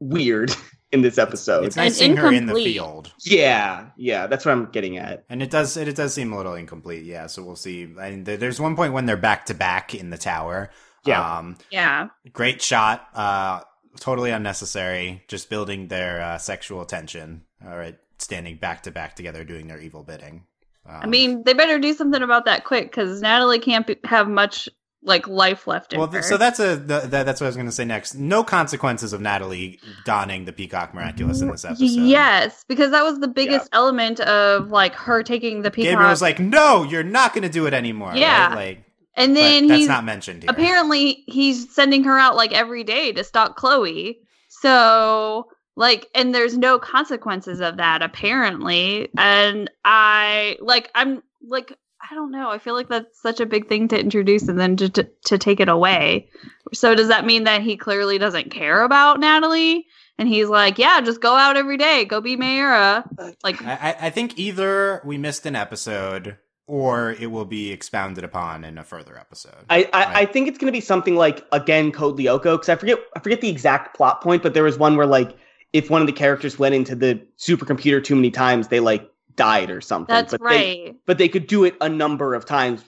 weird. 0.00 0.52
in 0.92 1.02
this 1.02 1.18
episode. 1.18 1.64
It's 1.64 1.74
nice 1.76 1.86
And 1.86 1.94
seeing 1.96 2.16
her 2.16 2.28
in 2.28 2.46
the 2.46 2.52
incomplete. 2.52 2.74
field. 2.74 3.12
yeah, 3.24 3.88
yeah, 3.96 4.28
that's 4.28 4.44
what 4.46 4.52
I'm 4.52 4.66
getting 4.70 4.98
at. 4.98 5.24
And 5.28 5.42
it 5.42 5.50
does 5.50 5.76
it, 5.76 5.88
it 5.88 5.96
does 5.96 6.14
seem 6.14 6.32
a 6.32 6.36
little 6.36 6.54
incomplete, 6.54 7.04
yeah. 7.04 7.26
So 7.26 7.42
we'll 7.42 7.56
see. 7.56 7.92
I 7.98 8.10
mean, 8.10 8.22
there's 8.22 8.60
one 8.60 8.76
point 8.76 8.92
when 8.92 9.04
they're 9.04 9.16
back 9.16 9.46
to 9.46 9.54
back 9.54 9.96
in 9.96 10.10
the 10.10 10.16
tower. 10.16 10.70
Yeah. 11.04 11.38
Um, 11.38 11.58
Yeah. 11.70 12.08
great 12.32 12.62
shot. 12.62 13.06
Uh, 13.14 13.62
totally 13.98 14.30
unnecessary. 14.30 15.24
Just 15.26 15.50
building 15.50 15.88
their 15.88 16.22
uh, 16.22 16.38
sexual 16.38 16.84
tension. 16.84 17.42
All 17.66 17.76
right, 17.76 17.98
standing 18.18 18.56
back 18.56 18.84
to 18.84 18.92
back 18.92 19.16
together, 19.16 19.42
doing 19.42 19.66
their 19.66 19.80
evil 19.80 20.04
bidding. 20.04 20.44
I 20.88 21.06
mean, 21.06 21.42
they 21.44 21.54
better 21.54 21.78
do 21.78 21.92
something 21.94 22.22
about 22.22 22.44
that 22.44 22.64
quick 22.64 22.90
because 22.90 23.20
Natalie 23.20 23.58
can't 23.58 23.86
be, 23.86 23.96
have 24.04 24.28
much 24.28 24.68
like 25.06 25.28
life 25.28 25.66
left 25.66 25.92
in 25.92 26.00
well, 26.00 26.10
her. 26.10 26.20
so 26.20 26.36
that's 26.36 26.58
a 26.58 26.76
th- 26.76 27.04
that, 27.04 27.24
that's 27.24 27.40
what 27.40 27.46
I 27.46 27.48
was 27.48 27.56
going 27.56 27.66
to 27.66 27.72
say 27.72 27.84
next. 27.84 28.16
No 28.16 28.42
consequences 28.42 29.12
of 29.12 29.20
Natalie 29.20 29.78
donning 30.04 30.44
the 30.44 30.52
peacock 30.52 30.92
miraculous 30.94 31.40
in 31.40 31.48
this 31.48 31.64
episode. 31.64 31.84
Yes, 31.84 32.64
because 32.68 32.90
that 32.90 33.04
was 33.04 33.20
the 33.20 33.28
biggest 33.28 33.68
element 33.72 34.20
of 34.20 34.70
like 34.70 34.94
her 34.94 35.22
taking 35.22 35.62
the 35.62 35.70
peacock. 35.70 35.92
Gabriel 35.92 36.10
was 36.10 36.22
like, 36.22 36.40
"No, 36.40 36.82
you're 36.82 37.04
not 37.04 37.32
going 37.32 37.44
to 37.44 37.48
do 37.48 37.66
it 37.66 37.72
anymore." 37.72 38.08
right? 38.08 38.18
Yeah. 38.18 38.52
like, 38.54 38.82
and 39.14 39.36
then 39.36 39.68
that's 39.68 39.86
not 39.86 40.04
mentioned 40.04 40.42
here. 40.42 40.50
apparently 40.50 41.24
he's 41.26 41.72
sending 41.72 42.04
her 42.04 42.18
out 42.18 42.34
like 42.34 42.52
every 42.52 42.82
day 42.82 43.12
to 43.12 43.22
stalk 43.22 43.56
Chloe. 43.56 44.18
So 44.48 45.48
like 45.76 46.08
and 46.14 46.34
there's 46.34 46.56
no 46.56 46.78
consequences 46.78 47.60
of 47.60 47.76
that 47.76 48.02
apparently. 48.02 49.08
And 49.16 49.70
I 49.84 50.56
like 50.60 50.90
I'm 50.94 51.22
like 51.46 51.76
I 52.10 52.14
don't 52.14 52.30
know. 52.30 52.50
I 52.50 52.58
feel 52.58 52.74
like 52.74 52.88
that's 52.88 53.20
such 53.20 53.40
a 53.40 53.46
big 53.46 53.68
thing 53.68 53.88
to 53.88 53.98
introduce 53.98 54.48
and 54.48 54.58
then 54.60 54.76
to 54.76 54.88
to, 54.90 55.08
to 55.26 55.38
take 55.38 55.60
it 55.60 55.68
away. 55.68 56.28
So 56.72 56.94
does 56.94 57.08
that 57.08 57.24
mean 57.26 57.44
that 57.44 57.62
he 57.62 57.76
clearly 57.76 58.18
doesn't 58.18 58.50
care 58.50 58.82
about 58.82 59.20
Natalie? 59.20 59.86
And 60.18 60.28
he's 60.28 60.48
like, 60.48 60.78
"Yeah, 60.78 61.00
just 61.02 61.20
go 61.20 61.34
out 61.36 61.56
every 61.58 61.76
day, 61.76 62.04
go 62.06 62.20
be 62.22 62.36
Mayura." 62.38 63.04
Like 63.44 63.62
I, 63.62 63.72
I- 63.74 64.06
I 64.06 64.10
think 64.10 64.38
either 64.38 65.02
we 65.04 65.18
missed 65.18 65.44
an 65.46 65.54
episode 65.56 66.38
or 66.68 67.12
it 67.12 67.30
will 67.30 67.44
be 67.44 67.70
expounded 67.70 68.24
upon 68.24 68.64
in 68.64 68.76
a 68.78 68.82
further 68.82 69.16
episode. 69.18 69.54
I, 69.70 69.88
I, 69.92 70.04
Right. 70.04 70.16
I 70.16 70.24
think 70.26 70.48
it's 70.48 70.58
going 70.58 70.66
to 70.66 70.72
be 70.72 70.80
something 70.80 71.16
like 71.16 71.44
again 71.52 71.92
Code 71.92 72.18
Lyoko 72.18 72.54
because 72.54 72.68
I 72.70 72.76
forget 72.76 72.98
I 73.14 73.20
forget 73.20 73.40
the 73.40 73.50
exact 73.50 73.96
plot 73.96 74.22
point, 74.22 74.42
but 74.42 74.54
there 74.54 74.64
was 74.64 74.78
one 74.78 74.96
where 74.96 75.06
like 75.06 75.36
if 75.76 75.90
one 75.90 76.00
of 76.00 76.06
the 76.06 76.12
characters 76.12 76.58
went 76.58 76.74
into 76.74 76.94
the 76.96 77.20
supercomputer 77.38 78.02
too 78.02 78.16
many 78.16 78.30
times, 78.30 78.68
they 78.68 78.80
like 78.80 79.10
died 79.34 79.70
or 79.70 79.80
something. 79.82 80.12
that's 80.14 80.32
but 80.32 80.40
They, 80.48 80.84
right. 80.86 80.96
but 81.04 81.18
they 81.18 81.28
could 81.28 81.46
do 81.46 81.64
it 81.64 81.76
a 81.82 81.88
number 81.88 82.34
of 82.34 82.46
times, 82.46 82.82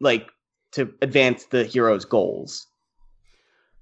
like 0.00 0.30
to 0.72 0.92
advance 1.02 1.44
the 1.46 1.64
hero's 1.64 2.04
goals. 2.06 2.66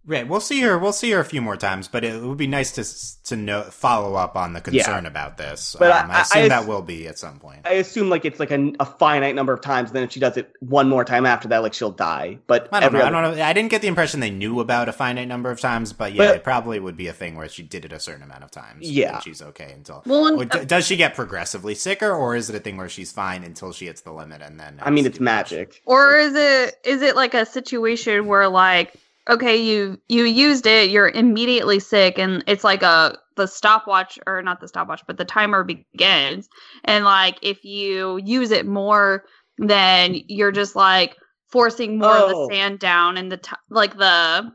Right, 0.07 0.27
we'll 0.27 0.41
see 0.41 0.63
her. 0.63 0.79
We'll 0.79 0.95
see 0.95 1.11
her 1.11 1.21
a 1.21 1.25
few 1.25 1.43
more 1.43 1.59
times, 1.59 1.87
but 1.87 2.03
it 2.03 2.23
would 2.23 2.39
be 2.39 2.47
nice 2.47 2.73
to 2.73 3.29
to 3.29 3.37
know 3.37 3.63
follow 3.65 4.15
up 4.15 4.37
on 4.37 4.55
the 4.55 4.61
Yeah. 4.71 4.83
concern 4.85 5.05
about 5.05 5.37
this. 5.37 5.77
But 5.79 5.91
um, 5.91 6.11
I- 6.11 6.15
I, 6.15 6.17
I- 6.17 6.21
assume 6.23 6.43
I- 6.45 6.49
that 6.49 6.67
will 6.67 6.81
be 6.81 7.07
at 7.07 7.19
some 7.19 7.39
point. 7.39 7.61
I 7.67 7.73
assume 7.75 8.09
like 8.09 8.25
it's 8.25 8.41
like 8.41 8.51
a, 8.51 8.73
a 8.81 8.87
finite 8.87 9.35
number 9.35 9.53
of 9.53 9.61
times. 9.61 9.93
Then 9.93 10.05
if 10.05 10.13
she 10.13 10.19
does 10.19 10.39
it 10.39 10.51
one 10.61 10.89
more 10.89 11.05
time 11.05 11.27
after 11.27 11.49
that, 11.49 11.59
like 11.59 11.75
she'll 11.75 11.91
die. 11.91 12.39
But 12.47 12.69
I 12.73 12.81
don't 12.81 12.87
every 12.87 13.01
know. 13.01 13.05
I 13.05 13.11
don't 13.11 13.37
know. 13.37 13.45
I 13.45 13.53
didn't 13.53 13.71
get 13.71 13.83
the 13.83 13.89
impression 13.89 14.21
they 14.21 14.31
knew 14.31 14.61
about 14.61 14.89
a 14.89 14.93
finite 14.95 15.29
number 15.29 15.51
of 15.51 15.61
times, 15.61 15.93
but 15.93 16.13
yeah, 16.15 16.29
But- 16.29 16.37
it 16.37 16.45
probably 16.45 16.81
would 16.81 16.97
be 16.97 17.09
a 17.09 17.13
thing 17.13 17.37
where 17.37 17.49
she 17.51 17.63
did 17.63 17.85
it 17.85 17.93
a 17.93 18.01
certain 18.01 18.23
amount 18.23 18.45
of 18.45 18.51
times. 18.51 18.89
Yeah. 18.91 19.17
and 19.17 19.23
she's 19.25 19.43
okay 19.43 19.73
until. 19.75 20.03
Well, 20.07 20.27
and- 20.29 20.41
Or 20.41 20.45
d- 20.61 20.65
does 20.65 20.87
she 20.87 20.97
get 20.97 21.17
progressively 21.17 21.75
sicker, 21.75 22.11
or 22.11 22.35
is 22.35 22.49
it 22.49 22.57
a 22.57 22.61
thing 22.61 22.79
where 22.79 22.89
she's 22.89 23.13
fine 23.13 23.45
until 23.45 23.73
she 23.75 23.85
hits 23.87 24.01
the 24.01 24.13
limit 24.13 24.41
and 24.41 24.59
then? 24.59 24.79
I 24.81 24.89
mean, 24.89 25.05
it's 25.05 25.19
too 25.19 25.25
much? 25.25 25.29
magic. 25.53 25.83
Or 25.85 26.17
is 26.17 26.35
it 26.35 26.79
is 26.85 27.03
it 27.03 27.15
like 27.15 27.35
a 27.35 27.45
situation 27.45 28.27
where 28.27 28.49
like 28.49 28.95
okay 29.29 29.57
you 29.57 30.01
you 30.09 30.25
used 30.25 30.67
it 30.67 30.91
you're 30.91 31.09
immediately 31.09 31.79
sick 31.81 32.19
and 32.19 32.43
it's 32.47 32.65
like 32.65 32.83
a 32.83 33.17
the 33.37 33.47
stopwatch 33.47 34.19
or 34.27 34.43
not 34.43 34.61
the 34.61 34.69
stopwatch 34.69 35.03
but 35.07 35.17
the 35.19 35.25
timer 35.25 35.63
begins 35.65 36.49
and 36.85 37.05
like 37.05 37.37
if 37.43 37.65
you 37.65 38.19
use 38.25 38.51
it 38.51 38.67
more 38.67 39.25
then 39.59 40.17
you're 40.29 40.53
just 40.53 40.75
like 40.77 41.17
forcing 41.51 41.99
more 41.99 42.15
of 42.17 42.29
the 42.31 42.35
Oh. 42.37 42.49
sand 42.51 42.79
down 42.79 43.17
and 43.17 43.31
the 43.31 43.37
t- 43.39 43.53
like 43.71 43.97
the 43.97 44.53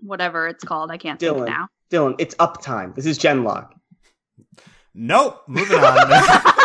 whatever 0.00 0.46
it's 0.48 0.64
called 0.64 0.90
I 0.90 0.96
can't 0.98 1.18
Dylan. 1.20 1.34
think 1.34 1.48
now. 1.48 1.68
Dylan, 1.90 2.14
it's 2.18 2.34
up 2.38 2.60
time. 2.62 2.92
This 2.94 3.06
is 3.06 3.18
Genlock. 3.18 3.70
Nope. 4.94 5.42
Moving 5.48 5.78
on. 5.78 5.96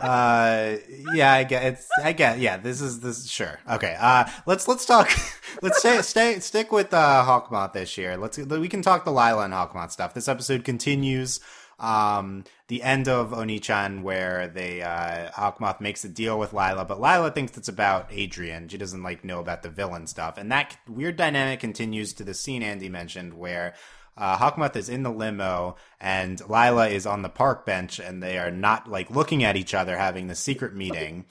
uh 0.00 0.76
yeah 1.14 1.32
i 1.32 1.44
get 1.44 1.64
it's 1.64 1.88
i 2.02 2.12
get 2.12 2.38
yeah 2.38 2.56
this 2.56 2.80
is 2.80 3.00
this 3.00 3.28
sure. 3.28 3.58
Okay 3.70 3.96
uh 3.98 4.24
let's 4.46 4.68
let's 4.68 4.84
talk 4.84 5.10
let's 5.62 5.78
stay 5.78 6.00
stay 6.02 6.40
stick 6.40 6.72
with 6.72 6.92
uh 6.92 7.24
hawkmoth 7.26 7.72
this 7.72 7.96
year. 7.98 8.16
Let's 8.16 8.38
we 8.38 8.68
can 8.68 8.82
talk 8.82 9.04
the 9.04 9.12
lila 9.12 9.44
and 9.44 9.54
hawkmoth 9.54 9.90
stuff. 9.90 10.14
This 10.14 10.28
episode 10.28 10.64
continues 10.64 11.40
um 11.78 12.44
the 12.68 12.82
end 12.82 13.06
of 13.06 13.32
onichan 13.32 14.02
where 14.02 14.48
they 14.48 14.80
uh 14.80 15.30
hawkmoth 15.32 15.78
makes 15.78 16.04
a 16.04 16.08
deal 16.08 16.38
with 16.38 16.54
lila 16.54 16.86
but 16.86 16.98
lila 16.98 17.30
thinks 17.30 17.56
it's 17.56 17.68
about 17.68 18.10
adrien. 18.12 18.68
She 18.68 18.78
doesn't 18.78 19.02
like 19.02 19.24
know 19.24 19.40
about 19.40 19.62
the 19.62 19.70
villain 19.70 20.06
stuff. 20.06 20.38
And 20.38 20.50
that 20.52 20.76
weird 20.88 21.16
dynamic 21.16 21.60
continues 21.60 22.12
to 22.14 22.24
the 22.24 22.34
scene 22.34 22.62
andy 22.62 22.88
mentioned 22.88 23.34
where 23.34 23.74
uh, 24.16 24.36
Hawkmoth 24.38 24.76
is 24.76 24.88
in 24.88 25.02
the 25.02 25.10
limo 25.10 25.76
and 26.00 26.40
Lila 26.48 26.88
is 26.88 27.06
on 27.06 27.22
the 27.22 27.28
park 27.28 27.66
bench 27.66 27.98
and 27.98 28.22
they 28.22 28.38
are 28.38 28.50
not 28.50 28.88
like 28.90 29.10
looking 29.10 29.44
at 29.44 29.56
each 29.56 29.74
other 29.74 29.96
having 29.96 30.26
the 30.28 30.34
secret 30.34 30.74
meeting. 30.74 31.26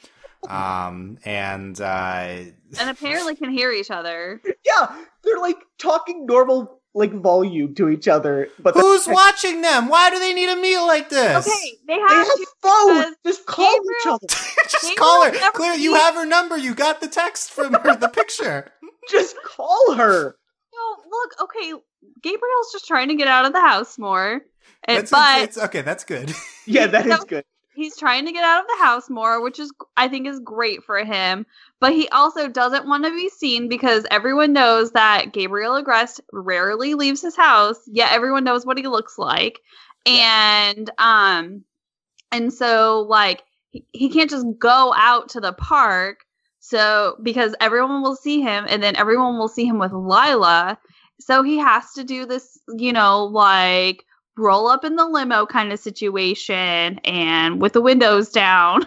Um, 0.48 1.18
and, 1.26 1.80
uh, 1.82 2.28
And 2.80 2.90
apparently 2.90 3.36
can 3.36 3.50
hear 3.50 3.72
each 3.72 3.90
other. 3.90 4.42
Yeah, 4.64 4.96
they're 5.24 5.40
like 5.40 5.58
talking 5.80 6.26
normal 6.26 6.82
like 6.94 7.12
volume 7.12 7.76
to 7.76 7.90
each 7.90 8.08
other, 8.08 8.48
but 8.58 8.74
who's 8.74 9.06
watching 9.06 9.62
them? 9.62 9.90
Why 9.90 10.10
do 10.10 10.18
they 10.18 10.34
need 10.34 10.50
a 10.50 10.56
meal 10.56 10.88
like 10.88 11.10
this? 11.10 11.46
Okay, 11.46 11.78
they 11.88 11.96
they 11.96 12.00
have, 12.00 12.10
have 12.10 12.28
to 12.28 12.48
phones. 12.62 13.16
because 13.22 13.36
Just 13.38 13.46
call 13.48 13.76
each 13.76 14.08
other. 14.08 14.28
Just 14.70 14.82
Gabriel 14.84 14.96
call 14.98 15.26
her. 15.26 15.32
never 15.32 15.52
Clear, 15.58 15.74
you 15.74 15.96
have 15.96 16.16
her 16.16 16.26
number. 16.26 16.58
You 16.58 16.74
got 16.74 17.02
the 17.02 17.08
text 17.10 17.52
from 17.52 17.74
her, 17.74 17.96
the 17.98 18.08
picture. 18.08 18.72
Just 19.10 19.36
call 19.44 19.96
her. 19.96 20.36
No, 20.76 21.10
look, 21.10 21.32
okay, 21.44 21.74
Gabriel's 22.22 22.72
just 22.72 22.88
trying 22.88 23.08
to 23.10 23.16
get 23.16 23.28
out 23.28 23.46
of 23.46 23.54
the 23.54 23.62
house 23.62 23.98
more. 23.98 24.42
And, 24.88 24.98
That's, 25.00 25.12
but 25.12 25.44
it's, 25.44 25.58
okay, 25.58 25.82
that's 25.82 26.04
good. 26.04 26.34
Yeah, 26.68 26.88
that 26.88 27.06
is 27.06 27.24
good. 27.26 27.46
he's 27.76 27.96
trying 27.96 28.26
to 28.26 28.32
get 28.32 28.44
out 28.44 28.62
of 28.62 28.68
the 28.68 28.84
house 28.84 29.08
more, 29.08 29.40
which 29.44 29.60
is 29.60 29.72
I 29.96 30.08
think 30.08 30.28
is 30.28 30.40
great 30.40 30.84
for 30.84 31.04
him. 31.04 31.46
But 31.80 31.94
he 31.94 32.10
also 32.10 32.48
doesn't 32.50 32.88
want 32.88 33.06
to 33.06 33.12
be 33.12 33.30
seen 33.30 33.70
because 33.70 34.06
everyone 34.10 34.52
knows 34.52 34.92
that 34.94 35.32
Gabriel 35.32 35.80
Agreste 35.82 36.22
rarely 36.34 36.96
leaves 36.96 37.22
his 37.22 37.36
house, 37.36 37.78
yet 37.86 38.14
everyone 38.14 38.44
knows 38.44 38.66
what 38.66 38.80
he 38.80 38.88
looks 38.88 39.20
like. 39.20 39.60
And 40.08 40.90
um 40.98 41.64
and 42.32 42.52
so 42.52 43.06
like 43.08 43.44
he, 43.70 43.86
he 43.92 44.10
can't 44.10 44.30
just 44.30 44.48
go 44.58 44.92
out 44.96 45.30
to 45.30 45.40
the 45.40 45.54
park 45.54 46.25
so 46.68 47.18
because 47.22 47.54
everyone 47.62 48.02
will 48.02 48.16
see 48.16 48.42
him 48.42 48.66
and 48.68 48.82
then 48.82 48.96
everyone 48.96 49.38
will 49.38 49.48
see 49.48 49.66
him 49.66 49.78
with 49.78 49.92
Lila. 49.94 50.78
So 51.20 51.44
he 51.44 51.58
has 51.60 51.92
to 51.94 52.04
do 52.04 52.26
this, 52.26 52.60
you 52.76 52.92
know, 52.92 53.26
like 53.26 54.04
roll 54.38 54.68
up 54.68 54.84
in 54.84 54.96
the 54.96 55.06
limo 55.06 55.46
kind 55.46 55.72
of 55.72 55.80
situation 55.80 57.00
and 57.06 57.62
with 57.62 57.74
the 57.74 57.82
windows 57.82 58.30
down 58.30 58.84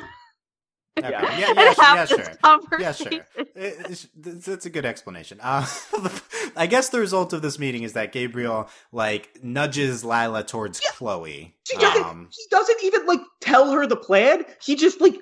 Okay. 0.98 1.10
Yeah. 1.10 1.38
Yeah, 1.38 1.48
and 1.48 1.56
yeah, 1.58 1.64
have 1.64 1.78
yeah, 1.78 2.04
this 2.04 2.08
sure. 2.10 2.18
Yeah, 2.18 2.34
conversation. 2.92 3.12
sure. 3.12 3.46
It- 3.54 3.80
it's- 3.80 4.08
That's 4.16 4.66
a 4.66 4.70
good 4.70 4.84
explanation. 4.84 5.38
Uh, 5.40 5.66
I 6.56 6.66
guess 6.66 6.88
the 6.88 6.98
result 6.98 7.32
of 7.32 7.42
this 7.42 7.58
meeting 7.58 7.82
is 7.82 7.92
that 7.94 8.12
Gabriel 8.12 8.68
like 8.92 9.38
nudges 9.42 10.04
Lila 10.04 10.44
towards 10.44 10.80
Chloe. 10.80 11.54
She 11.64 11.76
doesn't. 11.76 12.04
Um, 12.04 12.28
he 12.30 12.44
doesn't 12.50 12.82
even 12.82 13.06
like 13.06 13.20
tell 13.40 13.70
her 13.72 13.86
the 13.86 13.96
plan. 13.96 14.44
He 14.62 14.76
just 14.76 15.00
like 15.00 15.16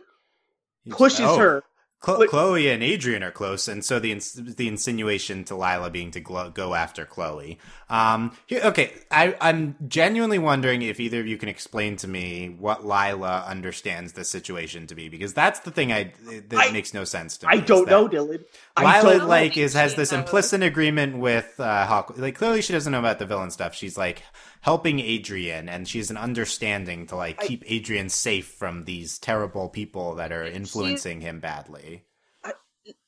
pushes 0.90 1.20
oh, 1.20 1.38
her. 1.38 1.62
Chlo- 2.02 2.18
Like- 2.18 2.28
Chloe 2.28 2.68
and 2.68 2.82
Adrien 2.82 3.22
are 3.22 3.30
close, 3.30 3.68
and 3.68 3.82
so 3.84 3.98
the 3.98 4.12
ins- 4.12 4.34
the 4.34 4.68
insinuation 4.68 5.44
to 5.44 5.54
Lila 5.56 5.88
being 5.90 6.10
to 6.10 6.20
glo- 6.20 6.50
go 6.50 6.74
after 6.74 7.06
Chloe. 7.06 7.58
Um, 7.88 8.36
here, 8.46 8.60
okay, 8.64 8.92
I, 9.10 9.34
I'm 9.40 9.76
genuinely 9.88 10.38
wondering 10.38 10.82
if 10.82 11.00
either 11.00 11.20
of 11.20 11.26
you 11.26 11.38
can 11.38 11.48
explain 11.48 11.96
to 11.96 12.06
me 12.08 12.54
what 12.58 12.84
Lila 12.86 13.44
understands 13.48 14.12
the 14.12 14.24
situation 14.24 14.86
to 14.88 14.94
be, 14.94 15.08
because 15.08 15.32
that's 15.32 15.60
the 15.60 15.70
thing 15.70 15.90
I 15.90 16.12
that 16.48 16.68
I- 16.68 16.70
makes 16.70 16.92
no 16.92 17.04
sense 17.04 17.38
to 17.38 17.46
me. 17.48 17.54
I 17.54 17.60
don't 17.60 17.88
know, 17.88 18.06
Dylan. 18.08 18.44
I 18.76 19.00
Lila 19.02 19.18
know. 19.18 19.26
like 19.26 19.56
is 19.56 19.72
has 19.72 19.94
this 19.94 20.12
implicit 20.12 20.62
agreement 20.62 21.16
with 21.16 21.58
uh, 21.58 21.86
Hawk. 21.86 22.12
Like 22.18 22.36
clearly 22.36 22.60
she 22.60 22.74
doesn't 22.74 22.92
know 22.92 22.98
about 22.98 23.18
the 23.18 23.26
villain 23.26 23.50
stuff. 23.50 23.74
She's 23.74 23.96
like 23.96 24.22
helping 24.66 24.98
Adrien, 25.00 25.68
and 25.68 25.86
she's 25.88 26.10
an 26.10 26.16
understanding 26.16 27.06
to 27.06 27.16
like 27.16 27.40
I- 27.40 27.46
keep 27.46 27.64
Adrien 27.70 28.08
safe 28.10 28.48
from 28.48 28.84
these 28.84 29.18
terrible 29.18 29.68
people 29.68 30.16
that 30.16 30.32
are 30.32 30.44
influencing 30.44 31.20
him 31.22 31.38
badly. 31.40 32.02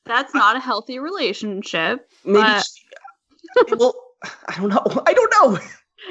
That's 0.05 0.33
not 0.33 0.55
a 0.55 0.59
healthy 0.59 0.97
relationship. 0.99 2.09
Maybe. 2.25 2.39
But- 2.41 2.63
she- 2.65 3.75
well, 3.75 3.93
I 4.47 4.55
don't 4.57 4.69
know. 4.69 5.03
I 5.05 5.13
don't 5.13 5.31
know. 5.41 5.59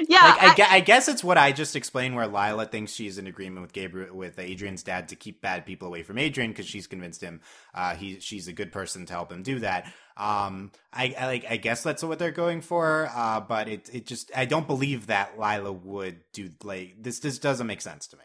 Yeah, 0.07 0.21
like, 0.23 0.41
I, 0.43 0.51
I- 0.51 0.55
gue- 0.55 0.65
I 0.69 0.79
guess 0.81 1.07
it's 1.07 1.23
what 1.23 1.37
I 1.39 1.51
just 1.51 1.75
explained, 1.75 2.15
where 2.15 2.27
Lila 2.27 2.67
thinks 2.67 2.91
she's 2.93 3.17
in 3.17 3.25
agreement 3.25 3.63
with 3.63 3.73
Gabriel, 3.73 4.15
with 4.15 4.37
Adrien's 4.37 4.83
dad, 4.83 5.09
to 5.09 5.15
keep 5.15 5.41
bad 5.41 5.65
people 5.65 5.87
away 5.87 6.03
from 6.03 6.19
Adrien 6.19 6.51
because 6.51 6.67
she's 6.67 6.85
convinced 6.85 7.21
him 7.21 7.41
uh, 7.73 7.95
he 7.95 8.19
she's 8.19 8.47
a 8.47 8.53
good 8.53 8.71
person 8.71 9.07
to 9.07 9.13
help 9.13 9.31
him 9.31 9.41
do 9.41 9.59
that. 9.59 9.91
Um, 10.19 10.71
I, 10.93 11.15
I 11.17 11.25
like 11.27 11.45
I 11.49 11.57
guess 11.57 11.81
that's 11.81 12.03
what 12.03 12.19
they're 12.19 12.31
going 12.31 12.61
for. 12.61 13.09
Uh, 13.15 13.39
but 13.39 13.67
it 13.69 13.89
it 13.93 14.05
just 14.05 14.31
I 14.35 14.45
don't 14.45 14.67
believe 14.67 15.07
that 15.07 15.39
Lila 15.39 15.71
would 15.71 16.17
do 16.33 16.49
like 16.63 16.95
this. 17.01 17.19
This 17.19 17.39
doesn't 17.39 17.65
make 17.67 17.81
sense 17.81 18.07
to 18.07 18.17
me. 18.17 18.23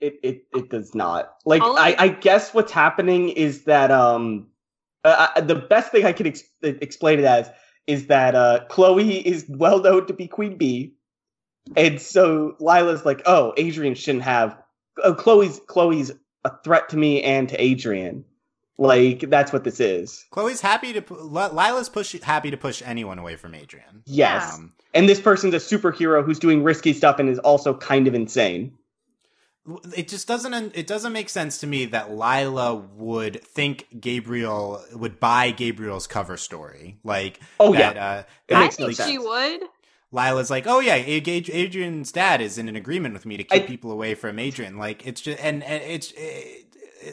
It 0.00 0.18
it 0.22 0.42
it 0.54 0.68
does 0.68 0.94
not. 0.94 1.36
Like 1.44 1.62
I 1.62 1.92
I- 1.92 1.96
I 2.04 2.08
guess 2.08 2.52
what's 2.52 2.72
happening 2.72 3.28
is 3.30 3.64
that 3.64 3.90
um 3.90 4.48
uh, 5.04 5.28
uh, 5.36 5.40
the 5.40 5.54
best 5.54 5.92
thing 5.92 6.04
I 6.04 6.12
can 6.12 6.26
ex- 6.26 6.42
explain 6.62 7.20
it 7.20 7.24
as 7.24 7.48
is 7.86 8.08
that 8.08 8.34
uh 8.34 8.64
Chloe 8.68 9.26
is 9.26 9.46
well 9.48 9.80
known 9.80 10.06
to 10.08 10.12
be 10.12 10.26
Queen 10.26 10.58
Bee, 10.58 10.94
and 11.76 12.00
so 12.00 12.56
Lila's 12.58 13.04
like, 13.04 13.22
oh, 13.26 13.54
Adrien 13.58 13.94
shouldn't 13.94 14.24
have. 14.24 14.58
Oh, 15.04 15.14
Chloe's 15.14 15.60
Chloe's 15.68 16.10
a 16.44 16.50
threat 16.64 16.88
to 16.90 16.96
me 16.96 17.22
and 17.22 17.48
to 17.48 17.56
Adrien. 17.60 18.24
Like 18.78 19.20
that's 19.30 19.52
what 19.52 19.64
this 19.64 19.80
is. 19.80 20.26
Chloe's 20.30 20.60
happy 20.60 20.92
to 21.00 21.14
Lila's 21.14 21.88
push 21.88 22.12
happy 22.20 22.50
to 22.50 22.56
push 22.56 22.82
anyone 22.84 23.18
away 23.18 23.36
from 23.36 23.54
Adrien. 23.54 24.02
Yes, 24.04 24.54
Um, 24.54 24.72
and 24.92 25.08
this 25.08 25.20
person's 25.20 25.54
a 25.54 25.58
superhero 25.58 26.22
who's 26.24 26.38
doing 26.38 26.62
risky 26.62 26.92
stuff 26.92 27.18
and 27.18 27.28
is 27.28 27.38
also 27.38 27.72
kind 27.74 28.06
of 28.06 28.14
insane. 28.14 28.72
it 29.96 30.08
just 30.08 30.28
doesn't 30.28 30.76
it 30.76 30.86
doesn't 30.86 31.12
make 31.12 31.28
sense 31.28 31.58
to 31.58 31.66
me 31.66 31.86
that 31.86 32.10
Lila 32.12 32.74
would 32.76 33.42
think 33.42 33.86
Gabriel 33.98 34.80
would 34.92 35.18
buy 35.18 35.50
Gabriel's 35.50 36.06
cover 36.06 36.36
story 36.36 36.98
like 37.02 37.40
Oh, 37.58 37.72
that, 37.72 37.96
yeah. 37.96 38.06
uh, 38.10 38.22
It 38.46 38.54
I 38.54 38.60
makes 38.60 38.78
no 38.78 38.92
think 38.92 39.08
she 39.10 39.18
would. 39.18 39.60
Lila's 40.12 40.50
like 40.50 40.66
oh 40.68 40.78
yeah 40.80 40.94
Ad- 40.94 41.28
Ad- 41.28 41.50
Adrien's 41.50 42.12
dad 42.12 42.40
is 42.40 42.58
in 42.58 42.68
an 42.68 42.76
agreement 42.76 43.14
with 43.14 43.26
me 43.26 43.36
to 43.38 43.42
keep 43.44 43.64
I- 43.64 43.66
people 43.66 43.90
away 43.90 44.14
from 44.14 44.38
Adrien 44.38 44.76
like 44.78 45.04
it's 45.06 45.20
just 45.20 45.42
and, 45.42 45.64
and 45.64 45.82
it's 45.82 46.12
it, 46.12 46.16
it, 46.20 46.65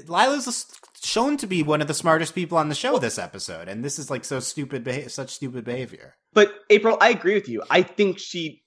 Lila's 0.08 0.66
shown 1.02 1.38
to 1.38 1.48
be 1.48 1.64
one 1.64 1.82
of 1.82 1.88
the 1.88 1.94
smartest 1.94 2.34
people 2.34 2.58
on 2.58 2.70
the 2.70 2.76
show 2.76 2.98
this 2.98 3.18
episode 3.18 3.68
and 3.68 3.84
this 3.84 4.00
is 4.00 4.10
like 4.10 4.24
so 4.26 4.40
stupid 4.40 4.84
beha- 4.84 5.10
such 5.10 5.30
stupid 5.32 5.64
behavior 5.66 6.16
But 6.34 6.54
April, 6.70 6.98
I 7.02 7.10
agree 7.10 7.36
with 7.36 7.50
you. 7.50 7.62
I 7.70 7.82
think 7.84 8.20
she 8.20 8.64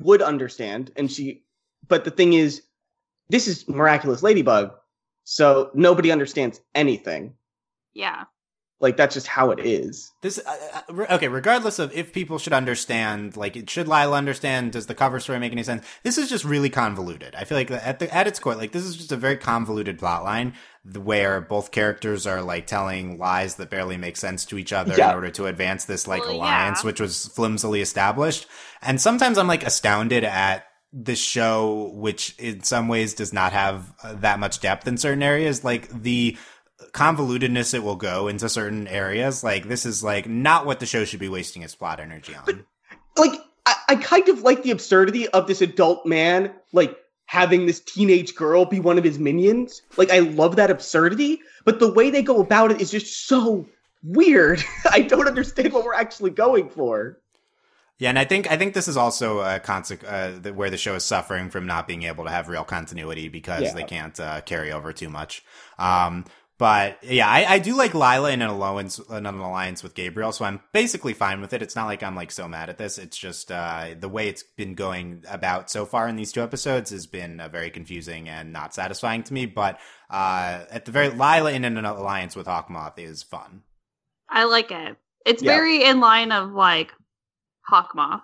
would 0.00 0.22
understand, 0.22 0.90
and 0.96 1.10
she. 1.10 1.44
But 1.86 2.04
the 2.04 2.10
thing 2.10 2.32
is, 2.32 2.62
this 3.28 3.46
is 3.46 3.68
miraculous 3.68 4.22
Ladybug, 4.22 4.72
so 5.24 5.70
nobody 5.74 6.10
understands 6.10 6.60
anything. 6.74 7.34
Yeah. 7.92 8.24
Like 8.84 8.96
that's 8.96 9.14
just 9.14 9.26
how 9.26 9.50
it 9.50 9.58
is. 9.58 10.12
This 10.20 10.38
uh, 10.38 10.56
uh, 10.74 10.80
re- 10.92 11.06
okay. 11.10 11.26
Regardless 11.28 11.80
of 11.80 11.92
if 11.92 12.12
people 12.12 12.38
should 12.38 12.52
understand, 12.52 13.36
like, 13.36 13.56
it- 13.56 13.68
should 13.68 13.88
Lila 13.88 14.16
understand? 14.16 14.70
Does 14.72 14.86
the 14.86 14.94
cover 14.94 15.18
story 15.18 15.40
make 15.40 15.50
any 15.52 15.64
sense? 15.64 15.84
This 16.04 16.18
is 16.18 16.28
just 16.28 16.44
really 16.44 16.70
convoluted. 16.70 17.34
I 17.34 17.44
feel 17.44 17.58
like 17.58 17.70
at 17.72 17.98
the 17.98 18.14
at 18.14 18.26
its 18.28 18.38
core, 18.38 18.54
like, 18.54 18.70
this 18.70 18.84
is 18.84 18.94
just 18.96 19.10
a 19.10 19.16
very 19.16 19.36
convoluted 19.36 19.98
plot 19.98 20.22
line 20.22 20.52
where 21.02 21.40
both 21.40 21.70
characters 21.72 22.26
are 22.26 22.42
like 22.42 22.66
telling 22.66 23.18
lies 23.18 23.54
that 23.56 23.70
barely 23.70 23.96
make 23.96 24.16
sense 24.18 24.44
to 24.44 24.58
each 24.58 24.72
other 24.72 24.94
Yeah. 24.96 25.08
in 25.10 25.14
order 25.14 25.30
to 25.30 25.46
advance 25.46 25.86
this 25.86 26.06
like 26.06 26.20
Well, 26.22 26.36
alliance, 26.36 26.80
yeah. 26.82 26.86
which 26.86 27.00
was 27.00 27.26
flimsily 27.28 27.80
established. 27.80 28.46
And 28.82 29.00
sometimes 29.00 29.38
I'm 29.38 29.48
like 29.48 29.64
astounded 29.66 30.24
at 30.24 30.66
the 30.92 31.16
show, 31.16 31.90
which 31.94 32.36
in 32.38 32.62
some 32.62 32.86
ways 32.88 33.14
does 33.14 33.32
not 33.32 33.52
have 33.52 33.92
uh, 34.02 34.12
that 34.16 34.38
much 34.38 34.60
depth 34.60 34.86
in 34.86 34.96
certain 34.96 35.22
areas, 35.24 35.64
like 35.64 35.88
the 35.88 36.36
convolutedness 36.94 37.74
it 37.74 37.82
will 37.82 37.96
go 37.96 38.28
into 38.28 38.48
certain 38.48 38.86
areas. 38.88 39.44
Like 39.44 39.68
this 39.68 39.84
is 39.84 40.02
like 40.02 40.28
not 40.28 40.64
what 40.64 40.80
the 40.80 40.86
show 40.86 41.04
should 41.04 41.20
be 41.20 41.28
wasting 41.28 41.62
its 41.62 41.74
plot 41.74 42.00
energy 42.00 42.34
on. 42.34 42.64
Like 43.16 43.32
I, 43.66 43.74
I 43.90 43.96
kind 43.96 44.28
of 44.28 44.40
like 44.42 44.62
the 44.62 44.70
absurdity 44.70 45.28
of 45.28 45.46
this 45.46 45.60
adult 45.60 46.06
man 46.06 46.52
like 46.72 46.96
having 47.26 47.66
this 47.66 47.80
teenage 47.80 48.34
girl 48.34 48.64
be 48.64 48.80
one 48.80 48.96
of 48.98 49.04
his 49.04 49.18
minions. 49.18 49.82
Like 49.96 50.10
I 50.10 50.20
love 50.20 50.56
that 50.56 50.70
absurdity, 50.70 51.40
but 51.64 51.80
the 51.80 51.92
way 51.92 52.10
they 52.10 52.22
go 52.22 52.40
about 52.40 52.70
it 52.70 52.80
is 52.80 52.90
just 52.90 53.26
so 53.26 53.66
weird. 54.02 54.62
I 54.90 55.00
don't 55.00 55.26
understand 55.26 55.72
what 55.72 55.84
we're 55.84 55.94
actually 55.94 56.30
going 56.30 56.70
for. 56.70 57.18
Yeah, 57.98 58.08
and 58.08 58.18
I 58.18 58.24
think 58.24 58.50
I 58.50 58.56
think 58.56 58.74
this 58.74 58.88
is 58.88 58.96
also 58.96 59.38
a 59.40 59.60
consequence 59.60 60.12
uh, 60.12 60.38
the- 60.42 60.52
where 60.52 60.68
the 60.68 60.76
show 60.76 60.94
is 60.96 61.04
suffering 61.04 61.48
from 61.48 61.64
not 61.66 61.86
being 61.86 62.02
able 62.02 62.24
to 62.24 62.30
have 62.30 62.48
real 62.48 62.64
continuity 62.64 63.28
because 63.28 63.62
Yeah. 63.62 63.72
they 63.72 63.84
can't 63.84 64.18
uh, 64.18 64.40
carry 64.40 64.72
over 64.72 64.92
too 64.92 65.08
much. 65.08 65.44
Um, 65.78 66.24
but 66.64 67.04
yeah, 67.04 67.28
I, 67.28 67.44
I 67.44 67.58
do 67.58 67.76
like 67.76 67.92
Lila 67.92 68.30
in 68.30 68.40
an 68.40 68.48
alliance 68.48 68.98
in 68.98 69.26
an 69.26 69.38
alliance 69.38 69.82
with 69.82 69.92
Gabriel, 69.92 70.32
so 70.32 70.46
I'm 70.46 70.62
basically 70.72 71.12
fine 71.12 71.42
with 71.42 71.52
it. 71.52 71.60
It's 71.60 71.76
not 71.76 71.84
like 71.84 72.02
I'm 72.02 72.16
like 72.16 72.32
so 72.32 72.48
mad 72.48 72.70
at 72.70 72.78
this. 72.78 72.96
It's 72.96 73.18
just 73.18 73.52
uh, 73.52 73.88
the 74.00 74.08
way 74.08 74.28
it's 74.28 74.42
been 74.42 74.74
going 74.74 75.24
about 75.28 75.68
so 75.68 75.84
far 75.84 76.08
in 76.08 76.16
these 76.16 76.32
two 76.32 76.42
episodes 76.42 76.88
has 76.88 77.06
been 77.06 77.38
uh, 77.38 77.48
very 77.50 77.68
confusing 77.68 78.30
and 78.30 78.50
not 78.50 78.72
satisfying 78.72 79.24
to 79.24 79.34
me. 79.34 79.44
But 79.44 79.78
uh, 80.08 80.64
at 80.70 80.86
the 80.86 80.90
very 80.90 81.10
Lila 81.10 81.52
in 81.52 81.66
an 81.66 81.76
alliance 81.84 82.34
with 82.34 82.46
Hawkmoth 82.46 82.98
is 82.98 83.22
fun. 83.22 83.60
I 84.30 84.44
like 84.44 84.70
it. 84.70 84.96
It's 85.26 85.42
Yeah. 85.42 85.56
very 85.56 85.84
in 85.84 86.00
line 86.00 86.32
of 86.32 86.52
like 86.52 86.94
Hawkmoth. 87.70 88.22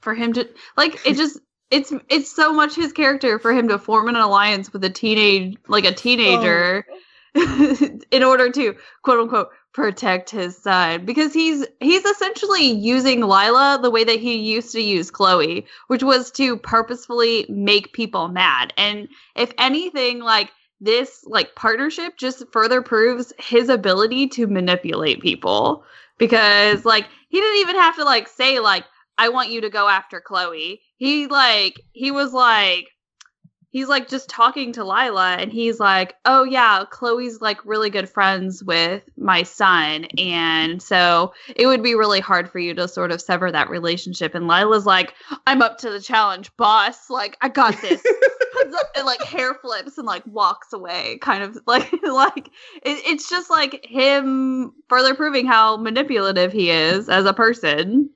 For 0.00 0.14
him 0.14 0.32
to 0.32 0.48
like 0.78 1.06
it 1.06 1.18
just 1.18 1.38
it's 1.70 1.92
it's 2.08 2.34
so 2.34 2.54
much 2.54 2.74
his 2.74 2.94
character 2.94 3.38
for 3.38 3.52
him 3.52 3.68
to 3.68 3.78
form 3.78 4.08
an 4.08 4.16
alliance 4.16 4.72
with 4.72 4.82
a 4.84 4.90
teenage 4.90 5.58
like 5.68 5.84
a 5.84 5.92
teenager 5.92 6.86
in 8.10 8.22
order 8.22 8.50
to 8.50 8.74
quote 9.02 9.20
unquote 9.20 9.48
protect 9.72 10.28
his 10.28 10.56
son 10.56 11.04
because 11.06 11.32
he's 11.32 11.66
he's 11.80 12.04
essentially 12.04 12.70
using 12.70 13.20
Lila 13.20 13.78
the 13.80 13.90
way 13.90 14.04
that 14.04 14.20
he 14.20 14.36
used 14.36 14.72
to 14.72 14.80
use 14.80 15.10
Chloe, 15.10 15.66
which 15.86 16.02
was 16.02 16.30
to 16.32 16.58
purposefully 16.58 17.46
make 17.48 17.92
people 17.92 18.28
mad. 18.28 18.74
And 18.76 19.08
if 19.34 19.52
anything, 19.56 20.20
like 20.20 20.50
this 20.80 21.24
like 21.26 21.54
partnership 21.54 22.18
just 22.18 22.44
further 22.52 22.82
proves 22.82 23.32
his 23.38 23.68
ability 23.68 24.28
to 24.28 24.46
manipulate 24.46 25.20
people 25.20 25.84
because 26.18 26.84
like 26.84 27.06
he 27.28 27.40
didn't 27.40 27.60
even 27.60 27.76
have 27.76 27.96
to 27.96 28.04
like 28.04 28.28
say 28.28 28.58
like 28.58 28.84
I 29.16 29.28
want 29.30 29.50
you 29.50 29.62
to 29.62 29.70
go 29.70 29.88
after 29.88 30.20
Chloe. 30.20 30.80
He 30.96 31.28
like 31.28 31.80
he 31.92 32.10
was 32.10 32.32
like 32.32 32.88
he's 33.72 33.88
like 33.88 34.08
just 34.08 34.28
talking 34.28 34.72
to 34.72 34.84
Lila 34.84 35.36
and 35.38 35.52
he's 35.52 35.80
like, 35.80 36.14
"Oh 36.24 36.44
yeah, 36.44 36.84
Chloe's 36.90 37.40
like 37.40 37.64
really 37.64 37.90
good 37.90 38.08
friends 38.08 38.62
with 38.62 39.02
my 39.16 39.42
son 39.42 40.04
and 40.16 40.80
so 40.80 41.32
it 41.56 41.66
would 41.66 41.82
be 41.82 41.94
really 41.94 42.20
hard 42.20 42.50
for 42.50 42.58
you 42.58 42.74
to 42.74 42.86
sort 42.86 43.10
of 43.10 43.20
sever 43.20 43.50
that 43.50 43.68
relationship." 43.68 44.34
And 44.34 44.46
Lila's 44.46 44.86
like, 44.86 45.14
"I'm 45.46 45.62
up 45.62 45.78
to 45.78 45.90
the 45.90 46.00
challenge, 46.00 46.54
boss. 46.56 47.10
Like 47.10 47.36
I 47.40 47.48
got 47.48 47.80
this." 47.80 48.02
and 48.96 49.06
like 49.06 49.22
hair 49.22 49.54
flips 49.54 49.98
and 49.98 50.06
like 50.06 50.24
walks 50.26 50.72
away 50.72 51.18
kind 51.20 51.42
of 51.42 51.58
like 51.66 51.92
like 52.02 52.48
it, 52.82 53.02
it's 53.06 53.28
just 53.28 53.50
like 53.50 53.84
him 53.84 54.72
further 54.88 55.14
proving 55.14 55.46
how 55.46 55.76
manipulative 55.76 56.52
he 56.52 56.70
is 56.70 57.08
as 57.08 57.24
a 57.24 57.32
person 57.32 58.10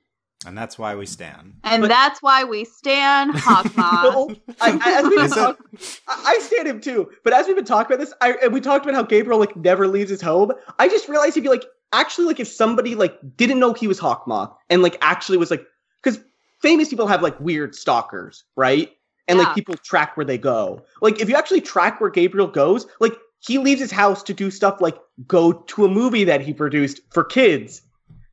And 0.45 0.57
that's 0.57 0.77
why 0.77 0.95
we 0.95 1.05
stand. 1.05 1.55
and 1.63 1.81
But- 1.81 1.87
that's 1.89 2.21
why 2.21 2.43
we 2.43 2.63
stand 2.65 3.33
Hawkmoth. 3.33 3.67
Well, 4.03 4.31
I, 4.61 4.79
I, 4.81 4.99
as 4.99 5.03
we've 5.05 5.15
been 5.15 5.25
Is 5.25 5.31
it- 5.31 5.35
talk- 5.35 5.59
I 6.07 6.23
I 6.37 6.39
stand 6.39 6.67
him 6.67 6.79
too. 6.81 7.09
But 7.23 7.33
as 7.33 7.47
we've 7.47 7.55
been 7.55 7.65
talking 7.65 7.93
about 7.95 8.03
this, 8.05 8.13
I, 8.21 8.33
and 8.43 8.53
we 8.53 8.61
talked 8.61 8.85
about 8.85 8.95
how 8.95 9.03
Gabriel 9.03 9.39
like 9.39 9.55
never 9.55 9.87
leaves 9.87 10.09
his 10.11 10.21
home. 10.21 10.51
I 10.79 10.87
just 10.89 11.09
realized 11.09 11.37
if 11.37 11.43
you 11.43 11.49
like 11.49 11.65
actually 11.93 12.27
like 12.27 12.39
if 12.39 12.47
somebody 12.47 12.95
like 12.95 13.17
didn't 13.35 13.59
know 13.59 13.73
he 13.73 13.87
was 13.87 13.99
Hawkmoth 13.99 14.53
and 14.69 14.81
like 14.83 14.97
actually 15.01 15.37
was 15.37 15.49
like 15.49 15.65
because 16.03 16.19
famous 16.61 16.89
people 16.89 17.07
have 17.07 17.21
like 17.23 17.39
weird 17.39 17.73
stalkers, 17.75 18.43
right? 18.55 18.91
And 19.27 19.39
Yeah. 19.39 19.45
like 19.45 19.55
people 19.55 19.75
track 19.75 20.15
where 20.17 20.25
they 20.25 20.37
go. 20.37 20.83
Like 21.01 21.19
if 21.19 21.29
you 21.29 21.35
actually 21.35 21.61
track 21.61 21.99
where 21.99 22.09
Gabriel 22.11 22.47
goes, 22.47 22.85
like 22.99 23.13
he 23.39 23.57
leaves 23.57 23.81
his 23.81 23.91
house 23.91 24.21
to 24.23 24.33
do 24.33 24.49
stuff 24.51 24.81
like 24.81 24.97
go 25.27 25.51
to 25.53 25.85
a 25.85 25.89
movie 25.89 26.23
that 26.25 26.41
he 26.41 26.53
produced 26.53 27.01
for 27.11 27.23
kids 27.23 27.81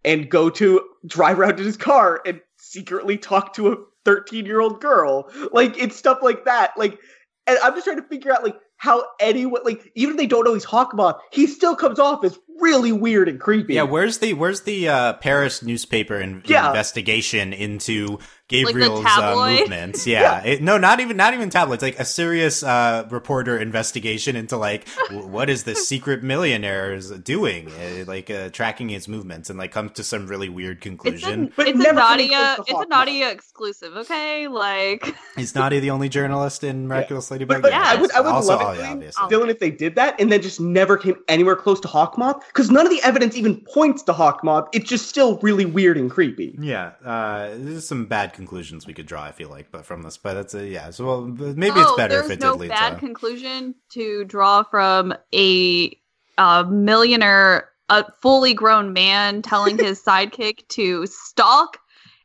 and 0.04 0.30
go 0.30 0.50
to 0.50 0.82
drive 1.06 1.38
around 1.38 1.58
in 1.58 1.64
his 1.64 1.76
car 1.76 2.20
and 2.26 2.40
secretly 2.58 3.16
talk 3.16 3.54
to 3.54 3.72
a 3.72 3.76
13 4.04 4.46
year 4.46 4.60
old 4.60 4.80
girl. 4.80 5.30
Like 5.52 5.78
it's 5.78 5.96
stuff 5.96 6.18
like 6.22 6.44
that. 6.44 6.72
Like, 6.76 6.98
and 7.46 7.58
I'm 7.62 7.74
just 7.74 7.84
trying 7.84 7.96
to 7.96 8.08
figure 8.08 8.32
out 8.32 8.44
like 8.44 8.56
how 8.76 9.04
anyone 9.20 9.62
like 9.64 9.90
even 9.94 10.14
if 10.14 10.18
they 10.18 10.26
don't 10.26 10.44
know 10.44 10.54
he's 10.54 10.66
Hawkmoth, 10.66 11.18
he 11.32 11.46
still 11.46 11.76
comes 11.76 11.98
off 11.98 12.24
as 12.24 12.38
really 12.60 12.92
weird 12.92 13.28
and 13.28 13.40
creepy. 13.40 13.74
Yeah, 13.74 13.82
where's 13.82 14.18
the 14.18 14.34
where's 14.34 14.62
the 14.62 14.88
uh, 14.88 15.12
Paris 15.14 15.62
newspaper 15.62 16.16
in- 16.20 16.42
Yeah. 16.46 16.68
investigation 16.68 17.52
into 17.52 18.18
Gabriel's 18.48 19.04
uh, 19.06 19.34
movements? 19.58 20.06
Yeah, 20.06 20.42
It, 20.44 20.62
no, 20.62 20.78
not 20.78 21.00
even 21.00 21.16
not 21.16 21.34
even 21.34 21.50
tabloids. 21.50 21.82
Like 21.82 21.98
a 21.98 22.04
serious 22.04 22.62
uh, 22.62 23.06
reporter 23.10 23.58
investigation 23.58 24.36
into 24.36 24.56
like 24.56 24.86
w- 25.08 25.26
what 25.26 25.50
is 25.50 25.64
this 25.64 25.88
secret 25.88 26.22
millionaire 26.22 26.94
is 26.94 27.10
doing, 27.10 27.68
uh, 27.70 28.04
like 28.06 28.30
uh, 28.30 28.50
tracking 28.50 28.88
his 28.88 29.08
movements, 29.08 29.50
and 29.50 29.58
like 29.58 29.72
comes 29.72 29.92
to 29.92 30.04
some 30.04 30.26
really 30.26 30.48
weird 30.48 30.76
It's 30.78 30.86
a, 30.86 30.88
conclusion. 30.88 31.52
But 31.56 31.68
it's 31.68 31.78
a 31.78 31.82
never 31.82 32.00
coming 32.00 32.30
Nadja 32.30 32.58
it's 32.60 32.70
a 32.70 32.74
Hawkmoth. 32.74 32.88
Nadja 32.90 33.32
exclusive, 33.32 33.96
okay? 33.96 34.48
Like 34.48 35.14
Is 35.38 35.52
Nadja 35.54 35.80
the 35.80 35.90
only 35.90 36.08
journalist 36.08 36.64
in 36.64 36.86
Miraculous 36.88 37.30
Ladybug? 37.30 37.62
But, 37.62 37.62
but 37.62 37.72
Yeah. 37.72 37.82
I 37.84 37.94
would 38.00 38.12
I 38.12 38.20
would 38.20 38.28
also, 38.28 38.56
love 38.56 38.62
oh, 38.62 38.70
it, 38.72 38.78
yeah, 38.78 38.94
Dylan. 38.94 39.30
Dylan, 39.30 39.48
if 39.50 39.58
they 39.58 39.70
did 39.70 39.96
that 39.96 40.20
and 40.20 40.30
then 40.30 40.40
just 40.42 40.60
never 40.60 40.96
came 40.96 41.16
anywhere 41.28 41.56
close 41.56 41.80
to 41.80 41.88
Hawkmoth, 41.88 42.42
because 42.48 42.70
none 42.70 42.86
of 42.86 42.90
the 42.90 43.02
evidence 43.02 43.36
even 43.36 43.56
points 43.56 44.02
to 44.04 44.12
Hawk 44.12 44.42
Moth. 44.44 44.68
It's 44.72 44.88
just 44.88 45.08
still 45.08 45.38
really 45.38 45.64
weird 45.64 45.96
and 45.96 46.10
creepy. 46.10 46.56
Yeah, 46.58 46.92
uh, 47.04 47.50
there's 47.54 47.86
some 47.86 48.06
bad 48.06 48.32
conclusions 48.32 48.86
we 48.86 48.94
could 48.94 49.06
draw. 49.06 49.22
I 49.22 49.32
feel 49.32 49.48
like, 49.48 49.70
but 49.70 49.84
from 49.84 50.02
this, 50.02 50.16
but 50.16 50.34
that's 50.34 50.54
a 50.54 50.66
yeah. 50.66 50.90
So 50.90 51.06
well, 51.06 51.22
maybe 51.22 51.80
it's 51.80 51.90
oh, 51.90 51.96
better 51.96 52.20
if 52.20 52.30
it 52.30 52.40
no 52.40 52.52
did 52.52 52.60
lead 52.60 52.68
bad 52.70 52.94
to. 52.94 52.96
conclusion 52.96 53.74
to 53.92 54.24
draw 54.24 54.62
from 54.62 55.14
a 55.34 55.96
uh, 56.38 56.64
millionaire 56.64 57.70
a 57.90 58.04
fully 58.20 58.54
grown 58.54 58.92
man 58.92 59.42
telling 59.42 59.78
his 59.78 60.02
sidekick 60.06 60.66
to 60.68 61.06
stalk 61.06 61.76
a 61.76 61.80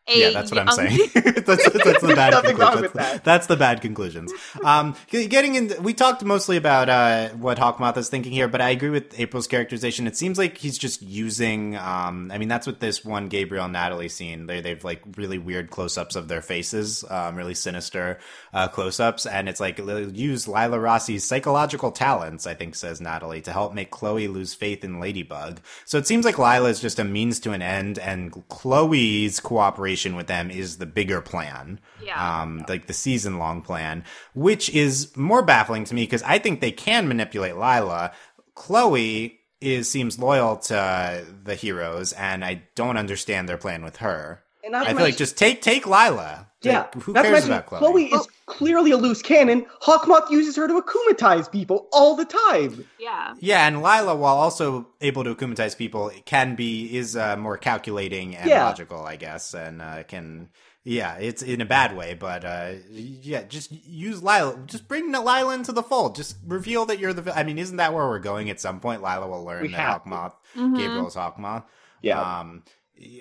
yeah, 0.10 0.30
that's 0.32 0.52
what 0.52 0.60
I'm 0.60 0.72
saying. 0.72 1.10
that's, 1.14 1.70
that's 1.70 2.02
the 2.02 2.14
bad 2.16 2.32
Nothing 2.44 2.58
wrong 2.58 2.72
conclusion. 2.72 2.92
That's, 2.94 3.12
that. 3.14 3.24
that's 3.24 3.48
the 3.48 3.58
bad 3.58 3.82
conclusions. 3.82 4.34
Um, 4.64 4.96
getting 5.10 5.56
in, 5.56 5.74
we 5.82 5.94
talked 5.94 6.24
mostly 6.24 6.58
about 6.58 6.90
uh, 6.90 7.30
what 7.30 7.58
Hawkmoth 7.58 7.98
is 7.98 8.10
thinking 8.10 8.32
here, 8.32 8.48
but 8.48 8.62
I 8.62 8.70
agree 8.70 8.90
with 8.90 9.20
April's 9.20 9.48
characterization. 9.48 10.08
It 10.08 10.18
seems 10.18 10.38
like 10.38 10.58
he's 10.58 10.78
just 10.78 11.02
using. 11.02 11.76
Um, 11.76 12.32
I 12.32 12.38
mean, 12.38 12.48
that's 12.48 12.68
what 12.68 12.80
this 12.80 13.06
one 13.06 13.28
Gabriel 13.28 13.66
and 13.66 13.74
Natalie 13.74 14.10
scene. 14.10 14.48
They 14.48 14.62
they've 14.62 14.84
like 14.84 15.02
really 15.16 15.38
weird 15.38 15.70
close-ups 15.70 16.16
of 16.16 16.28
their 16.28 16.42
faces, 16.42 17.04
um, 17.10 17.36
really 17.36 17.56
sinister 17.56 18.20
uh, 18.54 18.68
close-ups, 18.68 19.26
and 19.26 19.48
it's 19.48 19.60
like 19.60 19.78
use 19.78 20.48
Lila 20.48 20.80
Rossi's 20.80 21.24
psychological 21.24 21.92
talents. 21.92 22.48
I 22.48 22.54
think 22.54 22.76
says 22.76 23.02
Natalie 23.02 23.42
to 23.42 23.52
help 23.52 23.74
make 23.74 23.92
Chloe 23.92 24.28
lose 24.28 24.54
faith 24.54 24.84
in 24.84 25.00
Ladybug. 25.00 25.62
So 25.86 25.98
it 25.98 26.08
seems 26.08 26.26
like 26.26 26.38
Lila 26.38 26.70
is 26.70 26.80
just 26.80 27.00
a 27.00 27.04
means 27.04 27.40
to 27.42 27.52
an 27.52 27.62
end, 27.62 28.00
and 28.00 28.48
Chloe's 28.50 29.40
cooperation 29.40 29.99
with 30.16 30.28
them 30.28 30.50
is 30.50 30.78
the 30.78 30.86
bigger 30.86 31.22
plan. 31.22 31.80
Yeah. 32.04 32.42
Um, 32.42 32.66
like 32.68 32.88
the 32.88 32.94
season 32.94 33.38
long 33.38 33.62
plan, 33.62 34.04
which 34.34 34.70
is 34.70 35.16
more 35.16 35.42
baffling 35.42 35.84
to 35.86 35.96
me 35.96 36.04
because 36.04 36.24
I 36.24 36.40
think 36.40 36.62
they 36.62 36.72
can 36.72 37.08
manipulate 37.08 37.56
Lila. 37.56 38.12
Chloe 38.56 39.40
is 39.62 39.90
seems 39.90 40.20
loyal 40.20 40.58
to 40.58 41.26
the 41.44 41.56
heroes, 41.56 42.14
and 42.14 42.46
I 42.46 42.64
don't 42.76 42.98
understand 42.98 43.50
their 43.50 43.58
plan 43.58 43.84
with 43.84 43.98
her. 43.98 44.44
And 44.70 44.74
not 44.74 44.88
I 44.88 44.92
to 44.92 44.96
feel 44.98 45.06
like 45.06 45.18
just 45.18 45.38
take 45.38 45.62
take 45.62 45.86
Lila. 45.86 46.48
yeah. 46.62 46.80
Like, 46.80 46.94
who 47.04 47.14
not 47.14 47.22
to 47.24 47.28
cares 47.30 47.34
mention, 47.48 47.52
about 47.52 47.66
Chloe? 47.68 47.80
Chloe 47.80 48.06
is 48.20 48.28
clearly 48.46 48.92
a 48.92 48.98
loose 48.98 49.22
cannon. 49.22 49.66
Hawkmoth 49.82 50.30
uses 50.30 50.56
her 50.58 50.68
to 50.68 50.82
akumatize 50.82 51.52
people 51.52 51.88
all 51.92 52.16
the 52.16 52.26
time. 52.26 52.86
yeah. 53.00 53.34
Yeah, 53.40 53.68
and 53.68 53.78
Lila, 53.82 54.16
while 54.16 54.36
also 54.38 54.88
able 55.02 55.24
to 55.24 55.34
akumatize 55.36 55.78
people, 55.78 56.12
can 56.26 56.56
be 56.56 56.96
is 56.98 57.16
uh, 57.16 57.38
more 57.38 57.58
calculating 57.58 58.36
and 58.36 58.50
Yeah. 58.50 58.66
logical, 58.66 59.04
I 59.06 59.16
guess, 59.16 59.54
and 59.54 59.82
uh, 59.82 60.04
can. 60.04 60.50
Yeah, 60.86 61.16
it's 61.18 61.42
in 61.44 61.60
a 61.62 61.66
bad 61.66 61.96
way, 61.96 62.14
but 62.14 62.46
uh, 62.46 62.72
yeah, 62.90 63.44
just 63.44 63.70
use 63.86 64.24
Lila. 64.24 64.58
Just 64.66 64.88
bring 64.88 65.12
Lila 65.12 65.54
into 65.54 65.72
the 65.74 65.84
fold. 65.84 66.16
Just 66.16 66.38
reveal 66.48 66.86
that 66.88 67.00
you're 67.00 67.14
the. 67.14 67.38
I 67.38 67.44
mean, 67.44 67.60
isn't 67.60 67.78
that 67.78 67.94
where 67.94 68.08
we're 68.08 68.20
going? 68.20 68.50
At 68.50 68.62
some 68.62 68.80
point, 68.80 69.04
Lila 69.04 69.28
will 69.28 69.44
learn 69.44 69.62
We 69.64 69.68
that 69.70 69.78
have 69.80 70.04
to. 70.06 70.10
Hawkmoth, 70.10 70.34
Mhm. 70.56 70.78
Gabriel 70.78 71.08
is 71.08 71.16
Hawkmoth. 71.16 71.64
Yeah. 72.02 72.20
Um, 72.40 72.64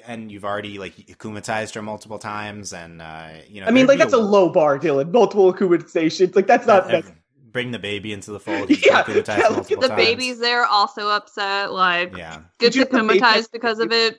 and 0.06 0.30
you've 0.32 0.44
already 0.44 0.78
like 0.78 0.94
akumatized 0.96 1.74
her 1.74 1.82
multiple 1.82 2.18
times, 2.18 2.72
and 2.72 3.00
uh, 3.02 3.28
you 3.48 3.60
know. 3.60 3.66
I 3.66 3.70
mean, 3.70 3.86
like 3.86 3.98
that's 3.98 4.12
a 4.12 4.18
low 4.18 4.48
bar, 4.50 4.78
Dylan. 4.78 5.12
Multiple 5.12 5.52
akumatizations. 5.52 6.34
Like 6.36 6.46
that's 6.46 6.66
not. 6.66 6.84
uh, 6.84 6.88
That's, 6.88 7.12
bring 7.50 7.70
the 7.70 7.78
baby 7.78 8.12
into 8.12 8.30
the 8.30 8.38
fold. 8.38 8.68
Yeah, 8.84 9.02
akumatized 9.02 9.38
yeah, 9.38 9.48
let's 9.48 9.68
get 9.68 9.80
The 9.80 9.88
times. 9.88 10.04
baby's 10.04 10.38
there, 10.38 10.64
also 10.66 11.08
upset. 11.08 11.72
Like, 11.72 12.14
Yeah. 12.16 12.42
gets 12.58 12.74
Did 12.76 12.76
you 12.76 12.80
know 12.92 13.02
the 13.02 13.08
baby 13.08 13.20
has- 13.20 13.46
akumatized 13.46 13.52
because 13.52 13.78
of 13.78 13.90
it. 13.90 14.18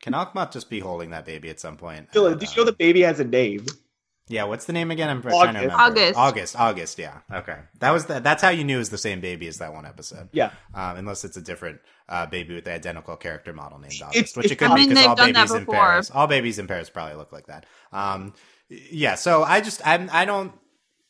Can 0.00 0.14
Hawkmoth 0.14 0.52
just 0.52 0.68
be 0.68 0.80
holding 0.80 1.10
that 1.10 1.24
baby 1.24 1.48
at 1.50 1.60
some 1.60 1.76
point? 1.76 2.10
Dylan, 2.12 2.32
And, 2.32 2.40
did 2.40 2.50
you 2.50 2.56
know 2.56 2.62
uh, 2.62 2.66
the 2.66 2.72
baby 2.76 3.02
has 3.02 3.20
a 3.20 3.24
name? 3.24 3.66
Yeah, 4.30 4.44
what's 4.44 4.64
the 4.64 4.72
name 4.72 4.90
again? 4.92 5.10
I'm 5.10 5.20
trying 5.22 5.54
to 5.54 5.60
remember. 5.60 5.74
August. 5.82 6.16
August. 6.18 6.56
August. 6.56 6.98
Yeah. 6.98 7.18
Okay. 7.32 7.56
That 7.80 7.90
was 7.90 8.06
the, 8.06 8.20
that's 8.20 8.40
how 8.42 8.50
you 8.50 8.62
knew 8.62 8.76
it 8.76 8.78
was 8.78 8.90
the 8.90 8.96
same 8.98 9.20
baby 9.20 9.48
as 9.48 9.58
that 9.58 9.72
one 9.72 9.84
episode. 9.84 10.28
Yeah. 10.32 10.52
Um, 10.72 10.96
unless 10.98 11.24
it's 11.24 11.36
a 11.36 11.40
different 11.42 11.80
uh, 12.08 12.26
baby 12.26 12.54
with 12.54 12.64
the 12.64 12.72
identical 12.72 13.16
character 13.16 13.52
model 13.52 13.78
named 13.80 14.00
August, 14.00 14.16
It's- 14.16 14.36
which 14.36 14.52
it 14.52 14.56
could 14.56 14.70
I 14.70 14.76
be 14.76 14.86
because 14.88 15.04
all 15.06 15.16
done 15.16 15.32
that 15.32 15.48
babies 15.48 15.52
in. 15.60 15.66
Paris, 15.66 16.10
all 16.12 16.26
babies 16.28 16.58
in 16.60 16.66
Paris 16.68 16.88
probably 16.88 17.16
look 17.16 17.32
like 17.32 17.46
that. 17.48 17.66
Um, 17.92 18.34
yeah. 18.68 19.16
So 19.16 19.42
I 19.42 19.60
just 19.60 19.84
I'm 19.84 20.08
I 20.12 20.24
don't 20.24 20.52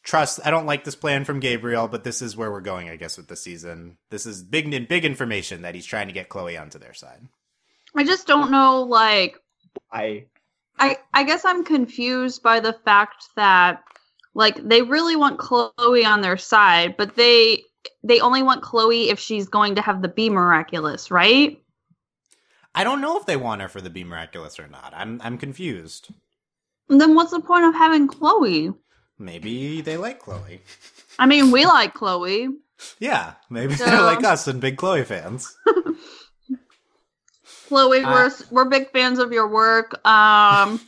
trust. 0.03 0.41
I 0.43 0.51
don't 0.51 0.65
like 0.67 0.85
this 0.85 0.97
plan 0.97 1.27
from 1.27 1.41
Gabriel, 1.41 1.89
but 1.89 2.05
this 2.05 2.23
is 2.23 2.37
where 2.37 2.51
we're 2.51 2.63
going, 2.63 2.89
I 2.89 2.97
guess, 2.97 3.19
with 3.19 3.29
the 3.29 3.37
season. 3.37 3.99
This 4.11 4.25
is 4.25 4.43
big 4.43 4.71
big 4.89 5.05
information 5.05 5.63
that 5.63 5.75
he's 5.75 5.85
trying 5.85 6.07
to 6.07 6.15
get 6.15 6.31
Chloe 6.31 6.57
onto 6.57 6.79
their 6.79 6.95
side. 6.95 7.21
I 7.95 8.05
just 8.05 8.27
don't 8.27 8.51
know, 8.51 8.83
like, 8.83 9.37
I. 9.93 10.25
I 10.79 10.99
I 11.13 11.25
guess 11.25 11.45
I'm 11.45 11.65
confused 11.65 12.43
by 12.43 12.61
the 12.61 12.73
fact 12.73 13.27
that 13.37 13.83
like 14.35 14.57
they 14.67 14.83
really 14.83 15.17
want 15.17 15.39
Chloe 15.39 16.05
on 16.05 16.21
their 16.21 16.37
side, 16.37 16.97
but 16.97 17.17
they 17.17 17.65
they 18.03 18.21
only 18.21 18.43
want 18.43 18.63
Chloe 18.63 19.11
if 19.11 19.19
she's 19.19 19.49
going 19.49 19.75
to 19.77 19.83
have 19.83 20.03
the 20.03 20.09
bee 20.09 20.31
miraculous, 20.31 21.11
right? 21.11 21.61
I 22.75 22.85
don't 22.85 23.01
know 23.01 23.19
if 23.19 23.27
they 23.27 23.37
want 23.37 23.63
her 23.63 23.69
for 23.69 23.81
the 23.81 23.91
Bee 23.91 24.05
Miraculous 24.05 24.61
or 24.61 24.69
not. 24.69 24.93
I'm 24.95 25.21
I'm 25.25 25.39
confused. 25.39 26.09
Then 26.89 27.15
what's 27.17 27.33
the 27.33 27.41
point 27.41 27.65
of 27.65 27.75
having 27.75 28.07
Chloe? 28.07 28.73
Maybe 29.19 29.81
they 29.81 29.97
like 29.97 30.21
Chloe. 30.21 30.61
I 31.19 31.27
mean, 31.27 31.51
we 31.51 31.67
like 31.67 31.95
Chloe. 31.95 32.49
Yeah, 32.99 33.35
maybe 33.51 33.75
So- 33.75 33.85
they're 33.85 34.01
like 34.01 34.25
us 34.25 34.47
and 34.49 34.59
big 34.59 34.79
Chloe 34.79 35.05
fans. 35.05 35.55
Chloe, 37.71 38.03
Uh, 38.03 38.11
we're 38.13 38.31
we're 38.51 38.65
big 38.67 38.91
fans 38.91 39.19
of 39.21 39.33
your 39.33 39.47
work. 39.49 40.05
Um, 40.07 40.81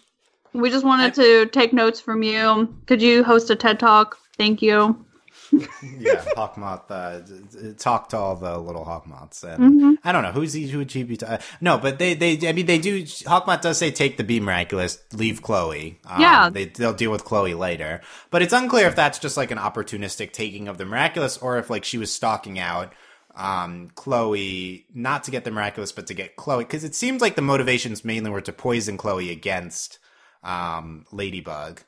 we 0.52 0.68
just 0.68 0.84
wanted 0.84 1.14
to 1.14 1.46
take 1.46 1.72
notes 1.72 2.00
from 2.00 2.22
you. 2.24 2.74
Could 2.86 3.00
you 3.00 3.22
host 3.24 3.48
a 3.50 3.56
TED 3.56 3.78
talk? 3.78 4.18
Thank 4.36 4.60
you. 4.62 5.04
yeah, 5.52 6.24
Hawkmoth. 6.36 6.90
Uh, 6.90 7.20
d- 7.20 7.34
d- 7.52 7.72
talk 7.74 8.08
to 8.08 8.16
all 8.16 8.34
the 8.36 8.56
little 8.58 8.84
Hawkmoths, 8.84 9.44
and 9.44 9.80
Mhm. 9.80 9.94
I 10.02 10.10
don't 10.10 10.22
know 10.22 10.32
who's 10.32 10.54
he. 10.54 10.66
Who 10.66 10.78
would 10.78 10.90
he 10.90 11.02
be? 11.04 11.16
ta- 11.18 11.26
uh, 11.26 11.38
no, 11.60 11.78
but 11.78 11.98
they, 11.98 12.14
they. 12.14 12.48
I 12.48 12.52
mean, 12.52 12.66
they 12.66 12.78
do. 12.78 13.02
Hawkmoth 13.04 13.60
does 13.60 13.78
say 13.78 13.90
take 13.92 14.16
the 14.16 14.24
Bee 14.24 14.40
Miraculous, 14.40 14.98
leave 15.12 15.40
Chloe. 15.42 16.00
Um, 16.06 16.20
Yeah. 16.20 16.50
they 16.50 16.64
they'll 16.66 16.94
deal 16.94 17.10
with 17.12 17.24
Chloe 17.24 17.54
later, 17.54 18.00
but 18.30 18.42
it's 18.42 18.52
unclear 18.54 18.88
if 18.88 18.96
that's 18.96 19.18
just 19.18 19.36
like 19.36 19.50
an 19.50 19.58
opportunistic 19.58 20.32
taking 20.32 20.68
of 20.68 20.78
the 20.78 20.84
miraculous, 20.86 21.36
or 21.36 21.58
if 21.58 21.68
like 21.70 21.84
she 21.84 21.98
was 21.98 22.10
stalking 22.12 22.58
out 22.58 22.92
um 23.36 23.90
Chloe 23.94 24.86
not 24.94 25.24
to 25.24 25.30
get 25.30 25.44
the 25.44 25.50
miraculous 25.50 25.92
but 25.92 26.06
to 26.08 26.14
get 26.14 26.36
Chloe 26.36 26.64
because 26.64 26.84
it 26.84 26.94
seems 26.94 27.20
like 27.22 27.36
the 27.36 27.42
motivations 27.42 28.04
mainly 28.04 28.30
were 28.30 28.40
to 28.40 28.52
poison 28.52 28.96
Chloe 28.96 29.30
against 29.30 29.98
um 30.42 31.04
Ladybug 31.12 31.80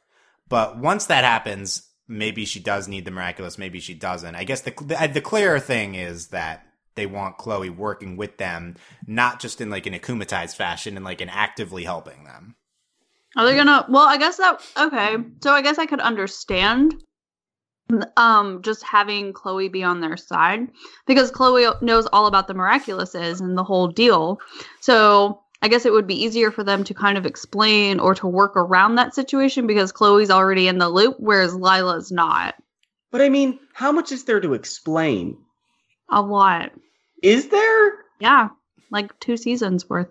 but 0.49 0.79
once 0.79 1.07
that 1.07 1.25
happens 1.25 1.89
maybe 2.09 2.45
she 2.45 2.61
does 2.61 2.89
need 2.89 3.05
the 3.05 3.11
miraculous 3.11 3.59
maybe 3.59 3.81
she 3.81 3.95
doesn't 3.95 4.35
I 4.35 4.45
guess 4.45 4.63
the 4.63 4.73
the, 4.81 5.11
the 5.13 5.21
clearer 5.21 5.61
thing 5.61 5.95
is 5.95 6.29
that 6.29 6.67
they 6.95 7.07
want 7.07 7.39
Chloe 7.39 7.71
working 7.71 8.17
with 8.17 8.39
them 8.39 8.77
not 9.07 9.41
just 9.41 9.61
in 9.61 9.71
like 9.71 9.87
an 9.87 9.95
akumatized 9.95 10.57
fashion 10.57 10.97
and 10.97 11.05
like 11.05 11.21
an 11.21 11.29
actively 11.29 11.85
helping 11.85 12.25
them 12.25 12.55
Are 13.37 13.45
they 13.45 13.57
gonna? 13.57 13.85
Well, 13.89 14.07
I 14.07 14.17
guess 14.17 14.37
that 14.37 14.63
okay. 14.77 15.17
So 15.43 15.51
I 15.53 15.61
guess 15.63 15.79
I 15.79 15.87
could 15.87 16.01
understand, 16.01 16.95
um, 18.17 18.63
just 18.63 18.83
having 18.83 19.33
Chloe 19.33 19.69
be 19.69 19.83
on 19.85 20.01
their 20.01 20.17
side 20.17 20.69
because 21.07 21.31
Chloe 21.31 21.67
knows 21.83 22.07
all 22.13 22.27
about 22.27 22.49
the 22.49 22.55
miraculouses 22.55 23.41
and 23.41 23.57
the 23.57 23.65
whole 23.65 23.89
deal. 23.89 24.41
So 24.81 25.41
I 25.63 25.69
guess 25.69 25.85
it 25.87 25.93
would 25.93 26.07
be 26.07 26.23
easier 26.23 26.51
for 26.51 26.65
them 26.65 26.85
to 26.85 26.95
kind 26.95 27.17
of 27.19 27.27
explain 27.27 28.01
or 28.01 28.15
to 28.17 28.27
work 28.27 28.57
around 28.57 28.95
that 28.97 29.15
situation 29.15 29.67
because 29.67 29.93
Chloe's 29.93 30.31
already 30.31 30.69
in 30.69 30.79
the 30.79 30.89
loop, 30.89 31.17
whereas 31.19 31.55
Lila's 31.55 32.11
not. 32.11 32.55
But 33.11 33.21
I 33.21 33.29
mean, 33.29 33.59
how 33.73 33.93
much 33.93 34.13
is 34.13 34.25
there 34.25 34.41
to 34.41 34.55
explain? 34.55 35.37
A 36.11 36.21
lot, 36.21 36.73
Is 37.23 37.49
there? 37.49 37.93
yeah, 38.19 38.49
like 38.91 39.19
two 39.21 39.37
seasons 39.37 39.89
worth. 39.89 40.09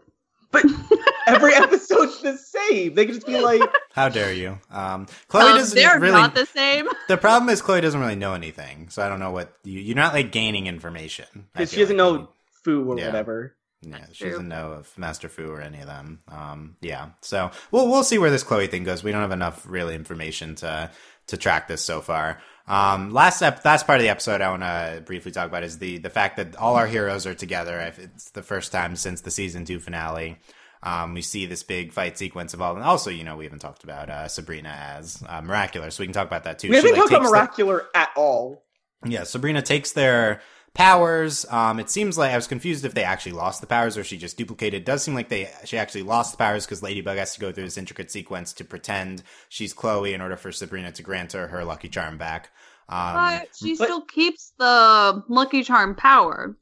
But 0.52 0.66
every 1.28 1.54
episode's 1.56 2.22
the 2.22 2.38
same. 2.38 2.94
They 2.94 3.06
could 3.06 3.16
just 3.16 3.28
be 3.28 3.40
like, 3.40 3.62
how 3.94 4.10
dare 4.10 4.34
you 4.34 4.60
um 4.72 5.08
Chloe 5.28 5.44
Um, 5.52 5.58
doesn't 5.58 5.76
they're 5.76 6.00
really 6.00 6.14
not 6.14 6.36
the 6.36 6.46
same. 6.46 6.88
the 7.08 7.18
problem 7.18 7.50
is 7.50 7.62
Chloe 7.62 7.82
doesn't 7.82 8.00
really 8.00 8.16
know 8.16 8.34
anything 8.34 8.90
so 8.90 9.04
I 9.04 9.10
don't 9.10 9.20
know 9.20 9.32
what 9.32 9.54
you, 9.64 9.80
you're 9.80 9.96
not 9.96 10.14
like 10.14 10.32
gaining 10.32 10.68
information 10.68 11.26
because 11.54 11.72
she 11.72 11.80
doesn't 11.80 11.98
like. 11.98 12.14
know 12.22 12.30
Fu 12.64 12.84
or 12.92 12.98
Yeah. 12.98 13.08
whatever. 13.08 13.56
Yeah, 13.86 13.98
That's 14.00 14.16
she 14.16 14.24
true. 14.24 14.32
doesn't 14.32 14.48
know 14.48 14.72
of 14.72 14.98
Master 14.98 15.28
Fu 15.28 15.50
or 15.50 15.60
any 15.60 15.82
of 15.82 15.88
them. 15.88 16.20
Um, 16.30 16.78
yeah, 16.80 17.10
so 17.20 17.52
we'll 17.72 17.90
we'll 17.90 18.06
see 18.06 18.18
where 18.18 18.30
this 18.32 18.44
Chloe 18.44 18.68
thing 18.68 18.86
goes. 18.86 19.04
We 19.04 19.12
don't 19.12 19.20
have 19.22 19.32
enough 19.34 19.66
really 19.68 19.94
information 19.94 20.56
to 20.56 20.90
to 21.28 21.38
track 21.38 21.68
this 21.68 21.82
so 21.82 22.00
far. 22.00 22.42
Um, 22.66 23.12
last 23.12 23.42
ep- 23.42 23.66
last 23.66 23.86
part 23.86 23.98
of 24.00 24.04
the 24.04 24.10
episode 24.10 24.40
I 24.40 24.50
want 24.52 24.62
to 24.62 25.04
briefly 25.06 25.34
talk 25.34 25.48
about 25.50 25.64
is 25.64 25.80
the 25.80 25.98
the 25.98 26.10
fact 26.10 26.38
that 26.38 26.56
all 26.56 26.78
our 26.78 26.88
heroes 26.88 27.28
are 27.28 27.34
together. 27.36 27.78
If 27.82 28.00
It's 28.00 28.32
the 28.32 28.42
first 28.42 28.72
time 28.72 28.96
since 28.96 29.20
the 29.20 29.32
season 29.32 29.66
two 29.66 29.82
finale. 29.82 30.38
Um, 30.84 31.14
we 31.14 31.22
see 31.22 31.46
this 31.46 31.64
big 31.64 31.94
fight 31.94 32.18
sequence 32.18 32.54
evolve, 32.54 32.76
and 32.76 32.86
also, 32.86 33.10
you 33.10 33.24
know, 33.24 33.38
we 33.38 33.46
haven't 33.46 33.60
talked 33.60 33.84
about 33.86 34.10
uh, 34.10 34.28
Sabrina 34.28 34.70
as 34.70 35.24
uh, 35.30 35.42
Miraculous, 35.42 35.96
so 35.96 36.02
we 36.04 36.08
can 36.08 36.14
talk 36.14 36.28
about 36.28 36.44
that 36.44 36.60
too. 36.60 36.70
We 36.70 36.76
haven't 36.76 36.90
She, 36.96 37.00
like, 37.02 37.10
talked 37.10 37.26
about 37.26 37.46
takes 37.56 37.58
the- 37.58 37.86
at 37.96 38.10
all. 38.18 38.64
yeah, 39.06 39.24
Sabrina 39.24 39.62
takes 39.62 39.94
their 39.94 40.42
powers. 40.74 41.46
Um, 41.50 41.80
it 41.80 41.90
seems 41.90 42.18
like 42.18 42.32
I 42.32 42.36
was 42.36 42.48
confused 42.48 42.84
if 42.84 42.94
they 42.96 43.04
actually 43.04 43.32
lost 43.34 43.62
the 43.62 43.68
powers 43.68 43.96
or 43.98 44.04
she 44.04 44.18
just 44.18 44.38
duplicated. 44.38 44.82
It 44.82 44.86
does 44.86 45.04
seem 45.04 45.14
like 45.14 45.30
they 45.30 45.50
she 45.66 45.78
actually 45.78 46.02
lost 46.04 46.32
the 46.32 46.38
powers 46.38 46.66
because 46.66 46.82
Ladybug 46.84 47.18
has 47.18 47.34
to 47.36 47.40
go 47.40 47.52
through 47.52 47.64
this 47.66 47.78
intricate 47.78 48.12
sequence 48.12 48.52
to 48.54 48.66
pretend 48.66 49.24
she's 49.50 49.72
Chloe 49.72 50.14
in 50.14 50.20
order 50.22 50.36
for 50.36 50.52
Sabrina 50.52 50.92
to 50.92 51.04
grant 51.04 51.32
her 51.34 51.48
her 51.48 51.64
Lucky 51.64 51.90
Charm 51.90 52.18
back. 52.18 52.50
Um, 52.90 53.14
But 53.14 53.50
she 53.56 53.78
but- 53.78 53.86
still 53.86 54.02
keeps 54.02 54.52
the 54.58 55.24
Lucky 55.30 55.64
Charm 55.64 55.96
power. 55.96 56.58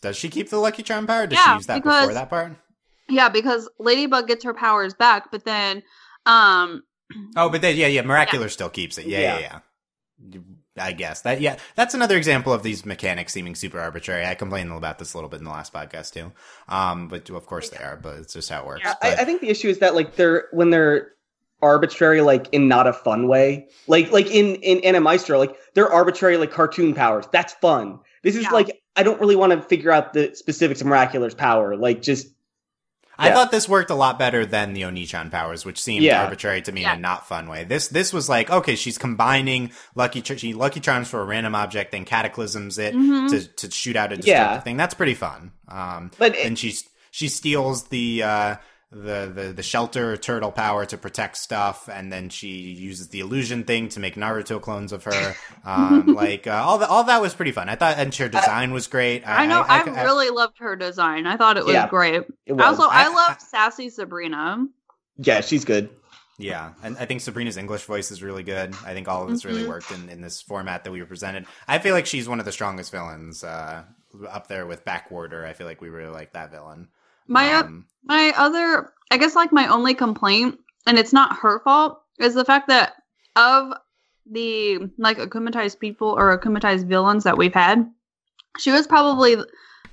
does 0.00 0.16
she 0.16 0.28
keep 0.28 0.50
the 0.50 0.58
Lucky 0.58 0.82
Charm 0.82 1.06
power? 1.06 1.26
Does 1.26 1.38
Yeah, 1.38 1.52
she 1.52 1.56
use 1.58 1.66
that 1.66 1.82
before 1.84 2.12
that 2.14 2.30
part? 2.30 2.52
Yeah, 3.08 3.28
because 3.28 3.68
Ladybug 3.78 4.26
gets 4.28 4.44
her 4.44 4.54
powers 4.54 4.94
back, 4.94 5.30
but 5.30 5.44
then 5.44 5.82
um 6.26 6.82
Oh, 7.36 7.48
but 7.48 7.60
then 7.62 7.76
yeah, 7.76 7.86
yeah, 7.86 8.02
Miraculous 8.02 8.52
still 8.52 8.68
keeps 8.68 8.98
it. 8.98 9.06
Yeah, 9.06 9.20
yeah, 9.20 9.38
Yeah. 9.38 9.58
yeah. 10.32 10.40
I 10.78 10.92
guess 10.92 11.22
that 11.22 11.40
yeah, 11.40 11.56
that's 11.74 11.94
another 11.94 12.16
example 12.16 12.52
of 12.52 12.62
these 12.62 12.84
mechanics 12.84 13.32
seeming 13.32 13.54
super 13.54 13.80
arbitrary. 13.80 14.26
I 14.26 14.34
complained 14.34 14.70
about 14.72 14.98
this 14.98 15.14
a 15.14 15.16
little 15.16 15.30
bit 15.30 15.38
in 15.38 15.44
the 15.44 15.50
last 15.50 15.72
podcast 15.72 16.12
too, 16.12 16.32
um, 16.68 17.08
but 17.08 17.30
of 17.30 17.46
course 17.46 17.70
they 17.70 17.78
are. 17.78 17.96
But 17.96 18.18
it's 18.18 18.34
just 18.34 18.50
how 18.50 18.60
it 18.60 18.66
works. 18.66 18.82
Yeah. 18.84 18.94
I, 19.00 19.14
I 19.14 19.24
think 19.24 19.40
the 19.40 19.48
issue 19.48 19.68
is 19.68 19.78
that 19.78 19.94
like 19.94 20.16
they're 20.16 20.48
when 20.52 20.68
they're 20.70 21.12
arbitrary, 21.62 22.20
like 22.20 22.48
in 22.52 22.68
not 22.68 22.86
a 22.86 22.92
fun 22.92 23.26
way. 23.28 23.68
Like 23.86 24.10
like 24.12 24.26
in 24.30 24.56
in 24.56 24.78
Animaestro, 24.80 25.38
like 25.38 25.56
they're 25.74 25.90
arbitrary 25.90 26.36
like 26.36 26.50
cartoon 26.50 26.92
powers. 26.92 27.24
That's 27.32 27.54
fun. 27.54 28.00
This 28.22 28.36
is 28.36 28.42
Yeah. 28.44 28.50
like 28.50 28.82
I 28.96 29.02
don't 29.02 29.20
really 29.20 29.36
want 29.36 29.52
to 29.52 29.62
figure 29.62 29.90
out 29.92 30.12
the 30.12 30.34
specifics 30.34 30.82
of 30.82 30.86
Miraculer's 30.88 31.34
power. 31.34 31.74
Like 31.76 32.02
just 32.02 32.26
I 33.18 33.28
Yeah. 33.28 33.34
thought 33.34 33.50
this 33.50 33.68
worked 33.68 33.90
a 33.90 33.94
lot 33.94 34.18
better 34.18 34.44
than 34.44 34.72
the 34.74 34.82
Onichan 34.82 35.30
powers, 35.30 35.64
which 35.64 35.80
seemed 35.82 36.04
Yeah. 36.04 36.24
arbitrary 36.24 36.60
to 36.62 36.72
me 36.72 36.82
Yeah. 36.82 36.92
in 36.92 36.98
a 36.98 37.00
not 37.02 37.26
fun 37.26 37.48
way. 37.48 37.64
This 37.64 37.88
this 37.88 38.12
was 38.12 38.28
like 38.28 38.50
okay, 38.50 38.76
she's 38.76 38.98
combining 38.98 39.70
lucky 39.94 40.20
Ch- 40.22 40.38
she 40.38 40.52
lucky 40.54 40.80
charms 40.80 41.08
for 41.08 41.20
a 41.20 41.24
random 41.24 41.54
object, 41.54 41.92
then 41.92 42.04
cataclysms 42.04 42.78
it 42.78 42.94
Mhm. 42.94 43.30
to 43.30 43.46
to 43.68 43.70
shoot 43.74 43.96
out 43.96 44.12
a 44.12 44.16
destructive 44.16 44.56
Yeah. 44.56 44.60
thing. 44.60 44.76
That's 44.76 44.94
pretty 44.94 45.14
fun. 45.14 45.52
Um, 45.68 46.10
but 46.18 46.34
it- 46.36 46.46
and 46.46 46.58
she 46.58 46.76
she 47.10 47.28
steals 47.28 47.84
the 47.84 48.22
uh 48.22 48.56
the, 48.92 49.30
the 49.34 49.52
the 49.56 49.62
shelter 49.64 50.16
turtle 50.16 50.52
power 50.52 50.86
to 50.86 50.96
protect 50.96 51.36
stuff 51.36 51.88
and 51.92 52.12
then 52.12 52.28
she 52.28 52.48
uses 52.70 53.08
the 53.08 53.18
illusion 53.20 53.64
thing 53.64 53.88
to 53.88 53.98
make 53.98 54.14
naruto 54.14 54.60
clones 54.62 54.92
of 54.92 55.02
her 55.04 55.34
um 55.64 56.06
like 56.14 56.46
uh, 56.46 56.62
all 56.64 56.78
that 56.78 56.88
all 56.88 57.02
that 57.04 57.20
was 57.20 57.34
pretty 57.34 57.50
fun 57.50 57.68
i 57.68 57.74
thought 57.74 57.98
and 57.98 58.14
her 58.14 58.28
design 58.28 58.72
was 58.72 58.86
great 58.86 59.26
I 59.26 59.46
know. 59.46 59.60
I, 59.60 59.80
I- 59.82 60.04
really 60.04 60.30
loved 60.30 60.58
her 60.58 60.76
design. 60.76 61.26
I 61.26 61.36
thought 61.36 61.56
it 61.56 61.64
was 61.64 61.74
Yeah. 61.74 61.88
great. 61.88 62.22
it 62.46 62.52
was. 62.52 62.64
Also, 62.78 62.84
I, 62.88 63.06
I- 63.06 63.08
love 63.08 63.40
sassy 63.40 63.90
Sabrina. 63.90 64.66
yeah, 65.18 65.40
she's 65.40 65.64
good. 65.64 65.90
yeah 66.38 66.74
and 66.84 66.96
i 66.98 67.06
think 67.06 67.22
sabrina's 67.22 67.56
english 67.56 67.84
voice 67.86 68.10
is 68.10 68.22
really 68.22 68.42
good 68.42 68.72
i 68.84 68.92
think 68.92 69.08
all 69.08 69.24
of 69.24 69.30
this 69.30 69.44
really 69.44 69.64
Mhm. 69.64 69.68
worked 69.68 69.90
in, 69.90 70.08
in 70.10 70.20
this 70.20 70.40
format 70.42 70.84
that 70.84 70.92
we 70.92 71.00
were 71.00 71.06
presented 71.06 71.44
i 71.66 71.78
feel 71.78 71.94
like 71.94 72.04
she's 72.06 72.28
one 72.28 72.38
of 72.40 72.44
the 72.44 72.52
strongest 72.52 72.92
villains 72.92 73.42
uh 73.42 73.82
up 74.28 74.46
there 74.46 74.66
with 74.66 74.84
backwarder 74.84 75.44
i 75.46 75.54
feel 75.54 75.66
like 75.66 75.80
we 75.80 75.88
really 75.88 76.12
like 76.12 76.34
that 76.34 76.50
villain 76.50 76.88
My 77.28 77.52
um, 77.54 77.86
my 78.04 78.32
other, 78.36 78.92
I 79.10 79.16
guess, 79.16 79.34
like 79.34 79.52
my 79.52 79.66
only 79.68 79.94
complaint, 79.94 80.58
and 80.86 80.98
it's 80.98 81.12
not 81.12 81.38
her 81.38 81.60
fault, 81.60 82.00
is 82.18 82.34
the 82.34 82.44
fact 82.44 82.68
that 82.68 82.94
of 83.34 83.72
the 84.30 84.90
like 84.98 85.18
akumatized 85.18 85.78
people 85.78 86.08
or 86.08 86.36
akumatized 86.36 86.86
villains 86.86 87.24
that 87.24 87.38
we've 87.38 87.54
had, 87.54 87.90
she 88.58 88.70
was 88.70 88.86
probably 88.86 89.36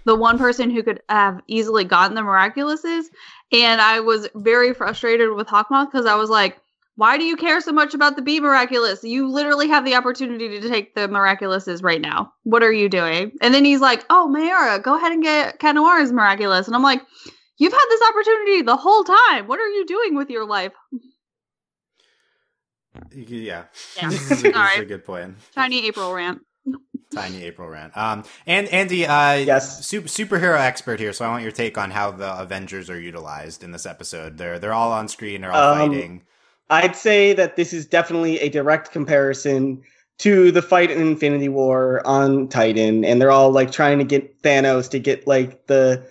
the 0.06 0.16
one 0.16 0.38
person 0.38 0.70
who 0.70 0.84
could 0.84 1.02
have 1.10 1.42
easily 1.48 1.84
gotten 1.84 2.16
the 2.16 2.22
miraculouses, 2.22 3.06
and 3.52 3.82
I 3.82 4.00
was 4.00 4.28
very 4.36 4.74
frustrated 4.74 5.32
with 5.34 5.48
Hawkmoth 5.48 5.92
because 5.92 6.06
I 6.06 6.16
was 6.16 6.30
like. 6.30 6.60
Why 6.96 7.18
do 7.18 7.24
you 7.24 7.36
care 7.36 7.60
so 7.60 7.72
much 7.72 7.94
about 7.94 8.16
the 8.16 8.22
Bee 8.22 8.40
miraculous? 8.40 9.04
You 9.04 9.28
literally 9.28 9.68
have 9.68 9.84
the 9.84 9.96
opportunity 9.96 10.60
to 10.60 10.70
take 10.70 10.94
the 10.94 11.08
miraculouses 11.08 11.84
right 11.84 12.00
now. 12.02 12.32
What 12.44 12.62
are 12.62 12.72
you 12.72 12.88
doing? 12.88 13.32
And 13.42 13.54
then 13.54 13.66
he's 13.66 13.82
like, 13.82 14.06
"Oh, 14.12 14.32
Mayura, 14.32 14.82
go 14.84 14.96
ahead 14.96 15.12
and 15.12 15.24
get 15.24 15.60
Kanoara's 15.60 16.12
miraculous." 16.12 16.68
And 16.68 16.76
I'm 16.76 16.84
like, 16.84 17.02
You've 17.58 17.72
had 17.72 17.86
this 17.90 18.02
opportunity 18.10 18.62
the 18.64 18.76
whole 18.76 19.04
time. 19.04 19.48
What 19.48 19.60
are 19.60 19.68
you 19.70 19.86
doing 19.86 20.16
with 20.16 20.30
your 20.32 20.44
life? 20.46 20.74
yeah 23.12 23.66
Yeah. 23.98 24.10
this 24.10 24.32
is 24.32 24.40
a, 24.40 24.44
this 24.44 24.56
All 24.56 24.66
is 24.74 24.80
a 24.80 24.86
good 24.86 25.06
point 25.06 25.36
Tiny 25.54 25.86
April 25.88 26.14
rant. 26.14 26.42
Tiny 27.14 27.44
April 27.44 27.68
rant. 27.70 27.96
Um, 27.96 28.24
and 28.48 28.68
Andy, 28.70 29.06
uh, 29.06 29.34
Yes. 29.34 29.86
su- 29.86 30.02
superhero 30.04 30.58
expert 30.60 31.00
here. 31.00 31.14
So 31.14 31.26
I 31.26 31.30
want 31.30 31.44
your 31.44 31.52
take 31.52 31.78
on 31.78 31.92
how 31.92 32.10
the 32.10 32.40
Avengers 32.40 32.90
are 32.90 33.00
utilized 33.00 33.64
in 33.64 33.72
this 33.72 33.86
episode. 33.86 34.38
They're 34.40 34.58
they're 34.58 34.74
all 34.74 34.92
on 34.92 35.08
screen. 35.08 35.42
They're 35.42 35.52
all 35.52 35.74
Um, 35.76 35.90
fighting. 35.92 36.22
I'd 36.70 36.96
say 36.96 37.34
that 37.34 37.56
this 37.56 37.74
is 37.74 37.86
definitely 37.86 38.40
a 38.40 38.50
direct 38.50 38.92
comparison 38.92 39.82
to 40.20 40.52
the 40.52 40.62
fight 40.62 40.92
in 40.92 41.02
Infinity 41.02 41.50
War 41.50 42.06
on 42.06 42.48
Titan, 42.48 43.04
and 43.04 43.22
they're 43.22 43.32
all 43.32 43.52
like 43.52 43.72
trying 43.72 44.00
to 44.00 44.06
get 44.06 44.42
Thanos 44.42 44.90
to 44.92 45.00
get 45.00 45.28
like 45.28 45.68
the 45.68 46.06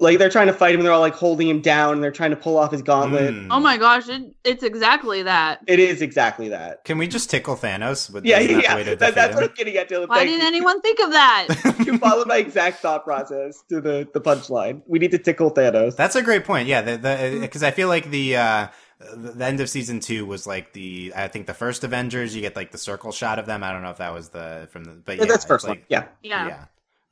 like 0.00 0.18
they're 0.18 0.30
trying 0.30 0.46
to 0.46 0.52
fight 0.52 0.74
him. 0.74 0.82
They're 0.82 0.92
all 0.92 1.00
like 1.00 1.14
holding 1.14 1.48
him 1.48 1.60
down, 1.60 1.94
and 1.94 2.04
they're 2.04 2.12
trying 2.12 2.30
to 2.30 2.36
pull 2.36 2.56
off 2.56 2.70
his 2.70 2.82
gauntlet. 2.82 3.34
Mm. 3.34 3.48
Oh 3.50 3.58
my 3.58 3.76
gosh, 3.76 4.08
it, 4.08 4.22
it's 4.44 4.62
exactly 4.62 5.22
that. 5.24 5.60
It 5.66 5.80
is 5.80 6.02
exactly 6.02 6.50
that. 6.50 6.84
Can 6.84 6.98
we 6.98 7.08
just 7.08 7.30
tickle 7.30 7.56
Thanos? 7.56 8.12
With 8.12 8.24
Yeah, 8.24 8.38
isn't 8.38 8.56
the 8.58 8.62
yeah. 8.62 8.74
way 8.76 8.84
to 8.84 8.90
That, 8.96 8.98
defeat 8.98 9.14
that's 9.16 9.34
what? 9.34 9.44
I'm 9.44 9.54
getting 9.56 9.76
at, 9.76 9.88
Dylan. 9.88 10.08
Why 10.08 10.18
Thank 10.18 10.28
didn't 10.28 10.42
you. 10.42 10.46
anyone 10.46 10.80
think 10.82 11.00
of 11.00 11.10
that? 11.10 11.48
you 11.86 11.98
followed 11.98 12.28
my 12.28 12.36
exact 12.36 12.80
thought 12.80 13.02
process 13.04 13.62
to 13.70 13.80
the 13.80 14.08
the 14.14 14.20
punchline. 14.20 14.82
We 14.86 14.98
need 14.98 15.10
to 15.12 15.18
tickle 15.18 15.50
Thanos. 15.52 15.96
That's 15.96 16.14
a 16.14 16.22
great 16.22 16.44
point. 16.44 16.68
Yeah, 16.68 16.82
the 16.82 17.38
because 17.40 17.62
I 17.62 17.70
feel 17.72 17.88
like 17.88 18.10
the. 18.10 18.36
Uh, 18.36 18.68
the 18.98 19.32
the 19.32 19.44
end 19.44 19.60
of 19.60 19.68
season 19.70 20.00
two 20.00 20.26
was 20.26 20.46
like 20.46 20.72
the 20.72 21.12
I 21.14 21.28
think 21.28 21.46
the 21.46 21.54
first 21.54 21.84
Avengers. 21.84 22.34
You 22.34 22.40
get 22.40 22.56
like 22.56 22.72
the 22.72 22.78
circle 22.78 23.12
shot 23.12 23.38
of 23.38 23.46
them. 23.46 23.62
I 23.62 23.72
don't 23.72 23.82
know 23.82 23.90
if 23.90 23.98
that 23.98 24.12
was 24.12 24.30
the 24.30 24.68
from 24.70 24.84
the 24.84 24.92
but 24.92 25.18
yeah, 25.18 25.24
that's 25.24 25.44
first 25.44 25.66
like, 25.66 25.80
one. 25.80 25.86
Yeah. 25.88 26.06
Yeah. 26.22 26.48
yeah. 26.48 26.64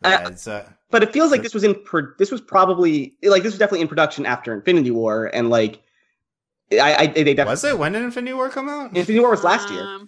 Uh, 0.04 0.30
Yeah, 0.46 0.52
uh, 0.52 0.62
But 0.90 1.02
it 1.02 1.12
feels 1.12 1.30
like 1.30 1.42
this 1.42 1.54
was 1.54 1.64
in 1.64 1.74
pro- 1.74 2.12
this 2.18 2.30
was 2.30 2.40
probably 2.40 3.14
like 3.22 3.42
this 3.42 3.52
was 3.52 3.58
definitely 3.58 3.82
in 3.82 3.88
production 3.88 4.26
after 4.26 4.52
Infinity 4.52 4.90
War, 4.90 5.26
and 5.32 5.48
like 5.48 5.80
I, 6.72 6.96
I 6.96 7.06
they 7.06 7.24
definitely 7.24 7.44
was 7.44 7.64
it 7.64 7.78
when 7.78 7.92
did 7.92 8.02
Infinity 8.02 8.34
War 8.34 8.50
come 8.50 8.68
out? 8.68 8.96
Infinity 8.96 9.20
War 9.20 9.30
was 9.30 9.44
last 9.44 9.70
year. 9.70 10.00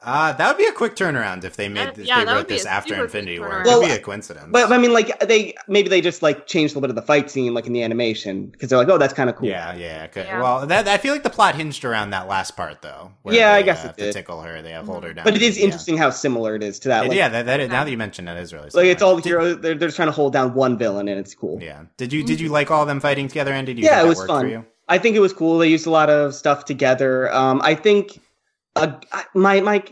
Uh, 0.00 0.32
that 0.32 0.46
would 0.48 0.58
be 0.58 0.64
a 0.68 0.72
quick 0.72 0.94
turnaround 0.94 1.42
if 1.42 1.56
they 1.56 1.68
made 1.68 1.88
Uh, 1.88 1.92
yeah, 1.96 2.24
they 2.24 2.32
wrote 2.32 2.46
this 2.46 2.64
after 2.64 3.02
Infinity 3.02 3.38
quick 3.38 3.50
War. 3.50 3.62
It'd 3.62 3.80
be 3.84 3.90
a 3.90 3.98
coincidence. 3.98 4.46
But 4.50 4.70
I 4.70 4.78
mean, 4.78 4.92
like 4.92 5.18
they 5.26 5.54
maybe 5.66 5.88
they 5.88 6.00
just 6.00 6.22
like 6.22 6.46
changed 6.46 6.72
a 6.74 6.78
little 6.78 6.82
bit 6.82 6.90
of 6.90 6.96
the 6.96 7.02
fight 7.02 7.28
scene, 7.32 7.52
like 7.52 7.66
in 7.66 7.72
the 7.72 7.82
animation, 7.82 8.46
because 8.46 8.68
they're 8.68 8.78
like, 8.78 8.88
oh, 8.88 8.96
that's 8.96 9.12
kind 9.12 9.28
of 9.28 9.34
cool. 9.34 9.48
yeah, 9.48 9.74
yeah, 9.74 10.06
okay. 10.08 10.22
Yeah. 10.24 10.40
Well, 10.40 10.66
that 10.68 10.86
I 10.86 10.98
feel 10.98 11.12
like 11.12 11.24
the 11.24 11.30
plot 11.30 11.56
hinged 11.56 11.84
around 11.84 12.10
that 12.10 12.28
last 12.28 12.56
part 12.56 12.80
though. 12.80 13.10
where 13.22 13.34
Yeah, 13.34 13.54
I 13.54 13.62
guess 13.62 13.84
uh, 13.84 13.88
it 13.88 13.96
to 13.98 14.04
did. 14.04 14.12
tickle 14.12 14.40
her, 14.42 14.62
they 14.62 14.70
have 14.70 14.86
hold 14.86 15.02
her 15.02 15.12
down. 15.12 15.24
But 15.24 15.34
it 15.34 15.42
is 15.42 15.58
Yeah. 15.58 15.64
interesting 15.64 15.96
how 15.96 16.10
similar 16.10 16.54
it 16.54 16.62
is 16.62 16.78
to 16.80 16.88
that. 16.88 17.04
It- 17.04 17.08
Like, 17.08 17.18
yeah, 17.18 17.28
that, 17.30 17.46
that 17.46 17.68
now 17.68 17.82
that 17.82 17.90
you 17.90 17.98
mention 17.98 18.28
it 18.28 18.38
is 18.40 18.52
really 18.54 18.70
like 18.74 18.86
it's 18.86 19.02
all 19.02 19.16
the 19.16 19.22
heroes. 19.22 19.58
They're, 19.60 19.74
they're 19.74 19.88
just 19.88 19.96
trying 19.96 20.08
to 20.08 20.12
hold 20.12 20.32
down 20.32 20.54
one 20.54 20.78
villain, 20.78 21.08
and 21.08 21.18
it's 21.18 21.34
cool. 21.34 21.58
Yeah. 21.60 21.82
Did 21.96 22.12
you 22.12 22.22
did 22.22 22.38
you 22.40 22.50
like 22.50 22.70
all 22.70 22.82
of 22.82 22.88
them 22.88 23.00
fighting 23.00 23.26
together, 23.26 23.52
And 23.52 23.66
did 23.66 23.76
you 23.78 23.84
Yeah, 23.84 24.04
it 24.04 24.06
was 24.06 24.24
fun. 24.24 24.44
For 24.44 24.48
you? 24.48 24.64
I 24.88 24.98
think 24.98 25.16
it 25.16 25.20
was 25.20 25.32
cool. 25.32 25.58
They 25.58 25.68
used 25.68 25.86
a 25.86 25.90
lot 25.90 26.08
of 26.08 26.34
stuff 26.36 26.64
together. 26.64 27.30
Um, 27.34 27.60
I 27.64 27.74
think 27.74 28.20
uh, 28.78 29.00
I- 29.12 29.24
my 29.34 29.60
my 29.60 29.84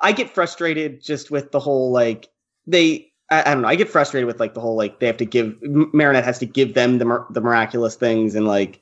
I 0.00 0.12
get 0.12 0.30
frustrated 0.30 1.02
just 1.02 1.30
with 1.30 1.50
the 1.52 1.60
whole 1.60 1.90
like 1.92 2.28
they. 2.66 3.06
I, 3.30 3.42
I 3.50 3.54
don't 3.54 3.62
know. 3.62 3.68
I 3.68 3.74
get 3.74 3.90
frustrated 3.90 4.26
with 4.26 4.40
like 4.40 4.54
the 4.54 4.60
whole 4.60 4.76
like 4.76 5.00
they 5.00 5.06
have 5.06 5.18
to 5.18 5.26
give 5.26 5.56
M- 5.62 5.90
Marinette 5.92 6.24
has 6.24 6.38
to 6.38 6.46
give 6.46 6.74
them 6.74 6.98
the 6.98 7.04
mir- 7.04 7.26
the 7.30 7.40
miraculous 7.42 7.94
things 7.94 8.34
and 8.34 8.46
like 8.46 8.80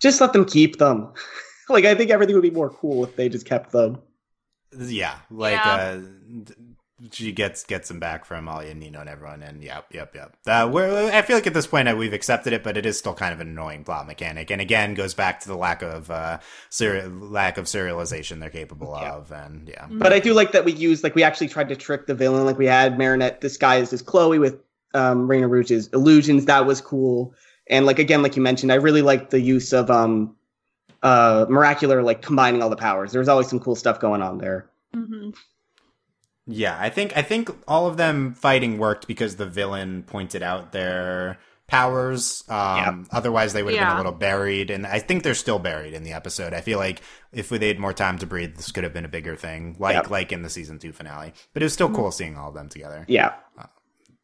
just 0.00 0.20
let 0.20 0.32
them 0.32 0.44
keep 0.46 0.78
them. 0.78 1.12
like 1.68 1.84
I 1.84 1.94
think 1.94 2.10
everything 2.10 2.34
would 2.34 2.42
be 2.42 2.50
more 2.50 2.70
cool 2.70 3.04
if 3.04 3.14
they 3.16 3.28
just 3.28 3.44
kept 3.46 3.72
them. 3.72 4.00
Yeah, 4.78 5.16
like 5.30 5.52
Yeah. 5.52 5.74
uh 5.74 5.96
d- 6.44 6.54
she 7.12 7.32
gets 7.32 7.64
gets 7.64 7.88
them 7.88 8.00
back 8.00 8.24
from 8.24 8.46
Alya, 8.46 8.74
Nino, 8.74 9.00
and 9.00 9.08
everyone, 9.08 9.42
and 9.42 9.62
yep, 9.62 9.86
yep, 9.92 10.14
yep. 10.14 10.36
Uh, 10.46 10.68
we're, 10.72 11.10
I 11.12 11.22
feel 11.22 11.36
like 11.36 11.46
at 11.46 11.54
this 11.54 11.66
point 11.66 11.88
uh, 11.88 11.94
we've 11.96 12.12
accepted 12.12 12.52
it, 12.52 12.62
but 12.62 12.76
it 12.76 12.86
is 12.86 12.98
still 12.98 13.14
kind 13.14 13.32
of 13.34 13.40
an 13.40 13.48
annoying 13.48 13.84
plot 13.84 14.06
mechanic, 14.06 14.50
and 14.50 14.60
again 14.60 14.94
goes 14.94 15.14
back 15.14 15.40
to 15.40 15.48
the 15.48 15.56
lack 15.56 15.82
of 15.82 16.10
uh, 16.10 16.38
seri- 16.70 17.06
lack 17.08 17.58
of 17.58 17.66
serialization 17.66 18.40
they're 18.40 18.50
capable 18.50 18.96
Yeah. 19.00 19.12
of, 19.14 19.32
and 19.32 19.68
yeah, 19.68 19.86
But 19.90 20.12
I 20.12 20.18
do 20.20 20.32
like 20.34 20.52
that 20.52 20.64
we 20.64 20.72
used 20.72 21.02
like 21.04 21.14
we 21.14 21.22
actually 21.22 21.48
tried 21.48 21.68
to 21.70 21.76
trick 21.76 22.06
the 22.06 22.14
villain. 22.14 22.44
Like 22.44 22.58
we 22.58 22.66
had 22.66 22.96
Marinette 22.98 23.40
disguised 23.40 23.92
as 23.92 24.02
Chloe 24.02 24.38
with 24.38 24.58
um 24.94 25.28
Rena 25.28 25.48
Rouge's 25.48 25.88
illusions. 25.88 26.44
That 26.46 26.66
was 26.66 26.80
cool. 26.80 27.34
And 27.68 27.86
like 27.86 27.98
again, 27.98 28.22
like 28.22 28.36
you 28.36 28.42
mentioned, 28.42 28.70
I 28.72 28.76
really 28.76 29.02
liked 29.02 29.30
the 29.30 29.40
use 29.40 29.72
of 29.72 29.90
um 29.90 30.36
uh 31.02 31.46
Miraculer 31.46 32.02
like 32.04 32.22
combining 32.22 32.62
all 32.62 32.70
the 32.70 32.76
powers. 32.76 33.12
There 33.12 33.18
was 33.18 33.28
always 33.28 33.48
some 33.48 33.60
cool 33.60 33.74
stuff 33.74 34.00
going 34.00 34.22
on 34.22 34.38
there. 34.38 34.70
mhm. 34.94 35.34
Yeah. 36.46 36.76
I 36.80 36.90
think 36.90 37.16
I 37.16 37.22
think 37.22 37.50
all 37.68 37.86
of 37.86 37.96
them 37.96 38.34
fighting 38.34 38.78
worked 38.78 39.06
because 39.06 39.36
the 39.36 39.46
villain 39.46 40.02
pointed 40.04 40.42
out 40.42 40.72
their 40.72 41.38
powers. 41.66 42.44
Um, 42.48 43.06
Otherwise, 43.10 43.52
they 43.54 43.62
would 43.62 43.74
have 43.74 43.88
been 43.88 43.94
a 43.94 43.96
little 43.98 44.12
buried, 44.12 44.70
and 44.70 44.86
I 44.86 44.98
think 44.98 45.22
they're 45.22 45.34
still 45.34 45.58
buried 45.58 45.94
in 45.94 46.02
the 46.04 46.12
episode. 46.12 46.52
I 46.52 46.60
feel 46.60 46.78
like 46.78 47.00
if 47.32 47.48
they 47.48 47.68
had 47.68 47.78
more 47.78 47.94
time 47.94 48.18
to 48.18 48.26
breathe, 48.26 48.56
this 48.56 48.70
could 48.70 48.84
have 48.84 48.92
been 48.92 49.06
a 49.06 49.08
bigger 49.08 49.34
thing, 49.36 49.76
like 49.78 49.94
Yep. 49.94 50.10
like 50.10 50.32
in 50.32 50.42
the 50.42 50.50
season 50.50 50.78
two 50.78 50.92
finale. 50.92 51.32
But 51.54 51.62
it 51.62 51.66
was 51.66 51.72
still 51.72 51.90
cool 51.90 52.10
seeing 52.12 52.36
all 52.36 52.48
of 52.48 52.54
them 52.54 52.68
together. 52.68 53.04
Yeah. 53.08 53.32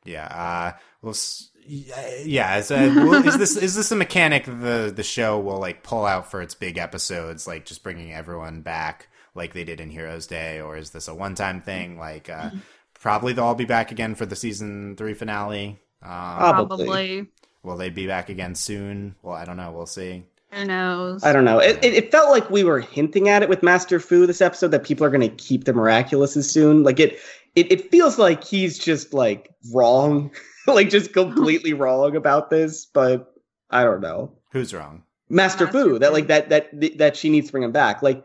Yeah. 0.04 0.26
Uh, 0.26 0.78
well, 1.02 1.10
s- 1.10 1.48
yeah. 1.66 2.56
Is, 2.58 2.70
uh, 2.70 2.92
well, 2.96 3.26
is 3.26 3.36
this 3.38 3.56
is 3.56 3.74
this 3.74 3.92
a 3.92 3.96
mechanic 3.96 4.44
the 4.44 4.92
the 4.94 5.02
show 5.02 5.38
will 5.38 5.58
like 5.58 5.82
pull 5.82 6.04
out 6.06 6.30
for 6.30 6.40
its 6.42 6.54
big 6.54 6.78
episodes, 6.78 7.46
like 7.46 7.64
just 7.66 7.82
bringing 7.82 8.12
everyone 8.12 8.62
back, 8.62 9.08
like 9.34 9.52
they 9.52 9.64
did 9.64 9.80
in 9.80 9.90
Heroes 9.90 10.26
Day, 10.26 10.60
or 10.60 10.76
is 10.76 10.90
this 10.90 11.08
a 11.08 11.14
one 11.14 11.34
time 11.34 11.60
thing? 11.60 11.98
Like, 11.98 12.28
uh, 12.28 12.50
probably 12.94 13.32
they'll 13.32 13.44
all 13.44 13.54
be 13.54 13.64
back 13.64 13.90
again 13.90 14.14
for 14.14 14.26
the 14.26 14.36
season 14.36 14.96
three 14.96 15.14
finale. 15.14 15.78
Um, 16.02 16.08
Probably. 16.08 16.86
Probably. 16.86 17.26
will 17.62 17.76
they 17.76 17.90
be 17.90 18.06
back 18.06 18.28
again 18.28 18.54
soon? 18.54 19.16
Well, 19.22 19.34
I 19.34 19.44
don't 19.44 19.56
know. 19.56 19.72
We'll 19.72 19.86
see. 19.86 20.24
Who 20.52 20.64
knows? 20.64 21.22
I 21.22 21.32
don't 21.32 21.44
know. 21.44 21.58
It, 21.58 21.78
it, 21.84 21.94
it 21.94 22.10
felt 22.10 22.30
like 22.30 22.50
we 22.50 22.64
were 22.64 22.80
hinting 22.80 23.28
at 23.28 23.42
it 23.42 23.48
with 23.48 23.62
Master 23.62 24.00
Fu 24.00 24.26
this 24.26 24.40
episode 24.40 24.68
that 24.68 24.82
people 24.82 25.06
are 25.06 25.10
going 25.10 25.28
to 25.28 25.36
keep 25.36 25.64
the 25.64 25.72
miraculous 25.72 26.34
soon. 26.50 26.82
Like 26.82 26.98
it, 26.98 27.20
it, 27.54 27.70
it 27.70 27.90
feels 27.90 28.18
like 28.18 28.42
he's 28.42 28.78
just 28.78 29.14
like 29.14 29.50
wrong, 29.72 30.30
like 30.66 30.90
just 30.90 31.12
completely 31.12 31.72
wrong 31.74 32.16
about 32.16 32.50
this. 32.50 32.84
But 32.86 33.32
I 33.70 33.84
don't 33.84 34.00
know. 34.00 34.32
Who's 34.52 34.74
wrong? 34.74 35.04
Master, 35.28 35.66
Master 35.66 35.84
Fu, 35.84 35.98
that 36.00 36.12
like 36.12 36.26
that 36.26 36.48
that 36.48 36.98
that 36.98 37.16
she 37.16 37.28
needs 37.30 37.46
to 37.46 37.52
bring 37.52 37.62
him 37.62 37.70
back. 37.70 38.02
Like 38.02 38.24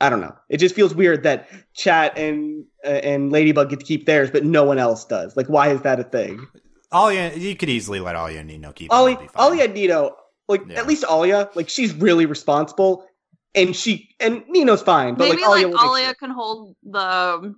I 0.00 0.08
don't 0.10 0.20
know. 0.20 0.34
It 0.48 0.56
just 0.58 0.74
feels 0.74 0.94
weird 0.94 1.22
that 1.24 1.48
Chat 1.74 2.16
and 2.16 2.64
uh, 2.84 2.88
and 2.88 3.30
Ladybug 3.30 3.70
get 3.70 3.80
to 3.80 3.84
keep 3.84 4.06
theirs, 4.06 4.30
but 4.30 4.44
no 4.44 4.64
one 4.64 4.78
else 4.78 5.04
does. 5.04 5.36
Like, 5.36 5.48
why 5.48 5.68
is 5.68 5.82
that 5.82 6.00
a 6.00 6.04
thing? 6.04 6.46
Alya, 6.92 7.36
you 7.36 7.54
could 7.54 7.68
easily 7.68 8.00
let 8.00 8.16
Alya 8.16 8.38
and 8.38 8.48
Nino 8.48 8.72
keep. 8.72 8.86
it, 8.86 8.92
Ollie, 8.94 9.12
it'd 9.12 9.26
be 9.26 9.28
fine. 9.28 9.52
Alya 9.58 9.64
and 9.66 9.74
Nino, 9.74 10.16
like 10.48 10.62
Yeah. 10.66 10.78
at 10.80 10.86
least 10.86 11.04
Alya, 11.04 11.54
like 11.54 11.68
she's 11.68 11.94
really 11.94 12.26
responsible, 12.26 13.04
and 13.54 13.76
she 13.76 14.08
and 14.20 14.42
Nino's 14.48 14.82
fine, 14.82 15.14
but 15.14 15.28
Maybe 15.28 15.42
like 15.42 15.50
Alya, 15.66 15.72
like 15.72 15.82
will 15.82 15.90
Alya 15.90 16.04
sure- 16.06 16.14
can 16.14 16.30
hold 16.30 16.76
the 16.82 17.54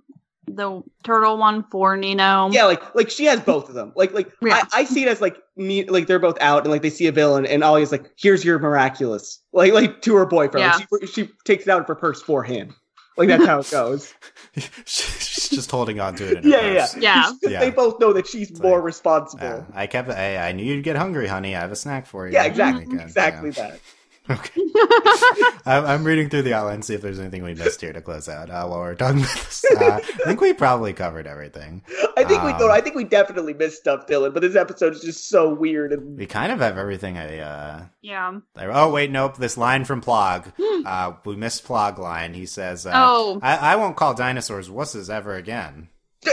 the 0.47 0.81
turtle 1.03 1.37
one 1.37 1.63
for 1.71 1.95
Nino. 1.97 2.49
yeah, 2.51 2.65
like 2.65 2.95
like 2.95 3.09
she 3.09 3.25
has 3.25 3.39
both 3.39 3.69
of 3.69 3.75
them. 3.75 3.93
Like 3.95 4.13
like 4.13 4.31
Yeah. 4.41 4.63
I, 4.73 4.81
I 4.81 4.83
see 4.83 5.03
it 5.03 5.07
as 5.07 5.21
like 5.21 5.37
me, 5.55 5.85
like 5.85 6.07
they're 6.07 6.19
both 6.19 6.37
out, 6.41 6.63
and 6.63 6.71
like 6.71 6.81
they 6.81 6.89
see 6.89 7.07
a 7.07 7.11
villain, 7.11 7.45
and 7.45 7.63
Alya's 7.63 7.91
like, 7.91 8.11
"Here's 8.17 8.43
your 8.43 8.59
miraculous," 8.59 9.39
like 9.53 9.73
like 9.73 10.01
to 10.01 10.15
her 10.15 10.25
boyfriend. 10.25 10.65
Yeah. 10.65 10.97
She 11.01 11.07
she 11.07 11.29
takes 11.45 11.63
it 11.63 11.69
out 11.69 11.81
of 11.81 11.87
her 11.87 11.95
purse 11.95 12.21
for 12.21 12.43
him. 12.43 12.75
Like 13.17 13.27
that's 13.27 13.45
how 13.45 13.59
it 13.59 13.69
goes. 13.69 14.13
She's 14.85 15.49
just 15.49 15.69
holding 15.69 15.99
on 15.99 16.15
to 16.15 16.25
it. 16.25 16.37
In 16.37 16.43
her 16.43 16.49
yeah, 16.49 16.71
yeah, 16.71 16.87
yeah. 16.97 17.31
Yeah. 17.43 17.59
They 17.59 17.69
both 17.69 17.99
know 17.99 18.11
that 18.13 18.25
she's 18.27 18.49
It's 18.49 18.59
more 18.59 18.77
like, 18.77 18.85
responsible. 18.85 19.43
Yeah, 19.43 19.65
I 19.73 19.85
kept. 19.85 20.09
I, 20.09 20.37
I 20.37 20.51
knew 20.51 20.63
you'd 20.63 20.83
get 20.83 20.95
hungry, 20.95 21.27
honey. 21.27 21.55
I 21.55 21.59
have 21.59 21.71
a 21.71 21.75
snack 21.75 22.07
for 22.07 22.25
you. 22.27 22.33
Yeah, 22.33 22.43
uh, 22.43 22.47
exactly, 22.47 22.85
Good, 22.85 23.01
exactly 23.01 23.49
yeah. 23.51 23.69
that. 23.69 23.79
Okay. 24.29 24.61
I'm, 25.65 25.85
I'm 25.85 26.03
reading 26.05 26.29
through 26.29 26.43
the 26.43 26.53
outline, 26.53 26.81
see 26.81 26.93
if 26.93 27.01
there's 27.01 27.19
anything 27.19 27.43
we 27.43 27.53
missed 27.55 27.81
here 27.81 27.91
to 27.91 28.01
close 28.01 28.29
out. 28.29 28.49
Uh, 28.49 28.65
while 28.67 28.79
we're 28.79 28.95
talking 28.95 29.19
about 29.19 29.33
this, 29.33 29.65
uh, 29.77 29.99
I 30.01 30.23
think 30.25 30.39
we 30.39 30.53
probably 30.53 30.93
covered 30.93 31.27
everything. 31.27 31.83
I 32.17 32.23
think 32.23 32.41
we 32.43 32.51
Um, 32.51 32.59
no, 32.59 32.69
I 32.69 32.79
think 32.79 32.95
we 32.95 33.03
definitely 33.03 33.53
missed 33.53 33.79
stuff, 33.79 34.07
Dylan. 34.07 34.33
But 34.33 34.41
this 34.41 34.55
episode 34.55 34.93
is 34.93 35.01
just 35.01 35.27
so 35.27 35.53
weird 35.53 35.91
and 35.91 36.17
We 36.17 36.25
kind 36.25 36.51
of 36.53 36.59
have 36.59 36.77
everything. 36.77 37.17
I. 37.17 37.39
Uh, 37.39 37.85
Yeah. 38.01 38.39
I 38.55 38.65
oh 38.67 38.91
wait, 38.91 39.11
nope. 39.11 39.35
This 39.37 39.57
line 39.57 39.83
from 39.83 40.01
Plagg. 40.01 40.53
uh, 40.85 41.13
we 41.25 41.35
missed 41.35 41.65
Plagg 41.65 41.97
line. 41.97 42.33
He 42.33 42.45
says, 42.45 42.85
uh, 42.85 42.91
Oh. 42.93 43.39
I, 43.43 43.73
"I 43.73 43.75
won't 43.75 43.97
call 43.97 44.13
dinosaurs 44.13 44.69
wusses 44.69 45.09
ever 45.09 45.35
again." 45.35 45.89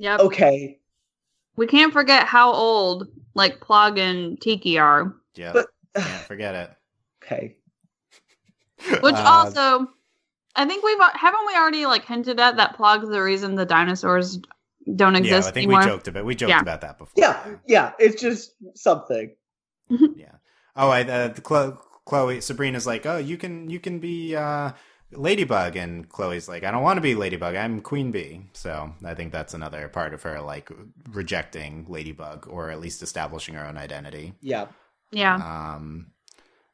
Yep. 0.00 0.20
okay. 0.20 0.80
We 1.56 1.66
can't 1.68 1.92
forget 1.92 2.26
how 2.26 2.52
old 2.52 3.06
like 3.34 3.60
Plagg 3.60 3.96
and 3.98 4.40
Tikki 4.40 4.76
are. 4.78 5.14
Yeah, 5.36 5.52
But- 5.54 5.68
can't 5.94 6.22
forget 6.26 6.54
it. 6.54 6.70
Okay. 7.22 7.56
Which 9.00 9.14
Uh, 9.14 9.22
also, 9.24 9.86
I 10.56 10.66
think 10.66 10.84
we've 10.84 10.98
haven't 11.14 11.46
we 11.46 11.54
already 11.56 11.86
like 11.86 12.04
hinted 12.04 12.38
at 12.40 12.56
that 12.56 12.76
Plagg's 12.76 13.08
the 13.08 13.22
reason 13.22 13.54
the 13.54 13.64
dinosaurs 13.66 14.38
don't 14.96 15.16
exist. 15.16 15.30
yeah, 15.30 15.36
exist 15.38 15.48
I 15.48 15.52
think 15.52 15.64
anymore. 15.68 15.80
we 15.80 15.86
joked 15.86 16.08
about 16.08 16.24
we 16.24 16.34
joked 16.34 16.50
Yeah. 16.50 16.60
about 16.60 16.80
that 16.82 16.98
before. 16.98 17.12
Yeah, 17.16 17.54
yeah. 17.66 17.92
It's 17.98 18.20
just 18.20 18.52
something. 18.74 19.34
yeah. 19.88 20.32
Oh, 20.76 20.90
I 20.90 21.02
uh, 21.02 21.28
the 21.28 21.40
Chloe, 21.40 21.74
Chloe 22.04 22.40
Sabrina's 22.40 22.86
like, 22.86 23.06
oh, 23.06 23.16
you 23.16 23.36
can 23.38 23.70
you 23.70 23.80
can 23.80 23.98
be 24.00 24.36
uh, 24.36 24.72
Ladybug, 25.12 25.76
and 25.76 26.08
Chloe's 26.08 26.48
like, 26.48 26.64
I 26.64 26.70
don't 26.70 26.82
want 26.82 26.96
to 26.98 27.00
be 27.00 27.14
Ladybug. 27.14 27.54
I'm 27.54 27.80
Queen 27.80 28.10
Bee. 28.10 28.42
So 28.52 28.92
I 29.04 29.14
think 29.14 29.32
that's 29.32 29.54
another 29.54 29.88
part 29.88 30.12
of 30.12 30.22
her 30.24 30.40
like 30.40 30.70
rejecting 31.10 31.86
Ladybug, 31.88 32.46
or 32.48 32.70
at 32.70 32.80
least 32.80 33.02
establishing 33.02 33.54
her 33.54 33.64
own 33.64 33.76
identity. 33.78 34.34
Yeah. 34.42 34.66
Yeah. 35.14 35.36
Um, 35.36 36.08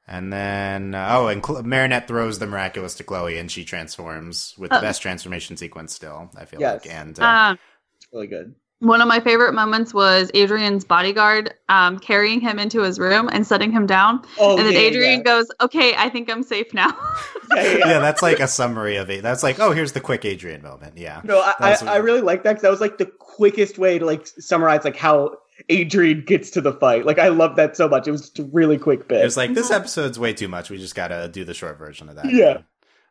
and 0.08 0.32
then 0.32 0.94
uh, 0.94 1.08
oh, 1.12 1.28
and 1.28 1.44
Cl- 1.44 1.62
Marinette 1.62 2.08
throws 2.08 2.38
the 2.40 2.46
miraculous 2.46 2.94
to 2.96 3.04
Chloe, 3.04 3.38
and 3.38 3.50
she 3.50 3.64
transforms 3.64 4.54
with 4.58 4.70
the 4.70 4.78
Uh, 4.78 4.80
best 4.80 5.02
transformation 5.02 5.56
sequence 5.56 5.94
still. 5.94 6.30
I 6.36 6.44
feel 6.46 6.60
Yes. 6.60 6.84
like, 6.84 6.92
and 6.94 7.18
uh, 7.20 7.24
Um, 7.24 7.58
It's 7.96 8.08
really 8.12 8.26
good. 8.26 8.54
one 8.80 9.00
of 9.00 9.06
my 9.08 9.20
favorite 9.20 9.52
moments 9.52 9.92
was 9.94 10.30
Adrien's 10.34 10.84
bodyguard 10.84 11.54
um, 11.68 11.98
carrying 12.00 12.40
him 12.40 12.58
into 12.58 12.80
his 12.82 12.98
room 12.98 13.28
and 13.32 13.46
setting 13.46 13.70
him 13.70 13.86
down. 13.86 14.22
Oh, 14.38 14.56
and 14.58 14.66
then 14.66 14.72
yeah, 14.72 14.88
Adrien 14.88 15.18
yeah. 15.20 15.24
goes, 15.24 15.46
"Okay, 15.60 15.94
I 15.96 16.08
think 16.08 16.28
I'm 16.30 16.42
safe 16.42 16.72
now." 16.74 16.96
Yeah, 17.52 17.62
yeah, 17.64 17.72
yeah. 17.78 17.88
yeah. 17.88 17.98
that's 17.98 18.22
like 18.22 18.38
a 18.38 18.46
summary 18.46 18.94
of 18.94 19.10
it. 19.10 19.22
That's 19.24 19.42
like, 19.42 19.58
oh, 19.58 19.72
here's 19.72 19.90
the 19.90 20.00
quick 20.00 20.24
Adrien 20.24 20.62
moment. 20.62 20.96
Yeah. 20.96 21.20
No, 21.24 21.40
I, 21.40 21.54
I, 21.58 21.76
I 21.84 21.96
really 21.96 22.20
like 22.20 22.44
that 22.44 22.50
because 22.52 22.62
that 22.62 22.70
was 22.70 22.80
like 22.80 22.96
the 22.98 23.06
quickest 23.06 23.76
way 23.76 23.98
to 23.98 24.06
like 24.06 24.24
summarize 24.28 24.84
like 24.84 24.94
how 24.94 25.36
Adrien 25.70 26.24
gets 26.24 26.50
to 26.50 26.60
the 26.60 26.72
fight. 26.72 27.04
Like 27.04 27.18
I 27.18 27.28
love 27.28 27.56
that 27.56 27.76
so 27.76 27.88
much. 27.88 28.06
It 28.06 28.12
was 28.12 28.22
just 28.22 28.38
a 28.38 28.44
really 28.44 28.78
quick 28.78 29.08
bit. 29.08 29.20
It 29.20 29.24
was 29.24 29.36
like 29.36 29.54
this 29.54 29.70
episode's 29.70 30.18
way 30.18 30.32
too 30.32 30.48
much. 30.48 30.70
We 30.70 30.78
just 30.78 30.94
gotta 30.94 31.28
do 31.28 31.44
the 31.44 31.54
short 31.54 31.78
version 31.78 32.08
of 32.08 32.16
that. 32.16 32.32
Yeah. 32.32 32.62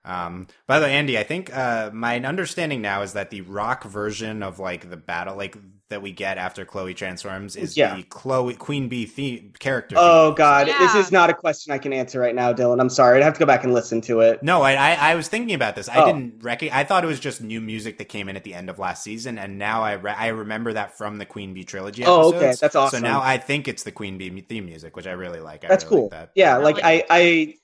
Um, 0.06 0.48
by 0.66 0.80
the 0.80 0.86
way, 0.86 0.94
Andy, 0.94 1.18
I 1.18 1.24
think 1.24 1.56
uh, 1.56 1.92
my 1.94 2.20
understanding 2.20 2.82
now 2.82 3.02
is 3.02 3.14
that 3.14 3.30
the 3.30 3.42
rock 3.42 3.84
version 3.84 4.42
of 4.44 4.60
like 4.60 4.90
the 4.90 4.98
battle, 4.98 5.36
like 5.36 5.58
that 5.90 6.02
we 6.02 6.12
get 6.12 6.38
after 6.38 6.66
Chloe 6.66 6.94
transforms, 6.94 7.56
is 7.56 7.76
Yeah. 7.76 7.96
the 7.96 8.04
Chloe 8.04 8.54
Queen 8.54 8.88
Bee 8.90 9.06
theme 9.06 9.54
character. 9.60 9.96
oh 9.98 10.30
theme. 10.30 10.36
God, 10.36 10.68
this 10.68 10.94
is 10.96 11.12
not 11.12 11.30
a 11.30 11.34
question 11.34 11.74
I 11.74 11.80
can 11.80 11.94
answer 11.94 12.20
right 12.20 12.34
now, 12.36 12.54
Dylan. 12.54 12.80
I'm 12.80 12.90
sorry. 12.90 13.18
I'd 13.18 13.24
have 13.24 13.34
to 13.34 13.40
go 13.40 13.46
back 13.46 13.64
and 13.64 13.74
listen 13.74 14.00
to 14.02 14.22
it. 14.22 14.42
No, 14.44 14.62
I, 14.62 14.74
I 14.74 15.12
I 15.12 15.16
was 15.16 15.28
thinking 15.28 15.56
about 15.56 15.76
this. 15.76 15.90
I 15.90 16.02
Oh. 16.02 16.06
didn't 16.06 16.44
recognize. 16.44 16.80
I 16.80 16.84
thought 16.84 17.04
it 17.04 17.08
was 17.08 17.20
just 17.20 17.42
new 17.42 17.60
music 17.60 17.98
that 17.98 18.06
came 18.06 18.30
in 18.30 18.36
at 18.36 18.44
the 18.44 18.54
end 18.54 18.70
of 18.70 18.78
last 18.80 19.04
season, 19.04 19.38
and 19.40 19.58
now 19.58 19.82
I 19.84 19.94
re- 19.94 20.16
I 20.16 20.28
remember 20.28 20.74
that 20.74 20.98
from 20.98 21.18
the 21.18 21.26
Queen 21.26 21.54
Bee 21.54 21.64
trilogy. 21.64 22.04
Oh, 22.06 22.30
okay. 22.36 22.54
That's 22.60 22.76
awesome. 22.76 23.00
So 23.00 23.04
now 23.04 23.22
I 23.22 23.38
think 23.38 23.68
it's 23.68 23.84
the 23.84 23.92
Queen 23.92 24.18
Bee 24.18 24.42
theme 24.42 24.66
music, 24.66 24.96
which 24.96 25.08
I 25.08 25.12
really 25.14 25.40
like. 25.40 25.66
I 25.66 25.68
That's 25.70 25.84
really 25.86 25.96
cool. 25.96 26.04
Like 26.04 26.12
that. 26.12 26.32
Yeah, 26.36 26.58
like 26.58 26.76
like 26.76 26.86
I, 26.86 27.06
I, 27.10 27.56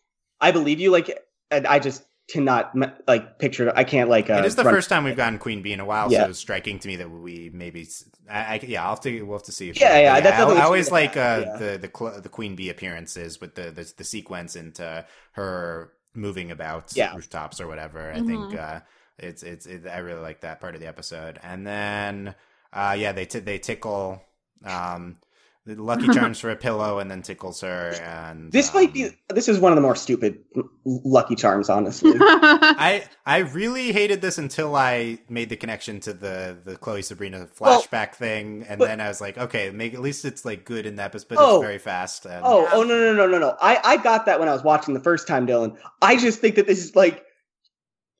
I 0.42 0.52
believe 0.52 0.80
you. 0.80 0.90
Like, 0.92 1.16
and 1.52 1.68
I 1.68 1.78
just 1.80 2.04
cannot 2.28 2.72
m- 2.76 2.92
like 3.08 3.38
picture. 3.40 3.72
I 3.76 3.84
can't 3.84 4.10
like. 4.10 4.30
Uh, 4.30 4.34
it 4.36 4.46
is 4.46 4.56
the 4.56 4.64
first 4.64 4.90
time 4.90 5.04
we've 5.04 5.16
gotten 5.16 5.40
Queen 5.40 5.62
Bee 5.62 5.74
in 5.74 5.80
a 5.80 5.86
while, 5.86 6.12
Yeah. 6.12 6.24
so 6.24 6.30
it's 6.32 6.40
striking 6.40 6.80
to 6.80 6.88
me 6.88 6.96
that 6.98 7.10
we 7.10 7.52
maybe. 7.54 7.82
s- 7.82 8.06
I, 8.30 8.56
I- 8.56 8.60
yeah, 8.68 8.84
I'll 8.84 8.90
have 8.92 9.02
to. 9.02 9.22
We'll 9.24 9.38
have 9.38 9.46
to 9.46 9.52
see. 9.52 9.70
If 9.70 9.80
Yeah, 9.80 10.00
yeah, 10.00 10.14
but 10.16 10.24
that's 10.24 10.38
I, 10.38 10.40
nothing 10.46 10.58
I 10.58 10.62
always 10.66 10.92
like 10.92 11.16
uh, 11.18 11.44
yeah. 11.46 11.58
the 11.58 11.78
the 11.78 11.92
cl- 11.96 12.22
the 12.22 12.30
Queen 12.30 12.56
Bee 12.56 12.70
appearances 12.70 13.40
with 13.40 13.56
the 13.56 13.72
the, 13.72 13.94
the 13.98 14.04
sequence 14.04 14.56
into 14.56 15.06
her 15.34 15.92
moving 16.14 16.50
about 16.52 16.96
Yeah. 16.96 17.14
rooftops 17.14 17.60
or 17.60 17.68
whatever. 17.68 18.12
I 18.12 18.20
Mhm. 18.20 18.28
think 18.28 18.60
uh, 18.60 18.80
it's 19.20 19.44
it's 19.44 19.66
it, 19.66 19.86
I 19.86 19.98
really 20.00 20.22
like 20.22 20.42
that 20.42 20.60
part 20.62 20.76
of 20.76 20.82
the 20.82 20.88
episode, 20.88 21.40
and 21.44 21.66
then 21.68 22.34
uh, 22.74 22.96
yeah, 22.98 23.12
they 23.12 23.26
t- 23.26 23.40
they 23.40 23.60
tickle. 23.60 24.22
Um, 24.64 25.18
the 25.22 25.25
Lucky 25.68 26.08
Charms 26.10 26.40
for 26.40 26.52
a 26.52 26.56
pillow, 26.56 27.00
and 27.00 27.10
then 27.10 27.24
tickles 27.24 27.62
her. 27.62 27.90
And 28.04 28.52
This 28.52 28.72
might 28.74 28.90
um, 28.90 28.94
be. 28.94 29.10
This 29.30 29.48
is 29.48 29.58
one 29.60 29.72
of 29.72 29.76
the 29.76 29.82
more 29.82 29.96
stupid 29.96 30.38
Lucky 30.86 31.34
Charms, 31.36 31.70
honestly. 31.70 32.14
I 32.20 33.04
I 33.26 33.40
really 33.40 33.92
hated 33.92 34.22
this 34.22 34.38
until 34.38 34.76
I 34.76 35.18
made 35.28 35.50
the 35.50 35.56
connection 35.56 36.00
to 36.02 36.14
the 36.14 36.56
the 36.64 36.76
Chloe 36.76 37.02
Sabrina 37.02 37.48
Well, 37.60 37.82
flashback 37.82 38.14
thing, 38.14 38.64
and 38.70 38.78
but- 38.78 38.86
then 38.88 39.02
I 39.02 39.08
was 39.08 39.22
like, 39.22 39.38
okay, 39.40 39.72
make 39.72 39.96
at 39.96 40.02
least 40.02 40.24
it's 40.26 40.46
like 40.46 40.66
good 40.66 40.86
in 40.86 40.98
that, 40.98 41.06
episode, 41.06 41.30
but 41.30 41.38
Oh. 41.40 41.56
it's 41.56 41.64
very 41.66 41.80
fast. 41.80 42.26
And, 42.26 42.42
Oh, 42.46 42.62
Yeah. 42.64 42.70
oh 42.74 42.84
no, 42.84 43.00
no, 43.00 43.14
no, 43.16 43.28
no, 43.28 43.40
no. 43.40 43.58
I, 43.60 43.80
I 43.84 43.98
got 43.98 44.28
that 44.28 44.40
when 44.40 44.48
I 44.48 44.54
was 44.54 44.64
watching 44.64 44.94
the 44.94 45.00
first 45.00 45.28
time, 45.28 45.48
Dylan. 45.48 45.78
I 46.02 46.16
just 46.18 46.40
think 46.42 46.56
that 46.56 46.68
this 46.68 46.84
is 46.84 46.96
like, 46.96 47.24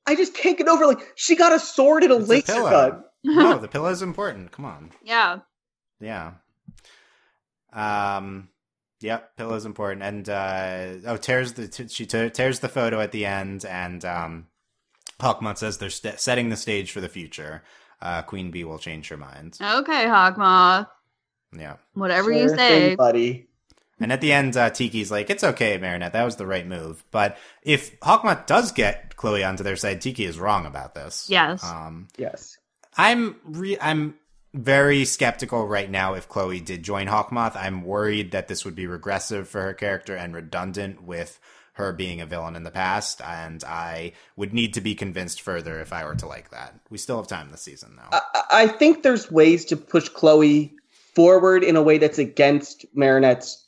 I 0.08 0.16
just 0.16 0.34
can't 0.34 0.58
get 0.58 0.66
over 0.68 0.86
like 0.86 0.98
she 1.14 1.36
got 1.36 1.52
a 1.52 1.60
sword 1.60 2.02
and 2.02 2.12
a 2.12 2.16
It's 2.16 2.26
a 2.26 2.28
laser 2.30 2.52
pillow. 2.54 2.70
gun. 2.70 3.04
no, 3.24 3.58
the 3.60 3.68
pillow 3.68 3.88
is 3.90 4.02
important. 4.02 4.50
Come 4.50 4.64
on, 4.64 4.90
yeah. 5.04 5.38
yeah. 6.00 6.32
Um, 7.76 8.48
yep, 9.00 9.36
pillow's 9.36 9.64
important, 9.66 10.02
and 10.02 10.28
uh, 10.28 10.86
oh, 11.06 11.16
tears 11.16 11.52
the 11.52 11.68
t- 11.68 11.88
she 11.88 12.06
te- 12.06 12.30
tears 12.30 12.60
the 12.60 12.68
photo 12.68 13.00
at 13.00 13.12
the 13.12 13.26
end, 13.26 13.64
and 13.64 14.04
um, 14.04 14.46
Hawkmoth 15.20 15.58
says 15.58 15.78
they're 15.78 15.90
st- 15.90 16.18
setting 16.18 16.48
the 16.48 16.56
stage 16.56 16.90
for 16.90 17.00
the 17.00 17.08
future. 17.08 17.62
Uh, 18.00 18.22
Queen 18.22 18.50
Bee 18.50 18.64
will 18.64 18.78
change 18.78 19.08
her 19.08 19.16
mind. 19.16 19.58
Okay, 19.60 20.04
Hawkmoth. 20.06 20.88
Yeah. 21.56 21.76
Whatever 21.94 22.32
you 22.32 22.48
say. 22.48 22.56
thing, 22.88 22.96
buddy. 22.96 23.48
And 23.98 24.12
at 24.12 24.20
the 24.20 24.32
end, 24.32 24.56
uh, 24.58 24.68
Tikki's 24.68 25.10
like, 25.10 25.30
"It's 25.30 25.44
okay, 25.44 25.78
Marinette. 25.78 26.12
That 26.12 26.24
was 26.24 26.36
the 26.36 26.46
right 26.46 26.66
move." 26.66 27.02
But 27.10 27.38
if 27.62 27.98
Hawkmoth 28.00 28.46
does 28.46 28.72
get 28.72 29.16
Chloe 29.16 29.42
onto 29.44 29.62
their 29.64 29.76
side, 29.76 30.02
Tiki 30.02 30.24
is 30.26 30.38
wrong 30.38 30.66
about 30.66 30.94
this. 30.94 31.28
Yes. 31.30 31.64
Um, 31.64 32.08
Yes. 32.18 32.58
I'm 32.98 33.36
re- 33.44 33.78
I'm 33.80 34.14
very 34.56 35.04
skeptical 35.04 35.66
right 35.66 35.90
now. 35.90 36.14
If 36.14 36.28
Chloe 36.28 36.60
did 36.60 36.82
join 36.82 37.06
Hawkmoth, 37.06 37.56
I'm 37.56 37.84
worried 37.84 38.30
that 38.32 38.48
this 38.48 38.64
would 38.64 38.74
be 38.74 38.86
regressive 38.86 39.48
for 39.48 39.62
her 39.62 39.74
character 39.74 40.16
and 40.16 40.34
redundant 40.34 41.02
with 41.02 41.38
her 41.74 41.92
being 41.92 42.22
a 42.22 42.26
villain 42.26 42.56
in 42.56 42.62
the 42.62 42.70
past. 42.70 43.20
And 43.20 43.62
I 43.64 44.12
would 44.34 44.54
need 44.54 44.72
to 44.74 44.80
be 44.80 44.94
convinced 44.94 45.42
further 45.42 45.78
if 45.80 45.92
I 45.92 46.04
were 46.04 46.14
to 46.16 46.26
like 46.26 46.50
that. 46.50 46.74
We 46.88 46.96
still 46.96 47.18
have 47.18 47.28
time 47.28 47.50
this 47.50 47.60
season, 47.60 47.96
though. 47.96 48.18
I, 48.18 48.42
I 48.50 48.66
think 48.66 49.02
there's 49.02 49.30
ways 49.30 49.64
to 49.66 49.76
push 49.76 50.08
Chloe 50.08 50.74
forward 51.14 51.62
in 51.62 51.76
a 51.76 51.82
way 51.82 51.98
that's 51.98 52.18
against 52.18 52.86
Marinette's 52.96 53.62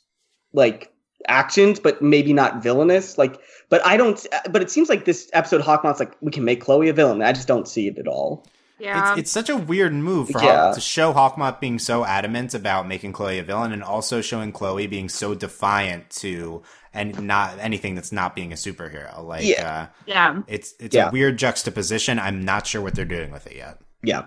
like 0.53 0.91
actions, 1.27 1.79
but 1.79 2.01
maybe 2.01 2.33
not 2.33 2.63
villainous. 2.63 3.19
Like, 3.19 3.39
but 3.69 3.85
I 3.85 3.95
don't. 3.95 4.25
But 4.49 4.63
it 4.63 4.71
seems 4.71 4.89
like 4.89 5.05
this 5.05 5.29
episode, 5.33 5.61
Hawkmoth's 5.61 5.99
like 5.99 6.17
we 6.21 6.31
can 6.31 6.43
make 6.43 6.61
Chloe 6.61 6.89
a 6.89 6.93
villain. 6.93 7.21
I 7.21 7.31
just 7.31 7.47
don't 7.47 7.67
see 7.67 7.87
it 7.87 7.99
at 7.99 8.07
all. 8.07 8.47
Yeah. 8.79 9.11
It's, 9.11 9.19
it's 9.19 9.31
such 9.31 9.49
a 9.49 9.55
weird 9.57 9.93
move 9.93 10.29
for 10.29 10.41
Yeah. 10.43 10.65
Hawk, 10.67 10.75
to 10.75 10.81
show 10.81 11.13
Hawkmoth 11.13 11.59
being 11.59 11.79
so 11.79 12.05
adamant 12.05 12.53
about 12.53 12.87
making 12.87 13.13
Chloe 13.13 13.39
a 13.39 13.43
villain, 13.43 13.71
and 13.71 13.83
also 13.83 14.21
showing 14.21 14.51
Chloe 14.51 14.87
being 14.87 15.09
so 15.09 15.35
defiant 15.35 16.09
to 16.11 16.61
and 16.93 17.21
not 17.21 17.59
anything 17.59 17.93
that's 17.93 18.11
not 18.11 18.35
being 18.35 18.51
a 18.51 18.55
superhero. 18.55 19.23
Like, 19.23 19.45
Yeah. 19.45 19.69
uh, 19.69 19.87
yeah. 20.07 20.41
it's 20.47 20.73
it's 20.79 20.95
Yeah. 20.95 21.09
a 21.09 21.11
weird 21.11 21.37
juxtaposition. 21.37 22.17
I'm 22.19 22.43
not 22.43 22.65
sure 22.65 22.81
what 22.81 22.95
they're 22.95 23.05
doing 23.05 23.31
with 23.31 23.45
it 23.47 23.55
yet. 23.57 23.79
Yeah. 24.01 24.23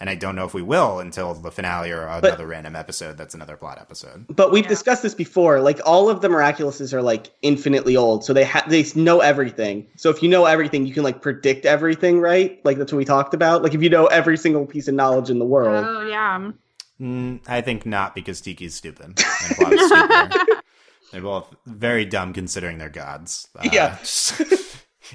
And 0.00 0.08
I 0.08 0.14
don't 0.14 0.36
know 0.36 0.44
if 0.44 0.54
we 0.54 0.62
will 0.62 1.00
until 1.00 1.34
the 1.34 1.50
finale 1.50 1.90
or 1.90 2.06
another 2.06 2.46
random 2.46 2.76
episode. 2.76 3.18
That's 3.18 3.34
another 3.34 3.56
plot 3.56 3.78
episode. 3.80 4.26
But 4.28 4.52
we've 4.52 4.62
Yeah. 4.64 4.68
discussed 4.68 5.02
this 5.02 5.14
before. 5.14 5.60
Like 5.60 5.80
all 5.84 6.08
of 6.08 6.20
the 6.20 6.28
miraculouses 6.28 6.92
are 6.92 7.02
like 7.02 7.30
infinitely 7.42 7.96
old, 7.96 8.24
so 8.24 8.32
they 8.32 8.44
ha- 8.44 8.64
they 8.68 8.84
know 8.94 9.18
everything. 9.20 9.88
So 9.96 10.08
if 10.10 10.22
you 10.22 10.28
know 10.28 10.44
everything, 10.44 10.86
you 10.86 10.94
can 10.94 11.02
like 11.02 11.20
predict 11.20 11.66
everything, 11.66 12.20
right? 12.20 12.60
Like 12.64 12.78
that's 12.78 12.92
what 12.92 12.98
we 12.98 13.04
talked 13.04 13.34
about. 13.34 13.62
Like 13.64 13.74
if 13.74 13.82
you 13.82 13.90
know 13.90 14.06
every 14.06 14.36
single 14.36 14.66
piece 14.66 14.86
of 14.86 14.94
knowledge 14.94 15.30
in 15.30 15.40
the 15.40 15.44
world. 15.44 15.84
Oh 15.84 16.06
yeah. 16.06 16.50
Mm, 17.00 17.40
I 17.48 17.60
think 17.60 17.84
not 17.86 18.14
because 18.14 18.40
Tikki's 18.40 18.74
stupid 18.74 19.04
and 19.06 19.56
Bob's 19.58 19.84
stupid. 19.86 20.58
They're 21.12 21.22
both 21.22 21.54
very 21.66 22.04
dumb 22.04 22.32
considering 22.34 22.78
they're 22.78 22.88
gods. 22.90 23.48
Uh, 23.58 23.68
Yeah. 23.72 23.96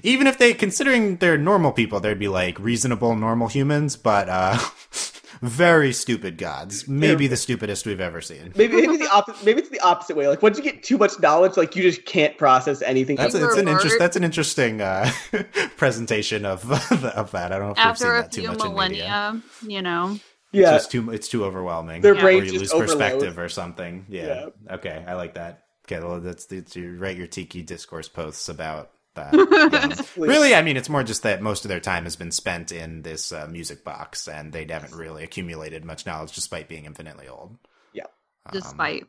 even 0.01 0.27
if 0.27 0.37
they, 0.37 0.53
considering 0.53 1.17
they're 1.17 1.37
normal 1.37 1.71
people, 1.71 1.99
they'd 1.99 2.17
be 2.17 2.27
like 2.27 2.57
reasonable, 2.59 3.15
normal 3.15 3.47
humans, 3.47 3.95
but 3.95 4.27
uh, 4.29 4.57
very 5.41 5.93
stupid 5.93 6.37
gods. 6.37 6.87
Maybe 6.87 7.27
the 7.27 7.37
stupidest 7.37 7.85
we've 7.85 7.99
ever 8.01 8.21
seen. 8.21 8.53
Maybe 8.55 8.75
maybe 8.75 8.97
the 8.97 9.09
opposite. 9.11 9.45
Maybe 9.45 9.59
it's 9.61 9.69
the 9.69 9.79
opposite 9.81 10.15
way. 10.15 10.27
Like 10.27 10.41
once 10.41 10.57
you 10.57 10.63
get 10.63 10.83
too 10.83 10.97
much 10.97 11.19
knowledge, 11.19 11.57
like 11.57 11.75
you 11.75 11.83
just 11.83 12.05
can't 12.05 12.37
process 12.37 12.81
anything. 12.81 13.17
That's 13.17 13.33
Finger 13.33 13.47
it's 13.49 13.57
an 13.57 13.67
interest. 13.67 13.95
That's 13.99 14.15
an 14.15 14.23
interesting 14.23 14.81
uh, 14.81 15.11
presentation 15.77 16.45
of 16.45 16.69
of 17.03 17.31
that. 17.31 17.51
I 17.51 17.57
don't 17.57 17.67
know 17.67 17.71
if 17.73 17.77
After 17.79 18.05
we've 18.05 18.13
a 18.13 18.17
seen 18.17 18.21
that 18.21 18.31
too 18.31 18.41
few 18.41 18.71
much 18.71 18.89
in 18.89 18.91
media. 18.91 19.03
millennia, 19.03 19.41
you 19.67 19.81
know. 19.81 20.19
yeah, 20.51 20.75
It's 20.75 20.87
too. 20.87 21.11
It's 21.11 21.27
too 21.27 21.43
overwhelming. 21.45 22.01
Their 22.01 22.15
Yeah. 22.15 22.21
brain 22.21 22.41
or 22.41 22.45
you 22.45 22.51
just 22.59 22.61
lose 22.61 22.73
overload. 22.73 22.89
perspective 22.99 23.39
or 23.39 23.49
something. 23.49 24.05
Yeah. 24.09 24.47
Okay, 24.71 25.03
I 25.07 25.13
like 25.15 25.33
that. 25.35 25.63
Okay, 25.85 25.99
well, 26.01 26.21
that's, 26.21 26.45
that's 26.45 26.77
you 26.77 26.95
write 26.97 27.17
your 27.17 27.27
tikki 27.27 27.61
discourse 27.61 28.07
posts 28.07 28.47
about 28.47 28.91
that. 29.15 30.09
Really, 30.17 30.53
I 30.55 30.61
mean, 30.61 30.77
it's 30.77 30.89
more 30.89 31.03
just 31.03 31.23
that 31.23 31.41
most 31.41 31.65
of 31.65 31.69
their 31.69 31.79
time 31.79 32.03
has 32.03 32.15
been 32.15 32.31
spent 32.31 32.71
in 32.71 33.01
this 33.01 33.31
uh, 33.31 33.47
music 33.49 33.83
box, 33.83 34.27
and 34.27 34.53
they 34.53 34.65
haven't 34.69 34.93
really 34.95 35.23
accumulated 35.23 35.83
much 35.83 36.05
knowledge, 36.05 36.33
despite 36.33 36.67
being 36.69 36.85
infinitely 36.85 37.27
old. 37.27 37.57
Yeah. 37.93 38.05
Um, 38.45 38.51
Despite. 38.53 39.07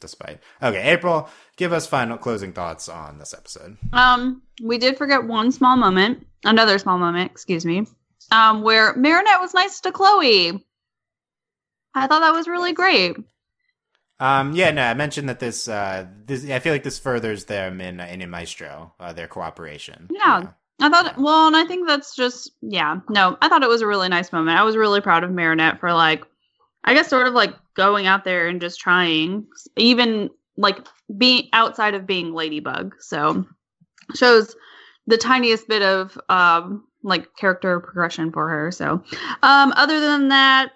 despite. 0.00 0.40
Okay, 0.62 0.92
April, 0.92 1.28
give 1.56 1.72
us 1.72 1.86
final 1.86 2.16
closing 2.18 2.52
thoughts 2.52 2.88
on 2.88 3.18
this 3.18 3.34
episode. 3.34 3.76
Um, 3.92 4.42
we 4.62 4.78
did 4.78 4.96
forget 4.98 5.24
one 5.24 5.50
small 5.52 5.76
moment, 5.76 6.26
another 6.44 6.78
small 6.78 6.98
moment, 6.98 7.30
excuse 7.32 7.64
me, 7.64 7.86
um, 8.30 8.62
where 8.62 8.94
Marinette 8.94 9.40
was 9.40 9.54
nice 9.54 9.80
to 9.80 9.92
Chloe. 9.92 10.64
I 11.94 12.06
thought 12.06 12.20
that 12.20 12.32
was 12.32 12.48
really 12.48 12.72
great. 12.72 13.16
Um, 14.22 14.54
yeah, 14.54 14.70
no, 14.70 14.82
I 14.82 14.94
mentioned 14.94 15.28
that 15.28 15.40
this, 15.40 15.66
uh, 15.66 16.06
this, 16.26 16.48
I 16.48 16.60
feel 16.60 16.72
like 16.72 16.84
this 16.84 17.00
furthers 17.00 17.46
them 17.46 17.80
in 17.80 17.98
in, 17.98 18.22
in 18.22 18.30
Maestro, 18.30 18.94
uh, 19.00 19.12
their 19.12 19.26
cooperation. 19.26 20.08
Yeah. 20.12 20.50
I 20.80 20.88
thought, 20.88 21.18
well, 21.18 21.48
and 21.48 21.56
I 21.56 21.64
think 21.64 21.88
that's 21.88 22.14
just, 22.14 22.52
yeah, 22.60 23.00
no, 23.08 23.36
I 23.42 23.48
thought 23.48 23.64
it 23.64 23.68
was 23.68 23.82
a 23.82 23.86
really 23.86 24.08
nice 24.08 24.32
moment. 24.32 24.56
I 24.56 24.62
was 24.62 24.76
really 24.76 25.00
proud 25.00 25.24
of 25.24 25.32
Marinette 25.32 25.80
for 25.80 25.92
like, 25.92 26.24
I 26.84 26.94
guess, 26.94 27.08
sort 27.08 27.26
of 27.26 27.34
like 27.34 27.52
going 27.74 28.06
out 28.06 28.22
there 28.22 28.46
and 28.46 28.60
just 28.60 28.78
trying, 28.78 29.44
even 29.76 30.30
like 30.56 30.78
being 31.18 31.48
outside 31.52 31.94
of 31.94 32.06
being 32.06 32.32
Ladybug. 32.32 32.94
So 33.00 33.44
shows 34.14 34.54
the 35.08 35.16
tiniest 35.16 35.66
bit 35.66 35.82
of 35.82 36.16
um 36.28 36.84
like 37.02 37.34
character 37.34 37.80
progression 37.80 38.30
for 38.30 38.48
her. 38.48 38.70
So, 38.70 39.02
um, 39.42 39.72
other 39.76 40.00
than 40.00 40.28
that, 40.28 40.70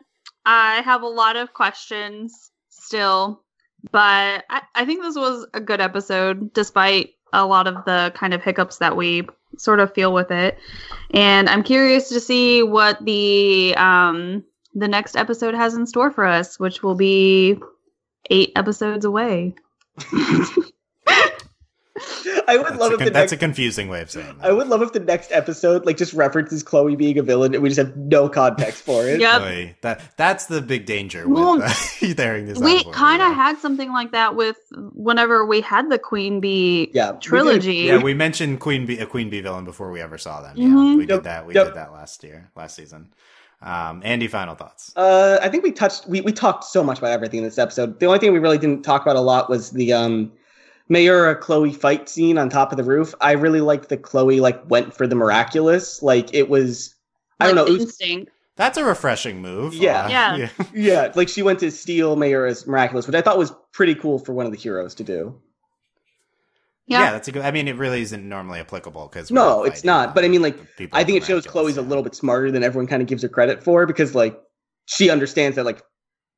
I 0.45 0.83
have 0.83 1.03
a 1.03 1.09
lot 1.09 1.37
of 1.37 1.53
questions 1.53 2.51
still, 2.87 3.43
but 3.91 4.45
I, 4.49 4.63
I 4.75 4.85
think 4.85 5.03
this 5.03 5.17
was 5.17 5.47
a 5.55 5.61
good 5.61 5.81
episode 5.81 6.53
despite 6.53 7.15
a 7.33 7.45
lot 7.45 7.67
of 7.67 7.85
the 7.85 8.13
kind 8.15 8.33
of 8.33 8.43
hiccups 8.43 8.79
that 8.79 8.97
we 8.97 9.29
sort 9.59 9.81
of 9.81 9.93
feel 9.95 10.13
with 10.13 10.31
it. 10.31 10.59
And 11.13 11.49
I'm 11.49 11.63
curious 11.63 12.09
to 12.11 12.21
see 12.21 12.63
what 12.63 13.05
the 13.05 13.75
um 13.77 14.45
the 14.75 14.89
next 14.89 15.17
episode 15.17 15.55
has 15.55 15.75
in 15.75 15.87
store 15.87 16.11
for 16.11 16.25
us, 16.25 16.59
which 16.59 16.83
will 16.83 16.95
be 16.95 17.59
eight 18.31 18.53
episodes 18.57 19.05
away. 19.05 19.55
I 22.49 22.57
would 22.59 22.67
That's, 22.67 22.79
love 22.79 22.91
a, 22.91 22.95
if 22.95 22.99
the 22.99 23.05
con- 23.07 23.13
that's 23.13 23.15
next. 23.15 23.33
a 23.33 23.37
confusing 23.39 23.89
way 23.89 24.03
of 24.03 24.11
saying 24.11 24.37
that. 24.39 24.47
I 24.47 24.53
would 24.53 24.69
love 24.69 24.83
if 24.83 24.93
the 24.93 25.01
next 25.01 25.33
episode 25.33 25.87
like 25.87 25.97
just 25.97 26.13
references 26.13 26.63
Chloe 26.63 26.95
being 26.97 27.19
a 27.19 27.23
villain 27.23 27.55
and 27.55 27.63
we 27.63 27.69
just 27.71 27.79
have 27.79 27.97
no 27.97 28.29
context 28.29 28.83
for 28.83 29.07
it. 29.07 29.19
Yep. 29.21 29.41
Boy, 29.41 29.77
that 29.81 30.03
that's 30.17 30.47
the 30.47 30.61
big 30.61 30.85
danger 30.87 31.29
Well, 31.29 31.57
with 31.57 32.19
uh, 32.19 32.23
airing 32.23 32.47
this. 32.47 32.59
we 32.59 32.85
kind 32.93 33.23
of 33.23 33.33
had 33.35 33.59
something 33.59 33.91
like 33.93 34.13
that 34.13 34.37
with 34.37 34.57
whenever 34.93 35.47
we 35.47 35.61
had 35.63 35.91
the 35.91 35.99
Queen 35.99 36.41
Bee 36.41 36.91
Yeah, 36.93 37.13
we 37.13 37.19
trilogy. 37.21 37.75
Yeah, 37.77 38.03
we 38.03 38.15
mentioned 38.15 38.61
Queen 38.61 38.85
Bee, 38.87 38.99
a 38.99 39.07
Queen 39.07 39.31
Bee 39.31 39.41
villain 39.41 39.65
before 39.65 39.91
we 39.91 40.01
ever 40.01 40.19
saw 40.19 40.43
them. 40.43 40.57
Yeah, 40.57 40.69
Mhm. 40.69 40.97
we 40.99 41.03
Yep, 41.07 41.09
did 41.09 41.25
that. 41.25 41.47
We 41.47 41.55
yep. 41.55 41.67
did 41.69 41.75
that 41.77 41.93
last 41.93 42.23
year, 42.25 42.51
last 42.57 42.77
season. 42.77 43.09
Um, 43.63 44.03
Andy, 44.05 44.29
final 44.29 44.55
thoughts. 44.55 44.93
Uh, 44.97 45.39
I 45.41 45.49
think 45.49 45.65
we 45.65 45.73
touched 45.73 46.07
we, 46.07 46.21
we 46.21 46.33
talked 46.33 46.65
so 46.65 46.85
much 46.85 46.99
about 46.99 47.13
everything 47.13 47.39
in 47.39 47.45
this 47.45 47.57
episode. 47.59 47.99
The 48.01 48.07
only 48.07 48.19
thing 48.19 48.33
we 48.35 48.39
really 48.39 48.59
didn't 48.59 48.83
talk 48.83 49.01
about 49.01 49.17
a 49.17 49.21
lot 49.21 49.49
was 49.49 49.71
the 49.71 49.95
um 49.95 50.31
Mayura 50.91 51.39
Chloe 51.41 51.73
fight 51.73 52.09
scene 52.09 52.39
on 52.39 52.49
top 52.49 52.71
of 52.73 52.77
the 52.79 52.85
roof. 52.85 53.15
I 53.21 53.33
really 53.33 53.61
liked 53.61 53.89
that 53.89 54.03
Chloe 54.03 54.41
like 54.41 54.69
went 54.71 54.95
for 54.95 55.07
the 55.07 55.15
miraculous. 55.17 56.03
Like 56.03 56.33
it 56.35 56.49
was 56.49 56.95
I 57.41 57.47
don't 57.47 57.57
like 57.57 57.67
know, 57.67 57.73
it 57.73 57.79
was 57.79 57.83
instinct. 57.87 58.33
That's 58.57 58.79
a 58.79 58.85
refreshing 58.85 59.43
move. 59.43 59.75
Yeah. 59.75 60.05
Uh, 60.07 60.37
Yeah. 60.39 60.49
yeah, 60.73 61.13
like 61.15 61.29
she 61.29 61.43
went 61.43 61.59
to 61.61 61.71
steal 61.71 62.17
Mayura's 62.17 62.67
miraculous, 62.67 63.07
which 63.07 63.17
I 63.17 63.21
thought 63.21 63.37
was 63.37 63.53
pretty 63.73 63.95
cool 63.95 64.19
for 64.19 64.33
one 64.33 64.47
of 64.47 64.53
the 64.53 64.59
heroes 64.59 64.95
to 64.97 65.05
do. 65.05 65.41
Yeah. 66.87 67.01
Yeah. 67.01 67.11
that's 67.13 67.29
a 67.29 67.33
good. 67.33 67.43
I 67.43 67.51
mean, 67.51 67.67
it 67.69 67.77
really 67.77 68.01
isn't 68.03 68.27
normally 68.27 68.61
applicable 68.61 69.09
because 69.09 69.31
No, 69.31 69.65
it's 69.65 69.83
not. 69.85 70.15
But 70.15 70.25
I 70.25 70.29
mean, 70.29 70.41
like, 70.41 70.57
I 70.93 71.03
think 71.05 71.19
it 71.19 71.25
shows 71.25 71.47
Chloe's 71.47 71.73
a 71.77 71.81
little. 71.81 71.89
little 71.89 72.05
bit 72.05 72.15
smarter 72.15 72.51
than 72.53 72.63
everyone 72.63 72.87
kind 72.87 73.03
of 73.03 73.09
gives 73.09 73.23
her 73.23 73.29
credit 73.29 73.63
for 73.63 73.87
because 73.87 74.15
like 74.15 74.41
she 74.87 75.11
understands 75.11 75.57
that 75.57 75.65
like 75.65 75.83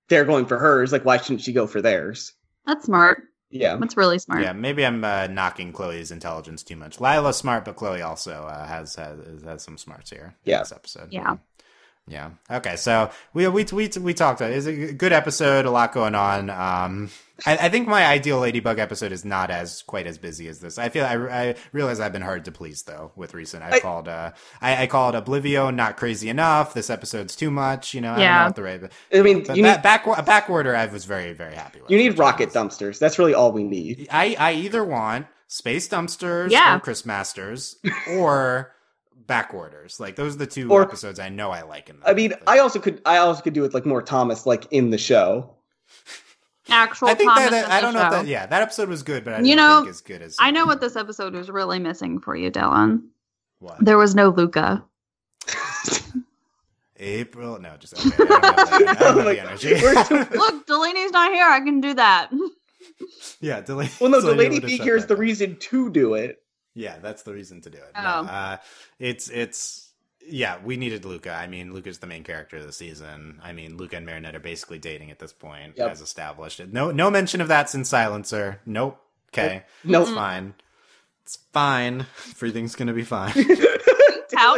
they're 0.08 0.24
going 0.24 0.46
for 0.46 0.58
hers. 0.58 0.90
Like, 0.90 1.04
why 1.04 1.18
shouldn't 1.18 1.42
she 1.42 1.52
go 1.52 1.66
for 1.66 1.82
theirs? 1.82 2.32
That's 2.66 2.86
smart. 2.86 3.22
Yeah. 3.50 3.76
That's 3.76 3.96
really 3.96 4.18
smart. 4.18 4.42
Yeah, 4.42 4.52
maybe 4.52 4.84
I'm 4.84 5.02
uh, 5.04 5.26
knocking 5.28 5.72
Chloe's 5.72 6.10
intelligence 6.10 6.62
too 6.62 6.76
much. 6.76 7.00
Lila's 7.00 7.36
smart, 7.36 7.64
but 7.64 7.76
Chloe 7.76 8.02
also 8.02 8.44
uh, 8.44 8.66
has, 8.66 8.94
has 8.96 9.42
has 9.42 9.62
some 9.62 9.78
smarts 9.78 10.10
here. 10.10 10.34
in 10.44 10.50
Yeah. 10.50 10.58
this 10.60 10.72
episode. 10.72 11.12
Yeah. 11.12 11.36
Yeah. 12.08 12.30
Okay. 12.50 12.76
So 12.76 13.10
we 13.34 13.46
we 13.48 13.64
we 13.72 13.88
we 14.00 14.14
talked. 14.14 14.40
It 14.40 14.52
It's 14.52 14.66
a 14.66 14.92
good 14.92 15.12
episode. 15.12 15.66
A 15.66 15.70
lot 15.70 15.92
going 15.92 16.14
on. 16.14 16.48
Um, 16.50 17.10
I, 17.46 17.56
I 17.56 17.68
think 17.68 17.86
my 17.86 18.04
ideal 18.04 18.38
Ladybug 18.40 18.78
episode 18.80 19.12
is 19.12 19.24
not 19.24 19.50
as 19.50 19.82
quite 19.82 20.06
as 20.08 20.18
busy 20.18 20.48
as 20.48 20.58
this. 20.58 20.76
I 20.78 20.88
feel 20.88 21.04
I, 21.04 21.14
I 21.50 21.54
realize 21.72 22.00
I've 22.00 22.12
been 22.12 22.22
hard 22.22 22.46
to 22.46 22.52
please 22.52 22.82
though 22.82 23.12
with 23.14 23.34
recent. 23.34 23.62
I, 23.62 23.72
I- 23.76 23.80
called 23.80 24.08
uh 24.08 24.32
I, 24.60 24.82
I 24.82 24.86
called 24.86 25.14
Oblivio 25.14 25.72
not 25.74 25.96
crazy 25.96 26.28
enough. 26.28 26.74
This 26.74 26.90
episode's 26.90 27.36
too 27.36 27.50
much. 27.50 27.94
You 27.94 28.00
know. 28.00 28.12
I 28.12 28.16
don't 28.18 28.24
know 28.26 28.44
what 28.46 28.56
the 28.56 28.62
right. 28.62 28.80
But, 28.80 28.92
I 29.12 29.22
mean, 29.22 29.44
but 29.44 29.56
you 29.56 29.62
ba- 29.62 29.72
need 29.72 29.82
back 29.82 30.04
back 30.26 30.50
order. 30.50 30.74
I 30.74 30.86
was 30.86 31.04
very 31.04 31.32
very 31.34 31.54
happy 31.54 31.80
with. 31.80 31.90
you 31.90 31.98
need 31.98 32.18
rocket 32.18 32.48
is- 32.48 32.54
dumpsters. 32.54 32.98
That's 32.98 33.18
really 33.18 33.34
all 33.34 33.52
we 33.52 33.64
need. 33.64 34.08
I, 34.10 34.34
I 34.38 34.52
either 34.54 34.82
want 34.82 35.26
space 35.46 35.88
dumpsters 35.88 36.50
Yeah. 36.50 36.76
or 36.76 36.80
Christmasters 36.80 37.76
or 38.16 38.72
Backwarders. 39.28 40.00
Like 40.00 40.16
those 40.16 40.34
are 40.34 40.38
the 40.38 40.46
two 40.46 40.68
Or- 40.72 40.82
episodes 40.82 41.20
I 41.20 41.28
know 41.28 41.50
I 41.50 41.62
like 41.62 41.88
in 41.88 42.00
the 42.00 42.08
I 42.08 42.14
mean, 42.14 42.32
I 42.46 42.58
also 42.58 42.80
could 42.80 43.00
I 43.06 43.18
also 43.18 43.42
could 43.42 43.52
do 43.54 43.62
it 43.64 43.72
like 43.74 43.86
more 43.86 44.02
Thomas 44.02 44.44
like 44.46 44.66
in 44.72 44.90
the 44.90 44.98
show. 44.98 45.54
Actual 46.70 47.08
I 47.08 47.14
think 47.14 47.30
Thomas 47.30 47.50
that, 47.50 47.64
in 47.66 47.70
I 47.70 47.80
don't 47.80 47.94
know 47.94 48.04
if 48.06 48.10
that 48.10 48.26
yeah, 48.26 48.46
that 48.46 48.62
episode 48.62 48.88
was 48.88 49.02
good, 49.02 49.24
but 49.24 49.34
I 49.34 49.38
You 49.38 49.44
didn't 49.44 49.56
know, 49.58 49.78
think 49.82 49.90
as 49.90 50.00
good 50.00 50.22
as 50.22 50.36
I 50.40 50.50
know 50.50 50.66
what 50.66 50.80
this 50.80 50.96
episode 50.96 51.34
was 51.34 51.48
really 51.50 51.78
missing 51.78 52.18
for 52.20 52.34
you, 52.34 52.50
Dylan. 52.50 53.02
what 53.60 53.76
There 53.84 53.96
was 53.98 54.14
no 54.14 54.30
Luka. 54.30 54.84
April. 57.00 57.60
No, 57.60 57.76
just 57.78 57.94
okay. 57.94 58.24
I 58.24 58.26
don't 58.26 58.44
have, 58.44 58.56
that- 58.56 58.72
I 58.72 58.78
don't 58.78 58.86
have 58.88 59.02
Oh 59.02 59.14
my 59.24 59.24
the 59.24 59.36
God. 59.36 59.46
energy. 59.46 59.74
We're 59.80 60.04
too- 60.04 60.36
Look, 60.36 60.66
Delaney's 60.66 61.12
not 61.12 61.32
here. 61.32 61.46
I 61.46 61.60
can 61.60 61.80
do 61.80 61.94
that. 61.94 62.30
yeah, 63.40 63.60
Delaney. 63.60 63.90
well, 64.00 64.10
no, 64.10 64.20
Delaney 64.20 64.48
Delaney 64.56 64.60
being 64.66 64.82
here 64.82 64.96
is 64.96 65.02
that 65.04 65.08
the 65.08 65.16
reason 65.16 65.56
to 65.56 65.90
do 65.90 66.14
it. 66.14 66.42
Yeah, 66.74 66.98
that's 66.98 67.22
the 67.22 67.32
reason 67.32 67.60
to 67.62 67.70
do 67.70 67.78
it. 67.78 67.90
Oh. 67.96 68.02
No, 68.02 68.08
uh, 68.30 68.56
it's 68.98 69.28
it's 69.30 69.90
yeah, 70.26 70.58
we 70.62 70.76
needed 70.76 71.04
Luka. 71.04 71.32
I 71.32 71.46
mean, 71.46 71.72
Luka's 71.72 71.98
the 71.98 72.06
main 72.06 72.22
character 72.24 72.58
of 72.58 72.66
the 72.66 72.72
season. 72.72 73.40
I 73.42 73.52
mean, 73.52 73.76
Luka 73.76 73.96
and 73.96 74.04
Marinette 74.06 74.34
are 74.36 74.40
basically 74.40 74.78
dating 74.78 75.10
at 75.10 75.18
this 75.18 75.32
point, 75.32 75.74
Yep. 75.76 75.90
as 75.90 76.00
established. 76.00 76.60
No, 76.66 76.90
no 76.90 77.10
mention 77.10 77.40
of 77.40 77.48
that 77.48 77.70
since 77.70 77.88
Silencer. 77.88 78.60
Nope. 78.66 79.00
Okay, 79.32 79.64
Nope. 79.84 80.02
it's 80.08 80.14
fine. 80.16 80.54
It's 81.24 81.36
fine. 81.52 82.06
Everything's 82.30 82.74
gonna 82.74 82.92
be 82.94 83.04
fine. 83.04 83.32
How? 84.34 84.56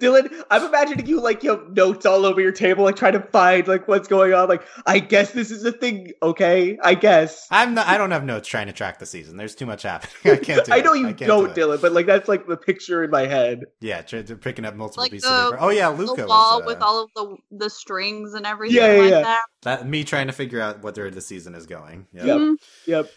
Dylan, 0.00 0.30
I'm 0.50 0.64
imagining 0.64 1.06
you 1.06 1.20
like 1.20 1.42
you 1.42 1.50
have 1.50 1.70
notes 1.70 2.06
all 2.06 2.24
over 2.26 2.40
your 2.40 2.52
table, 2.52 2.84
like 2.84 2.96
trying 2.96 3.12
to 3.14 3.20
find 3.20 3.66
like 3.68 3.88
what's 3.88 4.08
going 4.08 4.32
on. 4.34 4.48
Like, 4.48 4.62
I 4.86 4.98
guess 4.98 5.32
this 5.32 5.50
is 5.50 5.64
a 5.64 5.72
thing. 5.72 6.12
Okay, 6.22 6.78
I 6.82 6.94
guess. 6.94 7.46
I'm 7.50 7.74
not. 7.74 7.86
I 7.86 7.96
don't 7.98 8.10
have 8.10 8.24
notes 8.24 8.48
trying 8.48 8.66
to 8.66 8.72
track 8.72 8.98
the 8.98 9.06
season. 9.06 9.36
There's 9.36 9.54
too 9.54 9.66
much 9.66 9.82
happening. 9.82 10.12
I 10.24 10.36
can't 10.36 10.64
do 10.64 10.72
I 10.72 10.78
it. 10.78 10.84
know 10.84 10.92
you 10.92 11.06
can't 11.06 11.18
don't, 11.18 11.54
do. 11.54 11.60
Dylan, 11.60 11.80
but 11.80 11.92
like 11.92 12.06
that's 12.06 12.28
like 12.28 12.46
the 12.46 12.56
picture 12.56 13.02
in 13.04 13.10
my 13.10 13.26
head. 13.26 13.64
Yeah, 13.80 14.02
tr- 14.02 14.22
tr- 14.22 14.34
picking 14.34 14.64
up 14.64 14.74
multiple 14.74 15.02
Like 15.04 15.12
pieces 15.12 15.28
the- 15.28 15.34
of 15.34 15.50
paper. 15.52 15.62
Oh 15.62 15.70
yeah, 15.70 15.88
Luca 15.88 16.22
the 16.22 16.26
wall 16.28 16.58
was, 16.58 16.62
uh, 16.62 16.66
with 16.66 16.82
all 16.82 17.02
of 17.04 17.10
the 17.14 17.36
the 17.52 17.70
strings 17.70 18.34
and 18.34 18.46
everything 18.46 18.76
Yeah, 18.76 18.94
yeah, 18.94 19.00
like 19.02 19.10
yeah. 19.10 19.20
that. 19.22 19.40
that. 19.62 19.88
Me 19.88 20.04
trying 20.04 20.26
to 20.28 20.32
figure 20.32 20.60
out 20.60 20.82
what 20.82 20.94
the 20.94 21.20
season 21.20 21.54
is 21.54 21.66
going. 21.66 22.06
Yep. 22.12 22.24
Yep. 22.26 22.36
Mhm. 22.36 22.54
Yep. 22.86 23.10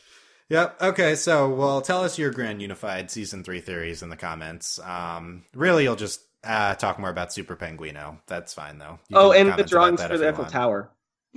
Yep. 0.49 0.81
Okay. 0.81 1.15
So, 1.15 1.49
well, 1.49 1.81
tell 1.81 2.03
us 2.03 2.19
your 2.19 2.29
grand 2.31 2.61
unified 2.61 3.09
season 3.09 3.43
three 3.43 3.61
theories 3.61 4.03
in 4.03 4.09
the 4.09 4.17
comments. 4.17 4.77
Um, 4.79 5.43
really, 5.55 5.83
you'll 5.83 5.95
just 5.95 6.21
uh, 6.43 6.75
talk 6.75 6.99
more 6.99 7.09
about 7.09 7.33
Super 7.33 7.55
Penguino. 7.55 8.19
That's 8.27 8.53
fine 8.53 8.77
though. 8.77 8.99
You 9.09 9.17
Oh, 9.17 9.31
and 9.31 9.53
the 9.57 9.63
drawings 9.63 10.01
for 10.03 10.17
the 10.17 10.23
you 10.25 10.29
Eiffel 10.29 10.43
want. 10.43 10.51
Tower. 10.53 10.89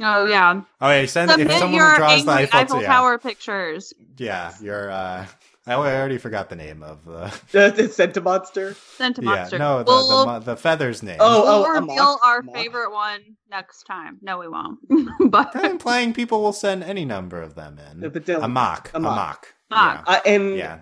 Oh 0.02 0.26
yeah. 0.26 0.62
Oh 0.80 0.90
yeah, 0.90 1.06
send 1.06 1.30
if 1.40 1.50
someone 1.52 1.72
your 1.72 1.96
draws 1.96 2.24
the 2.24 2.30
angry 2.30 2.44
Eiffel, 2.44 2.58
Eiffel, 2.60 2.82
yeah. 2.82 2.86
Tower 2.88 3.18
pictures. 3.18 3.94
Yeah, 4.18 4.52
you're. 4.60 4.90
Uh, 4.90 5.26
I 5.68 5.74
already 5.74 6.18
forgot 6.18 6.48
the 6.48 6.54
name 6.54 6.82
of 6.84 7.04
the. 7.06 7.32
The, 7.50 7.70
the 7.74 7.82
Sentimonster. 7.88 8.76
Sent 8.96 9.16
to 9.16 9.22
Yeah, 9.22 9.28
Monster. 9.30 9.58
no, 9.58 9.78
the, 9.78 9.84
we'll, 9.90 10.24
the, 10.26 10.38
the 10.40 10.56
feathers 10.56 11.02
name. 11.02 11.16
Oh, 11.18 11.42
oh, 11.46 11.62
we'll 11.62 11.80
reveal 11.80 11.96
mock- 11.96 12.24
our 12.24 12.42
mock. 12.42 12.54
favorite 12.54 12.92
one 12.92 13.20
next 13.50 13.82
time. 13.84 14.18
No, 14.22 14.38
we 14.38 14.46
won't. 14.48 14.78
but 15.30 15.56
I'm 15.56 15.72
implying 15.72 16.12
people 16.12 16.40
will 16.42 16.52
send 16.52 16.84
any 16.84 17.04
number 17.04 17.40
of 17.42 17.54
them 17.56 17.80
in. 17.90 18.02
Yeah, 18.02 18.08
but 18.08 18.26
they'll- 18.26 18.42
a 18.44 18.48
mock. 18.48 18.90
a 18.94 18.98
A 18.98 19.00
mock. 19.00 19.16
mock. 19.16 19.46
Mock. 19.70 20.04
Uh, 20.06 20.20
and 20.24 20.56
Yeah. 20.56 20.80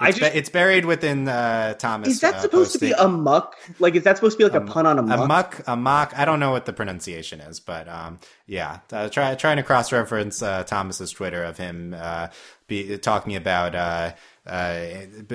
Yeah. 0.00 0.04
I 0.06 0.08
It's, 0.10 0.18
just- 0.18 0.34
it's 0.34 0.48
buried 0.50 0.84
within 0.84 1.26
uh, 1.28 1.74
Thomas. 1.74 2.08
is 2.08 2.20
that 2.20 2.34
uh, 2.34 2.40
supposed 2.40 2.72
to 2.72 2.78
be 2.78 2.92
a 2.92 3.08
muck? 3.08 3.56
Like, 3.78 3.94
is 3.94 4.04
that 4.04 4.16
supposed 4.16 4.38
to 4.38 4.44
be 4.44 4.50
like 4.50 4.60
a, 4.60 4.64
mu- 4.64 4.72
pun 4.72 4.86
on 4.86 4.98
a 4.98 5.02
muck? 5.02 5.18
A 5.18 5.26
muck, 5.26 5.60
a 5.66 5.76
mock. 5.76 6.12
I 6.18 6.24
don't 6.24 6.38
know 6.40 6.50
what 6.50 6.66
the 6.66 6.72
pronunciation 6.72 7.40
is, 7.40 7.60
but 7.60 7.88
um, 7.88 8.18
yeah, 8.46 8.80
uh, 8.92 9.08
try, 9.08 9.34
trying 9.36 9.56
to 9.56 9.62
cross 9.62 9.92
reference 9.92 10.42
uh, 10.42 10.64
Thomas's 10.64 11.10
Twitter 11.12 11.42
of 11.44 11.56
him 11.56 11.94
uh, 11.98 12.28
be, 12.66 12.98
talking 12.98 13.36
about 13.36 13.74
uh, 13.74 14.12
uh, 14.46 14.86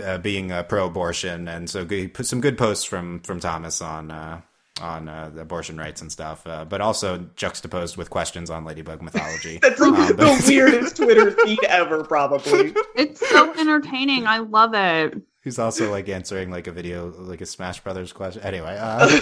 uh, 0.03 0.17
being 0.19 0.51
uh, 0.51 0.63
pro-abortion, 0.63 1.47
and 1.47 1.69
so 1.69 1.83
good, 1.85 2.13
put 2.13 2.25
some 2.25 2.39
good 2.41 2.57
posts 2.57 2.85
from 2.85 3.19
from 3.21 3.39
Thomas 3.39 3.81
on. 3.81 4.43
On 4.79 5.09
uh, 5.09 5.29
abortion 5.37 5.77
rights 5.77 6.01
and 6.01 6.11
stuff, 6.11 6.47
uh, 6.47 6.65
but 6.65 6.81
also 6.81 7.27
juxtaposed 7.35 7.97
with 7.97 8.09
questions 8.09 8.49
on 8.49 8.63
Ladybug 8.65 9.01
mythology. 9.03 9.57
That's 9.61 9.79
like 9.79 9.91
Um, 10.09 10.15
the 10.15 10.43
weirdest 10.47 10.95
Twitter 10.97 11.31
feed 11.31 11.63
ever, 11.65 12.03
probably. 12.03 12.73
it's 12.95 13.19
so 13.29 13.53
entertaining. 13.59 14.25
I 14.25 14.39
love 14.39 14.73
it. 14.73 15.21
He's 15.43 15.59
also 15.59 15.91
like 15.91 16.07
answering 16.09 16.49
like 16.49 16.65
a 16.67 16.71
video, 16.71 17.13
like 17.17 17.41
a 17.41 17.45
Smash 17.45 17.81
Brothers 17.81 18.11
question. 18.13 18.41
Anyway, 18.43 18.75
uh, 18.79 19.05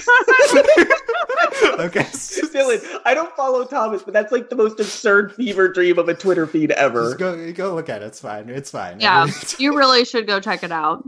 okay. 1.80 2.04
Dylan, 2.04 2.84
I 3.06 3.14
don't 3.14 3.36
follow 3.36 3.66
Thomas, 3.66 4.04
but 4.04 4.14
that's 4.14 4.32
like 4.32 4.50
the 4.50 4.56
most 4.56 4.80
absurd 4.80 5.34
fever 5.34 5.68
dream 5.68 5.98
of 5.98 6.10
a 6.10 6.14
Twitter 6.14 6.46
feed 6.48 6.72
ever. 6.72 7.06
Just 7.08 7.18
go 7.20 7.52
go 7.54 7.76
look 7.76 7.90
at 7.90 8.02
it. 8.02 8.06
It's 8.06 8.20
fine. 8.20 8.50
It's 8.50 8.72
fine. 8.72 9.00
Yeah, 9.00 9.28
you 9.58 9.76
really 9.78 10.06
should 10.06 10.28
go 10.28 10.40
check 10.40 10.64
it 10.64 10.72
out. 10.72 11.04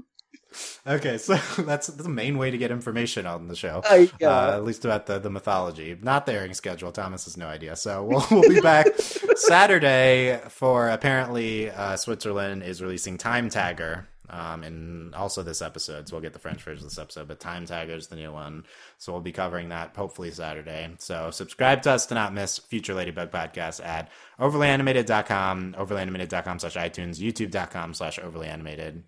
Okay, 0.87 1.17
so 1.17 1.35
that's 1.59 1.87
the 1.87 2.09
main 2.09 2.37
way 2.37 2.51
to 2.51 2.57
get 2.57 2.71
information 2.71 3.25
on 3.25 3.47
the 3.47 3.55
show. 3.55 3.81
Uh, 3.89 4.05
Uh, 4.51 4.55
at 4.57 4.63
least 4.63 4.85
about 4.85 5.05
the, 5.05 5.19
the 5.19 5.29
mythology. 5.29 5.97
Not 6.01 6.25
the 6.25 6.33
airing 6.33 6.53
schedule. 6.53 6.91
Thomas 6.91 7.25
has 7.25 7.37
no 7.37 7.47
idea. 7.47 7.75
So 7.75 8.03
we'll, 8.03 8.25
we'll 8.31 8.49
be 8.49 8.61
back 8.61 8.87
Saturday 9.35 10.39
for 10.49 10.89
apparently 10.89 11.69
uh, 11.69 11.97
Switzerland 11.97 12.63
is 12.63 12.81
releasing 12.81 13.17
Time 13.17 13.49
Tagger. 13.49 14.05
Um, 14.29 14.63
and 14.63 15.13
also 15.13 15.43
this 15.43 15.61
episode, 15.61 16.07
so 16.07 16.15
we'll 16.15 16.21
get 16.21 16.31
the 16.31 16.39
French 16.39 16.63
version 16.63 16.85
of 16.85 16.89
this 16.89 16.97
episode. 16.97 17.27
But 17.27 17.41
Time 17.41 17.65
Tagger 17.65 17.97
is 17.97 18.07
the 18.07 18.15
new 18.15 18.31
one, 18.31 18.63
so 18.97 19.11
we'll 19.11 19.19
be 19.19 19.33
covering 19.33 19.67
that 19.69 19.93
hopefully 19.93 20.31
Saturday. 20.31 20.89
So 20.99 21.31
subscribe 21.31 21.81
to 21.81 21.91
us 21.91 22.05
to 22.05 22.13
not 22.15 22.33
miss 22.33 22.57
future 22.57 22.93
Ladybug 22.93 23.29
podcasts 23.29 23.85
at 23.85 24.09
overlyanimated.com, 24.39 25.75
overlyanimated.com 25.77 26.59
slash 26.59 26.75
iTunes, 26.75 27.19
youtube.com 27.19 27.93
slash 27.93 28.19
overlyanimated 28.19 29.01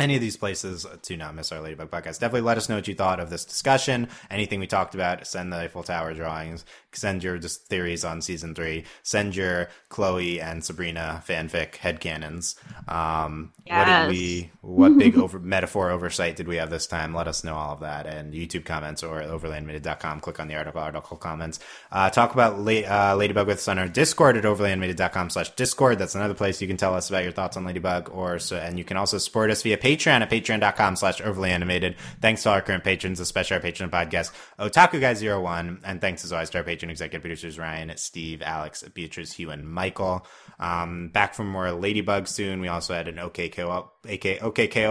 any 0.00 0.14
of 0.14 0.20
these 0.20 0.36
places 0.36 0.86
to 1.02 1.16
not 1.16 1.34
miss 1.34 1.52
our 1.52 1.60
Ladybug 1.60 1.90
podcast. 1.90 2.18
Definitely 2.20 2.40
let 2.40 2.56
us 2.56 2.68
know 2.68 2.76
what 2.76 2.88
you 2.88 2.94
thought 2.94 3.20
of 3.20 3.28
this 3.28 3.44
discussion. 3.44 4.08
Anything 4.30 4.58
we 4.58 4.66
talked 4.66 4.94
about, 4.94 5.26
send 5.26 5.52
the 5.52 5.58
Eiffel 5.58 5.82
Tower 5.82 6.14
drawings, 6.14 6.64
send 6.92 7.22
your 7.22 7.36
just 7.38 7.66
theories 7.66 8.04
on 8.04 8.22
season 8.22 8.54
three, 8.54 8.84
send 9.02 9.36
your 9.36 9.68
Chloe 9.90 10.40
and 10.40 10.64
Sabrina 10.64 11.22
fanfic 11.26 11.72
headcanons. 11.74 12.56
Um, 12.90 13.52
what 13.66 13.84
did 13.84 14.08
we, 14.08 14.50
what 14.62 14.96
big 14.96 15.18
over 15.18 15.38
metaphor 15.38 15.90
oversight 15.90 16.36
did 16.36 16.48
we 16.48 16.56
have 16.56 16.70
this 16.70 16.86
time? 16.86 17.14
Let 17.14 17.28
us 17.28 17.44
know 17.44 17.54
all 17.54 17.74
of 17.74 17.80
that 17.80 18.06
and 18.06 18.32
YouTube 18.32 18.64
comments 18.64 19.02
or 19.02 19.20
overlyanimated.com. 19.20 20.20
Click 20.20 20.40
on 20.40 20.48
the 20.48 20.56
article, 20.56 20.80
article 20.80 21.18
comments. 21.18 21.60
Uh, 21.92 22.08
talk 22.08 22.32
about 22.32 22.58
La- 22.58 23.12
uh, 23.12 23.14
Ladybug 23.16 23.46
with 23.46 23.58
us 23.58 23.68
on 23.68 23.78
our 23.78 23.88
Discord 23.88 24.38
at 24.38 24.44
overlyanimated.com 24.44 25.28
slash 25.28 25.50
Discord. 25.50 25.98
That's 25.98 26.14
another 26.14 26.34
place 26.34 26.62
you 26.62 26.68
can 26.68 26.78
tell 26.78 26.94
us 26.94 27.10
about 27.10 27.22
your 27.22 27.32
thoughts 27.32 27.58
on 27.58 27.64
Ladybug 27.66 28.08
or 28.10 28.38
so, 28.38 28.56
and 28.56 28.78
you 28.78 28.84
can 28.84 28.96
also 28.96 29.18
support 29.18 29.50
us 29.50 29.62
via 29.62 29.76
Patreon 29.76 29.89
at 30.22 30.30
patreon.com 30.30 30.96
slash 30.96 31.20
overly 31.20 31.50
animated. 31.50 31.96
Thanks 32.20 32.42
to 32.44 32.50
our 32.50 32.62
current 32.62 32.84
patrons, 32.84 33.20
especially 33.20 33.56
our 33.56 33.60
patron 33.60 33.90
podcast, 33.90 34.32
Otaku 34.58 35.00
Guy 35.00 35.14
01 35.14 35.80
and 35.84 36.00
thanks 36.00 36.24
as 36.24 36.32
always 36.32 36.50
to 36.50 36.58
our 36.58 36.64
patron 36.64 36.90
executive 36.90 37.22
producers 37.22 37.58
Ryan, 37.58 37.92
Steve, 37.96 38.42
Alex, 38.42 38.82
Beatrice, 38.94 39.32
Hugh, 39.32 39.50
and 39.50 39.68
Michael. 39.68 40.26
Um, 40.58 41.08
back 41.08 41.34
from 41.34 41.48
more 41.48 41.72
Ladybug 41.72 42.28
soon. 42.28 42.60
We 42.60 42.68
also 42.68 42.94
had 42.94 43.08
an 43.08 43.16
OKKO 43.16 43.90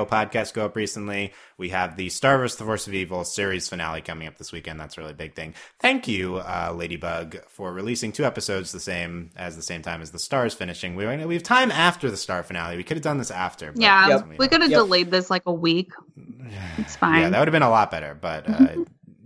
podcast 0.08 0.54
go 0.54 0.66
up 0.66 0.76
recently. 0.76 1.34
We 1.60 1.70
have 1.70 1.98
the 1.98 2.10
Star 2.10 2.38
vs. 2.40 2.58
the 2.58 2.64
Force 2.64 2.88
of 2.88 2.94
Evil 2.96 3.24
series 3.26 3.68
finale 3.70 4.02
coming 4.02 4.28
up 4.28 4.38
this 4.38 4.52
weekend. 4.52 4.80
That's 4.80 4.98
a 4.98 5.02
really 5.02 5.14
big 5.14 5.36
thing. 5.36 5.54
Thank 5.80 6.08
you, 6.08 6.38
uh, 6.38 6.74
Ladybug, 6.76 7.38
for 7.50 7.72
releasing 7.74 8.12
two 8.14 8.24
episodes 8.26 8.72
the 8.72 8.80
same 8.80 9.30
as 9.36 9.56
the 9.58 9.62
same 9.62 9.82
time 9.82 10.02
as 10.02 10.12
the 10.12 10.20
Stars 10.20 10.54
finishing. 10.54 10.96
We 10.96 11.06
we 11.26 11.34
have 11.36 11.44
time 11.44 11.70
after 11.70 12.10
the 12.10 12.18
Star 12.18 12.42
finale. 12.44 12.78
We 12.78 12.84
could 12.84 12.98
have 12.98 13.04
done 13.04 13.18
this 13.18 13.30
after. 13.30 13.74
but 13.74 13.82
Yeah, 13.82 14.08
Yep. 14.08 14.28
we 14.40 14.48
could 14.48 14.62
have 14.62 14.72
Yep. 14.72 14.80
delayed 14.80 15.12
this 15.12 15.30
like 15.30 15.44
a 15.46 15.54
week. 15.54 15.92
It's 16.80 16.96
fine. 16.96 17.22
Yeah, 17.22 17.30
that 17.30 17.40
would 17.40 17.48
have 17.48 17.54
been 17.54 17.62
a 17.62 17.70
lot 17.70 17.92
better, 17.92 18.18
but 18.20 18.50
uh, 18.50 18.68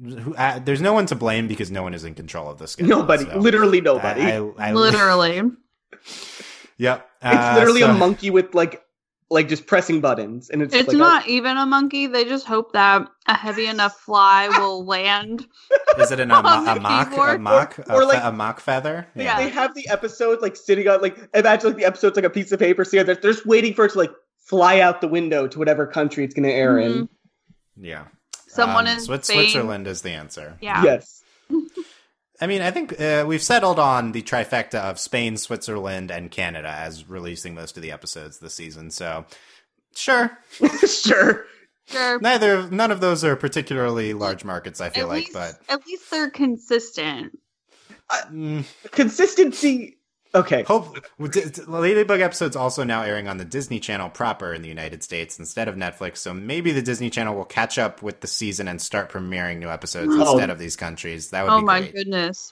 who, 0.03 0.35
uh, 0.35 0.60
there's 0.60 0.81
no 0.81 0.91
one 0.91 1.05
to 1.05 1.15
blame 1.15 1.47
because 1.47 1.72
no 1.72 1.84
one 1.84 1.93
is 1.93 2.03
in 2.03 2.15
control 2.15 2.49
of 2.49 2.57
this. 2.57 2.72
schedule, 2.72 2.97
nobody, 2.99 3.23
so 3.26 3.38
literally 3.38 3.80
nobody. 3.80 4.22
I, 4.23 4.39
I, 4.39 4.69
I, 4.69 4.73
Literally. 4.73 5.41
Yep. 6.77 7.10
it's 7.22 7.26
uh, 7.35 7.53
literally 7.57 7.81
so- 7.81 7.91
a 7.91 7.93
monkey 7.93 8.30
with 8.31 8.53
like, 8.55 8.82
like 9.34 9.49
just 9.49 9.65
pressing 9.68 9.99
buttons, 9.99 10.49
and 10.49 10.61
it's, 10.61 10.73
It's 10.73 10.88
like 10.89 10.97
not 10.97 11.27
even 11.27 11.57
a 11.57 11.65
monkey. 11.65 12.07
They 12.07 12.23
just 12.23 12.45
hope 12.45 12.72
that 12.73 13.07
a 13.27 13.34
heavy 13.35 13.65
enough 13.65 13.99
fly 13.99 14.47
will 14.47 14.85
land. 14.95 15.45
Is 15.97 16.11
it 16.11 16.19
an, 16.19 16.31
a, 16.31 16.35
on 16.38 16.43
mo- 16.43 16.72
a 16.72 16.76
the 16.76 16.80
mock? 16.80 17.11
A 17.18 17.38
mock? 17.39 17.80
Or- 17.89 17.91
or 17.91 18.01
a, 18.03 18.05
fe- 18.05 18.14
like- 18.18 18.23
amok 18.23 18.60
feather? 18.60 19.07
A, 19.15 19.23
Yeah. 19.23 19.38
They 19.38 19.49
have 19.49 19.73
the 19.76 19.88
episode 19.89 20.41
like 20.41 20.55
sitting 20.55 20.88
on 20.88 21.01
like 21.01 21.18
imagine 21.34 21.69
like 21.72 21.77
the 21.77 21.85
episode's 21.85 22.15
like 22.15 22.26
a 22.26 22.30
piece 22.30 22.51
of 22.51 22.60
paper. 22.60 22.85
So 22.85 22.97
yeah, 22.97 23.03
they're, 23.03 23.15
they're 23.15 23.34
just 23.34 23.45
waiting 23.45 23.73
for 23.73 23.85
it 23.85 23.91
to 23.91 23.97
like 23.97 24.11
fly 24.38 24.80
out 24.80 25.01
the 25.01 25.07
window 25.07 25.47
to 25.47 25.60
whatever 25.60 25.85
country 25.88 26.23
it's 26.23 26.34
going 26.34 26.43
to 26.47 26.51
air 26.53 26.77
in. 26.77 27.10
Yeah. 27.76 28.05
Someone 28.47 28.85
Um, 28.88 28.93
in 28.93 28.99
Swi- 28.99 29.23
Spain. 29.23 29.49
Switzerland 29.49 29.88
is 29.88 30.01
the 30.03 30.11
answer. 30.11 30.57
Yeah. 30.61 30.84
Yes. 30.84 31.23
I 32.43 32.47
mean, 32.47 32.61
I 32.61 32.71
think 32.71 32.99
uh, 32.99 33.23
we've 33.25 33.41
settled 33.41 33.79
on 33.79 34.11
the 34.11 34.21
trifecta 34.21 34.75
of 34.75 34.99
Spain, 34.99 35.37
Switzerland, 35.37 36.11
and 36.11 36.29
Canada 36.29 36.67
as 36.67 37.07
releasing 37.07 37.55
most 37.55 37.77
of 37.77 37.83
the 37.83 37.89
episodes 37.93 38.39
this 38.39 38.53
season. 38.53 38.91
So, 38.91 39.23
sure. 39.95 40.37
sure. 40.85 41.45
Sure. 41.85 42.19
Neither, 42.19 42.69
none 42.69 42.91
of 42.91 42.99
those 42.99 43.23
are 43.23 43.37
particularly 43.37 44.13
large 44.13 44.43
markets. 44.43 44.81
I 44.81 44.89
feel 44.89 45.03
At 45.05 45.09
like, 45.09 45.17
least, 45.19 45.33
but 45.33 45.53
at 45.69 45.87
least 45.87 46.11
they're 46.11 46.29
consistent. 46.29 47.39
mm, 48.11 48.65
Consistency. 48.91 49.99
Okay. 50.35 50.64
hope 50.64 50.95
D- 51.19 51.41
D- 51.49 51.61
Ladybug 51.68 52.19
episodes 52.19 52.55
also 52.55 52.84
now 52.84 53.03
airing 53.03 53.27
on 53.27 53.38
the 53.38 53.45
Disney 53.45 53.80
Channel 53.80 54.10
proper 54.10 54.53
in 54.53 54.61
the 54.64 54.68
United 54.68 55.03
States 55.03 55.38
instead 55.38 55.68
of 55.68 55.76
Netflix. 55.76 56.18
So 56.18 56.34
maybe 56.34 56.72
the 56.72 56.81
Disney 56.81 57.10
Channel 57.11 57.35
will 57.35 57.45
catch 57.45 57.77
up 57.77 58.01
with 58.01 58.22
the 58.22 58.27
season 58.27 58.68
and 58.68 58.81
start 58.81 59.11
premiering 59.11 59.60
new 59.60 59.69
episodes 59.69 60.14
Oh. 60.15 60.31
instead 60.31 60.49
of 60.49 60.57
these 60.57 60.76
countries. 60.76 61.30
That 61.30 61.43
would 61.43 61.51
Oh 61.53 61.60
be 61.60 61.65
my 61.65 61.81
goodness. 61.88 62.51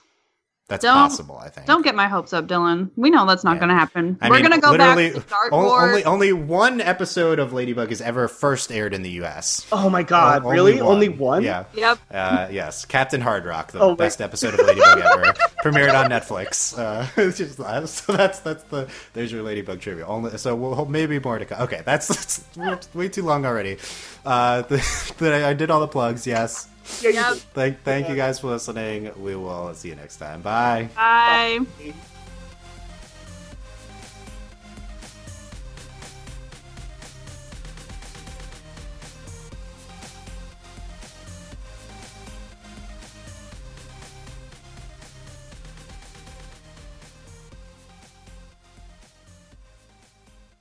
That's 0.68 0.84
Don't- 0.84 0.94
possible. 0.94 1.36
I 1.38 1.50
think. 1.50 1.66
Don't 1.66 1.82
get 1.82 1.94
my 1.94 2.08
hopes 2.08 2.32
up, 2.32 2.46
Dylan. 2.46 2.90
We 2.96 3.10
know 3.10 3.26
that's 3.26 3.44
not 3.44 3.54
Yeah. 3.54 3.58
going 3.58 3.68
to 3.70 3.74
happen. 3.74 4.16
I 4.22 4.30
We're 4.30 4.38
going 4.38 4.52
to 4.52 4.58
go 4.60 4.78
back 4.78 4.96
to 4.96 5.20
Dark 5.28 5.52
Wars. 5.52 5.82
Only, 5.90 6.04
only 6.04 6.32
one 6.32 6.80
episode 6.80 7.38
of 7.38 7.52
Ladybug 7.52 7.92
is 7.92 8.00
ever 8.00 8.26
first 8.26 8.72
aired 8.72 8.94
in 8.94 9.02
the 9.02 9.10
U.S. 9.10 9.66
Oh 9.70 9.90
my 9.90 10.02
god, 10.02 10.44
O- 10.46 10.50
really? 10.50 10.80
Only 10.80 11.10
one? 11.10 11.42
Yeah. 11.42 11.64
Yep. 11.74 11.98
Uh, 12.10 12.48
yes, 12.50 12.86
Captain 12.86 13.20
Hard 13.20 13.44
Rock, 13.44 13.72
the 13.72 13.80
Oh 13.80 13.90
my- 13.90 13.96
best 13.96 14.20
episode 14.22 14.54
of 14.58 14.64
Ladybug 14.66 14.98
ever, 15.00 15.32
premiered 15.62 15.92
on 15.94 16.08
Netflix. 16.10 16.78
Uh, 16.78 17.06
it's 17.20 17.36
just, 17.38 17.60
uh, 17.60 17.86
so 17.86 18.12
that's 18.14 18.38
that's 18.40 18.62
the 18.64 18.88
there's 19.12 19.30
your 19.30 19.42
Ladybug 19.42 19.80
trivia. 19.80 20.06
Only 20.06 20.38
so 20.38 20.54
we'll 20.56 20.86
maybe 20.86 21.18
more 21.18 21.38
to 21.38 21.44
come. 21.44 21.60
Okay, 21.62 21.82
that's, 21.84 22.08
that's 22.54 22.88
way 22.94 23.10
too 23.10 23.24
long 23.24 23.44
already. 23.44 23.76
Uh, 24.24 24.62
the, 24.62 25.12
the, 25.18 25.44
I 25.44 25.52
did 25.52 25.70
all 25.70 25.80
the 25.80 25.88
plugs. 25.88 26.26
Yes. 26.26 26.68
Yeah, 27.00 27.10
Yep. 27.10 27.34
did. 27.34 27.42
Thank 27.54 27.82
thank 27.82 28.08
you 28.08 28.16
guys 28.16 28.38
for 28.40 28.48
listening. 28.48 29.10
We 29.22 29.36
will 29.36 29.72
see 29.74 29.88
you 29.88 29.96
next 29.96 30.16
time. 30.18 30.42
Bye. 30.42 30.88
Bye. 30.94 31.60
Bye. 31.78 31.94